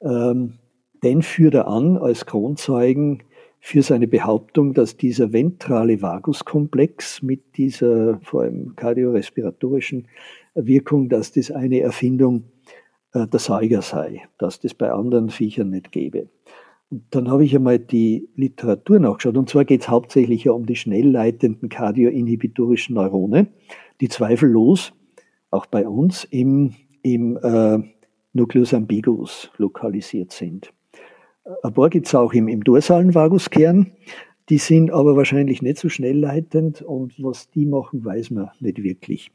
ähm, 0.00 0.54
den 1.02 1.22
führt 1.22 1.54
er 1.54 1.68
an 1.68 1.98
als 1.98 2.26
Kronzeugen 2.26 3.22
für 3.60 3.82
seine 3.82 4.08
Behauptung, 4.08 4.74
dass 4.74 4.96
dieser 4.96 5.32
ventrale 5.32 6.00
Vaguskomplex 6.02 7.22
mit 7.22 7.56
dieser 7.56 8.20
vor 8.22 8.42
allem 8.42 8.74
kardiorespiratorischen 8.76 10.08
Wirkung, 10.54 11.08
dass 11.08 11.32
das 11.32 11.50
eine 11.50 11.80
Erfindung 11.80 12.44
äh, 13.12 13.26
der 13.26 13.40
Säuger 13.40 13.82
sei, 13.82 14.22
dass 14.38 14.60
das 14.60 14.74
bei 14.74 14.92
anderen 14.92 15.30
Viechern 15.30 15.70
nicht 15.70 15.92
gäbe. 15.92 16.28
Und 16.90 17.04
dann 17.10 17.30
habe 17.30 17.44
ich 17.44 17.54
einmal 17.54 17.78
die 17.78 18.28
Literatur 18.36 18.98
nachgeschaut, 18.98 19.36
und 19.36 19.48
zwar 19.48 19.64
geht 19.64 19.82
es 19.82 19.88
hauptsächlich 19.88 20.44
ja 20.44 20.52
um 20.52 20.66
die 20.66 20.76
schnell 20.76 21.08
leitenden 21.08 21.68
kardioinhibitorischen 21.68 22.94
Neurone, 22.94 23.48
die 24.00 24.08
zweifellos 24.08 24.92
auch 25.50 25.66
bei 25.66 25.88
uns 25.88 26.24
im, 26.24 26.74
im 27.02 27.38
äh, 27.38 27.78
Nucleus 28.34 28.74
ambiguus 28.74 29.50
lokalisiert 29.56 30.32
sind. 30.32 30.72
Ein 31.62 31.74
paar 31.74 31.90
gibt 31.90 32.06
es 32.06 32.14
auch 32.14 32.32
im, 32.32 32.48
im 32.48 32.64
dorsalen 32.64 33.14
Vaguskern. 33.14 33.92
Die 34.48 34.58
sind 34.58 34.90
aber 34.90 35.16
wahrscheinlich 35.16 35.62
nicht 35.62 35.78
so 35.78 35.88
schnell 35.88 36.18
leitend 36.18 36.82
und 36.82 37.22
was 37.22 37.50
die 37.50 37.64
machen, 37.64 38.04
weiß 38.04 38.30
man 38.30 38.50
nicht 38.60 38.82
wirklich. 38.82 39.30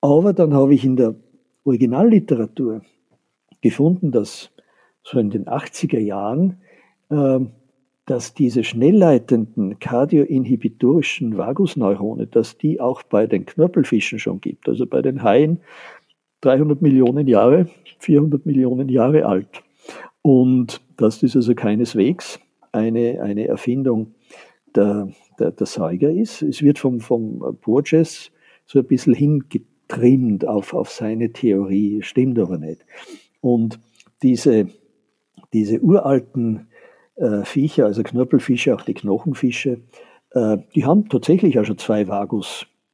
Aber 0.00 0.32
dann 0.32 0.54
habe 0.54 0.74
ich 0.74 0.84
in 0.84 0.96
der 0.96 1.14
Originalliteratur 1.64 2.82
gefunden, 3.60 4.12
dass 4.12 4.50
so 5.02 5.18
in 5.18 5.30
den 5.30 5.46
80er 5.46 5.98
Jahren, 5.98 6.58
äh, 7.10 7.40
dass 8.06 8.34
diese 8.34 8.64
schnellleitenden 8.64 9.78
kardioinhibitorischen 9.78 11.38
Vagusneurone, 11.38 12.26
dass 12.26 12.58
die 12.58 12.80
auch 12.80 13.02
bei 13.02 13.26
den 13.26 13.46
Knorpelfischen 13.46 14.18
schon 14.18 14.40
gibt, 14.40 14.68
also 14.68 14.86
bei 14.86 15.00
den 15.00 15.22
Haien 15.22 15.60
300 16.44 16.82
Millionen 16.82 17.26
Jahre, 17.26 17.66
400 17.98 18.46
Millionen 18.46 18.88
Jahre 18.88 19.26
alt. 19.26 19.62
Und 20.22 20.80
das 20.96 21.22
ist 21.22 21.36
also 21.36 21.54
keineswegs 21.54 22.38
eine, 22.72 23.20
eine 23.22 23.46
Erfindung 23.46 24.14
der, 24.74 25.08
der, 25.38 25.52
der 25.52 25.66
Säuger 25.66 26.10
ist. 26.10 26.42
Es 26.42 26.62
wird 26.62 26.78
vom, 26.78 27.00
vom 27.00 27.58
Borges 27.62 28.30
so 28.66 28.78
ein 28.78 28.86
bisschen 28.86 29.14
hingetrimmt 29.14 30.46
auf, 30.46 30.74
auf 30.74 30.90
seine 30.90 31.32
Theorie, 31.32 32.02
stimmt 32.02 32.38
aber 32.38 32.58
nicht. 32.58 32.84
Und 33.40 33.78
diese, 34.22 34.68
diese 35.52 35.80
uralten 35.80 36.68
äh, 37.16 37.44
Viecher, 37.44 37.86
also 37.86 38.02
Knorpelfische, 38.02 38.74
auch 38.74 38.82
die 38.82 38.94
Knochenfische, 38.94 39.80
äh, 40.30 40.58
die 40.74 40.84
haben 40.84 41.08
tatsächlich 41.08 41.58
auch 41.58 41.64
schon 41.64 41.78
zwei 41.78 42.08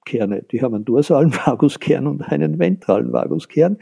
Vaguskerne. 0.00 0.42
Die 0.50 0.62
haben 0.62 0.74
einen 0.74 0.84
dorsalen 0.84 1.32
Vaguskern 1.32 2.06
und 2.06 2.22
einen 2.22 2.58
ventralen 2.58 3.12
Vaguskern. 3.12 3.78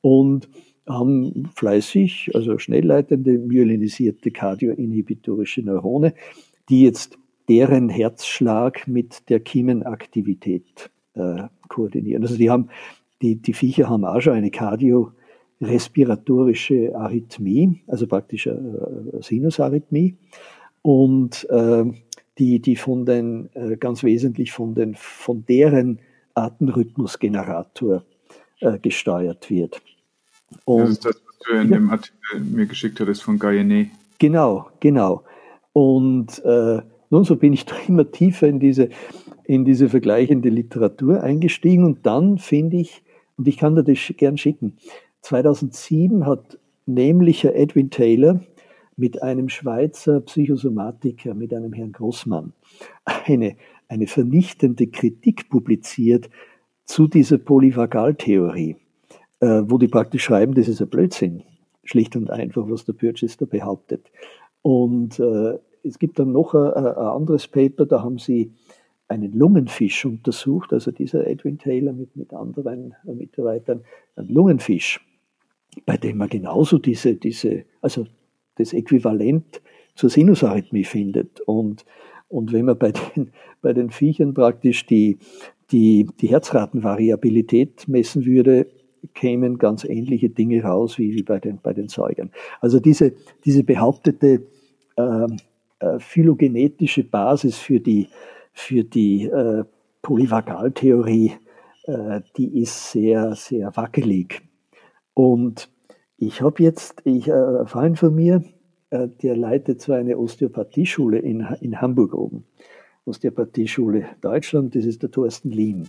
Und 0.00 0.48
haben 0.88 1.50
fleißig, 1.54 2.30
also 2.34 2.58
schnellleitende 2.58 3.38
myelinisierte 3.38 4.32
kardioinhibitorische 4.32 5.62
Neurone, 5.62 6.12
die 6.68 6.82
jetzt 6.82 7.16
deren 7.48 7.88
Herzschlag 7.88 8.88
mit 8.88 9.28
der 9.28 9.38
Kiemenaktivität 9.38 10.90
äh, 11.14 11.44
koordinieren. 11.68 12.24
Also 12.24 12.36
die 12.36 12.50
haben, 12.50 12.68
die, 13.20 13.36
die 13.36 13.52
Viecher 13.52 13.88
haben 13.88 14.04
auch 14.04 14.20
schon 14.20 14.32
eine 14.32 14.50
kardiorespiratorische 14.50 16.96
Arrhythmie, 16.96 17.82
also 17.86 18.08
praktisch 18.08 18.48
eine 18.48 19.20
Sinusarrhythmie. 19.20 20.16
Und 20.82 21.48
äh, 21.48 21.84
die, 22.38 22.60
die 22.60 22.76
von 22.76 23.04
den, 23.04 23.50
äh, 23.54 23.76
ganz 23.76 24.02
wesentlich 24.02 24.52
von, 24.52 24.74
den, 24.74 24.94
von 24.94 25.44
deren 25.46 25.98
Atemrhythmusgenerator 26.34 28.04
äh, 28.60 28.78
gesteuert 28.78 29.50
wird. 29.50 29.82
Und 30.64 30.82
das 30.82 30.90
ist 30.90 31.04
das, 31.04 31.14
was 31.14 31.38
du 31.46 31.52
in 31.54 31.70
ja, 31.70 31.76
dem 31.78 31.90
Artikel 31.90 32.40
mir 32.40 32.66
geschickt 32.66 33.00
hattest 33.00 33.22
von 33.22 33.38
Guyane. 33.38 33.90
Genau, 34.18 34.68
genau. 34.80 35.24
Und 35.72 36.42
äh, 36.44 36.82
nun, 37.10 37.24
so 37.24 37.36
bin 37.36 37.52
ich 37.52 37.66
doch 37.66 37.88
immer 37.88 38.10
tiefer 38.10 38.48
in 38.48 38.60
diese, 38.60 38.88
in 39.44 39.64
diese 39.64 39.88
vergleichende 39.88 40.48
Literatur 40.48 41.22
eingestiegen 41.22 41.84
und 41.84 42.06
dann 42.06 42.38
finde 42.38 42.78
ich, 42.78 43.02
und 43.36 43.48
ich 43.48 43.56
kann 43.56 43.74
dir 43.74 43.84
das 43.84 43.98
gern 44.16 44.38
schicken, 44.38 44.76
2007 45.22 46.26
hat 46.26 46.58
nämlich 46.86 47.44
Herr 47.44 47.54
Edwin 47.54 47.90
Taylor 47.90 48.40
mit 48.96 49.22
einem 49.22 49.48
Schweizer 49.48 50.20
Psychosomatiker, 50.20 51.34
mit 51.34 51.52
einem 51.54 51.72
Herrn 51.72 51.92
Grossmann, 51.92 52.52
eine, 53.04 53.56
eine 53.88 54.06
vernichtende 54.06 54.86
Kritik 54.86 55.48
publiziert 55.48 56.28
zu 56.84 57.08
dieser 57.08 57.38
Polyvagaltheorie 57.38 58.76
äh, 59.42 59.68
wo 59.68 59.76
die 59.76 59.88
praktisch 59.88 60.22
schreiben, 60.22 60.54
das 60.54 60.68
ist 60.68 60.80
ein 60.80 60.88
Blödsinn, 60.88 61.42
schlicht 61.82 62.14
und 62.14 62.30
einfach, 62.30 62.70
was 62.70 62.84
der 62.84 62.92
Purchase 62.92 63.36
da 63.38 63.44
behauptet. 63.44 64.10
Und 64.62 65.18
äh, 65.18 65.58
es 65.82 65.98
gibt 65.98 66.20
dann 66.20 66.30
noch 66.30 66.54
ein, 66.54 66.72
ein, 66.72 66.94
anderes 66.94 67.48
Paper, 67.48 67.84
da 67.84 68.02
haben 68.02 68.18
sie 68.18 68.52
einen 69.08 69.32
Lungenfisch 69.32 70.04
untersucht, 70.04 70.72
also 70.72 70.92
dieser 70.92 71.26
Edwin 71.26 71.58
Taylor 71.58 71.92
mit, 71.92 72.14
mit 72.16 72.32
anderen 72.32 72.94
Mitarbeitern, 73.02 73.82
einen 74.14 74.28
Lungenfisch, 74.28 75.04
bei 75.84 75.96
dem 75.96 76.18
man 76.18 76.28
genauso 76.28 76.78
diese, 76.78 77.16
diese, 77.16 77.64
also 77.80 78.06
das 78.56 78.72
Äquivalent 78.72 79.60
zur 79.94 80.10
Sinusarrhythmie 80.10 80.84
findet. 80.84 81.40
Und, 81.40 81.84
und 82.28 82.52
wenn 82.52 82.64
man 82.64 82.78
bei 82.78 82.92
den, 82.92 83.32
bei 83.60 83.72
den 83.72 83.90
Viechern 83.90 84.34
praktisch 84.34 84.86
die, 84.86 85.18
die, 85.70 86.06
die 86.20 86.28
Herzratenvariabilität 86.28 87.88
messen 87.88 88.26
würde, 88.26 88.66
kämen 89.14 89.58
ganz 89.58 89.84
ähnliche 89.84 90.30
Dinge 90.30 90.62
raus 90.62 90.98
wie, 90.98 91.14
wie 91.14 91.22
bei, 91.22 91.40
den, 91.40 91.58
bei 91.62 91.72
den 91.72 91.88
Säugern. 91.88 92.30
Also 92.60 92.78
diese, 92.78 93.12
diese 93.44 93.64
behauptete 93.64 94.42
äh, 94.96 95.26
äh, 95.80 95.98
phylogenetische 95.98 97.04
Basis 97.04 97.58
für 97.58 97.80
die, 97.80 98.08
für 98.52 98.84
die 98.84 99.24
äh, 99.24 99.64
Polyvagaltheorie, 100.02 101.32
äh, 101.84 102.20
die 102.36 102.62
ist 102.62 102.92
sehr, 102.92 103.34
sehr 103.34 103.74
wackelig. 103.76 104.42
Und 105.14 105.68
ich 106.16 106.40
habe 106.40 106.62
jetzt, 106.62 107.02
ich, 107.04 107.28
äh, 107.28 107.32
ein 107.32 107.66
Freund 107.66 107.98
von 107.98 108.14
mir, 108.14 108.44
äh, 108.90 109.08
der 109.22 109.36
leitet 109.36 109.80
zwar 109.80 109.98
eine 109.98 110.18
Osteopathieschule 110.18 111.18
in, 111.18 111.40
in 111.60 111.80
Hamburg 111.80 112.14
oben. 112.14 112.44
Osteopathieschule 113.04 114.06
Deutschland, 114.20 114.74
das 114.74 114.84
ist 114.84 115.02
der 115.02 115.10
Thorsten 115.10 115.50
Liem. 115.50 115.84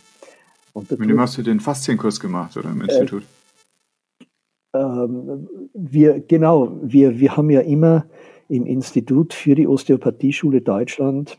Und 0.73 0.89
Mit 0.89 1.09
dem 1.09 1.19
hast 1.19 1.37
du 1.37 1.43
den 1.43 1.59
Faszienkurs 1.59 2.19
gemacht, 2.19 2.57
oder 2.57 2.71
im 2.71 2.81
äh, 2.81 2.85
Institut? 2.85 3.23
Ähm, 4.73 5.47
wir, 5.73 6.19
genau, 6.19 6.79
wir, 6.81 7.19
wir 7.19 7.37
haben 7.37 7.49
ja 7.51 7.61
immer 7.61 8.05
im 8.49 8.65
Institut 8.65 9.33
für 9.33 9.55
die 9.55 9.67
Osteopathieschule 9.67 10.61
Deutschland 10.61 11.37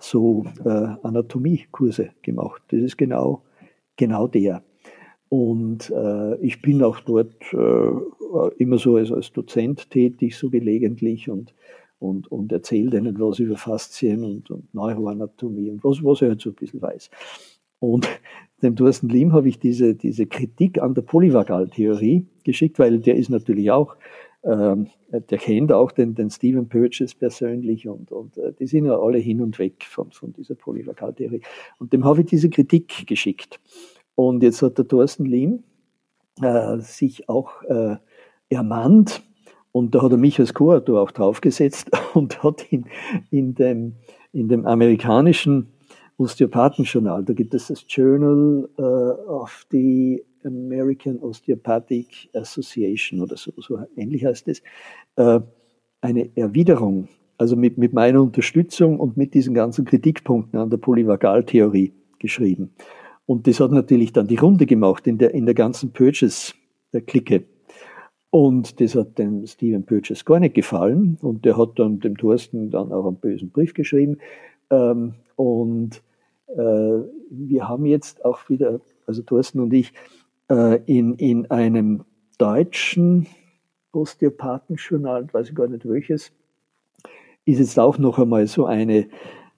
so 0.00 0.44
äh, 0.64 0.68
Anatomiekurse 1.02 2.10
gemacht. 2.22 2.62
Das 2.68 2.80
ist 2.80 2.98
genau, 2.98 3.42
genau 3.96 4.26
der. 4.26 4.62
Und 5.30 5.90
äh, 5.90 6.36
ich 6.44 6.60
bin 6.60 6.82
auch 6.82 6.98
dort 6.98 7.32
äh, 7.52 8.50
immer 8.58 8.78
so 8.78 8.96
als, 8.96 9.12
als 9.12 9.32
Dozent 9.32 9.88
tätig, 9.88 10.36
so 10.36 10.50
gelegentlich 10.50 11.30
und, 11.30 11.54
und, 12.00 12.30
und 12.32 12.50
erzähle 12.50 12.90
denen 12.90 13.18
was 13.20 13.38
über 13.38 13.56
Faszien 13.56 14.24
und, 14.24 14.50
und 14.50 14.74
Neuroanatomie 14.74 15.70
und 15.70 15.84
was, 15.84 16.02
was 16.02 16.20
ich 16.20 16.28
halt 16.28 16.40
so 16.40 16.50
ein 16.50 16.56
bisschen 16.56 16.82
weiß. 16.82 17.10
Und 17.78 18.08
dem 18.62 18.74
Thorsten 18.74 19.08
Lim 19.08 19.32
habe 19.32 19.48
ich 19.48 19.60
diese, 19.60 19.94
diese 19.94 20.26
Kritik 20.26 20.82
an 20.82 20.94
der 20.94 21.02
Polyvagaltheorie 21.02 22.26
geschickt, 22.42 22.80
weil 22.80 22.98
der 22.98 23.14
ist 23.14 23.30
natürlich 23.30 23.70
auch, 23.70 23.94
ähm, 24.42 24.88
der 25.12 25.38
kennt 25.38 25.70
auch 25.70 25.92
den, 25.92 26.16
den 26.16 26.30
Stephen 26.30 26.68
Purchase 26.68 27.14
persönlich 27.16 27.86
und, 27.86 28.10
und 28.10 28.36
äh, 28.36 28.52
die 28.58 28.66
sind 28.66 28.86
ja 28.86 28.98
alle 28.98 29.18
hin 29.18 29.40
und 29.42 29.60
weg 29.60 29.84
von, 29.84 30.10
von 30.10 30.32
dieser 30.32 30.56
Polyvagaltheorie. 30.56 31.42
Und 31.78 31.92
dem 31.92 32.04
habe 32.04 32.22
ich 32.22 32.26
diese 32.26 32.50
Kritik 32.50 33.06
geschickt. 33.06 33.60
Und 34.14 34.42
jetzt 34.42 34.62
hat 34.62 34.78
der 34.78 34.86
Thorsten 34.86 35.24
Lim 35.24 35.64
äh, 36.42 36.78
sich 36.78 37.28
auch 37.28 37.62
äh, 37.62 37.96
ermannt 38.48 39.22
und 39.72 39.94
da 39.94 40.02
hat 40.02 40.12
er 40.12 40.18
mich 40.18 40.38
als 40.40 40.54
Co-Autor 40.54 41.00
auch 41.00 41.10
draufgesetzt 41.10 41.90
und 42.14 42.42
hat 42.42 42.64
in, 42.70 42.86
in, 43.30 43.54
dem, 43.54 43.94
in 44.32 44.48
dem 44.48 44.66
amerikanischen 44.66 45.68
Osteopathenjournal. 46.18 47.24
Da 47.24 47.32
gibt 47.32 47.54
es 47.54 47.68
das 47.68 47.84
Journal 47.88 48.68
uh, 48.78 48.82
of 49.30 49.66
the 49.70 50.22
American 50.44 51.18
Osteopathic 51.18 52.28
Association 52.34 53.20
oder 53.20 53.36
so, 53.36 53.52
so 53.58 53.78
ähnlich 53.96 54.24
heißt 54.24 54.48
es, 54.48 54.62
uh, 55.18 55.40
eine 56.00 56.34
Erwiderung, 56.36 57.08
also 57.38 57.56
mit, 57.56 57.78
mit 57.78 57.92
meiner 57.92 58.20
Unterstützung 58.22 58.98
und 58.98 59.16
mit 59.16 59.34
diesen 59.34 59.54
ganzen 59.54 59.84
Kritikpunkten 59.84 60.58
an 60.58 60.70
der 60.70 60.78
Polyvagaltheorie 60.78 61.92
geschrieben. 62.18 62.70
Und 63.30 63.46
das 63.46 63.60
hat 63.60 63.70
natürlich 63.70 64.12
dann 64.12 64.26
die 64.26 64.34
Runde 64.34 64.66
gemacht 64.66 65.06
in 65.06 65.16
der, 65.16 65.32
in 65.34 65.46
der 65.46 65.54
ganzen 65.54 65.92
Purchase-Clique. 65.92 67.44
Und 68.30 68.80
das 68.80 68.96
hat 68.96 69.20
dem 69.20 69.46
Stephen 69.46 69.86
Purchase 69.86 70.24
gar 70.24 70.40
nicht 70.40 70.56
gefallen. 70.56 71.16
Und 71.22 71.44
der 71.44 71.56
hat 71.56 71.78
dann 71.78 72.00
dem 72.00 72.16
Thorsten 72.16 72.72
dann 72.72 72.90
auch 72.90 73.06
einen 73.06 73.18
bösen 73.18 73.50
Brief 73.50 73.72
geschrieben. 73.72 74.18
Ähm, 74.70 75.14
und 75.36 76.02
äh, 76.48 77.04
wir 77.30 77.68
haben 77.68 77.86
jetzt 77.86 78.24
auch 78.24 78.48
wieder, 78.48 78.80
also 79.06 79.22
Thorsten 79.22 79.60
und 79.60 79.72
ich, 79.74 79.92
äh, 80.50 80.80
in, 80.86 81.14
in 81.14 81.48
einem 81.52 82.02
deutschen 82.36 83.28
Osteopathenjournal, 83.92 85.32
weiß 85.32 85.50
ich 85.50 85.54
gar 85.54 85.68
nicht 85.68 85.88
welches, 85.88 86.32
ist 87.44 87.60
jetzt 87.60 87.78
auch 87.78 87.96
noch 87.96 88.18
einmal 88.18 88.48
so 88.48 88.66
eine, 88.66 89.06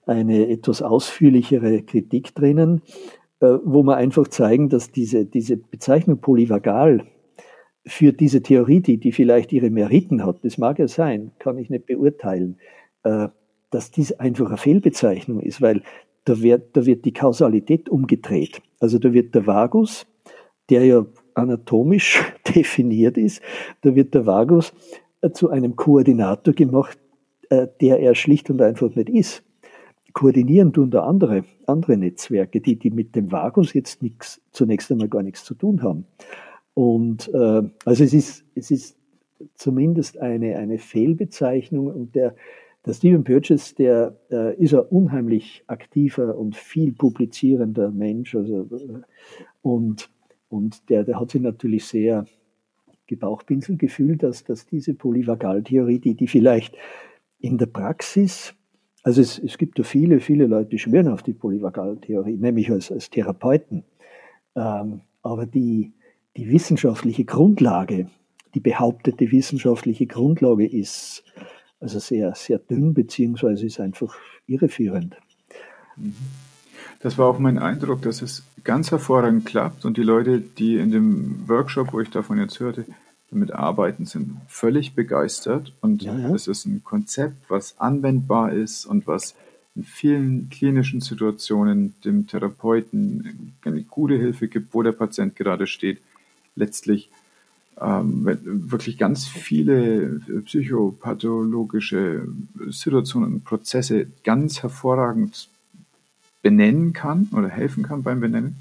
eine 0.05 0.47
etwas 0.49 0.83
ausführlichere 0.83 1.81
Kritik 1.81 2.35
drinnen, 2.35 2.83
wo 3.63 3.83
wir 3.83 3.97
einfach 3.97 4.27
zeigen, 4.27 4.69
dass 4.69 4.91
diese, 4.91 5.25
diese 5.25 5.57
Bezeichnung 5.57 6.19
polyvagal 6.19 7.05
für 7.85 8.13
diese 8.13 8.41
Theorie, 8.41 8.79
die, 8.79 8.97
die 8.97 9.11
vielleicht 9.11 9.51
ihre 9.51 9.69
Meriten 9.69 10.25
hat, 10.25 10.45
das 10.45 10.57
mag 10.57 10.79
ja 10.79 10.87
sein, 10.87 11.31
kann 11.39 11.57
ich 11.57 11.69
nicht 11.69 11.85
beurteilen, 11.85 12.57
dass 13.69 13.91
dies 13.91 14.13
einfach 14.13 14.47
eine 14.47 14.57
Fehlbezeichnung 14.57 15.41
ist, 15.41 15.61
weil 15.61 15.81
da 16.25 16.41
wird, 16.41 16.75
da 16.77 16.85
wird 16.85 17.05
die 17.05 17.13
Kausalität 17.13 17.89
umgedreht. 17.89 18.61
Also 18.79 18.99
da 18.99 19.13
wird 19.13 19.35
der 19.35 19.45
Vagus, 19.45 20.05
der 20.69 20.85
ja 20.85 21.05
anatomisch 21.33 22.33
definiert 22.55 23.17
ist, 23.17 23.41
da 23.81 23.95
wird 23.95 24.13
der 24.13 24.25
Vagus 24.25 24.73
äh, 25.21 25.31
zu 25.31 25.49
einem 25.49 25.75
Koordinator 25.75 26.53
gemacht, 26.53 26.97
äh, 27.49 27.67
der 27.81 27.99
er 27.99 28.15
schlicht 28.15 28.49
und 28.49 28.61
einfach 28.61 28.95
nicht 28.95 29.09
ist. 29.09 29.43
Koordinieren 30.13 30.73
tun 30.73 30.91
da 30.91 31.03
andere, 31.03 31.43
andere 31.65 31.97
Netzwerke, 31.97 32.61
die, 32.61 32.77
die 32.77 32.91
mit 32.91 33.15
dem 33.15 33.31
Vagus 33.31 33.73
jetzt 33.73 34.01
nichts, 34.01 34.41
zunächst 34.51 34.91
einmal 34.91 35.09
gar 35.09 35.23
nichts 35.23 35.43
zu 35.43 35.55
tun 35.55 35.81
haben. 35.81 36.05
Und 36.73 37.29
äh, 37.33 37.63
also 37.85 38.03
es 38.03 38.13
ist, 38.13 38.45
es 38.55 38.71
ist 38.71 38.97
zumindest 39.55 40.19
eine, 40.19 40.57
eine 40.57 40.77
Fehlbezeichnung 40.77 41.87
und 41.87 42.15
der, 42.15 42.35
der 42.85 42.93
Stephen 42.93 43.23
Purchase, 43.23 43.75
der 43.75 44.15
äh, 44.31 44.55
ist 44.61 44.73
ein 44.73 44.81
unheimlich 44.81 45.63
aktiver 45.67 46.37
und 46.37 46.55
viel 46.55 46.93
publizierender 46.93 47.91
Mensch. 47.91 48.35
Also, 48.35 48.67
äh, 48.71 49.01
und 49.61 50.09
und 50.53 50.87
der, 50.89 51.03
der 51.03 51.19
hat 51.19 51.31
sich 51.31 51.41
natürlich 51.41 51.85
sehr 51.85 52.25
gebauchpinselt 53.07 53.79
gefühlt, 53.79 54.21
dass, 54.21 54.43
dass 54.43 54.67
diese 54.67 54.93
Polyvagaltheorie, 54.93 55.97
die, 55.97 56.13
die 56.13 56.27
vielleicht 56.27 56.77
in 57.39 57.57
der 57.57 57.65
Praxis, 57.65 58.53
also 59.03 59.21
es, 59.21 59.37
es 59.37 59.57
gibt 59.57 59.77
ja 59.77 59.83
viele, 59.83 60.19
viele 60.21 60.47
Leute, 60.47 60.69
die 60.69 60.79
schwören 60.79 61.09
auf 61.09 61.23
die 61.23 61.33
Polyvagaltheorie, 61.33 62.37
nämlich 62.37 62.71
als, 62.71 62.91
als 62.91 63.09
Therapeuten. 63.09 63.83
Ähm, 64.55 65.01
aber 65.21 65.45
die, 65.45 65.91
die 66.37 66.49
wissenschaftliche 66.49 67.25
Grundlage, 67.25 68.07
die 68.55 68.61
behauptete 68.61 69.31
wissenschaftliche 69.31 70.05
Grundlage 70.05 70.65
ist 70.65 71.23
also 71.79 71.99
sehr, 71.99 72.33
sehr 72.35 72.59
dünn, 72.59 72.93
beziehungsweise 72.93 73.65
ist 73.65 73.79
einfach 73.79 74.15
irreführend. 74.47 75.17
Das 77.01 77.17
war 77.17 77.27
auch 77.27 77.39
mein 77.39 77.59
Eindruck, 77.59 78.01
dass 78.03 78.21
es 78.21 78.43
ganz 78.63 78.91
hervorragend 78.91 79.45
klappt 79.45 79.83
und 79.83 79.97
die 79.97 80.03
Leute, 80.03 80.39
die 80.39 80.77
in 80.77 80.91
dem 80.91 81.47
Workshop, 81.47 81.91
wo 81.91 81.99
ich 81.99 82.09
davon 82.09 82.39
jetzt 82.39 82.61
hörte, 82.61 82.85
damit 83.33 83.51
arbeiten, 83.51 84.05
sind 84.05 84.37
völlig 84.47 84.93
begeistert 84.93 85.73
und 85.81 86.03
ja, 86.03 86.17
ja. 86.17 86.33
es 86.33 86.47
ist 86.47 86.65
ein 86.65 86.83
Konzept, 86.83 87.49
was 87.49 87.79
anwendbar 87.79 88.53
ist 88.53 88.85
und 88.85 89.07
was 89.07 89.35
in 89.75 89.83
vielen 89.83 90.49
klinischen 90.49 91.01
Situationen 91.01 91.95
dem 92.05 92.27
Therapeuten 92.27 93.55
eine 93.63 93.81
gute 93.81 94.15
Hilfe 94.15 94.47
gibt, 94.47 94.73
wo 94.73 94.83
der 94.83 94.91
Patient 94.91 95.35
gerade 95.35 95.65
steht, 95.65 95.99
letztlich 96.55 97.09
ähm, 97.81 98.23
wirklich 98.23 98.99
ganz 98.99 99.25
viele 99.27 100.21
psychopathologische 100.45 102.27
Situationen 102.69 103.33
und 103.33 103.43
Prozesse 103.43 104.07
ganz 104.23 104.61
hervorragend 104.61 105.49
benennen 106.43 106.93
kann 106.93 107.29
oder 107.31 107.49
helfen 107.49 107.83
kann 107.83 108.03
beim 108.03 108.19
Benennen. 108.19 108.57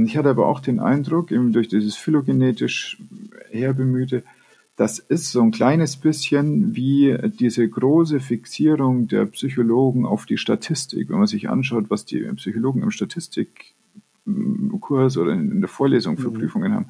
Und 0.00 0.06
ich 0.06 0.16
hatte 0.16 0.30
aber 0.30 0.46
auch 0.46 0.60
den 0.60 0.80
Eindruck, 0.80 1.30
eben 1.30 1.52
durch 1.52 1.68
dieses 1.68 1.94
phylogenetisch 1.94 2.96
herbemühte, 3.50 4.22
das 4.76 4.98
ist 4.98 5.30
so 5.30 5.42
ein 5.42 5.50
kleines 5.50 5.98
bisschen 5.98 6.74
wie 6.74 7.18
diese 7.38 7.68
große 7.68 8.18
Fixierung 8.18 9.08
der 9.08 9.26
Psychologen 9.26 10.06
auf 10.06 10.24
die 10.24 10.38
Statistik. 10.38 11.10
Wenn 11.10 11.18
man 11.18 11.26
sich 11.26 11.50
anschaut, 11.50 11.90
was 11.90 12.06
die 12.06 12.20
Psychologen 12.36 12.82
im 12.82 12.90
Statistikkurs 12.90 15.18
oder 15.18 15.34
in 15.34 15.60
der 15.60 15.68
Vorlesung 15.68 16.16
für 16.16 16.30
mhm. 16.30 16.38
Prüfungen 16.38 16.72
haben, 16.72 16.86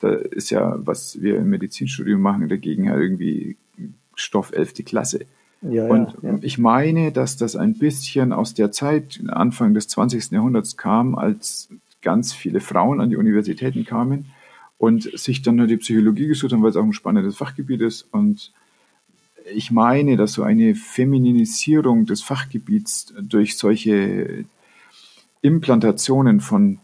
da 0.00 0.14
ist 0.14 0.50
ja, 0.50 0.84
was 0.84 1.22
wir 1.22 1.36
im 1.36 1.50
Medizinstudium 1.50 2.20
machen, 2.20 2.48
dagegen 2.48 2.86
ja 2.86 2.98
irgendwie 2.98 3.56
Stoff 4.16 4.50
11. 4.50 4.84
Klasse. 4.84 5.26
Ja, 5.62 5.86
und 5.86 6.16
ja, 6.22 6.32
ja. 6.32 6.38
ich 6.42 6.58
meine, 6.58 7.12
dass 7.12 7.36
das 7.36 7.54
ein 7.54 7.78
bisschen 7.78 8.32
aus 8.32 8.54
der 8.54 8.72
Zeit, 8.72 9.20
Anfang 9.28 9.74
des 9.74 9.86
20. 9.86 10.32
Jahrhunderts 10.32 10.76
kam, 10.76 11.14
als 11.14 11.68
ganz 12.02 12.32
viele 12.32 12.60
Frauen 12.60 13.00
an 13.00 13.10
die 13.10 13.16
Universitäten 13.16 13.84
kamen 13.84 14.26
und 14.78 15.02
sich 15.18 15.42
dann 15.42 15.56
nur 15.56 15.66
die 15.66 15.76
Psychologie 15.76 16.28
gesucht 16.28 16.52
haben, 16.52 16.62
weil 16.62 16.70
es 16.70 16.76
auch 16.76 16.84
ein 16.84 16.92
spannendes 16.92 17.36
Fachgebiet 17.36 17.80
ist. 17.80 18.02
Und 18.12 18.52
ich 19.54 19.70
meine, 19.70 20.16
dass 20.16 20.34
so 20.34 20.42
eine 20.42 20.74
Femininisierung 20.74 22.06
des 22.06 22.22
Fachgebiets 22.22 23.12
durch 23.20 23.56
solche 23.56 24.44
Implantationen 25.42 26.40
von 26.40 26.78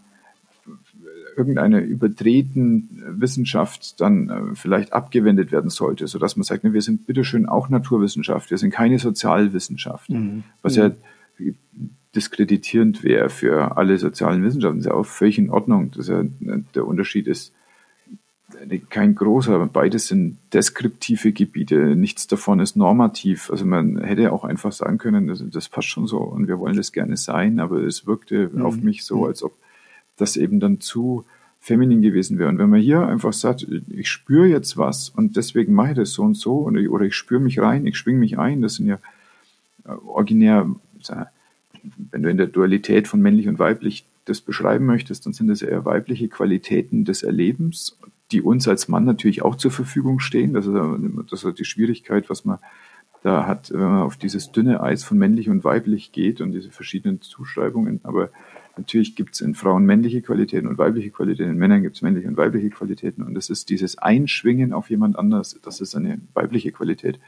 irgendeiner 1.36 1.80
überdrehten 1.80 3.02
Wissenschaft 3.08 4.00
dann 4.00 4.28
äh, 4.28 4.54
vielleicht 4.54 4.92
abgewendet 4.92 5.52
werden 5.52 5.70
sollte, 5.70 6.06
so 6.06 6.18
dass 6.18 6.36
man 6.36 6.44
sagt, 6.44 6.64
ne, 6.64 6.72
wir 6.72 6.82
sind 6.82 7.06
bitteschön 7.06 7.46
auch 7.46 7.68
Naturwissenschaft, 7.68 8.50
wir 8.50 8.58
sind 8.58 8.70
keine 8.70 8.98
Sozialwissenschaft, 8.98 10.10
mhm. 10.10 10.44
was 10.62 10.76
ja 10.76 10.92
diskreditierend 12.14 13.02
wäre 13.02 13.28
für 13.28 13.76
alle 13.76 13.98
sozialen 13.98 14.42
Wissenschaften, 14.42 14.78
das 14.78 14.86
ist 14.86 14.90
ja 14.90 14.96
auch 14.96 15.06
völlig 15.06 15.38
in 15.38 15.50
Ordnung, 15.50 15.90
dass 15.90 16.08
ja 16.08 16.22
der 16.74 16.86
Unterschied 16.86 17.26
ist 17.26 17.52
kein 18.90 19.14
großer, 19.14 19.66
beides 19.66 20.08
sind 20.08 20.38
deskriptive 20.52 21.32
Gebiete, 21.32 21.96
nichts 21.96 22.26
davon 22.26 22.60
ist 22.60 22.76
normativ. 22.76 23.50
Also 23.50 23.64
man 23.64 23.98
hätte 23.98 24.32
auch 24.32 24.44
einfach 24.44 24.72
sagen 24.72 24.98
können, 24.98 25.26
das, 25.26 25.42
das 25.50 25.68
passt 25.68 25.88
schon 25.88 26.06
so 26.06 26.18
und 26.18 26.48
wir 26.48 26.58
wollen 26.58 26.76
das 26.76 26.92
gerne 26.92 27.16
sein, 27.16 27.60
aber 27.60 27.82
es 27.82 28.06
wirkte 28.06 28.50
mhm. 28.52 28.62
auf 28.62 28.76
mich 28.76 29.04
so, 29.04 29.18
mhm. 29.18 29.24
als 29.24 29.42
ob 29.42 29.56
das 30.16 30.36
eben 30.36 30.60
dann 30.60 30.80
zu 30.80 31.24
feminin 31.58 32.02
gewesen 32.02 32.38
wäre. 32.38 32.48
Und 32.48 32.58
wenn 32.58 32.70
man 32.70 32.80
hier 32.80 33.06
einfach 33.06 33.32
sagt, 33.32 33.66
ich 33.88 34.08
spüre 34.08 34.46
jetzt 34.46 34.76
was 34.76 35.08
und 35.08 35.36
deswegen 35.36 35.74
mache 35.74 35.90
ich 35.90 35.96
das 35.96 36.12
so 36.12 36.22
und 36.22 36.36
so, 36.36 36.58
oder, 36.60 36.80
oder 36.90 37.06
ich 37.06 37.14
spüre 37.14 37.40
mich 37.40 37.58
rein, 37.58 37.86
ich 37.86 37.96
schwinge 37.96 38.18
mich 38.18 38.38
ein, 38.38 38.62
das 38.62 38.74
sind 38.74 38.86
ja 38.86 38.98
äh, 39.86 39.92
originär, 40.06 40.70
wenn 42.10 42.22
du 42.22 42.30
in 42.30 42.36
der 42.36 42.46
Dualität 42.46 43.08
von 43.08 43.20
männlich 43.20 43.48
und 43.48 43.58
weiblich 43.58 44.06
das 44.24 44.40
beschreiben 44.40 44.86
möchtest, 44.86 45.26
dann 45.26 45.32
sind 45.32 45.48
das 45.48 45.62
eher 45.62 45.84
weibliche 45.84 46.28
Qualitäten 46.28 47.04
des 47.04 47.22
Erlebens, 47.22 47.98
die 48.32 48.42
uns 48.42 48.66
als 48.66 48.88
Mann 48.88 49.04
natürlich 49.04 49.42
auch 49.42 49.56
zur 49.56 49.70
Verfügung 49.70 50.20
stehen. 50.20 50.54
Das 50.54 50.66
ist, 50.66 50.74
das 51.30 51.44
ist 51.44 51.58
die 51.58 51.64
Schwierigkeit, 51.64 52.30
was 52.30 52.44
man 52.44 52.58
da 53.22 53.46
hat, 53.46 53.70
wenn 53.70 53.80
man 53.80 54.02
auf 54.02 54.16
dieses 54.16 54.52
dünne 54.52 54.82
Eis 54.82 55.04
von 55.04 55.18
männlich 55.18 55.48
und 55.48 55.64
weiblich 55.64 56.12
geht 56.12 56.40
und 56.40 56.52
diese 56.52 56.70
verschiedenen 56.70 57.20
Zuschreibungen. 57.20 58.00
Aber 58.02 58.30
Natürlich 58.76 59.14
gibt 59.14 59.34
es 59.34 59.40
in 59.40 59.54
Frauen 59.54 59.84
männliche 59.84 60.20
Qualitäten 60.20 60.66
und 60.66 60.78
weibliche 60.78 61.10
Qualitäten, 61.10 61.50
in 61.50 61.58
Männern 61.58 61.82
gibt 61.82 61.96
es 61.96 62.02
männliche 62.02 62.28
und 62.28 62.36
weibliche 62.36 62.70
Qualitäten. 62.70 63.22
Und 63.22 63.34
das 63.34 63.48
ist 63.48 63.70
dieses 63.70 63.98
Einschwingen 63.98 64.72
auf 64.72 64.90
jemand 64.90 65.18
anders, 65.18 65.58
das 65.62 65.80
ist 65.80 65.94
eine 65.94 66.20
weibliche 66.34 66.72
Qualität. 66.72 67.20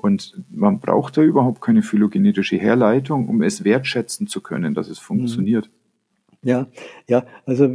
Und 0.00 0.42
man 0.50 0.80
braucht 0.80 1.18
da 1.18 1.22
überhaupt 1.22 1.60
keine 1.60 1.82
phylogenetische 1.82 2.56
Herleitung, 2.56 3.28
um 3.28 3.42
es 3.42 3.64
wertschätzen 3.64 4.26
zu 4.26 4.40
können, 4.40 4.74
dass 4.74 4.88
es 4.88 4.98
mhm. 5.00 5.04
funktioniert. 5.04 5.70
Ja, 6.42 6.68
ja, 7.06 7.26
also 7.44 7.70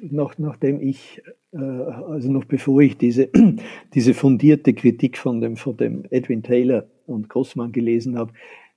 noch, 0.00 0.38
nachdem 0.38 0.80
ich, 0.80 1.20
äh, 1.52 1.58
also 1.58 2.30
noch 2.30 2.44
bevor 2.44 2.80
ich 2.80 2.96
diese, 2.96 3.28
diese 3.94 4.14
fundierte 4.14 4.72
Kritik 4.72 5.18
von 5.18 5.40
dem, 5.40 5.56
von 5.56 5.76
dem 5.76 6.04
Edwin 6.10 6.44
Taylor 6.44 6.86
und 7.06 7.28
Grossmann 7.28 7.72
gelesen 7.72 8.16
habe, 8.16 8.32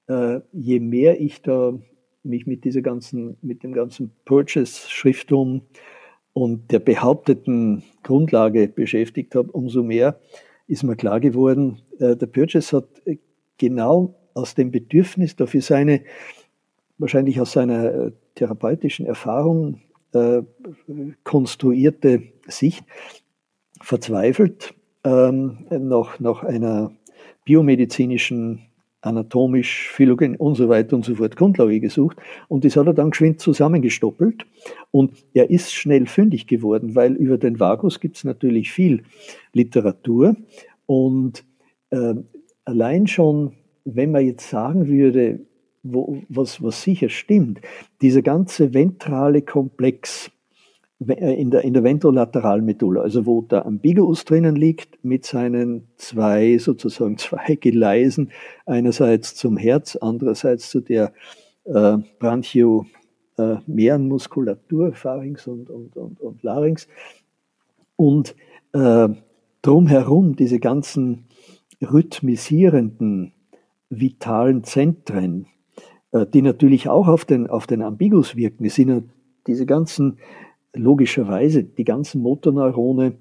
äh, 0.08 0.42
je 0.52 0.80
mehr 0.80 1.22
ich 1.22 1.44
da 1.44 1.78
mich 2.24 2.48
mit 2.48 2.64
dieser 2.64 2.82
ganzen, 2.82 3.38
mit 3.44 3.62
dem 3.62 3.74
ganzen 3.74 4.12
Purchase-Schrifttum 4.26 5.62
und 6.34 6.72
der 6.72 6.80
behaupteten 6.80 7.84
Grundlage 8.02 8.68
beschäftigt 8.68 9.36
habe, 9.36 9.52
umso 9.52 9.84
mehr 9.84 10.20
ist 10.68 10.84
mir 10.84 10.96
klar 10.96 11.20
geworden, 11.20 11.80
äh, 11.91 11.91
der 12.02 12.26
Purchase 12.26 12.78
hat 12.78 12.88
genau 13.58 14.16
aus 14.34 14.56
dem 14.56 14.72
Bedürfnis 14.72 15.36
dafür 15.36 15.62
seine, 15.62 16.02
wahrscheinlich 16.98 17.40
aus 17.40 17.52
seiner 17.52 17.94
äh, 17.94 18.12
therapeutischen 18.36 19.06
Erfahrung 19.06 19.82
äh, 20.14 20.42
konstruierte 21.24 22.24
Sicht 22.48 22.84
verzweifelt 23.82 24.74
ähm, 25.04 25.66
nach, 25.70 26.20
nach 26.20 26.44
einer 26.44 26.92
biomedizinischen 27.46 28.68
anatomisch, 29.02 29.90
Phylogenie 29.90 30.38
und 30.38 30.56
so 30.56 30.70
weiter 30.70 30.96
und 30.96 31.04
so 31.04 31.16
fort 31.16 31.36
Grundlage 31.36 31.80
gesucht. 31.80 32.18
Und 32.48 32.64
das 32.66 32.76
hat 32.76 32.86
er 32.86 32.94
dann 32.94 33.10
geschwind 33.10 33.40
zusammengestoppelt. 33.40 34.46
Und 34.92 35.14
er 35.34 35.50
ist 35.50 35.74
schnell 35.74 36.06
fündig 36.06 36.46
geworden, 36.46 36.94
weil 36.94 37.14
über 37.14 37.40
den 37.40 37.60
Vagus 37.60 38.00
gibt 38.00 38.18
es 38.18 38.24
natürlich 38.24 38.72
viel 38.72 39.04
Literatur. 39.54 40.36
Und 40.86 41.44
äh, 41.92 42.16
allein 42.66 43.08
schon, 43.08 43.54
wenn 43.86 44.12
man 44.12 44.26
jetzt 44.26 44.50
sagen 44.50 44.88
würde, 44.88 45.40
wo, 45.84 46.22
was, 46.30 46.62
was 46.62 46.84
sicher 46.84 47.10
stimmt, 47.10 47.62
dieser 48.02 48.22
ganze 48.22 48.74
ventrale 48.74 49.42
Komplex, 49.42 50.32
äh, 51.08 51.34
in 51.40 51.52
der, 51.52 51.64
in 51.64 51.74
der 51.74 51.84
ventrolateralen 51.84 52.66
Medulla, 52.66 53.02
also 53.02 53.26
wo 53.26 53.42
der 53.42 53.66
Ambiguus 53.66 54.26
drinnen 54.26 54.56
liegt, 54.56 55.04
mit 55.04 55.26
seinen 55.26 55.88
zwei, 55.98 56.58
sozusagen 56.58 57.18
zwei 57.18 57.56
Gleisen, 57.60 58.32
einerseits 58.66 59.36
zum 59.36 59.58
Herz, 59.58 59.96
andererseits 59.96 60.70
zu 60.70 60.82
der 60.82 61.14
äh, 61.66 61.98
Branchio 62.20 62.86
äh, 63.38 63.58
Meerenmuskulatur, 63.66 64.94
Pharynx 64.94 65.48
und, 65.48 65.70
und, 65.70 65.96
und, 65.98 66.20
und 66.22 66.44
Larynx. 66.44 66.88
Und 67.96 68.36
äh, 68.74 69.10
drumherum 69.62 70.36
diese 70.36 70.60
ganzen 70.60 71.26
rhythmisierenden, 71.82 73.34
vitalen 73.90 74.64
Zentren, 74.64 75.48
äh, 76.12 76.26
die 76.26 76.42
natürlich 76.42 76.90
auch 76.90 77.08
auf 77.08 77.26
den, 77.26 77.48
auf 77.48 77.68
den 77.68 77.82
Ambigus 77.82 78.36
wirken. 78.36 78.66
Es 78.66 78.76
sind 78.76 78.90
ja 78.90 79.02
diese 79.48 79.66
ganzen 79.66 80.18
logischerweise 80.74 81.64
die 81.64 81.84
ganzen 81.84 82.22
Motorneurone, 82.22 83.14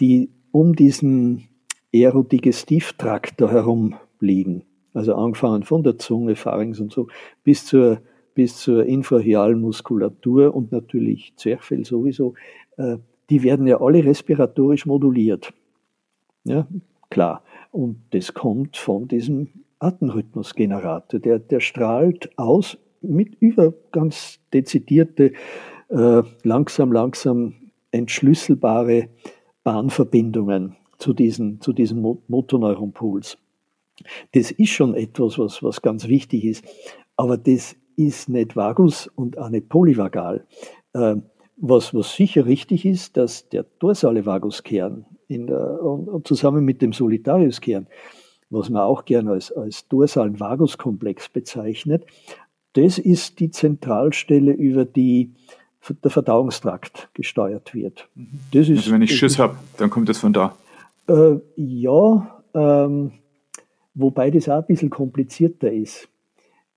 die 0.00 0.30
um 0.50 0.74
diesen 0.74 1.48
Aerodigestivtrakt 1.94 3.40
da 3.40 3.50
herum 3.50 3.94
liegen. 4.20 4.64
Also 4.94 5.14
angefangen 5.14 5.62
von 5.62 5.82
der 5.82 5.98
Zunge, 5.98 6.36
Pharynx 6.36 6.80
und 6.80 6.92
so, 6.92 7.08
bis 7.44 7.66
zur, 7.66 8.00
bis 8.34 8.56
zur 8.56 8.86
infrahialen 8.86 9.60
Muskulatur 9.60 10.54
und 10.54 10.72
natürlich 10.72 11.34
Zwerchfell 11.36 11.84
sowieso, 11.84 12.34
äh, 12.78 12.96
die 13.28 13.42
werden 13.42 13.66
ja 13.66 13.80
alle 13.80 14.04
respiratorisch 14.04 14.86
moduliert. 14.86 15.52
Ja, 16.44 16.66
klar. 17.10 17.42
Und 17.76 17.98
das 18.12 18.32
kommt 18.32 18.78
von 18.78 19.06
diesem 19.06 19.48
Atemrhythmusgenerator. 19.80 21.20
Der, 21.20 21.38
der 21.38 21.60
strahlt 21.60 22.30
aus 22.38 22.78
mit 23.02 23.34
über 23.34 23.74
ganz 23.92 24.40
dezidierte 24.54 25.34
äh, 25.90 26.22
langsam, 26.42 26.90
langsam 26.90 27.52
entschlüsselbare 27.90 29.10
Bahnverbindungen 29.62 30.76
zu 30.96 31.12
diesen, 31.12 31.60
zu 31.60 31.74
diesen 31.74 32.00
Motorneuronpools. 32.28 33.36
Das 34.32 34.52
ist 34.52 34.70
schon 34.70 34.94
etwas, 34.94 35.38
was, 35.38 35.62
was 35.62 35.82
ganz 35.82 36.08
wichtig 36.08 36.46
ist, 36.46 36.64
aber 37.16 37.36
das 37.36 37.76
ist 37.94 38.30
nicht 38.30 38.56
vagus 38.56 39.06
und 39.06 39.36
auch 39.36 39.50
nicht 39.50 39.68
polyvagal. 39.68 40.46
Äh, 40.94 41.16
was, 41.58 41.92
was 41.92 42.16
sicher 42.16 42.46
richtig 42.46 42.86
ist, 42.86 43.18
dass 43.18 43.50
der 43.50 43.66
dorsale 43.80 44.24
Vaguskern 44.24 45.04
in 45.28 45.46
der, 45.46 45.82
und, 45.82 46.26
zusammen 46.26 46.64
mit 46.64 46.82
dem 46.82 46.92
Solitariuskern, 46.92 47.86
was 48.50 48.70
man 48.70 48.82
auch 48.82 49.04
gerne 49.04 49.32
als, 49.32 49.52
als 49.52 49.88
dorsalen 49.88 50.38
Vaguskomplex 50.38 51.28
bezeichnet, 51.28 52.04
das 52.74 52.98
ist 52.98 53.40
die 53.40 53.50
Zentralstelle, 53.50 54.52
über 54.52 54.84
die 54.84 55.32
der 56.02 56.10
Verdauungstrakt 56.10 57.08
gesteuert 57.14 57.74
wird. 57.74 58.08
Das 58.52 58.68
ist, 58.68 58.78
also 58.78 58.92
wenn 58.92 59.02
ich 59.02 59.16
Schiss 59.16 59.38
habe, 59.38 59.56
dann 59.76 59.88
kommt 59.88 60.08
das 60.08 60.18
von 60.18 60.32
da. 60.32 60.56
Äh, 61.08 61.36
ja, 61.56 62.42
ähm, 62.54 63.12
wobei 63.94 64.30
das 64.30 64.48
auch 64.48 64.58
ein 64.58 64.66
bisschen 64.66 64.90
komplizierter 64.90 65.72
ist. 65.72 66.08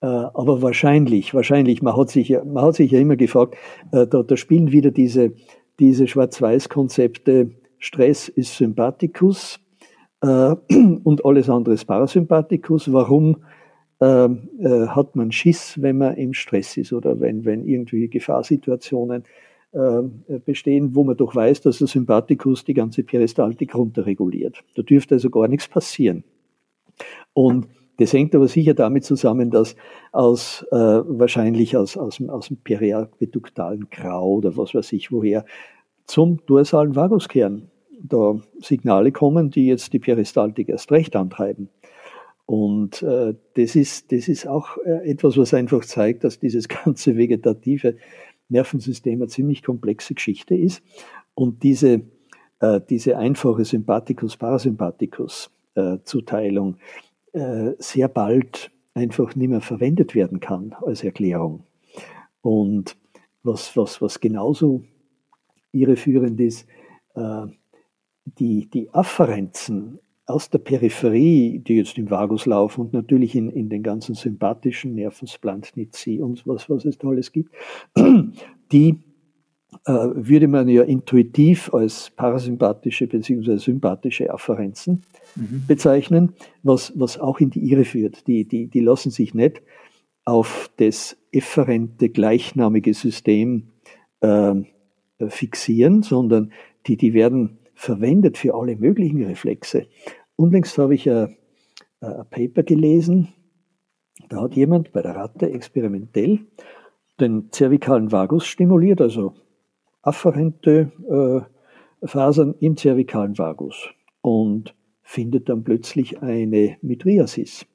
Äh, 0.01 0.05
aber 0.05 0.61
wahrscheinlich, 0.61 1.33
wahrscheinlich, 1.33 1.81
man 1.81 1.97
hat 1.97 2.09
sich 2.09 2.29
ja, 2.29 2.43
man 2.43 2.63
hat 2.63 2.75
sich 2.75 2.91
ja 2.91 2.99
immer 2.99 3.15
gefragt, 3.15 3.55
äh, 3.91 4.07
da, 4.07 4.23
da 4.23 4.37
spielen 4.37 4.71
wieder 4.71 4.91
diese, 4.91 5.33
diese 5.79 6.07
Schwarz-Weiß-Konzepte, 6.07 7.51
Stress 7.79 8.27
ist 8.29 8.55
Sympathikus 8.55 9.59
äh, 10.21 10.55
und 11.03 11.25
alles 11.25 11.49
andere 11.49 11.73
ist 11.75 11.85
Parasympathikus. 11.85 12.91
Warum 12.91 13.37
ähm, 14.01 14.49
äh, 14.59 14.87
hat 14.87 15.15
man 15.15 15.31
Schiss, 15.31 15.81
wenn 15.81 15.97
man 15.97 16.15
im 16.15 16.33
Stress 16.33 16.77
ist 16.77 16.93
oder 16.93 17.19
wenn, 17.19 17.45
wenn 17.45 17.65
irgendwie 17.65 18.07
Gefahrsituationen 18.07 19.23
äh, 19.71 20.01
bestehen, 20.45 20.95
wo 20.95 21.03
man 21.03 21.17
doch 21.17 21.35
weiß, 21.35 21.61
dass 21.61 21.79
der 21.79 21.87
Sympathikus 21.87 22.63
die 22.63 22.73
ganze 22.73 23.03
Peristaltik 23.03 23.75
runterreguliert. 23.75 24.63
Da 24.75 24.83
dürfte 24.83 25.15
also 25.15 25.29
gar 25.29 25.47
nichts 25.47 25.67
passieren. 25.67 26.23
Und 27.33 27.67
das 27.97 28.13
hängt 28.13 28.33
aber 28.33 28.47
sicher 28.47 28.73
damit 28.73 29.03
zusammen, 29.03 29.51
dass 29.51 29.75
aus, 30.13 30.65
äh, 30.71 30.75
wahrscheinlich 30.75 31.75
aus, 31.75 31.97
aus, 31.97 32.21
aus 32.21 32.47
dem 32.47 32.57
periaqueduktalen 32.57 33.89
Grau 33.89 34.35
oder 34.35 34.55
was 34.55 34.73
weiß 34.73 34.93
ich 34.93 35.11
woher 35.11 35.45
zum 36.09 36.43
dorsalen 36.47 36.95
Vaguskern 36.95 37.69
da 38.01 38.41
Signale 38.59 39.11
kommen, 39.11 39.51
die 39.51 39.67
jetzt 39.67 39.93
die 39.93 39.99
Peristaltik 39.99 40.69
erst 40.69 40.91
recht 40.91 41.15
antreiben. 41.15 41.69
Und 42.47 43.03
äh, 43.03 43.35
das, 43.53 43.75
ist, 43.75 44.11
das 44.11 44.27
ist 44.27 44.47
auch 44.47 44.77
äh, 44.83 45.07
etwas, 45.07 45.37
was 45.37 45.53
einfach 45.53 45.85
zeigt, 45.85 46.23
dass 46.23 46.39
dieses 46.39 46.67
ganze 46.83 47.15
vegetative 47.15 47.97
Nervensystem 48.47 49.21
eine 49.21 49.27
ziemlich 49.27 49.61
komplexe 49.61 50.15
Geschichte 50.15 50.55
ist. 50.55 50.81
Und 51.35 51.61
diese, 51.61 52.01
äh, 52.59 52.81
diese 52.89 53.17
einfache 53.17 53.63
Sympathikus-Parasympathikus, 53.65 55.51
Zuteilung 56.03 56.75
sehr 57.77 58.09
bald 58.09 58.69
einfach 58.95 59.33
nicht 59.35 59.47
mehr 59.49 59.61
verwendet 59.61 60.13
werden 60.13 60.41
kann 60.41 60.75
als 60.85 61.05
Erklärung. 61.05 61.63
Und 62.41 62.97
was, 63.43 63.77
was, 63.77 64.01
was 64.01 64.19
genauso 64.19 64.83
irreführend 65.71 66.39
ist, 66.39 66.67
die, 68.37 68.69
die 68.69 68.89
Afferenzen 68.93 69.99
aus 70.29 70.49
der 70.49 70.59
Peripherie, 70.59 71.59
die 71.59 71.77
jetzt 71.77 71.97
im 71.97 72.09
Vagus 72.09 72.45
laufen 72.45 72.81
und 72.81 72.93
natürlich 72.93 73.35
in, 73.35 73.49
in 73.49 73.69
den 73.69 73.81
ganzen 73.81 74.13
sympathischen 74.13 74.93
Nerven, 74.93 75.27
Splantnici 75.27 76.21
und 76.21 76.45
was, 76.45 76.69
was 76.69 76.85
es 76.85 76.99
da 76.99 77.09
alles 77.09 77.31
gibt, 77.31 77.51
die 78.71 78.99
äh, 79.85 79.91
würde 79.91 80.47
man 80.47 80.67
ja 80.69 80.83
intuitiv 80.83 81.73
als 81.73 82.11
parasympathische 82.15 83.07
bzw. 83.07 83.57
sympathische 83.57 84.31
Afferenzen 84.31 85.01
mhm. 85.35 85.63
bezeichnen, 85.67 86.33
was, 86.61 86.93
was 86.95 87.19
auch 87.19 87.39
in 87.39 87.49
die 87.49 87.71
Irre 87.71 87.85
führt. 87.85 88.27
Die, 88.27 88.45
die, 88.45 88.67
die 88.67 88.81
lassen 88.81 89.09
sich 89.09 89.33
nicht 89.33 89.63
auf 90.25 90.69
das 90.77 91.17
efferente 91.31 92.09
gleichnamige 92.09 92.93
System 92.93 93.69
äh, 94.21 94.55
fixieren, 95.27 96.01
sondern 96.01 96.51
die, 96.87 96.97
die 96.97 97.13
werden 97.13 97.59
verwendet 97.73 98.37
für 98.37 98.55
alle 98.55 98.75
möglichen 98.75 99.23
Reflexe. 99.23 99.87
Unlängst 100.35 100.77
habe 100.77 100.95
ich 100.95 101.09
ein, 101.09 101.35
ein 102.01 102.25
Paper 102.29 102.63
gelesen, 102.63 103.29
da 104.29 104.41
hat 104.41 104.55
jemand 104.55 104.91
bei 104.91 105.01
der 105.01 105.15
Ratte 105.15 105.49
experimentell 105.49 106.39
den 107.19 107.51
zervikalen 107.51 108.11
Vagus 108.11 108.45
stimuliert, 108.45 109.01
also 109.01 109.33
afferente 110.01 110.91
äh, 111.09 112.07
Fasern 112.07 112.55
im 112.59 112.77
zervikalen 112.77 113.37
Vagus 113.37 113.89
und 114.21 114.75
findet 115.01 115.49
dann 115.49 115.63
plötzlich 115.63 116.21
eine 116.21 116.77
Mitriasis. 116.81 117.65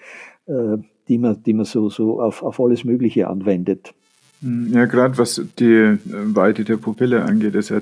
äh, 0.47 0.77
die 1.09 1.19
man, 1.19 1.43
die 1.43 1.53
man 1.53 1.65
so, 1.65 1.89
so 1.91 2.21
auf, 2.21 2.43
auf 2.43 2.61
alles 2.61 2.85
Mögliche 2.85 3.29
anwendet. 3.29 3.95
Hm, 4.43 4.73
ja, 4.73 4.87
gerade 4.87 5.19
was 5.19 5.43
die 5.59 5.65
äh, 5.65 5.99
Weite 6.07 6.65
der 6.65 6.77
Pupille 6.77 7.25
angeht, 7.25 7.55
ist 7.55 7.71
ja 7.71 7.81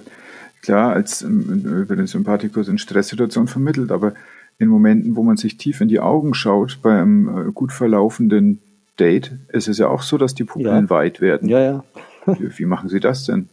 klar 0.62 0.93
als 0.93 1.23
ähm, 1.23 1.65
über 1.82 1.97
den 1.97 2.07
Sympathikus 2.07 2.69
in 2.69 2.78
Stresssituationen 2.78 3.48
vermittelt, 3.48 3.90
aber 3.90 4.15
in 4.59 4.69
Momenten, 4.69 5.16
wo 5.16 5.23
man 5.23 5.36
sich 5.36 5.59
tief 5.59 5.81
in 5.81 5.89
die 5.89 6.01
Augen 6.01 6.35
schaut, 6.35 6.78
bei 6.82 6.98
einem 6.98 7.48
äh, 7.48 7.53
gut 7.53 7.73
verlaufenden 7.73 8.61
Date, 8.98 9.32
ist 9.53 9.69
es 9.69 9.78
ja 9.78 9.89
auch 9.89 10.03
so, 10.03 10.16
dass 10.16 10.35
die 10.35 10.44
Pupillen 10.44 10.85
ja. 10.85 10.90
weit 10.90 11.20
werden. 11.20 11.48
Ja, 11.48 11.61
ja. 11.61 11.85
Wie 12.57 12.65
machen 12.65 12.89
Sie 12.89 13.01
das 13.01 13.24
denn? 13.24 13.48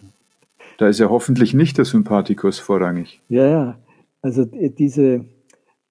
Da 0.78 0.88
ist 0.88 1.00
ja 1.00 1.10
hoffentlich 1.10 1.54
nicht 1.54 1.78
der 1.78 1.86
Sympathikus 1.86 2.60
vorrangig. 2.60 3.22
Ja, 3.30 3.48
ja. 3.48 3.80
Also 4.22 4.44
äh, 4.54 4.70
diese, 4.70 5.26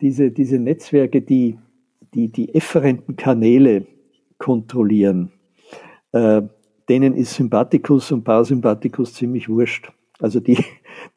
diese, 0.00 0.30
diese 0.30 0.58
Netzwerke, 0.58 1.20
die, 1.20 1.58
die 2.14 2.28
die 2.30 2.54
efferenten 2.54 3.16
Kanäle 3.16 3.86
kontrollieren, 4.38 5.32
äh, 6.12 6.42
denen 6.88 7.14
ist 7.14 7.34
Sympathikus 7.34 8.12
und 8.12 8.24
Parasympathikus 8.24 9.14
ziemlich 9.14 9.48
wurscht. 9.48 9.92
Also 10.18 10.40
die, 10.40 10.58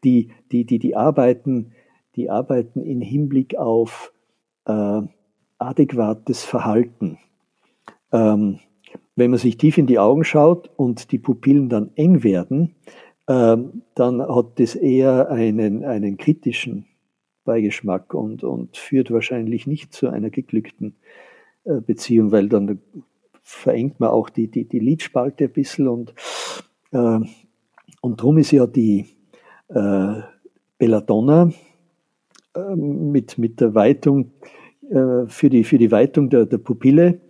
die, 0.04 0.32
die, 0.52 0.66
die, 0.66 0.80
die 0.80 0.96
arbeiten, 0.96 1.74
die 2.16 2.30
arbeiten 2.30 2.82
in 2.82 3.02
Hinblick 3.02 3.58
auf 3.58 4.14
äh, 4.66 5.02
adäquates 5.58 6.44
Verhalten. 6.44 7.18
Ähm, 8.12 8.60
wenn 9.16 9.32
man 9.32 9.40
sich 9.40 9.58
tief 9.58 9.78
in 9.78 9.88
die 9.88 10.00
Augen 10.00 10.24
schaut 10.24 10.70
und 10.76 11.12
die 11.12 11.20
Pupillen 11.20 11.70
dann 11.70 11.92
eng 11.96 12.24
werden, 12.24 12.76
ähm, 13.28 13.82
dann 13.96 14.22
hat 14.22 14.60
das 14.60 14.76
eher 14.76 15.30
einen, 15.30 15.84
einen 15.84 16.18
kritischen 16.18 16.86
Beigeschmack 17.46 18.14
und, 18.14 18.44
und 18.44 18.76
führt 18.76 19.12
wahrscheinlich 19.12 19.68
nicht 19.68 19.94
zu 19.94 20.10
einer 20.10 20.30
geglückten 20.30 20.96
äh, 21.64 21.80
Beziehung, 21.80 22.32
weil 22.32 22.50
dann 22.50 22.80
verengt 23.42 24.00
man 24.00 24.10
auch 24.10 24.30
die, 24.30 24.48
die, 24.48 24.66
die 24.66 24.80
Lidspalte 24.80 25.46
ein 25.46 25.52
bisschen 25.52 25.88
und, 25.88 26.14
äh, 26.92 27.20
und 28.02 28.20
darum 28.20 28.38
ist 28.40 28.52
ja 28.52 28.68
die 28.68 29.06
äh, 29.70 30.22
Belladonna 30.78 31.52
äh, 32.56 32.76
mit, 32.76 33.38
mit 33.38 33.62
der 33.62 33.74
Weitung, 33.76 34.32
äh, 34.90 35.28
für, 35.28 35.50
die, 35.50 35.64
für 35.64 35.78
die 35.78 35.92
Weitung 35.92 36.30
der, 36.30 36.46
der 36.46 36.58
Pupille 36.58 37.22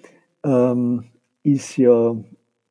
ähm, 0.43 1.03
ist, 1.43 1.77
ja, 1.77 2.15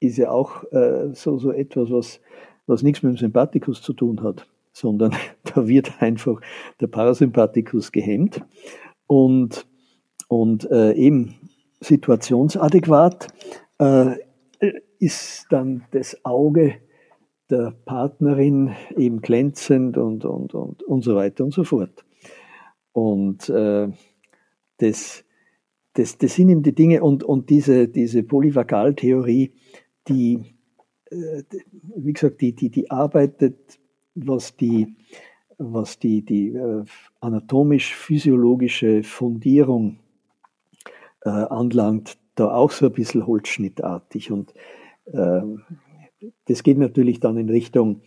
ist 0.00 0.16
ja 0.16 0.30
auch 0.30 0.64
äh, 0.72 1.10
so, 1.12 1.38
so 1.38 1.52
etwas, 1.52 1.90
was, 1.90 2.20
was 2.66 2.82
nichts 2.82 3.02
mit 3.02 3.12
dem 3.12 3.18
Sympathikus 3.18 3.82
zu 3.82 3.92
tun 3.92 4.22
hat 4.22 4.46
sondern 4.74 5.14
da 5.44 5.66
wird 5.66 6.02
einfach 6.02 6.38
der 6.80 6.88
Parasympathikus 6.88 7.92
gehemmt 7.92 8.44
und, 9.06 9.66
und 10.28 10.70
äh, 10.70 10.92
eben 10.92 11.36
situationsadäquat 11.80 13.28
äh, 13.78 14.16
ist 14.98 15.46
dann 15.50 15.84
das 15.92 16.24
Auge 16.24 16.74
der 17.50 17.74
Partnerin 17.84 18.74
eben 18.96 19.20
glänzend 19.20 19.96
und, 19.96 20.24
und, 20.24 20.54
und, 20.54 20.82
und 20.82 21.04
so 21.04 21.14
weiter 21.14 21.44
und 21.44 21.52
so 21.52 21.64
fort. 21.64 22.04
Und 22.92 23.48
äh, 23.50 23.88
das, 24.78 25.24
das, 25.92 26.16
das 26.16 26.34
sind 26.34 26.48
eben 26.48 26.62
die 26.62 26.74
Dinge 26.74 27.02
und, 27.02 27.22
und 27.22 27.50
diese, 27.50 27.86
diese 27.88 28.22
Polyvagaltheorie, 28.22 29.52
die, 30.08 30.38
äh, 31.10 31.42
wie 31.96 32.12
gesagt, 32.12 32.40
die, 32.40 32.54
die, 32.54 32.70
die 32.70 32.90
arbeitet 32.90 33.78
was 34.14 34.56
die, 34.56 34.96
was 35.58 35.98
die, 35.98 36.22
die 36.22 36.48
äh, 36.48 36.84
anatomisch-physiologische 37.20 39.02
Fundierung 39.02 39.98
äh, 41.22 41.30
anlangt, 41.30 42.18
da 42.34 42.52
auch 42.54 42.70
so 42.70 42.86
ein 42.86 42.92
bisschen 42.92 43.26
holzschnittartig. 43.26 44.30
Und 44.30 44.54
äh, 45.06 45.42
das 46.46 46.62
geht 46.62 46.78
natürlich 46.78 47.20
dann 47.20 47.36
in 47.36 47.48
Richtung, 47.48 48.02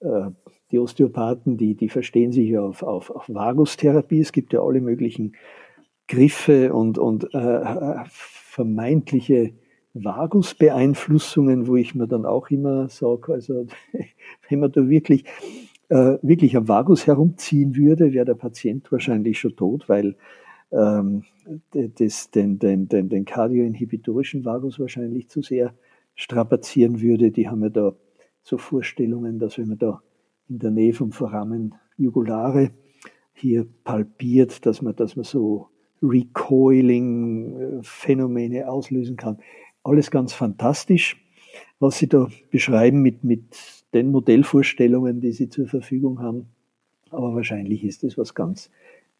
äh, 0.00 0.30
die 0.70 0.78
Osteopathen, 0.78 1.58
die, 1.58 1.74
die 1.74 1.90
verstehen 1.90 2.32
sich 2.32 2.56
auf, 2.56 2.82
auf, 2.82 3.10
auf 3.10 3.28
Vagustherapie. 3.28 4.20
Es 4.20 4.32
gibt 4.32 4.52
ja 4.54 4.62
alle 4.62 4.80
möglichen 4.80 5.36
Griffe 6.08 6.72
und, 6.72 6.98
und 6.98 7.34
äh, 7.34 8.04
vermeintliche 8.06 9.54
Vagusbeeinflussungen, 9.94 11.66
wo 11.66 11.76
ich 11.76 11.94
mir 11.94 12.06
dann 12.06 12.24
auch 12.24 12.50
immer 12.50 12.88
sage, 12.88 13.32
also 13.32 13.66
wenn 14.48 14.60
man 14.60 14.72
da 14.72 14.88
wirklich, 14.88 15.24
äh, 15.88 16.18
wirklich 16.22 16.56
am 16.56 16.68
Vagus 16.68 17.06
herumziehen 17.06 17.76
würde, 17.76 18.12
wäre 18.12 18.24
der 18.24 18.34
Patient 18.34 18.90
wahrscheinlich 18.90 19.38
schon 19.38 19.56
tot, 19.56 19.88
weil 19.88 20.16
ähm, 20.72 21.24
das, 21.72 22.30
den, 22.30 22.58
den, 22.58 22.88
den, 22.88 23.08
den 23.08 23.24
kardioinhibitorischen 23.24 24.44
Vagus 24.44 24.80
wahrscheinlich 24.80 25.28
zu 25.28 25.42
sehr 25.42 25.74
strapazieren 26.14 27.00
würde. 27.00 27.30
Die 27.30 27.48
haben 27.48 27.62
ja 27.62 27.68
da 27.68 27.94
so 28.42 28.58
Vorstellungen, 28.58 29.38
dass 29.38 29.58
wenn 29.58 29.68
man 29.68 29.78
da 29.78 30.02
in 30.48 30.58
der 30.58 30.70
Nähe 30.70 30.92
vom 30.92 31.12
Foramen 31.12 31.74
jugulare 31.96 32.72
hier 33.32 33.66
palpiert, 33.84 34.66
dass 34.66 34.82
man, 34.82 34.96
dass 34.96 35.16
man 35.16 35.24
so 35.24 35.68
Recoiling-Phänomene 36.02 38.68
auslösen 38.68 39.16
kann. 39.16 39.38
Alles 39.84 40.10
ganz 40.10 40.32
fantastisch, 40.32 41.16
was 41.80 41.98
Sie 41.98 42.08
da 42.08 42.28
beschreiben 42.50 43.02
mit, 43.02 43.24
mit 43.24 43.44
den 43.92 44.10
Modellvorstellungen, 44.10 45.20
die 45.20 45.32
Sie 45.32 45.48
zur 45.48 45.66
Verfügung 45.66 46.20
haben. 46.20 46.46
Aber 47.10 47.34
wahrscheinlich 47.34 47.84
ist 47.84 48.04
es 48.04 48.16
was 48.16 48.34
ganz, 48.34 48.70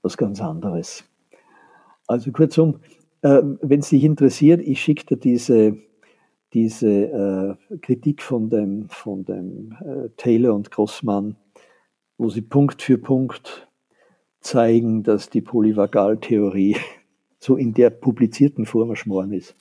was 0.02 0.16
ganz 0.16 0.40
anderes. 0.40 1.04
Also 2.06 2.32
kurzum, 2.32 2.80
äh, 3.22 3.42
wenn 3.60 3.80
es 3.80 3.90
dich 3.90 4.04
interessiert, 4.04 4.60
ich 4.60 4.80
schicke 4.80 5.06
dir 5.06 5.16
diese, 5.16 5.78
diese 6.52 6.88
äh, 7.70 7.78
Kritik 7.78 8.22
von 8.22 8.50
dem, 8.50 8.88
von 8.88 9.24
dem 9.24 9.76
äh, 9.84 10.08
Taylor 10.16 10.54
und 10.54 10.70
Grossmann, 10.70 11.36
wo 12.18 12.28
sie 12.28 12.42
Punkt 12.42 12.82
für 12.82 12.98
Punkt 12.98 13.68
zeigen, 14.40 15.02
dass 15.02 15.30
die 15.30 15.40
Polyvagaltheorie 15.40 16.76
so 17.38 17.56
in 17.56 17.74
der 17.74 17.90
publizierten 17.90 18.66
Form 18.66 18.90
erschmoren 18.90 19.32
ist. 19.32 19.54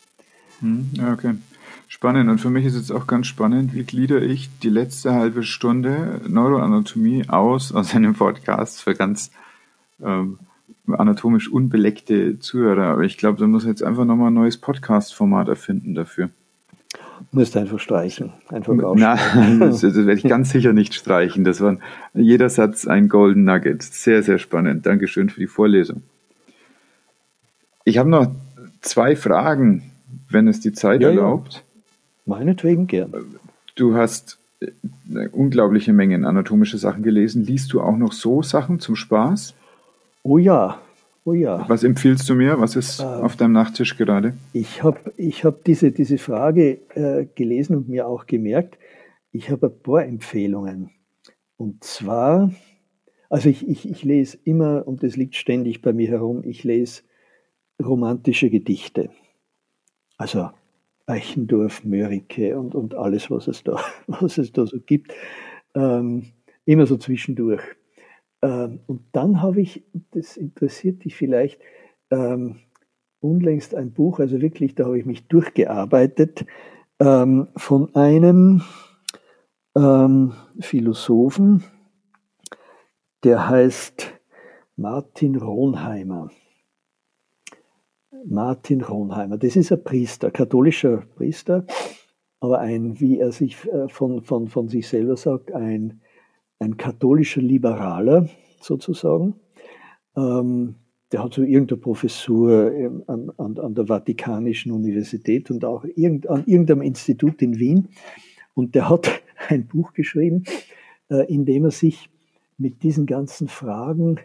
Hm, 0.62 0.92
okay. 1.14 1.36
Spannend. 1.88 2.30
Und 2.30 2.40
für 2.40 2.50
mich 2.50 2.66
ist 2.66 2.76
jetzt 2.76 2.92
auch 2.92 3.06
ganz 3.06 3.28
spannend, 3.28 3.74
wie 3.74 3.84
glieder 3.84 4.22
ich 4.22 4.50
die 4.64 4.70
letzte 4.70 5.14
halbe 5.14 5.44
Stunde 5.44 6.22
Neuroanatomie 6.28 7.28
aus 7.28 7.74
aus 7.74 7.94
einem 7.94 8.14
Podcast 8.14 8.82
für 8.82 8.96
ganz 8.96 9.32
ähm, 10.02 10.40
anatomisch 10.88 11.50
unbeleckte 11.50 12.40
Zuhörer, 12.40 12.86
aber 12.86 13.04
ich 13.04 13.18
glaube, 13.18 13.40
da 13.40 13.48
muss 13.48 13.66
jetzt 13.66 13.84
einfach 13.84 14.06
nochmal 14.06 14.32
ein 14.32 14.36
neues 14.36 14.58
Podcast-Format 14.58 15.48
erfinden 15.48 15.94
dafür. 15.94 16.30
Du 17.20 17.38
musst 17.40 17.56
einfach 17.56 17.80
streichen. 17.80 18.34
Einfach 18.50 18.74
Nein, 18.74 19.60
das, 19.60 19.82
das 19.82 19.96
werde 19.96 20.14
ich 20.14 20.24
ganz 20.24 20.50
sicher 20.50 20.74
nicht 20.74 20.94
streichen. 20.94 21.44
Das 21.44 21.62
war 21.62 21.78
jeder 22.14 22.50
Satz 22.50 22.88
ein 22.88 23.10
Golden 23.10 23.44
Nugget. 23.44 23.84
Sehr, 23.84 24.24
sehr 24.24 24.40
spannend. 24.40 24.86
Dankeschön 24.86 25.30
für 25.30 25.40
die 25.40 25.48
Vorlesung. 25.48 26.02
Ich 27.84 27.98
habe 27.98 28.10
noch 28.10 28.32
zwei 28.82 29.16
Fragen, 29.16 29.91
wenn 30.34 30.48
es 30.48 30.60
die 30.60 30.74
Zeit 30.74 31.02
ja, 31.02 31.10
erlaubt. 31.10 31.54
Ja. 31.54 31.62
Meinetwegen 32.26 32.88
gern. 32.88 33.14
Du 33.76 33.96
hast 33.96 34.38
eine 35.10 35.30
unglaubliche 35.30 35.94
Menge 35.94 36.16
anatomische 36.28 36.78
Sachen 36.78 37.04
gelesen. 37.04 37.44
Liest 37.44 37.74
du 37.74 37.82
auch 37.82 37.98
noch 37.98 38.14
so 38.14 38.44
Sachen 38.44 38.80
zum 38.80 38.96
Spaß? 38.96 39.56
Oh 40.24 40.38
ja, 40.38 40.80
oh 41.26 41.34
ja. 41.34 41.66
Was 41.68 41.84
empfiehlst 41.84 42.30
du 42.30 42.36
mir? 42.36 42.60
Was 42.60 42.76
ist 42.76 43.00
äh, 43.00 43.04
auf 43.04 43.36
deinem 43.36 43.54
Nachttisch 43.54 43.98
gerade? 43.98 44.34
Ich 44.54 44.84
habe 44.84 45.00
ich 45.18 45.44
hab 45.44 45.64
diese, 45.64 45.92
diese 45.92 46.18
Frage 46.18 46.80
äh, 46.96 47.26
gelesen 47.36 47.76
und 47.76 47.90
mir 47.90 48.08
auch 48.08 48.28
gemerkt. 48.28 48.78
Ich 49.32 49.50
habe 49.50 49.68
ein 49.68 49.82
paar 49.82 50.06
Empfehlungen. 50.06 50.92
Und 51.58 51.84
zwar, 51.84 52.52
also 53.30 53.50
ich, 53.50 53.68
ich, 53.68 53.90
ich 53.90 54.04
lese 54.04 54.38
immer, 54.44 54.88
und 54.88 55.04
das 55.04 55.16
liegt 55.16 55.36
ständig 55.36 55.82
bei 55.82 55.94
mir 55.94 56.10
herum, 56.10 56.44
ich 56.44 56.64
lese 56.64 57.02
romantische 57.82 58.50
Gedichte. 58.50 59.10
Also 60.22 60.52
Eichendorf, 61.08 61.84
Mörike 61.84 62.56
und, 62.56 62.76
und 62.76 62.94
alles, 62.94 63.32
was 63.32 63.48
es 63.48 63.64
da, 63.64 63.80
was 64.08 64.38
es 64.38 64.52
da 64.52 64.68
so 64.68 64.80
gibt. 64.80 65.16
Ähm, 65.74 66.28
immer 66.66 66.86
so 66.86 66.96
zwischendurch. 66.98 67.64
Ähm, 68.44 68.82
und 68.86 69.02
dann 69.14 69.42
habe 69.42 69.62
ich, 69.62 69.84
das 70.12 70.38
interessiert 70.38 71.06
dich 71.06 71.16
vielleicht, 71.16 71.60
ähm, 72.12 72.60
unlängst 73.20 73.74
ein 73.74 73.94
Buch, 73.94 74.20
also 74.20 74.40
wirklich, 74.42 74.76
da 74.76 74.86
habe 74.86 75.00
ich 75.00 75.08
mich 75.08 75.28
durchgearbeitet, 75.28 76.46
ähm, 77.00 77.48
von 77.58 77.96
einem 77.96 78.62
ähm, 79.76 80.34
Philosophen, 80.60 81.64
der 83.24 83.50
heißt 83.50 84.14
Martin 84.76 85.36
Ronheimer. 85.36 86.30
Martin 88.26 88.82
Ronheimer. 88.82 89.38
Das 89.38 89.56
ist 89.56 89.72
ein 89.72 89.84
Priester, 89.84 90.32
katholischer 90.32 91.04
Priester, 91.16 91.66
aber 92.40 92.60
ein, 92.60 93.00
wie 93.00 93.20
er 93.20 93.32
sich 93.32 93.68
äh, 93.68 93.88
von, 93.90 94.24
von, 94.24 94.48
von 94.48 94.68
sich 94.68 94.88
selber 94.88 95.18
sagt, 95.18 95.52
ein, 95.52 96.02
ein 96.60 96.78
katholischer 96.78 97.42
Liberaler 97.42 98.28
sozusagen. 98.60 99.36
Ähm, 100.16 100.76
der 101.12 101.24
hat 101.24 101.34
so 101.34 101.44
irgendeine 101.44 101.82
Professur 101.82 102.72
an, 103.08 103.32
an, 103.38 103.58
an, 103.58 103.76
der 103.76 103.88
Vatikanischen 103.88 104.72
Universität 104.72 105.52
und 105.52 105.66
auch 105.66 105.84
irgend, 105.96 106.30
an 106.30 106.46
irgendeinem 106.46 106.82
Institut 106.82 107.42
in 107.42 107.60
Wien. 107.60 107.90
Und 108.54 108.76
der 108.76 108.90
hat 108.90 109.10
ein 109.50 109.68
Buch 109.68 109.94
geschrieben, 109.94 110.44
äh, 111.10 111.32
in 111.32 111.46
dem 111.46 111.66
er 111.66 111.72
sich 111.72 112.10
mit 112.58 112.84
diesen 112.84 113.06
ganzen 113.06 113.48
Fragen 113.48 114.20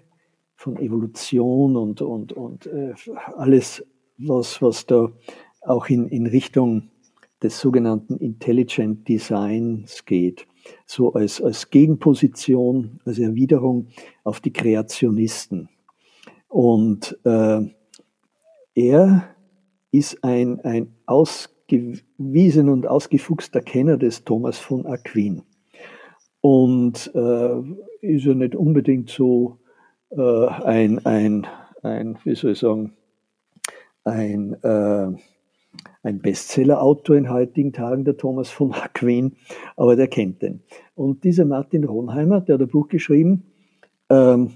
von 0.57 0.77
Evolution 0.78 1.77
und, 1.77 2.01
und, 2.01 2.33
und 2.33 2.66
äh, 2.66 2.95
alles, 3.37 3.87
was, 4.19 4.61
was 4.62 4.87
da 4.87 5.12
auch 5.61 5.89
in, 5.89 6.09
in 6.09 6.27
Richtung 6.27 6.91
des 7.43 7.61
sogenannten 7.61 8.16
Intelligent 8.16 9.07
Designs 9.07 10.05
geht. 10.07 10.47
So 10.87 11.12
als, 11.12 11.41
als 11.41 11.70
Gegenposition, 11.70 12.99
als 13.05 13.19
Erwiderung 13.19 13.89
auf 14.24 14.41
die 14.41 14.53
Kreationisten. 14.53 15.69
Und 16.49 17.19
äh, 17.24 17.61
er 18.74 19.37
ist 19.93 20.24
ein, 20.24 20.61
ein 20.61 20.95
ausgewiesen 21.05 22.69
und 22.69 22.87
ausgefuchster 22.87 23.61
Kenner 23.61 23.99
des 23.99 24.24
Thomas 24.24 24.59
von 24.59 24.87
Aquin. 24.87 25.43
Und 26.41 27.11
äh, 27.15 27.61
ist 28.01 28.24
ja 28.24 28.35
nicht 28.35 28.57
unbedingt 28.57 29.11
so 29.11 29.59
äh, 30.11 30.47
ein, 30.47 31.05
ein, 31.07 31.47
ein, 31.83 32.19
wie 32.24 32.35
soll 32.35 32.53
ich 32.53 32.59
sagen, 32.59 32.93
ein, 34.05 34.57
äh, 34.62 35.09
ein 36.03 36.19
Bestseller-Autor 36.20 37.16
in 37.16 37.31
heutigen 37.31 37.73
Tagen, 37.73 38.05
der 38.05 38.16
Thomas 38.16 38.51
von 38.51 38.73
Aquin, 38.73 39.37
aber 39.77 39.97
der 39.97 40.09
kennt 40.09 40.43
den. 40.43 40.62
Und 40.95 41.24
dieser 41.24 41.45
Martin 41.45 41.85
Ronheimer, 41.85 42.41
der 42.41 42.55
hat 42.55 42.62
ein 42.62 42.69
Buch 42.69 42.89
geschrieben, 42.89 43.45
ähm, 44.09 44.51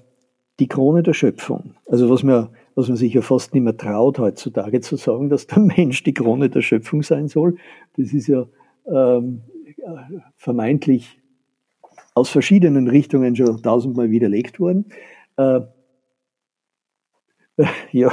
Die 0.61 0.69
Krone 0.69 1.03
der 1.03 1.15
Schöpfung. 1.15 1.75
Also 1.87 2.11
was 2.11 2.23
man, 2.23 2.51
was 2.75 2.89
man 2.89 2.97
sich 2.97 3.15
ja 3.15 3.23
fast 3.23 3.55
nicht 3.55 3.63
mehr 3.63 3.77
traut 3.77 4.19
heutzutage 4.19 4.81
zu 4.81 4.97
sagen, 4.97 5.29
dass 5.29 5.47
der 5.47 5.59
Mensch 5.61 6.03
die 6.05 6.15
Krone 6.15 6.51
der 6.51 6.63
Schöpfung 6.63 7.03
sein 7.03 7.29
soll. 7.29 7.57
Das 7.97 8.13
ist 8.13 8.29
ja 8.29 8.47
ähm, 8.87 9.41
vermeintlich 10.37 11.19
aus 12.15 12.29
verschiedenen 12.29 12.89
Richtungen 12.89 13.35
schon 13.37 13.63
tausendmal 13.63 14.11
widerlegt 14.11 14.61
worden. 14.61 14.87
Äh, 15.41 15.61
ja, 17.93 18.13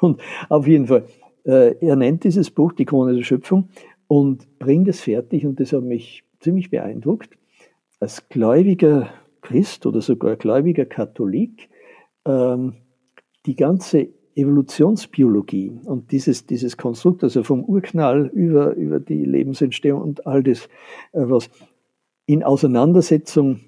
und 0.00 0.20
auf 0.48 0.66
jeden 0.66 0.86
Fall, 0.86 1.04
äh, 1.44 1.74
er 1.84 1.96
nennt 1.96 2.24
dieses 2.24 2.50
Buch 2.50 2.72
Die 2.72 2.84
Krone 2.84 3.14
der 3.14 3.22
Schöpfung 3.22 3.68
und 4.06 4.58
bringt 4.58 4.88
es 4.88 5.00
fertig, 5.00 5.46
und 5.46 5.60
das 5.60 5.72
hat 5.72 5.82
mich 5.82 6.24
ziemlich 6.40 6.70
beeindruckt, 6.70 7.38
als 8.00 8.28
gläubiger 8.28 9.10
Christ 9.42 9.86
oder 9.86 10.00
sogar 10.00 10.36
gläubiger 10.36 10.84
Katholik 10.84 11.68
ähm, 12.26 12.74
die 13.46 13.56
ganze 13.56 14.08
Evolutionsbiologie 14.34 15.80
und 15.84 16.12
dieses, 16.12 16.46
dieses 16.46 16.76
Konstrukt, 16.76 17.24
also 17.24 17.42
vom 17.42 17.64
Urknall 17.64 18.26
über, 18.28 18.74
über 18.74 19.00
die 19.00 19.24
Lebensentstehung 19.24 20.00
und 20.00 20.26
all 20.26 20.42
das, 20.42 20.66
äh, 21.12 21.22
was 21.22 21.50
in 22.26 22.42
Auseinandersetzung 22.42 23.60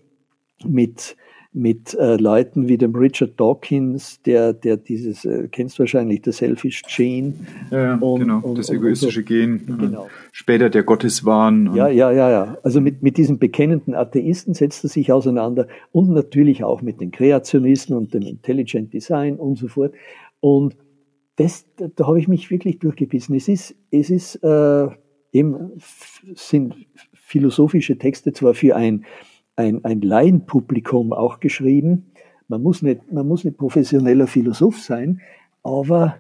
mit 0.64 1.16
mit 1.54 1.92
äh, 1.94 2.16
Leuten 2.16 2.66
wie 2.68 2.78
dem 2.78 2.94
Richard 2.94 3.38
Dawkins, 3.38 4.22
der, 4.22 4.54
der 4.54 4.78
dieses, 4.78 5.26
äh, 5.26 5.48
kennst 5.48 5.78
du 5.78 5.80
wahrscheinlich, 5.80 6.22
der 6.22 6.32
Selfish 6.32 6.82
Gene. 6.84 7.34
Ja, 7.70 7.96
und, 7.96 8.20
genau, 8.20 8.38
und, 8.40 8.58
das 8.58 8.70
egoistische 8.70 9.20
und 9.20 9.26
Gen. 9.26 9.66
Genau. 9.66 10.08
Später 10.32 10.70
der 10.70 10.82
Gotteswahn. 10.82 11.74
Ja, 11.74 11.88
ja, 11.88 12.10
ja, 12.10 12.30
ja. 12.30 12.58
Also 12.62 12.80
mit, 12.80 13.02
mit 13.02 13.18
diesen 13.18 13.38
bekennenden 13.38 13.94
Atheisten 13.94 14.54
setzt 14.54 14.82
er 14.84 14.88
sich 14.88 15.12
auseinander 15.12 15.68
und 15.92 16.08
natürlich 16.10 16.64
auch 16.64 16.80
mit 16.80 17.02
den 17.02 17.10
Kreationisten 17.10 17.94
und 17.94 18.14
dem 18.14 18.22
Intelligent 18.22 18.94
Design 18.94 19.36
und 19.36 19.58
so 19.58 19.68
fort. 19.68 19.92
Und 20.40 20.74
das, 21.36 21.66
da, 21.76 21.88
da 21.94 22.06
habe 22.06 22.18
ich 22.18 22.28
mich 22.28 22.50
wirklich 22.50 22.78
durchgebissen. 22.78 23.34
Es 23.34 23.48
ist, 23.48 23.74
es 23.90 24.08
ist 24.08 24.36
äh, 24.36 24.86
eben, 25.32 25.72
sind 26.34 26.76
philosophische 27.12 27.98
Texte 27.98 28.32
zwar 28.32 28.54
für 28.54 28.74
ein 28.74 29.04
ein, 29.56 29.84
ein 29.84 30.00
Laienpublikum 30.00 31.12
auch 31.12 31.40
geschrieben. 31.40 32.12
Man 32.48 32.62
muss, 32.62 32.82
nicht, 32.82 33.10
man 33.12 33.26
muss 33.26 33.44
nicht 33.44 33.58
professioneller 33.58 34.26
Philosoph 34.26 34.78
sein, 34.78 35.20
aber, 35.62 36.16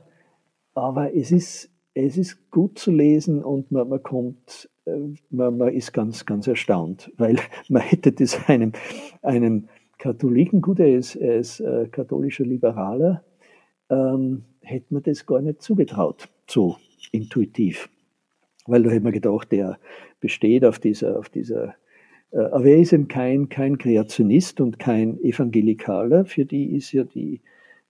aber 0.74 1.14
es, 1.14 1.30
ist, 1.30 1.70
es 1.94 2.16
ist 2.16 2.50
gut 2.50 2.78
zu 2.78 2.90
lesen 2.90 3.42
und 3.42 3.70
man, 3.70 3.88
man 3.88 4.02
kommt, 4.02 4.70
äh, 4.86 4.96
man, 5.30 5.58
man 5.58 5.68
ist 5.68 5.92
ganz, 5.92 6.24
ganz 6.24 6.46
erstaunt, 6.46 7.12
weil 7.16 7.36
man 7.68 7.82
hätte 7.82 8.12
das 8.12 8.48
einem, 8.48 8.72
einem 9.22 9.68
Katholiken, 9.98 10.62
gut, 10.62 10.80
er 10.80 10.96
ist, 10.96 11.16
er 11.16 11.38
ist 11.38 11.60
äh, 11.60 11.88
katholischer 11.90 12.44
Liberaler, 12.44 13.22
ähm, 13.90 14.44
hätte 14.60 14.94
man 14.94 15.02
das 15.02 15.26
gar 15.26 15.40
nicht 15.40 15.62
zugetraut, 15.62 16.28
so 16.48 16.76
intuitiv. 17.12 17.88
Weil 18.66 18.84
da 18.84 18.90
hätte 18.90 19.04
man 19.04 19.12
gedacht, 19.12 19.52
der 19.52 19.78
besteht 20.20 20.64
auf 20.64 20.78
dieser, 20.78 21.18
auf 21.18 21.28
dieser 21.28 21.74
aber 22.38 22.64
er 22.66 22.78
ist 22.78 22.92
eben 22.92 23.08
kein, 23.08 23.48
kein 23.48 23.78
Kreationist 23.78 24.60
und 24.60 24.78
kein 24.78 25.22
Evangelikaler. 25.22 26.24
Für 26.24 26.46
die 26.46 26.74
ist 26.74 26.92
ja 26.92 27.04
die, 27.04 27.40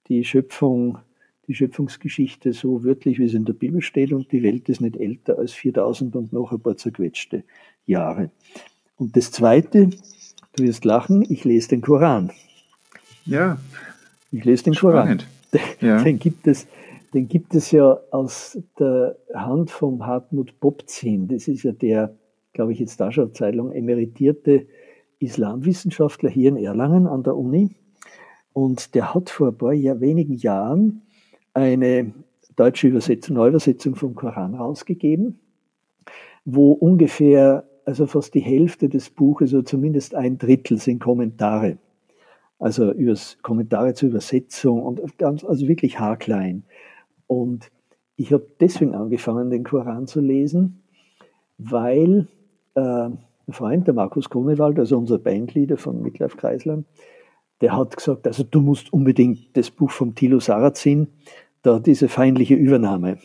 die 0.08 0.24
Schöpfung, 0.24 0.98
die 1.46 1.54
Schöpfungsgeschichte 1.54 2.52
so 2.52 2.82
wörtlich, 2.82 3.18
wie 3.18 3.24
es 3.24 3.34
in 3.34 3.44
der 3.44 3.52
Bibel 3.52 3.82
steht, 3.82 4.12
und 4.12 4.32
die 4.32 4.42
Welt 4.42 4.68
ist 4.68 4.80
nicht 4.80 4.96
älter 4.96 5.38
als 5.38 5.52
4000 5.52 6.16
und 6.16 6.32
noch 6.32 6.50
ein 6.52 6.60
paar 6.60 6.76
zerquetschte 6.76 7.44
Jahre. 7.86 8.30
Und 8.96 9.16
das 9.16 9.30
Zweite, 9.30 9.90
du 10.56 10.64
wirst 10.64 10.84
lachen, 10.84 11.24
ich 11.28 11.44
lese 11.44 11.68
den 11.68 11.80
Koran. 11.80 12.32
Ja. 13.24 13.58
Ich 14.32 14.44
lese 14.44 14.64
den 14.64 14.74
Spannend. 14.74 15.26
Koran. 15.26 15.66
Ja. 15.80 16.02
Den, 16.02 16.18
gibt 16.18 16.46
es, 16.46 16.66
den 17.12 17.28
gibt 17.28 17.54
es 17.54 17.72
ja 17.72 17.98
aus 18.10 18.58
der 18.78 19.18
Hand 19.34 19.70
vom 19.70 20.06
Hartmut 20.06 20.58
Bobzin. 20.60 21.28
Das 21.28 21.46
ist 21.46 21.64
ja 21.64 21.72
der 21.72 22.14
glaube 22.52 22.72
ich, 22.72 22.78
jetzt 22.78 23.00
da 23.00 23.10
schon 23.12 23.24
eine 23.24 23.32
Zeit 23.32 23.54
lang 23.54 23.72
emeritierte 23.72 24.66
Islamwissenschaftler 25.18 26.30
hier 26.30 26.48
in 26.48 26.56
Erlangen 26.56 27.06
an 27.06 27.22
der 27.22 27.36
Uni. 27.36 27.76
Und 28.52 28.94
der 28.94 29.14
hat 29.14 29.30
vor 29.30 29.48
ein 29.48 29.58
paar 29.58 29.72
Jahr, 29.72 30.00
wenigen 30.00 30.34
Jahren 30.34 31.02
eine 31.54 32.12
deutsche 32.56 32.88
Übersetzung, 32.88 33.36
Neuübersetzung 33.36 33.94
vom 33.94 34.14
Koran 34.14 34.54
rausgegeben, 34.54 35.38
wo 36.44 36.72
ungefähr, 36.72 37.64
also 37.84 38.06
fast 38.06 38.34
die 38.34 38.40
Hälfte 38.40 38.88
des 38.88 39.10
Buches, 39.10 39.54
oder 39.54 39.64
zumindest 39.64 40.14
ein 40.14 40.38
Drittel 40.38 40.78
sind 40.78 40.98
Kommentare 40.98 41.78
also 42.62 42.92
übers 42.92 43.38
Kommentare 43.42 43.92
zur 43.94 44.10
Übersetzung 44.10 44.84
und 44.84 45.18
ganz, 45.18 45.42
also 45.42 45.66
wirklich 45.66 45.98
haarklein. 45.98 46.62
Und 47.26 47.72
ich 48.14 48.32
habe 48.32 48.46
deswegen 48.60 48.94
angefangen, 48.94 49.50
den 49.50 49.64
Koran 49.64 50.06
zu 50.06 50.20
lesen, 50.20 50.80
weil 51.58 52.28
ein 52.74 53.18
Freund, 53.52 53.86
der 53.86 53.94
Markus 53.94 54.30
Grunewald, 54.30 54.78
also 54.78 54.98
unser 54.98 55.18
Bandleader 55.18 55.76
von 55.76 56.02
Midlife 56.02 56.36
Kreisler, 56.36 56.84
der 57.60 57.76
hat 57.76 57.96
gesagt, 57.96 58.26
also 58.26 58.42
du 58.42 58.60
musst 58.60 58.92
unbedingt 58.92 59.56
das 59.56 59.70
Buch 59.70 59.90
vom 59.90 60.14
Thilo 60.14 60.40
Sarrazin, 60.40 61.08
da 61.62 61.78
diese 61.78 62.08
feindliche 62.08 62.54
Übernahme 62.54 63.18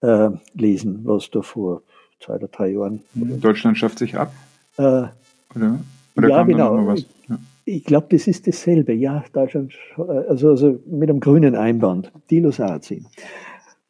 äh, 0.00 0.30
lesen, 0.54 1.00
was 1.04 1.30
da 1.30 1.42
vor 1.42 1.82
zwei 2.18 2.34
oder 2.34 2.48
drei 2.48 2.70
Jahren. 2.70 3.00
Deutschland 3.14 3.78
schafft 3.78 3.98
sich 3.98 4.16
ab? 4.16 4.32
Äh, 4.76 4.82
oder? 4.82 5.80
oder 6.16 6.28
ja, 6.28 6.42
genau. 6.42 6.94
Ja. 7.28 7.38
Ich 7.64 7.84
glaube, 7.84 8.08
das 8.10 8.26
ist 8.26 8.48
dasselbe. 8.48 8.92
Ja, 8.92 9.24
Deutschland, 9.32 9.72
also, 9.96 10.50
also 10.50 10.80
mit 10.86 11.08
einem 11.08 11.20
grünen 11.20 11.54
Einband, 11.54 12.10
Thilo 12.28 12.50
Sarrazin, 12.50 13.06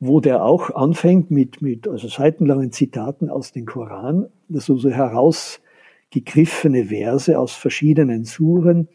wo 0.00 0.20
der 0.20 0.44
auch 0.44 0.70
anfängt 0.70 1.30
mit, 1.30 1.60
mit 1.60 1.86
also 1.86 2.08
seitenlangen 2.08 2.72
Zitaten 2.72 3.28
aus 3.28 3.52
dem 3.52 3.66
Koran, 3.66 4.28
das 4.48 4.64
so, 4.64 4.78
so 4.78 4.88
herausgegriffene 4.88 6.86
Verse 6.86 7.38
aus 7.38 7.52
verschiedenen 7.52 8.24
Suren, 8.24 8.88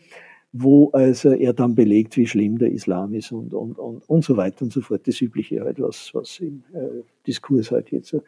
wo 0.52 0.90
also 0.92 1.32
er 1.32 1.54
dann 1.54 1.76
belegt, 1.76 2.18
wie 2.18 2.26
schlimm 2.26 2.58
der 2.58 2.72
Islam 2.72 3.14
ist 3.14 3.32
und, 3.32 3.54
und, 3.54 3.78
und, 3.78 4.10
und 4.10 4.24
so 4.24 4.36
weiter 4.36 4.64
und 4.64 4.74
so 4.74 4.82
fort. 4.82 5.06
Das 5.06 5.22
Übliche 5.22 5.62
halt, 5.62 5.80
was, 5.80 6.10
was 6.14 6.40
im 6.40 6.64
äh, 6.74 7.04
Diskurs 7.28 7.72
halt 7.72 7.92
jetzt 7.92 8.08
so. 8.08 8.24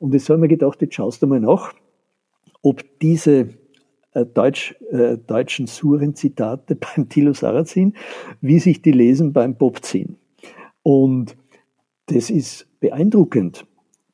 Und 0.00 0.12
jetzt 0.12 0.28
habe 0.28 0.38
ich 0.38 0.40
mir 0.40 0.48
gedacht, 0.48 0.80
jetzt 0.82 0.94
schaust 0.94 1.22
du 1.22 1.26
mal 1.26 1.40
nach, 1.40 1.72
ob 2.62 2.82
diese 3.00 3.50
äh, 4.14 4.24
Deutsch, 4.24 4.74
äh, 4.90 5.18
deutschen 5.18 5.66
Suren-Zitate 5.66 6.74
beim 6.96 7.08
Thilo 7.08 7.32
Sarrazin, 7.32 7.94
wie 8.40 8.58
sich 8.58 8.82
die 8.82 8.92
lesen 8.92 9.32
beim 9.32 9.54
Bob 9.54 9.84
ziehen. 9.84 10.16
Und 10.82 11.36
das 12.08 12.30
ist 12.30 12.66
beeindruckend. 12.80 13.66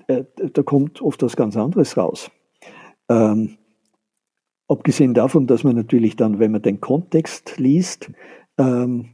Äh, 0.07 0.25
da 0.37 0.63
kommt 0.63 1.01
oft 1.03 1.23
was 1.23 1.37
ganz 1.37 1.57
anderes 1.57 1.97
raus. 1.97 2.31
Ähm, 3.09 3.57
Abgesehen 4.67 5.13
davon, 5.13 5.47
dass 5.47 5.63
man 5.63 5.77
natürlich 5.77 6.17
dann, 6.17 6.39
wenn 6.39 6.53
man 6.53 6.63
den 6.63 6.81
Kontext 6.81 7.59
liest, 7.59 8.11
ähm, 8.57 9.11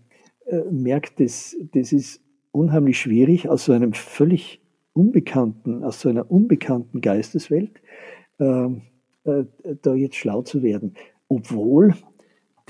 äh, 0.47 0.61
merkt, 0.70 1.19
dass 1.19 1.57
das 1.73 1.93
ist 1.93 2.23
unheimlich 2.52 3.01
schwierig, 3.01 3.48
aus 3.48 3.65
so 3.65 3.73
einem 3.73 3.93
völlig 3.93 4.61
unbekannten, 4.93 5.82
aus 5.82 6.01
so 6.01 6.09
einer 6.09 6.31
unbekannten 6.31 7.01
Geisteswelt 7.01 7.82
ähm, 8.39 8.82
äh, 9.24 9.44
da 9.82 9.94
jetzt 9.94 10.16
schlau 10.16 10.43
zu 10.43 10.62
werden. 10.62 10.94
Obwohl, 11.27 11.94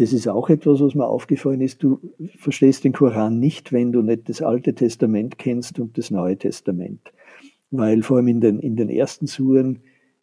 das 0.01 0.13
ist 0.13 0.29
auch 0.29 0.49
etwas, 0.49 0.81
was 0.81 0.95
mir 0.95 1.07
aufgefallen 1.07 1.61
ist, 1.61 1.83
du 1.83 2.01
verstehst 2.37 2.85
den 2.85 2.93
Koran 2.93 3.39
nicht, 3.39 3.73
wenn 3.73 3.93
du 3.93 4.03
nicht 4.03 4.29
das 4.29 4.43
Alte 4.43 4.75
Testament 4.75 5.39
kennst 5.39 5.79
und 5.79 5.99
das 5.99 6.11
Neue 6.11 6.37
Testament. 6.37 7.13
Weil 7.71 8.03
vor 8.03 8.17
allem 8.17 8.29
in 8.29 8.41
den, 8.41 8.61
in 8.61 8.77
den 8.77 8.89
ersten 8.89 9.27
Suren 9.27 9.81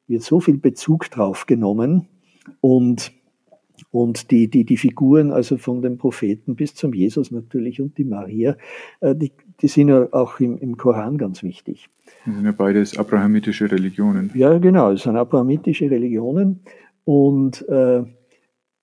wird 0.08 0.24
so 0.24 0.40
viel 0.40 0.58
Bezug 0.58 1.10
drauf 1.12 1.46
genommen, 1.46 2.08
und, 2.62 3.12
und 3.92 4.32
die, 4.32 4.50
die, 4.50 4.64
die 4.64 4.78
Figuren, 4.78 5.32
also 5.32 5.58
von 5.58 5.82
den 5.82 5.98
Propheten 5.98 6.56
bis 6.56 6.76
zum 6.76 6.94
Jesus 6.94 7.32
natürlich 7.32 7.82
und 7.82 7.98
die 7.98 8.06
Maria, 8.06 8.58
äh, 9.02 9.16
die, 9.16 9.32
die 9.62 9.68
sind 9.68 9.90
ja 9.90 10.08
auch 10.12 10.40
im, 10.40 10.58
im 10.58 10.78
Koran 10.78 11.18
ganz 11.18 11.44
wichtig. 11.44 11.90
Das 12.26 12.36
sind 12.36 12.46
ja 12.46 12.52
beides 12.52 12.98
abrahamitische 12.98 13.70
Religionen. 13.72 14.32
Ja, 14.34 14.58
genau, 14.58 14.92
es 14.92 15.04
sind 15.04 15.16
abrahamitische 15.16 15.90
Religionen. 15.90 16.62
Und 17.06 17.68
äh, 17.70 18.04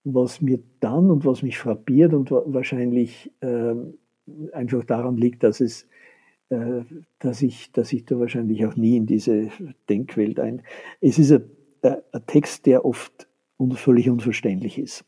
was 0.05 0.41
mir 0.41 0.61
dann 0.81 1.11
und 1.11 1.25
was 1.25 1.43
mich 1.43 1.59
frappiert 1.59 2.13
und 2.13 2.31
wahrscheinlich 2.31 3.33
äh, 3.41 3.75
einfach 4.53 4.85
daran 4.85 5.17
liegt, 5.17 5.43
dass 5.43 5.61
es 5.61 5.87
äh, 6.51 6.83
dass 7.19 7.41
ich, 7.41 7.73
dass 7.73 7.93
ich 7.93 8.05
da 8.05 8.19
wahrscheinlich 8.19 8.67
auch 8.67 8.77
nie 8.77 8.97
in 8.97 9.07
diese 9.07 9.49
Denkwelt 9.89 10.39
ein. 10.39 10.63
Es 11.01 11.19
ist 11.19 11.33
ein, 11.33 11.43
ein 11.83 12.27
Text, 12.27 12.67
der 12.67 12.85
oft 12.85 13.27
und 13.57 13.79
völlig 13.79 14.11
unverständlich 14.11 14.79
ist 14.79 15.05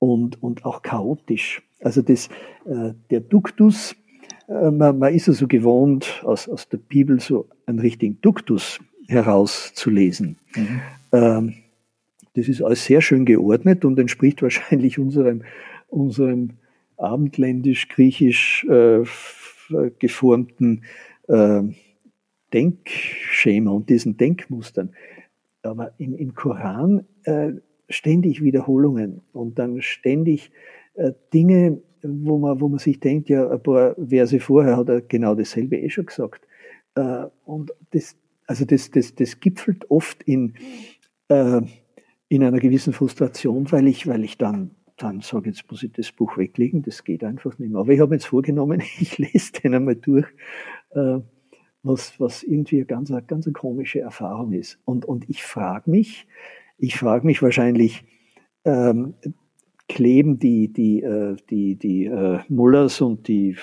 und, 0.00 0.42
und 0.42 0.64
auch 0.64 0.82
chaotisch. 0.82 1.62
Also 1.80 2.02
das, 2.02 2.28
äh, 2.66 2.94
der 3.10 3.20
Duktus, 3.20 3.94
äh, 4.48 4.70
man, 4.72 4.98
man 4.98 5.14
ist 5.14 5.28
also 5.28 5.46
gewohnt, 5.46 6.20
aus, 6.24 6.48
aus 6.48 6.68
der 6.68 6.78
Bibel 6.78 7.20
so 7.20 7.48
einen 7.66 7.78
richtigen 7.78 8.20
Duktus 8.20 8.80
herauszulesen. 9.06 10.36
Mhm. 10.56 10.80
Ähm, 11.12 11.54
das 12.34 12.48
ist 12.48 12.62
alles 12.62 12.84
sehr 12.84 13.00
schön 13.00 13.24
geordnet 13.24 13.84
und 13.84 13.98
entspricht 13.98 14.42
wahrscheinlich 14.42 14.98
unserem, 14.98 15.42
unserem 15.88 16.50
abendländisch-griechisch 16.96 18.66
äh, 18.68 19.02
geformten 19.98 20.84
äh, 21.28 21.62
Denkschema 22.52 23.70
und 23.70 23.88
diesen 23.88 24.16
Denkmustern. 24.16 24.90
Aber 25.62 25.92
im, 25.98 26.14
im 26.16 26.34
Koran 26.34 27.06
äh, 27.24 27.52
ständig 27.88 28.42
Wiederholungen 28.42 29.22
und 29.32 29.58
dann 29.58 29.80
ständig 29.82 30.50
äh, 30.94 31.12
Dinge, 31.32 31.80
wo 32.02 32.38
man, 32.38 32.60
wo 32.60 32.68
man 32.68 32.78
sich 32.78 33.00
denkt, 33.00 33.28
ja, 33.28 33.48
ein 33.48 33.62
paar 33.62 33.94
Verse 34.08 34.38
vorher 34.40 34.76
hat 34.76 34.88
er 34.88 35.00
genau 35.02 35.34
dasselbe 35.34 35.76
eh 35.76 35.88
schon 35.88 36.06
gesagt. 36.06 36.46
Äh, 36.94 37.26
und 37.44 37.72
das, 37.90 38.16
also 38.46 38.64
das, 38.64 38.90
das, 38.90 39.14
das 39.14 39.40
gipfelt 39.40 39.90
oft 39.90 40.22
in, 40.24 40.54
äh, 41.28 41.62
in 42.32 42.42
einer 42.42 42.60
gewissen 42.60 42.94
Frustration, 42.94 43.70
weil 43.72 43.86
ich, 43.86 44.06
weil 44.06 44.24
ich 44.24 44.38
dann, 44.38 44.70
dann 44.96 45.20
sage, 45.20 45.50
jetzt 45.50 45.70
muss 45.70 45.82
ich 45.82 45.92
das 45.92 46.12
Buch 46.12 46.38
weglegen, 46.38 46.80
das 46.80 47.04
geht 47.04 47.24
einfach 47.24 47.58
nicht 47.58 47.70
mehr. 47.70 47.80
Aber 47.80 47.92
ich 47.92 48.00
habe 48.00 48.08
mir 48.08 48.16
jetzt 48.16 48.24
vorgenommen, 48.24 48.82
ich 48.98 49.18
lese 49.18 49.52
den 49.52 49.74
einmal 49.74 49.96
durch, 49.96 50.26
äh, 50.92 51.18
was, 51.82 52.18
was 52.18 52.42
irgendwie 52.42 52.76
eine 52.76 52.86
ganz, 52.86 53.10
eine 53.10 53.22
ganz 53.22 53.52
komische 53.52 54.00
Erfahrung 54.00 54.52
ist. 54.52 54.78
Und, 54.86 55.04
und 55.04 55.28
ich 55.28 55.42
frage 55.42 55.90
mich, 55.90 56.26
ich 56.78 56.96
frage 56.96 57.26
mich 57.26 57.42
wahrscheinlich, 57.42 58.02
ähm, 58.64 59.12
kleben 59.88 60.38
die, 60.38 60.72
die, 60.72 61.02
äh, 61.02 61.36
die, 61.50 61.76
die 61.76 62.06
äh, 62.06 62.38
Mullahs 62.48 63.02
und 63.02 63.28
die, 63.28 63.56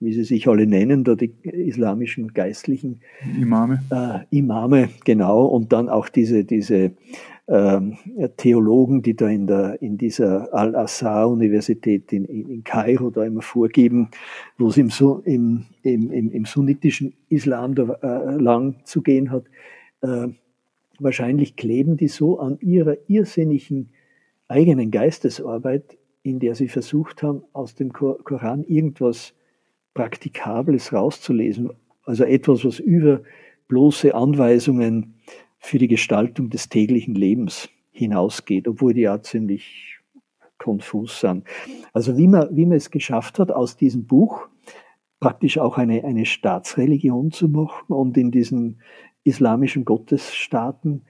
wie 0.00 0.14
sie 0.14 0.24
sich 0.24 0.48
alle 0.48 0.66
nennen, 0.66 1.04
da 1.04 1.16
die 1.16 1.34
islamischen 1.42 2.32
Geistlichen 2.32 3.00
Imame. 3.38 3.82
Äh, 3.90 4.38
Imame, 4.38 4.88
genau, 5.04 5.44
und 5.44 5.74
dann 5.74 5.90
auch 5.90 6.08
diese, 6.08 6.44
diese 6.44 6.92
Theologen, 7.48 9.02
die 9.02 9.14
da 9.14 9.28
in, 9.28 9.46
der, 9.46 9.80
in 9.80 9.98
dieser 9.98 10.52
Al-Azhar-Universität 10.52 12.12
in, 12.12 12.24
in 12.24 12.64
Kairo 12.64 13.10
da 13.10 13.24
immer 13.24 13.42
vorgeben, 13.42 14.08
wo 14.58 14.66
es 14.66 14.76
im, 14.76 14.90
im, 15.24 15.66
im, 15.82 16.32
im, 16.32 16.44
sunnitischen 16.44 17.14
Islam 17.28 17.76
da 17.76 17.84
äh, 18.02 18.36
lang 18.36 18.76
zu 18.84 19.00
gehen 19.00 19.30
hat. 19.30 19.44
Äh, 20.00 20.28
Wahrscheinlich 20.98 21.56
kleben 21.56 21.96
die 21.96 22.08
so 22.08 22.38
an 22.38 22.58
ihrer 22.60 22.96
irrsinnigen 23.06 23.90
eigenen 24.48 24.90
Geistesarbeit, 24.90 25.98
in 26.22 26.38
der 26.38 26.54
sie 26.54 26.68
versucht 26.68 27.22
haben, 27.22 27.42
aus 27.52 27.74
dem 27.74 27.92
Koran 27.92 28.64
irgendwas 28.64 29.34
Praktikables 29.94 30.92
rauszulesen. 30.92 31.70
Also 32.04 32.24
etwas, 32.24 32.64
was 32.64 32.78
über 32.78 33.20
bloße 33.68 34.14
Anweisungen 34.14 35.14
für 35.66 35.78
die 35.78 35.88
Gestaltung 35.88 36.48
des 36.48 36.68
täglichen 36.68 37.14
Lebens 37.14 37.68
hinausgeht, 37.90 38.68
obwohl 38.68 38.94
die 38.94 39.02
ja 39.02 39.20
ziemlich 39.20 39.98
konfus 40.58 41.20
sind. 41.20 41.44
Also 41.92 42.16
wie 42.16 42.28
man, 42.28 42.54
wie 42.56 42.66
man 42.66 42.76
es 42.76 42.90
geschafft 42.90 43.38
hat, 43.38 43.50
aus 43.50 43.76
diesem 43.76 44.06
Buch 44.06 44.48
praktisch 45.18 45.58
auch 45.58 45.76
eine, 45.76 46.04
eine 46.04 46.24
Staatsreligion 46.24 47.32
zu 47.32 47.48
machen 47.48 47.92
und 47.92 48.16
in 48.16 48.30
diesen 48.30 48.80
islamischen 49.24 49.84
Gottesstaaten 49.84 51.02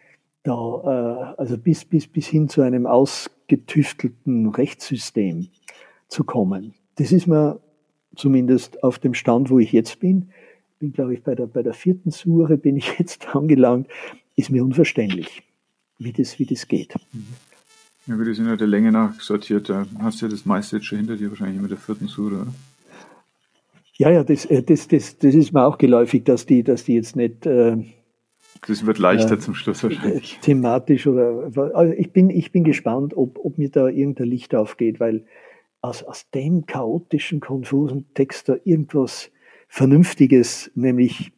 da, 0.42 1.34
äh, 1.34 1.40
also 1.40 1.58
bis, 1.58 1.84
bis, 1.84 2.06
bis 2.06 2.26
hin 2.26 2.48
zu 2.48 2.62
einem 2.62 2.86
ausgetüftelten 2.86 4.48
Rechtssystem 4.48 5.48
zu 6.08 6.24
kommen. 6.24 6.74
Das 6.96 7.12
ist 7.12 7.26
mir 7.26 7.60
zumindest 8.14 8.82
auf 8.82 8.98
dem 8.98 9.12
Stand, 9.12 9.50
wo 9.50 9.58
ich 9.58 9.72
jetzt 9.72 10.00
bin, 10.00 10.30
bin 10.78 10.92
glaube 10.92 11.14
ich 11.14 11.22
bei 11.22 11.34
der, 11.34 11.46
bei 11.46 11.62
der 11.62 11.74
vierten 11.74 12.10
Sure 12.10 12.56
bin 12.56 12.76
ich 12.76 12.94
jetzt 12.98 13.34
angelangt, 13.34 13.88
ist 14.36 14.50
mir 14.50 14.64
unverständlich, 14.64 15.42
wie 15.98 16.12
das, 16.12 16.38
wie 16.38 16.46
das 16.46 16.68
geht. 16.68 16.94
Ja, 18.06 18.18
wir 18.18 18.34
sind 18.34 18.46
ja 18.46 18.56
der 18.56 18.68
Länge 18.68 18.92
nach 18.92 19.20
sortiert, 19.20 19.68
da 19.68 19.86
hast 19.98 20.20
du 20.20 20.26
ja 20.26 20.30
das 20.30 20.46
meiste 20.46 20.76
jetzt 20.76 20.86
schon 20.86 20.98
hinter 20.98 21.16
dir, 21.16 21.30
wahrscheinlich 21.30 21.60
mit 21.60 21.70
der 21.70 21.78
vierten 21.78 22.06
Sure, 22.06 22.42
oder? 22.42 22.54
Ja, 23.98 24.10
ja, 24.10 24.22
das, 24.22 24.44
äh, 24.44 24.62
das, 24.62 24.88
das, 24.88 25.18
das 25.18 25.34
ist 25.34 25.52
mir 25.52 25.64
auch 25.64 25.78
geläufig, 25.78 26.24
dass 26.24 26.46
die, 26.46 26.62
dass 26.62 26.84
die 26.84 26.94
jetzt 26.94 27.16
nicht 27.16 27.46
äh, 27.46 27.78
das 28.66 28.86
wird 28.86 28.98
leichter 28.98 29.34
äh, 29.34 29.38
zum 29.38 29.54
Schluss 29.54 29.82
wahrscheinlich. 29.82 30.38
Thematisch 30.42 31.06
oder 31.06 31.50
also 31.74 31.92
ich 31.92 32.12
bin, 32.12 32.30
ich 32.30 32.52
bin 32.52 32.64
gespannt, 32.64 33.16
ob, 33.16 33.38
ob 33.44 33.58
mir 33.58 33.70
da 33.70 33.88
irgendein 33.88 34.28
Licht 34.28 34.54
aufgeht, 34.54 35.00
weil 35.00 35.24
aus, 35.82 36.02
aus 36.02 36.28
dem 36.30 36.66
chaotischen, 36.66 37.40
konfusen 37.40 38.06
Text 38.14 38.48
da 38.48 38.56
irgendwas 38.64 39.30
Vernünftiges, 39.68 40.70
nämlich 40.74 41.32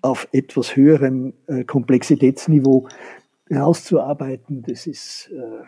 auf 0.00 0.28
etwas 0.32 0.76
höherem 0.76 1.32
äh, 1.46 1.64
Komplexitätsniveau 1.64 2.88
herauszuarbeiten, 3.48 4.62
das 4.66 4.86
ist, 4.86 5.30
äh, 5.32 5.64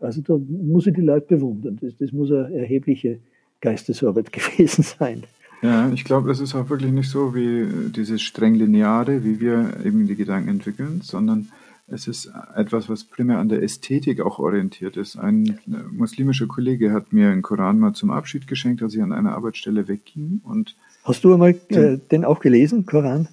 Also 0.00 0.20
da 0.22 0.38
muss 0.38 0.86
ich 0.86 0.94
die 0.94 1.00
Leute 1.00 1.26
bewundern. 1.26 1.78
Das, 1.80 1.96
das 1.96 2.12
muss 2.12 2.30
eine 2.30 2.54
erhebliche 2.54 3.18
Geistesarbeit 3.60 4.32
gewesen 4.32 4.82
sein. 4.82 5.24
Ja, 5.60 5.90
ich 5.90 6.04
glaube, 6.04 6.28
das 6.28 6.38
ist 6.38 6.54
auch 6.54 6.70
wirklich 6.70 6.92
nicht 6.92 7.10
so 7.10 7.34
wie 7.34 7.90
dieses 7.90 8.22
streng 8.22 8.54
lineare, 8.54 9.24
wie 9.24 9.40
wir 9.40 9.72
eben 9.84 10.06
die 10.06 10.14
Gedanken 10.14 10.50
entwickeln, 10.50 11.00
sondern 11.02 11.48
es 11.88 12.06
ist 12.06 12.30
etwas, 12.54 12.88
was 12.88 13.04
primär 13.04 13.38
an 13.38 13.48
der 13.48 13.62
Ästhetik 13.62 14.20
auch 14.20 14.38
orientiert 14.38 14.96
ist. 14.96 15.16
Ein 15.16 15.58
muslimischer 15.90 16.46
Kollege 16.46 16.92
hat 16.92 17.12
mir 17.12 17.30
einen 17.30 17.42
Koran 17.42 17.80
mal 17.80 17.94
zum 17.94 18.10
Abschied 18.10 18.46
geschenkt, 18.46 18.82
als 18.82 18.94
ich 18.94 19.02
an 19.02 19.12
einer 19.12 19.34
Arbeitsstelle 19.34 19.88
wegging. 19.88 20.40
Und 20.44 20.76
Hast 21.02 21.24
du 21.24 21.32
einmal 21.32 21.56
äh, 21.70 21.98
den 22.10 22.24
auch 22.24 22.40
gelesen, 22.40 22.86
Koran? 22.86 23.28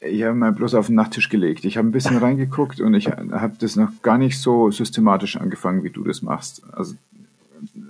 Ich 0.00 0.22
habe 0.22 0.34
mal 0.34 0.52
bloß 0.52 0.74
auf 0.74 0.86
den 0.86 0.94
Nachttisch 0.94 1.28
gelegt. 1.28 1.64
Ich 1.64 1.76
habe 1.76 1.88
ein 1.88 1.92
bisschen 1.92 2.18
reingeguckt 2.18 2.80
und 2.80 2.94
ich 2.94 3.08
habe 3.08 3.56
das 3.58 3.74
noch 3.74 3.90
gar 4.02 4.16
nicht 4.16 4.38
so 4.38 4.70
systematisch 4.70 5.36
angefangen, 5.36 5.82
wie 5.82 5.90
du 5.90 6.04
das 6.04 6.22
machst. 6.22 6.62
Also 6.72 6.94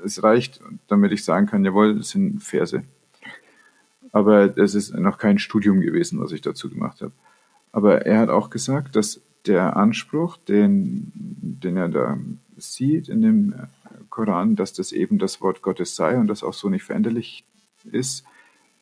es 0.04 0.22
reicht, 0.22 0.60
damit 0.88 1.12
ich 1.12 1.24
sagen 1.24 1.46
kann, 1.46 1.64
jawohl, 1.64 1.96
das 1.96 2.10
sind 2.10 2.42
Verse. 2.42 2.82
Aber 4.12 4.56
es 4.56 4.74
ist 4.74 4.94
noch 4.94 5.18
kein 5.18 5.38
Studium 5.38 5.80
gewesen, 5.80 6.18
was 6.18 6.32
ich 6.32 6.40
dazu 6.40 6.70
gemacht 6.70 7.02
habe. 7.02 7.12
Aber 7.72 8.06
er 8.06 8.20
hat 8.20 8.30
auch 8.30 8.48
gesagt, 8.48 8.96
dass 8.96 9.20
der 9.46 9.76
Anspruch, 9.76 10.38
den, 10.38 11.12
den 11.14 11.76
er 11.76 11.88
da 11.88 12.18
sieht 12.56 13.08
in 13.08 13.20
dem 13.20 13.54
Koran, 14.08 14.56
dass 14.56 14.72
das 14.72 14.92
eben 14.92 15.18
das 15.18 15.40
Wort 15.42 15.60
Gottes 15.60 15.94
sei 15.94 16.16
und 16.16 16.26
das 16.26 16.42
auch 16.42 16.54
so 16.54 16.70
nicht 16.70 16.84
veränderlich 16.84 17.44
ist, 17.92 18.24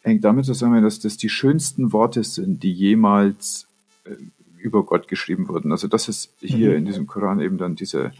hängt 0.07 0.25
damit 0.25 0.45
zusammen, 0.45 0.83
dass 0.83 1.01
das 1.01 1.17
die 1.17 1.29
schönsten 1.29 1.93
Worte 1.93 2.23
sind, 2.23 2.63
die 2.63 2.73
jemals 2.73 3.67
äh, 4.05 4.11
über 4.59 4.85
Gott 4.85 5.09
geschrieben 5.09 5.49
wurden. 5.49 5.73
Also 5.73 5.89
das 5.89 6.09
ist 6.09 6.33
hier 6.41 6.71
mhm. 6.71 6.77
in 6.77 6.85
diesem 6.87 7.07
Koran 7.07 7.41
eben 7.41 7.59
dann 7.59 7.77
diese 7.77 8.13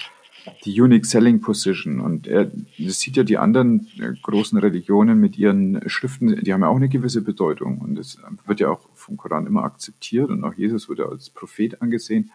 die 0.65 0.81
Unique 0.81 1.07
Selling 1.07 1.41
Position. 1.41 2.01
Und 2.01 2.27
er 2.27 2.51
das 2.79 3.01
sieht 3.01 3.17
ja 3.17 3.25
die 3.25 3.39
anderen 3.39 3.89
äh, 3.99 4.13
großen 4.23 4.59
Religionen 4.59 5.21
mit 5.21 5.39
ihren 5.39 5.89
Schriften, 5.89 6.41
die 6.43 6.53
haben 6.53 6.63
ja 6.63 6.69
auch 6.69 6.77
eine 6.77 6.89
gewisse 6.89 7.23
Bedeutung. 7.23 7.79
Und 7.79 7.99
es 7.99 8.19
wird 8.47 8.61
ja 8.61 8.71
auch 8.71 8.89
vom 8.95 9.17
Koran 9.17 9.47
immer 9.47 9.65
akzeptiert 9.65 10.31
und 10.31 10.45
auch 10.45 10.55
Jesus 10.55 10.89
wurde 10.89 11.09
als 11.09 11.31
Prophet 11.31 11.83
angesehen. 11.83 12.31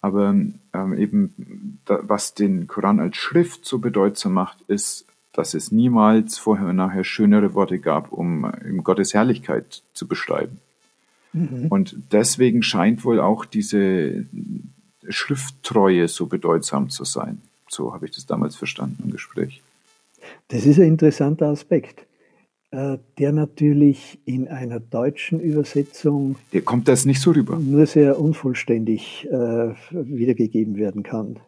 Aber 0.00 0.30
ähm, 0.30 0.94
eben, 0.96 1.78
da, 1.84 2.00
was 2.02 2.34
den 2.34 2.66
Koran 2.66 3.00
als 3.00 3.16
Schrift 3.16 3.66
so 3.66 3.78
bedeutsam 3.78 4.32
macht, 4.32 4.62
ist, 4.62 5.06
dass 5.32 5.54
es 5.54 5.70
niemals 5.70 6.38
vorher 6.38 6.68
und 6.68 6.76
nachher 6.76 7.04
schönere 7.04 7.54
Worte 7.54 7.78
gab, 7.78 8.12
um 8.12 8.50
Gottes 8.82 9.14
Herrlichkeit 9.14 9.82
zu 9.94 10.08
beschreiben. 10.08 10.58
Mhm. 11.32 11.66
Und 11.68 11.96
deswegen 12.12 12.62
scheint 12.62 13.04
wohl 13.04 13.20
auch 13.20 13.44
diese 13.44 14.26
Schrifttreue 15.08 16.08
so 16.08 16.26
bedeutsam 16.26 16.90
zu 16.90 17.04
sein. 17.04 17.40
So 17.68 17.94
habe 17.94 18.06
ich 18.06 18.12
das 18.12 18.26
damals 18.26 18.56
verstanden 18.56 19.04
im 19.04 19.12
Gespräch. 19.12 19.62
Das 20.48 20.66
ist 20.66 20.78
ein 20.78 20.88
interessanter 20.88 21.46
Aspekt, 21.46 22.06
äh, 22.72 22.98
der 23.18 23.32
natürlich 23.32 24.18
in 24.24 24.48
einer 24.48 24.80
deutschen 24.80 25.40
Übersetzung. 25.40 26.36
Der 26.52 26.62
kommt 26.62 26.88
das 26.88 27.04
nicht 27.04 27.20
so 27.20 27.30
rüber. 27.30 27.58
Nur 27.58 27.86
sehr 27.86 28.20
unvollständig 28.20 29.28
äh, 29.30 29.74
wiedergegeben 29.90 30.76
werden 30.76 31.02
kann. 31.02 31.38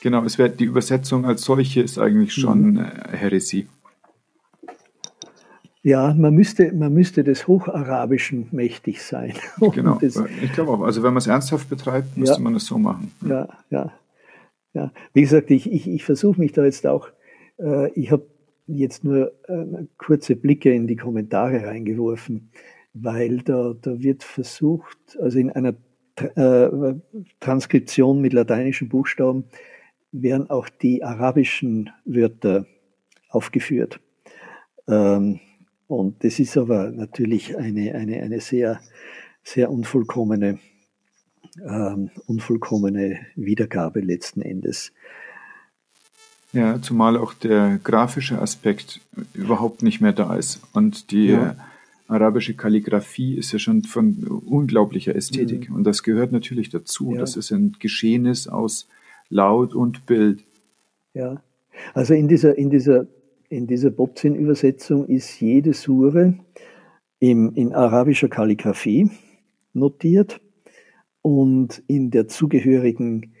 Genau, 0.00 0.24
es 0.24 0.38
wird 0.38 0.60
die 0.60 0.64
Übersetzung 0.64 1.26
als 1.26 1.42
solche 1.42 1.82
ist 1.82 1.98
eigentlich 1.98 2.32
schon 2.32 2.72
mhm. 2.72 2.78
Äh, 2.78 3.16
Heresie. 3.16 3.66
Ja, 5.82 6.12
man 6.12 6.34
müsste, 6.34 6.72
man 6.72 6.92
müsste 6.92 7.24
des 7.24 7.48
Hocharabischen 7.48 8.48
mächtig 8.50 9.02
sein. 9.02 9.32
Genau, 9.72 9.98
das, 10.00 10.22
ich 10.42 10.52
glaube 10.52 10.72
auch. 10.72 10.82
Also 10.82 11.02
wenn 11.02 11.14
man 11.14 11.18
es 11.18 11.26
ernsthaft 11.26 11.70
betreibt, 11.70 12.16
müsste 12.16 12.36
ja, 12.36 12.42
man 12.42 12.54
das 12.54 12.66
so 12.66 12.78
machen. 12.78 13.12
Ja, 13.26 13.48
ja. 13.70 13.92
ja. 14.74 14.92
Wie 15.14 15.22
gesagt, 15.22 15.50
ich, 15.50 15.70
ich, 15.70 15.88
ich 15.88 16.04
versuche 16.04 16.38
mich 16.38 16.52
da 16.52 16.64
jetzt 16.64 16.86
auch, 16.86 17.08
äh, 17.58 17.90
ich 17.92 18.10
habe 18.10 18.26
jetzt 18.66 19.04
nur 19.04 19.32
äh, 19.48 19.86
kurze 19.96 20.36
Blicke 20.36 20.72
in 20.72 20.86
die 20.86 20.96
Kommentare 20.96 21.66
reingeworfen, 21.66 22.50
weil 22.92 23.38
da, 23.38 23.74
da 23.80 24.02
wird 24.02 24.22
versucht, 24.22 24.98
also 25.18 25.38
in 25.38 25.50
einer 25.50 25.74
äh, 26.16 26.94
Transkription 27.40 28.20
mit 28.20 28.34
lateinischen 28.34 28.90
Buchstaben 28.90 29.44
werden 30.12 30.50
auch 30.50 30.68
die 30.68 31.04
arabischen 31.04 31.90
Wörter 32.04 32.66
aufgeführt. 33.28 34.00
Ähm, 34.88 35.40
und 35.86 36.22
das 36.24 36.38
ist 36.38 36.56
aber 36.56 36.90
natürlich 36.90 37.56
eine, 37.56 37.94
eine, 37.94 38.22
eine 38.22 38.40
sehr, 38.40 38.80
sehr 39.42 39.70
unvollkommene, 39.70 40.58
ähm, 41.66 42.10
unvollkommene 42.26 43.18
Wiedergabe 43.34 44.00
letzten 44.00 44.42
Endes. 44.42 44.92
Ja, 46.52 46.82
zumal 46.82 47.16
auch 47.16 47.32
der 47.32 47.78
grafische 47.82 48.40
Aspekt 48.40 49.00
überhaupt 49.34 49.82
nicht 49.82 50.00
mehr 50.00 50.12
da 50.12 50.34
ist. 50.34 50.60
Und 50.72 51.12
die 51.12 51.28
ja. 51.28 51.56
arabische 52.08 52.54
Kalligraphie 52.54 53.36
ist 53.36 53.52
ja 53.52 53.60
schon 53.60 53.84
von 53.84 54.24
unglaublicher 54.24 55.14
Ästhetik. 55.14 55.70
Mhm. 55.70 55.76
Und 55.76 55.84
das 55.84 56.02
gehört 56.02 56.32
natürlich 56.32 56.68
dazu. 56.68 57.12
Ja. 57.12 57.20
Das 57.20 57.36
ist 57.36 57.52
ein 57.52 57.76
Geschehnis 57.78 58.48
aus 58.48 58.88
Laut 59.30 59.74
und 59.74 60.04
Bild. 60.06 60.44
Ja, 61.14 61.42
also 61.94 62.14
in 62.14 62.28
dieser, 62.28 62.58
in 62.58 62.68
dieser 62.68 63.06
in 63.50 63.66
dieser 63.66 63.90
Bobzin-Übersetzung 63.90 65.06
ist 65.06 65.40
jede 65.40 65.74
Sure 65.74 66.34
im, 67.18 67.52
in 67.54 67.74
arabischer 67.74 68.28
Kalligraphie 68.28 69.10
notiert 69.72 70.40
und 71.20 71.82
in 71.88 72.12
der 72.12 72.28
zugehörigen 72.28 73.34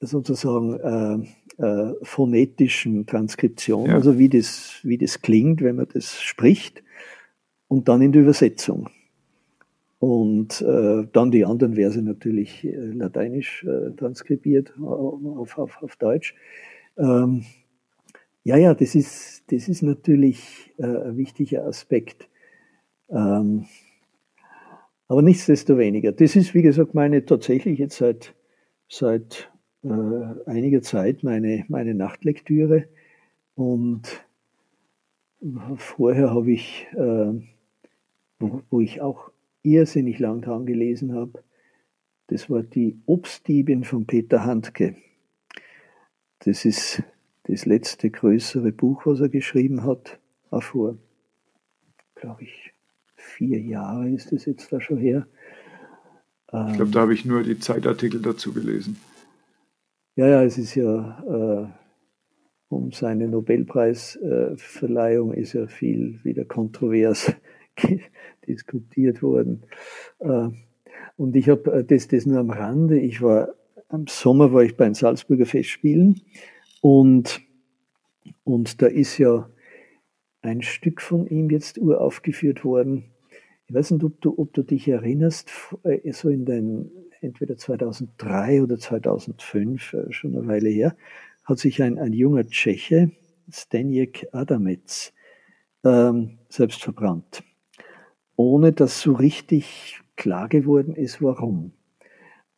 sozusagen 0.00 1.28
äh, 1.58 1.62
äh, 1.62 1.94
phonetischen 2.02 3.06
Transkription, 3.06 3.86
ja. 3.86 3.94
also 3.94 4.18
wie 4.18 4.30
das, 4.30 4.80
wie 4.82 4.98
das 4.98 5.20
klingt, 5.20 5.60
wenn 5.60 5.76
man 5.76 5.86
das 5.92 6.20
spricht, 6.20 6.82
und 7.68 7.88
dann 7.88 8.02
in 8.02 8.12
der 8.12 8.22
Übersetzung. 8.22 8.88
Und 10.02 10.60
äh, 10.62 11.06
dann 11.12 11.30
die 11.30 11.44
anderen 11.44 11.76
Verse 11.76 12.02
natürlich 12.02 12.64
äh, 12.64 12.74
lateinisch 12.74 13.62
äh, 13.62 13.92
transkribiert 13.92 14.76
auf, 14.80 15.56
auf, 15.58 15.80
auf 15.80 15.94
Deutsch. 15.94 16.34
Ähm, 16.98 17.44
ja, 18.42 18.56
ja, 18.56 18.74
das 18.74 18.96
ist, 18.96 19.44
das 19.52 19.68
ist 19.68 19.82
natürlich 19.82 20.74
äh, 20.78 20.86
ein 20.86 21.16
wichtiger 21.16 21.64
Aspekt. 21.66 22.28
Ähm, 23.10 23.66
aber 25.06 25.22
nichtsdestoweniger, 25.22 26.10
das 26.10 26.34
ist, 26.34 26.52
wie 26.52 26.62
gesagt, 26.62 26.94
meine 26.94 27.24
tatsächlich 27.24 27.78
jetzt 27.78 27.98
seit, 27.98 28.34
seit 28.88 29.52
äh, 29.84 29.88
einiger 30.46 30.82
Zeit 30.82 31.22
meine, 31.22 31.64
meine 31.68 31.94
Nachtlektüre. 31.94 32.88
Und 33.54 34.26
vorher 35.76 36.30
habe 36.30 36.50
ich, 36.50 36.88
äh, 36.96 37.32
wo, 38.40 38.62
wo, 38.68 38.80
ich 38.80 39.00
auch 39.00 39.31
irrsinnig 39.62 40.18
lang 40.18 40.42
dran 40.42 40.66
gelesen 40.66 41.14
habe, 41.14 41.42
das 42.28 42.50
war 42.50 42.62
die 42.62 43.00
Obstdiebin 43.06 43.84
von 43.84 44.06
Peter 44.06 44.44
Handke. 44.44 44.96
Das 46.40 46.64
ist 46.64 47.02
das 47.44 47.66
letzte 47.66 48.10
größere 48.10 48.72
Buch, 48.72 49.06
was 49.06 49.20
er 49.20 49.28
geschrieben 49.28 49.84
hat, 49.84 50.18
vor, 50.60 50.98
glaube 52.14 52.44
ich, 52.44 52.72
vier 53.14 53.60
Jahre 53.60 54.10
ist 54.10 54.32
es 54.32 54.44
jetzt 54.44 54.72
da 54.72 54.80
schon 54.80 54.98
her. 54.98 55.26
Ich 56.68 56.76
glaube, 56.76 56.90
da 56.90 57.00
habe 57.00 57.14
ich 57.14 57.24
nur 57.24 57.42
die 57.42 57.58
Zeitartikel 57.58 58.20
dazu 58.20 58.52
gelesen. 58.52 58.98
Ja, 60.16 60.28
ja, 60.28 60.42
es 60.42 60.58
ist 60.58 60.74
ja 60.74 61.24
äh, 61.26 61.66
um 62.68 62.92
seine 62.92 63.26
Nobelpreisverleihung 63.28 65.32
ist 65.32 65.54
ja 65.54 65.66
viel 65.66 66.22
wieder 66.24 66.44
kontrovers 66.44 67.34
diskutiert 68.46 69.22
worden. 69.22 69.64
Äh, 70.18 70.48
und 71.16 71.36
ich 71.36 71.48
habe 71.48 71.72
äh, 71.72 71.84
das, 71.84 72.08
das 72.08 72.26
nur 72.26 72.38
am 72.38 72.50
Rande. 72.50 72.98
Ich 72.98 73.22
war 73.22 73.54
am 73.92 74.06
Sommer 74.06 74.52
war 74.52 74.62
ich 74.62 74.76
beim 74.76 74.94
Salzburger 74.94 75.44
Festspielen 75.44 76.22
und, 76.80 77.42
und 78.42 78.80
da 78.80 78.86
ist 78.86 79.18
ja 79.18 79.50
ein 80.40 80.62
Stück 80.62 81.02
von 81.02 81.26
ihm 81.26 81.50
jetzt 81.50 81.78
uraufgeführt 81.78 82.64
worden. 82.64 83.04
Ich 83.66 83.74
weiß 83.74 83.92
nicht, 83.92 84.04
ob 84.04 84.20
du, 84.20 84.34
ob 84.38 84.52
du 84.54 84.62
dich 84.62 84.88
erinnerst, 84.88 85.50
äh, 85.84 86.10
so 86.12 86.30
in 86.30 86.44
den, 86.44 86.90
entweder 87.20 87.56
2003 87.56 88.62
oder 88.62 88.78
2005, 88.78 89.92
äh, 89.92 90.12
schon 90.12 90.36
eine 90.36 90.46
Weile 90.46 90.70
her, 90.70 90.96
hat 91.44 91.58
sich 91.58 91.82
ein, 91.82 91.98
ein 91.98 92.12
junger 92.12 92.46
Tscheche, 92.46 93.12
Stenjek 93.50 94.26
Adamec, 94.32 95.12
ähm, 95.84 96.38
selbst 96.48 96.82
verbrannt. 96.82 97.44
Ohne 98.36 98.72
dass 98.72 99.00
so 99.00 99.12
richtig 99.12 100.00
klar 100.16 100.48
geworden 100.48 100.94
ist, 100.94 101.22
warum. 101.22 101.72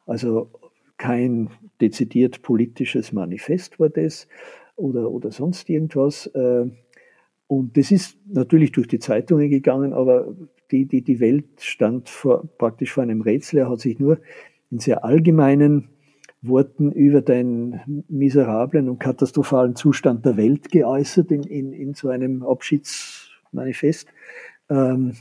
Also 0.06 0.50
kein 0.96 1.50
dezidiert 1.80 2.42
politisches 2.42 3.12
Manifest 3.12 3.80
war 3.80 3.88
das 3.88 4.28
oder, 4.76 5.10
oder 5.10 5.30
sonst 5.30 5.68
irgendwas. 5.68 6.26
Äh, 6.28 6.66
und 7.46 7.76
das 7.76 7.90
ist 7.90 8.18
natürlich 8.26 8.72
durch 8.72 8.88
die 8.88 8.98
Zeitungen 8.98 9.50
gegangen, 9.50 9.92
aber 9.92 10.34
die, 10.70 10.86
die, 10.86 11.02
die 11.02 11.20
Welt 11.20 11.46
stand 11.58 12.08
vor, 12.08 12.46
praktisch 12.58 12.92
vor 12.92 13.02
einem 13.02 13.20
Rätsel. 13.20 13.60
Er 13.60 13.70
hat 13.70 13.80
sich 13.80 13.98
nur 13.98 14.18
in 14.70 14.78
sehr 14.78 15.04
allgemeinen 15.04 15.88
Worten 16.42 16.92
über 16.92 17.22
den 17.22 18.04
miserablen 18.08 18.88
und 18.88 18.98
katastrophalen 18.98 19.76
Zustand 19.76 20.26
der 20.26 20.36
Welt 20.36 20.70
geäußert 20.70 21.30
in, 21.30 21.42
in, 21.44 21.72
in 21.72 21.94
so 21.94 22.08
einem 22.08 22.42
Abschiedsmanifest 22.42 24.08
ähm, 24.68 25.14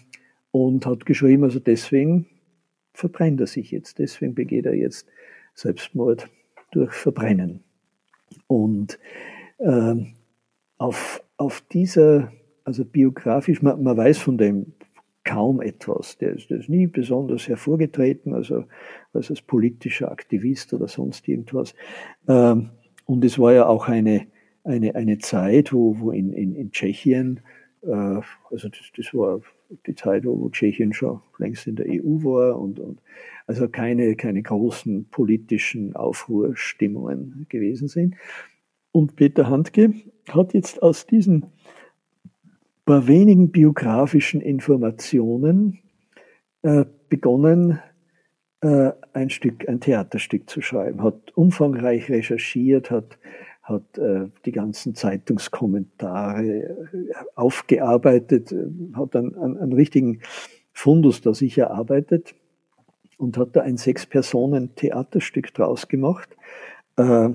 und 0.53 0.85
hat 0.85 1.07
geschrieben, 1.07 1.43
also 1.43 1.59
deswegen 1.59 2.27
verbrennt 2.93 3.41
er 3.41 3.47
sich 3.47 3.71
jetzt, 3.71 3.97
deswegen 3.97 4.35
begeht 4.35 4.67
er 4.67 4.75
jetzt 4.75 5.07
Selbstmord 5.55 6.30
durch 6.71 6.93
Verbrennen. 6.93 7.63
Und 8.45 8.99
ähm, 9.59 10.13
auf, 10.77 11.23
auf 11.38 11.61
dieser, 11.71 12.31
also 12.63 12.85
biografisch, 12.85 13.63
man, 13.63 13.81
man 13.81 13.97
weiß 13.97 14.19
von 14.19 14.38
dem 14.38 14.73
kaum 15.23 15.59
etwas. 15.59 16.19
Der 16.19 16.34
ist, 16.34 16.51
der 16.51 16.59
ist 16.59 16.69
nie 16.69 16.85
besonders 16.85 17.47
hervorgetreten, 17.47 18.35
also, 18.35 18.65
also 19.11 19.34
als 19.34 19.41
politischer 19.41 20.11
Aktivist 20.11 20.71
oder 20.73 20.88
sonst 20.88 21.27
irgendwas. 21.27 21.73
Ähm, 22.27 22.69
und 23.05 23.25
es 23.25 23.39
war 23.39 23.53
ja 23.53 23.65
auch 23.65 23.88
eine, 23.88 24.27
eine, 24.63 24.93
eine 24.93 25.17
Zeit, 25.17 25.73
wo, 25.73 25.99
wo 25.99 26.11
in, 26.11 26.31
in, 26.31 26.53
in 26.55 26.71
Tschechien, 26.71 27.39
äh, 27.81 27.89
also 27.89 28.69
das, 28.69 28.91
das 28.95 29.13
war 29.13 29.41
die 29.86 29.95
Zeit, 29.95 30.26
wo, 30.26 30.50
Tschechien 30.50 30.94
schon 30.94 31.22
längst 31.38 31.68
in 31.68 31.76
der 31.76 31.88
EU 31.88 32.24
war 32.24 32.60
und, 32.60 32.80
und 32.80 33.00
also 33.48 33.68
keine, 33.68 34.16
keine 34.16 34.41
großen 34.41 35.06
politischen 35.10 35.95
Aufruhrstimmungen 35.95 37.45
gewesen 37.50 37.88
sind. 37.88 38.16
Und 38.91 39.16
Peter 39.16 39.50
Handke 39.50 39.94
hat 40.30 40.54
jetzt 40.54 40.82
aus 40.82 41.06
diesen 41.06 41.48
paar 42.86 43.08
wenigen 43.08 43.52
biografischen 43.52 44.41
Informationen 44.41 45.80
äh, 46.62 46.86
begonnen, 47.10 47.80
äh, 48.62 48.91
ein 49.14 49.30
Stück, 49.30 49.68
ein 49.68 49.80
Theaterstück 49.80 50.50
zu 50.50 50.62
schreiben, 50.62 51.04
hat 51.04 51.36
umfangreich 51.36 52.10
recherchiert, 52.10 52.91
hat, 52.91 53.18
hat 53.64 53.98
äh, 53.98 54.27
die 54.45 54.52
ganzen 54.52 54.94
Zeitungskommentare 54.94 56.45
äh, 56.45 57.14
aufgearbeitet, 57.35 58.52
äh, 58.52 58.68
hat 58.94 59.15
einen, 59.15 59.35
einen, 59.35 59.57
einen 59.57 59.73
richtigen 59.73 60.22
Fundus 60.72 61.22
da 61.22 61.34
sich 61.34 61.57
erarbeitet 61.57 62.35
und 63.18 63.38
hat 63.38 63.56
da 63.56 63.61
ein 63.61 63.77
Sechs-Personen-Theaterstück 63.77 65.53
draus 65.53 65.88
gemacht, 65.88 66.30
äh, 66.98 67.30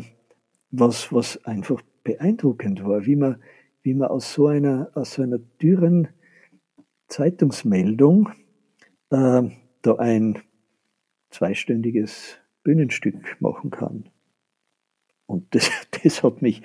was, 0.70 1.12
was 1.12 1.44
einfach 1.44 1.82
beeindruckend 2.04 2.84
war, 2.84 3.06
wie 3.06 3.16
man 3.16 3.36
wie 3.88 3.94
man 3.94 4.08
aus 4.08 4.34
so 4.34 4.48
einer, 4.48 4.90
aus 4.94 5.14
so 5.14 5.22
einer 5.22 5.38
dürren 5.38 6.08
Zeitungsmeldung 7.06 8.28
äh, 9.08 9.42
da 9.80 9.94
ein 9.96 10.38
zweistündiges 11.30 12.38
Bühnenstück 12.64 13.40
machen 13.40 13.70
kann. 13.70 14.10
Und 15.28 15.54
das, 15.54 15.70
das, 16.02 16.24
hat 16.24 16.42
mich, 16.42 16.62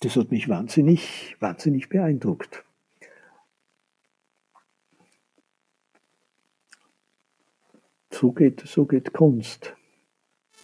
das 0.00 0.16
hat 0.16 0.32
mich 0.32 0.48
wahnsinnig, 0.48 1.36
wahnsinnig 1.38 1.88
beeindruckt. 1.88 2.64
So 8.10 8.32
geht, 8.32 8.62
so 8.66 8.86
geht 8.86 9.12
Kunst. 9.12 9.76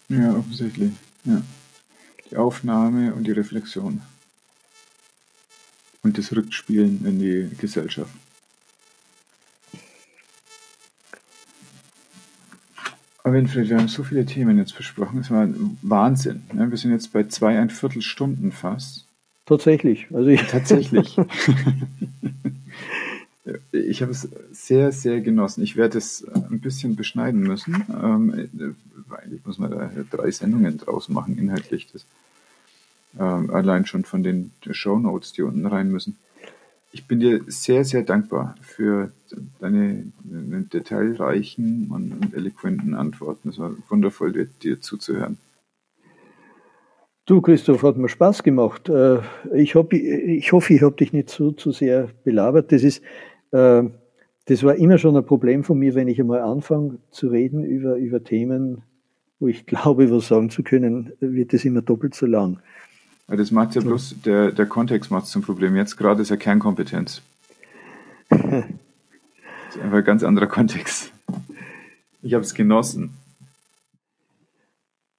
Ja, 0.09 0.35
offensichtlich. 0.35 0.93
Ja. 1.25 1.43
Die 2.31 2.37
Aufnahme 2.37 3.15
und 3.15 3.25
die 3.25 3.33
Reflexion 3.33 4.01
und 6.03 6.17
das 6.17 6.35
Rückspielen 6.35 7.05
in 7.05 7.19
die 7.19 7.55
Gesellschaft. 7.59 8.15
Aber 13.25 13.35
Winfried, 13.35 13.69
wir 13.69 13.79
haben 13.79 13.89
so 13.89 14.03
viele 14.03 14.27
Themen 14.27 14.59
jetzt 14.59 14.77
besprochen, 14.77 15.21
es 15.21 15.31
war 15.31 15.49
Wahnsinn. 15.83 16.43
Ne? 16.53 16.71
Wir 16.71 16.77
sind 16.77 16.91
jetzt 16.91 17.13
bei 17.13 17.25
zweieinviertel 17.25 18.03
Stunden 18.03 18.51
fast. 18.51 19.07
Tatsächlich. 19.47 20.09
Also 20.13 20.29
ich 20.29 20.43
Tatsächlich. 20.43 21.17
ich 23.73 24.03
habe 24.03 24.13
es 24.13 24.29
sehr, 24.53 24.93
sehr 24.93 25.21
genossen. 25.21 25.63
Ich 25.63 25.77
werde 25.77 25.99
es 25.99 26.27
ein 26.27 26.61
bisschen 26.61 26.97
beschneiden 26.97 27.43
müssen. 27.43 27.85
Ähm, 27.91 28.51
eigentlich 29.11 29.45
muss 29.45 29.59
man 29.59 29.71
da 29.71 29.91
drei 30.11 30.31
Sendungen 30.31 30.79
draus 30.79 31.09
machen, 31.09 31.39
inhaltlich. 31.39 31.89
Das 31.93 32.05
ähm, 33.19 33.51
allein 33.51 33.87
schon 33.87 34.05
von 34.05 34.23
den 34.23 34.53
Show 34.71 34.99
Notes, 34.99 35.33
die 35.33 35.43
unten 35.43 35.67
rein 35.67 35.91
müssen. 35.91 36.17
Ich 36.95 37.07
bin 37.07 37.21
dir 37.21 37.41
sehr, 37.47 37.85
sehr 37.85 38.03
dankbar 38.03 38.55
für 38.61 39.13
deine 39.61 40.13
detailreichen 40.23 41.91
und 41.91 42.35
eloquenten 42.35 42.95
Antworten. 42.95 43.49
Es 43.49 43.59
war 43.59 43.73
wundervoll, 43.89 44.33
dir, 44.33 44.47
dir 44.63 44.81
zuzuhören. 44.81 45.39
Du, 47.25 47.41
Christoph, 47.41 47.83
hat 47.83 47.97
mir 47.97 48.11
Spaß 48.11 48.43
gemacht. 48.43 48.91
Äh, 48.91 49.21
ich, 49.55 49.75
hab, 49.75 49.93
ich 49.93 50.53
hoffe, 50.53 50.75
ich 50.75 50.83
habe 50.83 50.97
dich 50.97 51.15
nicht 51.15 51.31
zu, 51.31 51.53
zu 51.53 51.71
sehr 51.71 52.09
belabert. 52.25 52.73
Das 52.73 52.83
ist, 52.83 53.03
äh, 53.53 53.85
das 54.47 54.63
war 54.65 54.75
immer 54.75 54.99
schon 54.99 55.17
ein 55.17 55.25
Problem 55.25 55.65
von 55.65 55.79
mir, 55.79 55.95
wenn 55.95 56.09
ich 56.09 56.21
einmal 56.21 56.41
anfange 56.41 56.99
zu 57.11 57.29
reden 57.29 57.65
über, 57.65 57.97
über 57.97 58.23
Themen, 58.23 58.83
wo 59.39 59.49
ich 59.49 59.65
glaube, 59.67 60.11
was 60.11 60.29
sagen 60.29 60.51
zu 60.51 60.63
können, 60.63 61.13
wird 61.21 61.55
es 61.55 61.65
immer 61.65 61.81
doppelt 61.81 62.15
so 62.15 62.27
lang. 62.27 62.61
Das 63.37 63.51
macht 63.51 63.75
ja 63.75 63.81
bloß, 63.81 64.17
der, 64.25 64.53
der 64.53 64.67
Kontext 64.67 65.11
macht 65.11 65.25
es 65.25 65.31
zum 65.31 65.43
Problem. 65.43 65.75
Jetzt 65.77 65.97
gerade 65.97 66.21
ist 66.21 66.29
ja 66.29 66.37
Kernkompetenz. 66.37 67.23
das 68.29 68.41
ist 68.41 69.83
einfach 69.83 69.99
ein 69.99 70.05
ganz 70.05 70.23
anderer 70.23 70.47
Kontext. 70.47 71.11
Ich 72.21 72.35
habe 72.35 72.45
es 72.45 72.55
genossen. 72.55 73.15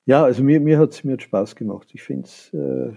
Ja, 0.05 0.23
also 0.23 0.43
mir, 0.43 0.59
mir 0.59 0.79
hat 0.79 0.91
es 0.91 1.03
mir 1.03 1.19
Spaß 1.19 1.55
gemacht. 1.55 1.89
Ich 1.93 2.03
finde 2.03 2.27
es, 2.27 2.53
äh, 2.53 2.93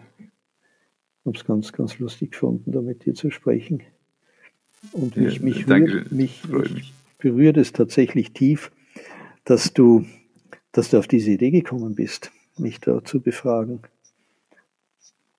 habe 1.25 1.37
es 1.37 1.45
ganz, 1.45 1.73
ganz 1.73 1.99
lustig 1.99 2.33
gefunden, 2.33 2.73
da 2.73 2.83
mit 2.83 3.05
dir 3.05 3.15
zu 3.15 3.31
sprechen. 3.31 3.83
Und 4.93 5.17
mich, 5.17 5.37
ja, 5.37 5.43
mich, 5.43 5.69
rührt, 5.69 6.13
mich, 6.13 6.45
mich 6.49 6.93
berührt 7.19 7.57
es 7.57 7.73
tatsächlich 7.73 8.33
tief, 8.33 8.71
dass 9.45 9.73
du, 9.73 10.05
dass 10.73 10.91
du 10.91 10.99
auf 10.99 11.09
diese 11.09 11.31
Idee 11.31 11.51
gekommen 11.51 11.95
bist, 11.95 12.33
mich 12.59 12.81
da 12.81 13.03
zu 13.05 13.21
befragen. 13.21 13.81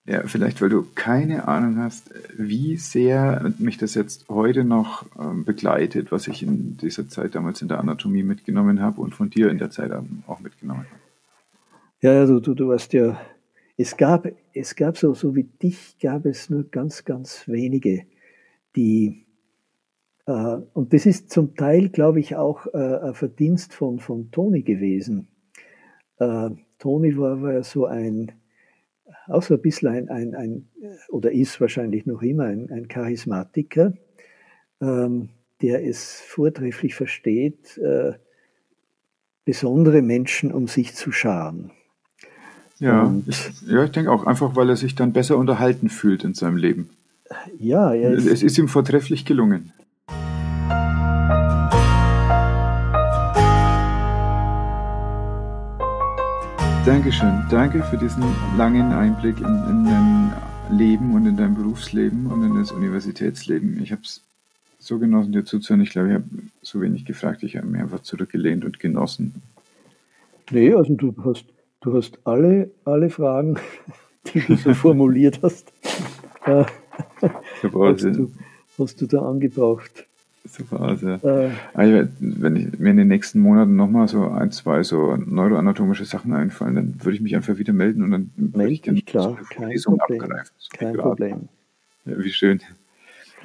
Ja, 0.08 0.26
vielleicht, 0.26 0.62
weil 0.62 0.70
du 0.70 0.86
keine 0.96 1.50
Ahnung 1.50 1.80
hast, 1.80 2.14
wie 2.38 2.78
sehr 2.78 3.54
mich 3.60 3.78
das 3.78 3.94
jetzt 3.94 4.30
heute 4.30 4.64
noch 4.64 5.06
ähm, 5.20 5.44
begleitet, 5.44 6.14
was 6.14 6.30
ich 6.30 6.44
in 6.44 6.78
dieser 6.78 7.10
Zeit 7.10 7.36
damals 7.36 7.62
in 7.62 7.68
der 7.68 7.80
Anatomie 7.80 8.24
mitgenommen 8.24 8.82
habe 8.82 9.02
und 9.02 9.14
von 9.14 9.30
dir 9.30 9.50
in 9.50 9.58
der 9.58 9.70
Zeit 9.70 9.92
auch 10.26 10.40
mitgenommen 10.40 10.86
habe. 10.86 11.02
Ja, 12.00 12.26
du, 12.26 12.40
du, 12.40 12.54
du 12.54 12.72
hast 12.72 12.94
ja, 12.94 13.20
es 13.76 13.98
gab, 13.98 14.30
es 14.54 14.78
gab 14.78 14.98
so, 14.98 15.14
so 15.14 15.36
wie 15.36 15.44
dich, 15.44 15.98
gab 16.02 16.26
es 16.26 16.50
nur 16.50 16.64
ganz, 16.64 17.04
ganz 17.04 17.46
wenige, 17.48 18.06
die, 18.78 19.26
äh, 20.26 20.58
und 20.74 20.94
das 20.94 21.06
ist 21.06 21.32
zum 21.32 21.56
Teil, 21.56 21.90
glaube 21.90 22.22
ich, 22.22 22.38
auch 22.38 22.66
äh, 22.68 22.78
ein 22.78 23.14
Verdienst 23.14 23.74
von, 23.74 24.00
von 24.00 24.32
Toni 24.32 24.62
gewesen. 24.62 25.28
Äh, 26.18 26.52
Toni 26.80 27.18
war, 27.18 27.42
war 27.42 27.62
so 27.64 27.88
ein, 27.88 28.32
auch 29.28 29.44
so 29.44 29.56
ein 29.56 29.62
bisschen 29.62 29.90
ein, 29.90 30.10
ein, 30.10 30.36
ein 30.36 30.68
oder 31.10 31.32
ist 31.32 31.60
wahrscheinlich 31.62 32.06
noch 32.06 32.22
immer 32.22 32.46
ein, 32.46 32.70
ein 32.72 32.88
Charismatiker, 32.88 33.94
ähm, 34.82 35.30
der 35.62 35.86
es 35.86 36.22
vortrefflich 36.22 36.96
versteht, 36.96 37.78
äh, 37.78 38.14
besondere 39.46 40.02
Menschen 40.02 40.52
um 40.52 40.68
sich 40.68 40.94
zu 40.94 41.12
scharen. 41.12 41.72
Ja, 42.80 43.14
ich, 43.26 43.52
ja, 43.66 43.84
ich 43.84 43.92
denke 43.92 44.12
auch 44.12 44.26
einfach, 44.26 44.56
weil 44.56 44.70
er 44.70 44.76
sich 44.76 44.94
dann 44.94 45.14
besser 45.14 45.38
unterhalten 45.38 45.90
fühlt 45.90 46.24
in 46.24 46.36
seinem 46.36 46.58
Leben. 46.58 46.90
Ja, 47.58 47.94
er 47.94 48.14
ist, 48.14 48.28
es 48.28 48.44
ist 48.44 48.58
ihm 48.58 48.68
vortrefflich 48.68 49.26
gelungen. 49.26 49.74
Dankeschön. 56.88 57.44
Danke 57.52 57.84
für 57.84 57.98
diesen 57.98 58.24
langen 58.58 58.94
Einblick 58.94 59.42
in, 59.42 59.46
in 59.46 59.84
dein 59.84 60.34
Leben 60.72 61.14
und 61.16 61.26
in 61.26 61.36
dein 61.36 61.54
Berufsleben 61.54 62.28
und 62.28 62.42
in 62.46 62.56
das 62.56 62.72
Universitätsleben. 62.72 63.84
Ich 63.84 63.92
habe 63.92 64.04
es 64.04 64.24
so 64.80 64.98
genossen, 64.98 65.34
dir 65.34 65.44
zuzuhören. 65.44 65.82
Ich 65.84 65.90
glaube, 65.90 66.08
ich 66.08 66.14
habe 66.14 66.30
so 66.62 66.80
wenig 66.80 67.04
gefragt. 67.04 67.44
Ich 67.44 67.58
habe 67.58 67.68
mich 67.68 67.82
einfach 67.82 68.04
zurückgelehnt 68.04 68.64
und 68.64 68.80
genossen. 68.80 69.34
Nee, 70.50 70.74
also 70.74 70.96
du 70.96 71.14
hast, 71.26 71.44
du 71.82 71.94
hast 71.94 72.20
alle, 72.24 72.72
alle 72.86 73.10
Fragen, 73.10 73.60
die 74.34 74.40
du 74.40 74.56
so 74.56 74.74
formuliert 74.74 75.42
hast, 75.44 75.74
äh, 76.46 76.64
hast, 77.22 78.04
du, 78.06 78.32
hast 78.80 79.02
du 79.02 79.08
da 79.08 79.24
angebracht. 79.24 80.08
Super, 80.50 80.82
also, 80.82 81.08
äh, 81.08 81.50
also 81.74 82.10
wenn 82.20 82.56
ich, 82.56 82.80
mir 82.80 82.92
in 82.92 82.98
den 82.98 83.08
nächsten 83.08 83.40
Monaten 83.40 83.76
nochmal 83.76 84.08
so 84.08 84.28
ein, 84.30 84.52
zwei 84.52 84.84
so 84.84 85.16
neuroanatomische 85.16 86.06
Sachen 86.06 86.34
einfallen, 86.34 86.76
dann 86.76 86.96
würde 87.04 87.16
ich 87.16 87.22
mich 87.22 87.36
einfach 87.36 87.58
wieder 87.58 87.74
melden 87.74 88.04
und 88.04 88.12
dann 88.12 88.32
würde 88.36 88.72
ich 88.72 88.82
dann 88.82 89.04
klar, 89.06 89.38
so 89.38 89.38
kein 89.50 89.70
Lesung 89.70 89.98
Problem, 89.98 90.22
abgreifen. 90.22 90.56
Kein 90.74 90.94
Problem. 90.96 91.50
Ja, 92.06 92.18
wie 92.18 92.32
schön. 92.32 92.62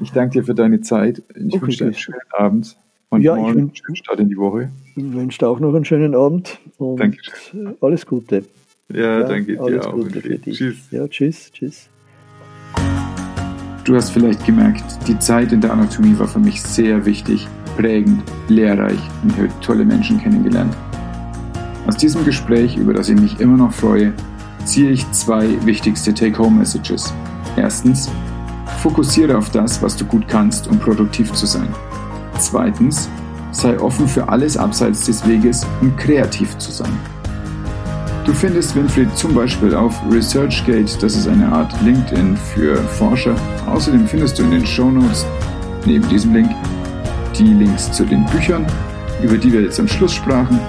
Ich 0.00 0.12
danke 0.12 0.38
dir 0.38 0.44
für 0.44 0.54
deine 0.54 0.80
Zeit. 0.80 1.22
Ich 1.34 1.54
okay, 1.54 1.62
wünsche 1.62 1.78
dir 1.78 1.84
einen 1.84 1.94
schönen 1.94 2.20
Abend 2.30 2.76
und 3.10 3.22
ja, 3.22 3.36
morgen 3.36 3.58
einen 3.58 3.76
schönen 3.76 3.96
Start 3.96 4.20
in 4.20 4.28
die 4.28 4.36
Woche. 4.36 4.70
Ich 4.96 5.12
wünsche 5.12 5.38
dir 5.38 5.48
auch 5.48 5.60
noch 5.60 5.74
einen 5.74 5.84
schönen 5.84 6.14
Abend 6.14 6.58
und 6.78 6.98
Dankeschön. 6.98 7.76
alles 7.80 8.06
Gute. 8.06 8.44
Ja, 8.88 9.20
ja 9.20 9.22
danke 9.24 9.56
dir 9.56 9.86
auch. 9.86 9.92
Gute 9.92 10.20
für 10.20 10.38
dich. 10.38 10.56
Tschüss. 10.56 10.90
Ja, 10.90 11.06
tschüss, 11.08 11.50
tschüss. 11.52 11.88
Du 13.84 13.96
hast 13.96 14.10
vielleicht 14.10 14.46
gemerkt, 14.46 14.84
die 15.08 15.18
Zeit 15.18 15.50
in 15.50 15.60
der 15.60 15.72
Anatomie 15.72 16.16
war 16.16 16.28
für 16.28 16.38
mich 16.38 16.62
sehr 16.62 17.04
wichtig, 17.04 17.48
prägend, 17.76 18.22
lehrreich 18.46 19.00
und 19.22 19.32
ich 19.32 19.38
habe 19.38 19.48
tolle 19.60 19.84
Menschen 19.84 20.20
kennengelernt. 20.20 20.76
Aus 21.88 21.96
diesem 21.96 22.24
Gespräch, 22.24 22.76
über 22.76 22.94
das 22.94 23.08
ich 23.08 23.20
mich 23.20 23.40
immer 23.40 23.56
noch 23.56 23.72
freue, 23.72 24.12
ziehe 24.64 24.90
ich 24.92 25.10
zwei 25.10 25.48
wichtigste 25.66 26.14
Take-Home-Messages. 26.14 27.12
Erstens, 27.56 28.08
fokussiere 28.78 29.36
auf 29.36 29.50
das, 29.50 29.82
was 29.82 29.96
du 29.96 30.04
gut 30.04 30.28
kannst, 30.28 30.68
um 30.68 30.78
produktiv 30.78 31.32
zu 31.32 31.46
sein. 31.46 31.68
Zweitens, 32.38 33.08
sei 33.50 33.80
offen 33.80 34.06
für 34.06 34.28
alles 34.28 34.56
abseits 34.56 35.06
des 35.06 35.26
Weges, 35.26 35.66
um 35.80 35.96
kreativ 35.96 36.56
zu 36.58 36.70
sein. 36.70 36.92
Du 38.24 38.32
findest 38.32 38.76
Winfried 38.76 39.16
zum 39.16 39.34
Beispiel 39.34 39.74
auf 39.74 40.00
ResearchGate, 40.08 41.02
das 41.02 41.16
ist 41.16 41.26
eine 41.26 41.50
Art 41.50 41.72
LinkedIn 41.82 42.36
für 42.36 42.76
Forscher. 42.76 43.34
Außerdem 43.66 44.06
findest 44.06 44.38
du 44.38 44.44
in 44.44 44.52
den 44.52 44.66
Show 44.66 44.90
Notes 44.90 45.26
neben 45.84 46.08
diesem 46.08 46.32
Link 46.32 46.50
die 47.36 47.52
Links 47.52 47.90
zu 47.90 48.04
den 48.04 48.24
Büchern, 48.26 48.64
über 49.22 49.36
die 49.36 49.52
wir 49.52 49.62
jetzt 49.62 49.80
am 49.80 49.88
Schluss 49.88 50.14
sprachen. 50.14 50.60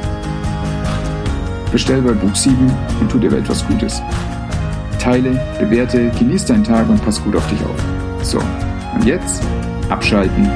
Bestell 1.71 2.01
bei 2.01 2.13
Buch 2.13 2.35
7 2.35 2.55
und 2.99 3.11
tu 3.11 3.19
dir 3.19 3.31
etwas 3.31 3.65
Gutes. 3.67 4.01
Teile, 4.99 5.39
bewerte, 5.59 6.09
genieß 6.17 6.45
deinen 6.45 6.63
Tag 6.63 6.89
und 6.89 7.03
pass 7.05 7.23
gut 7.23 7.35
auf 7.35 7.47
dich 7.49 7.61
auf. 7.65 8.25
So, 8.25 8.39
und 8.95 9.05
jetzt 9.05 9.43
abschalten. 9.89 10.49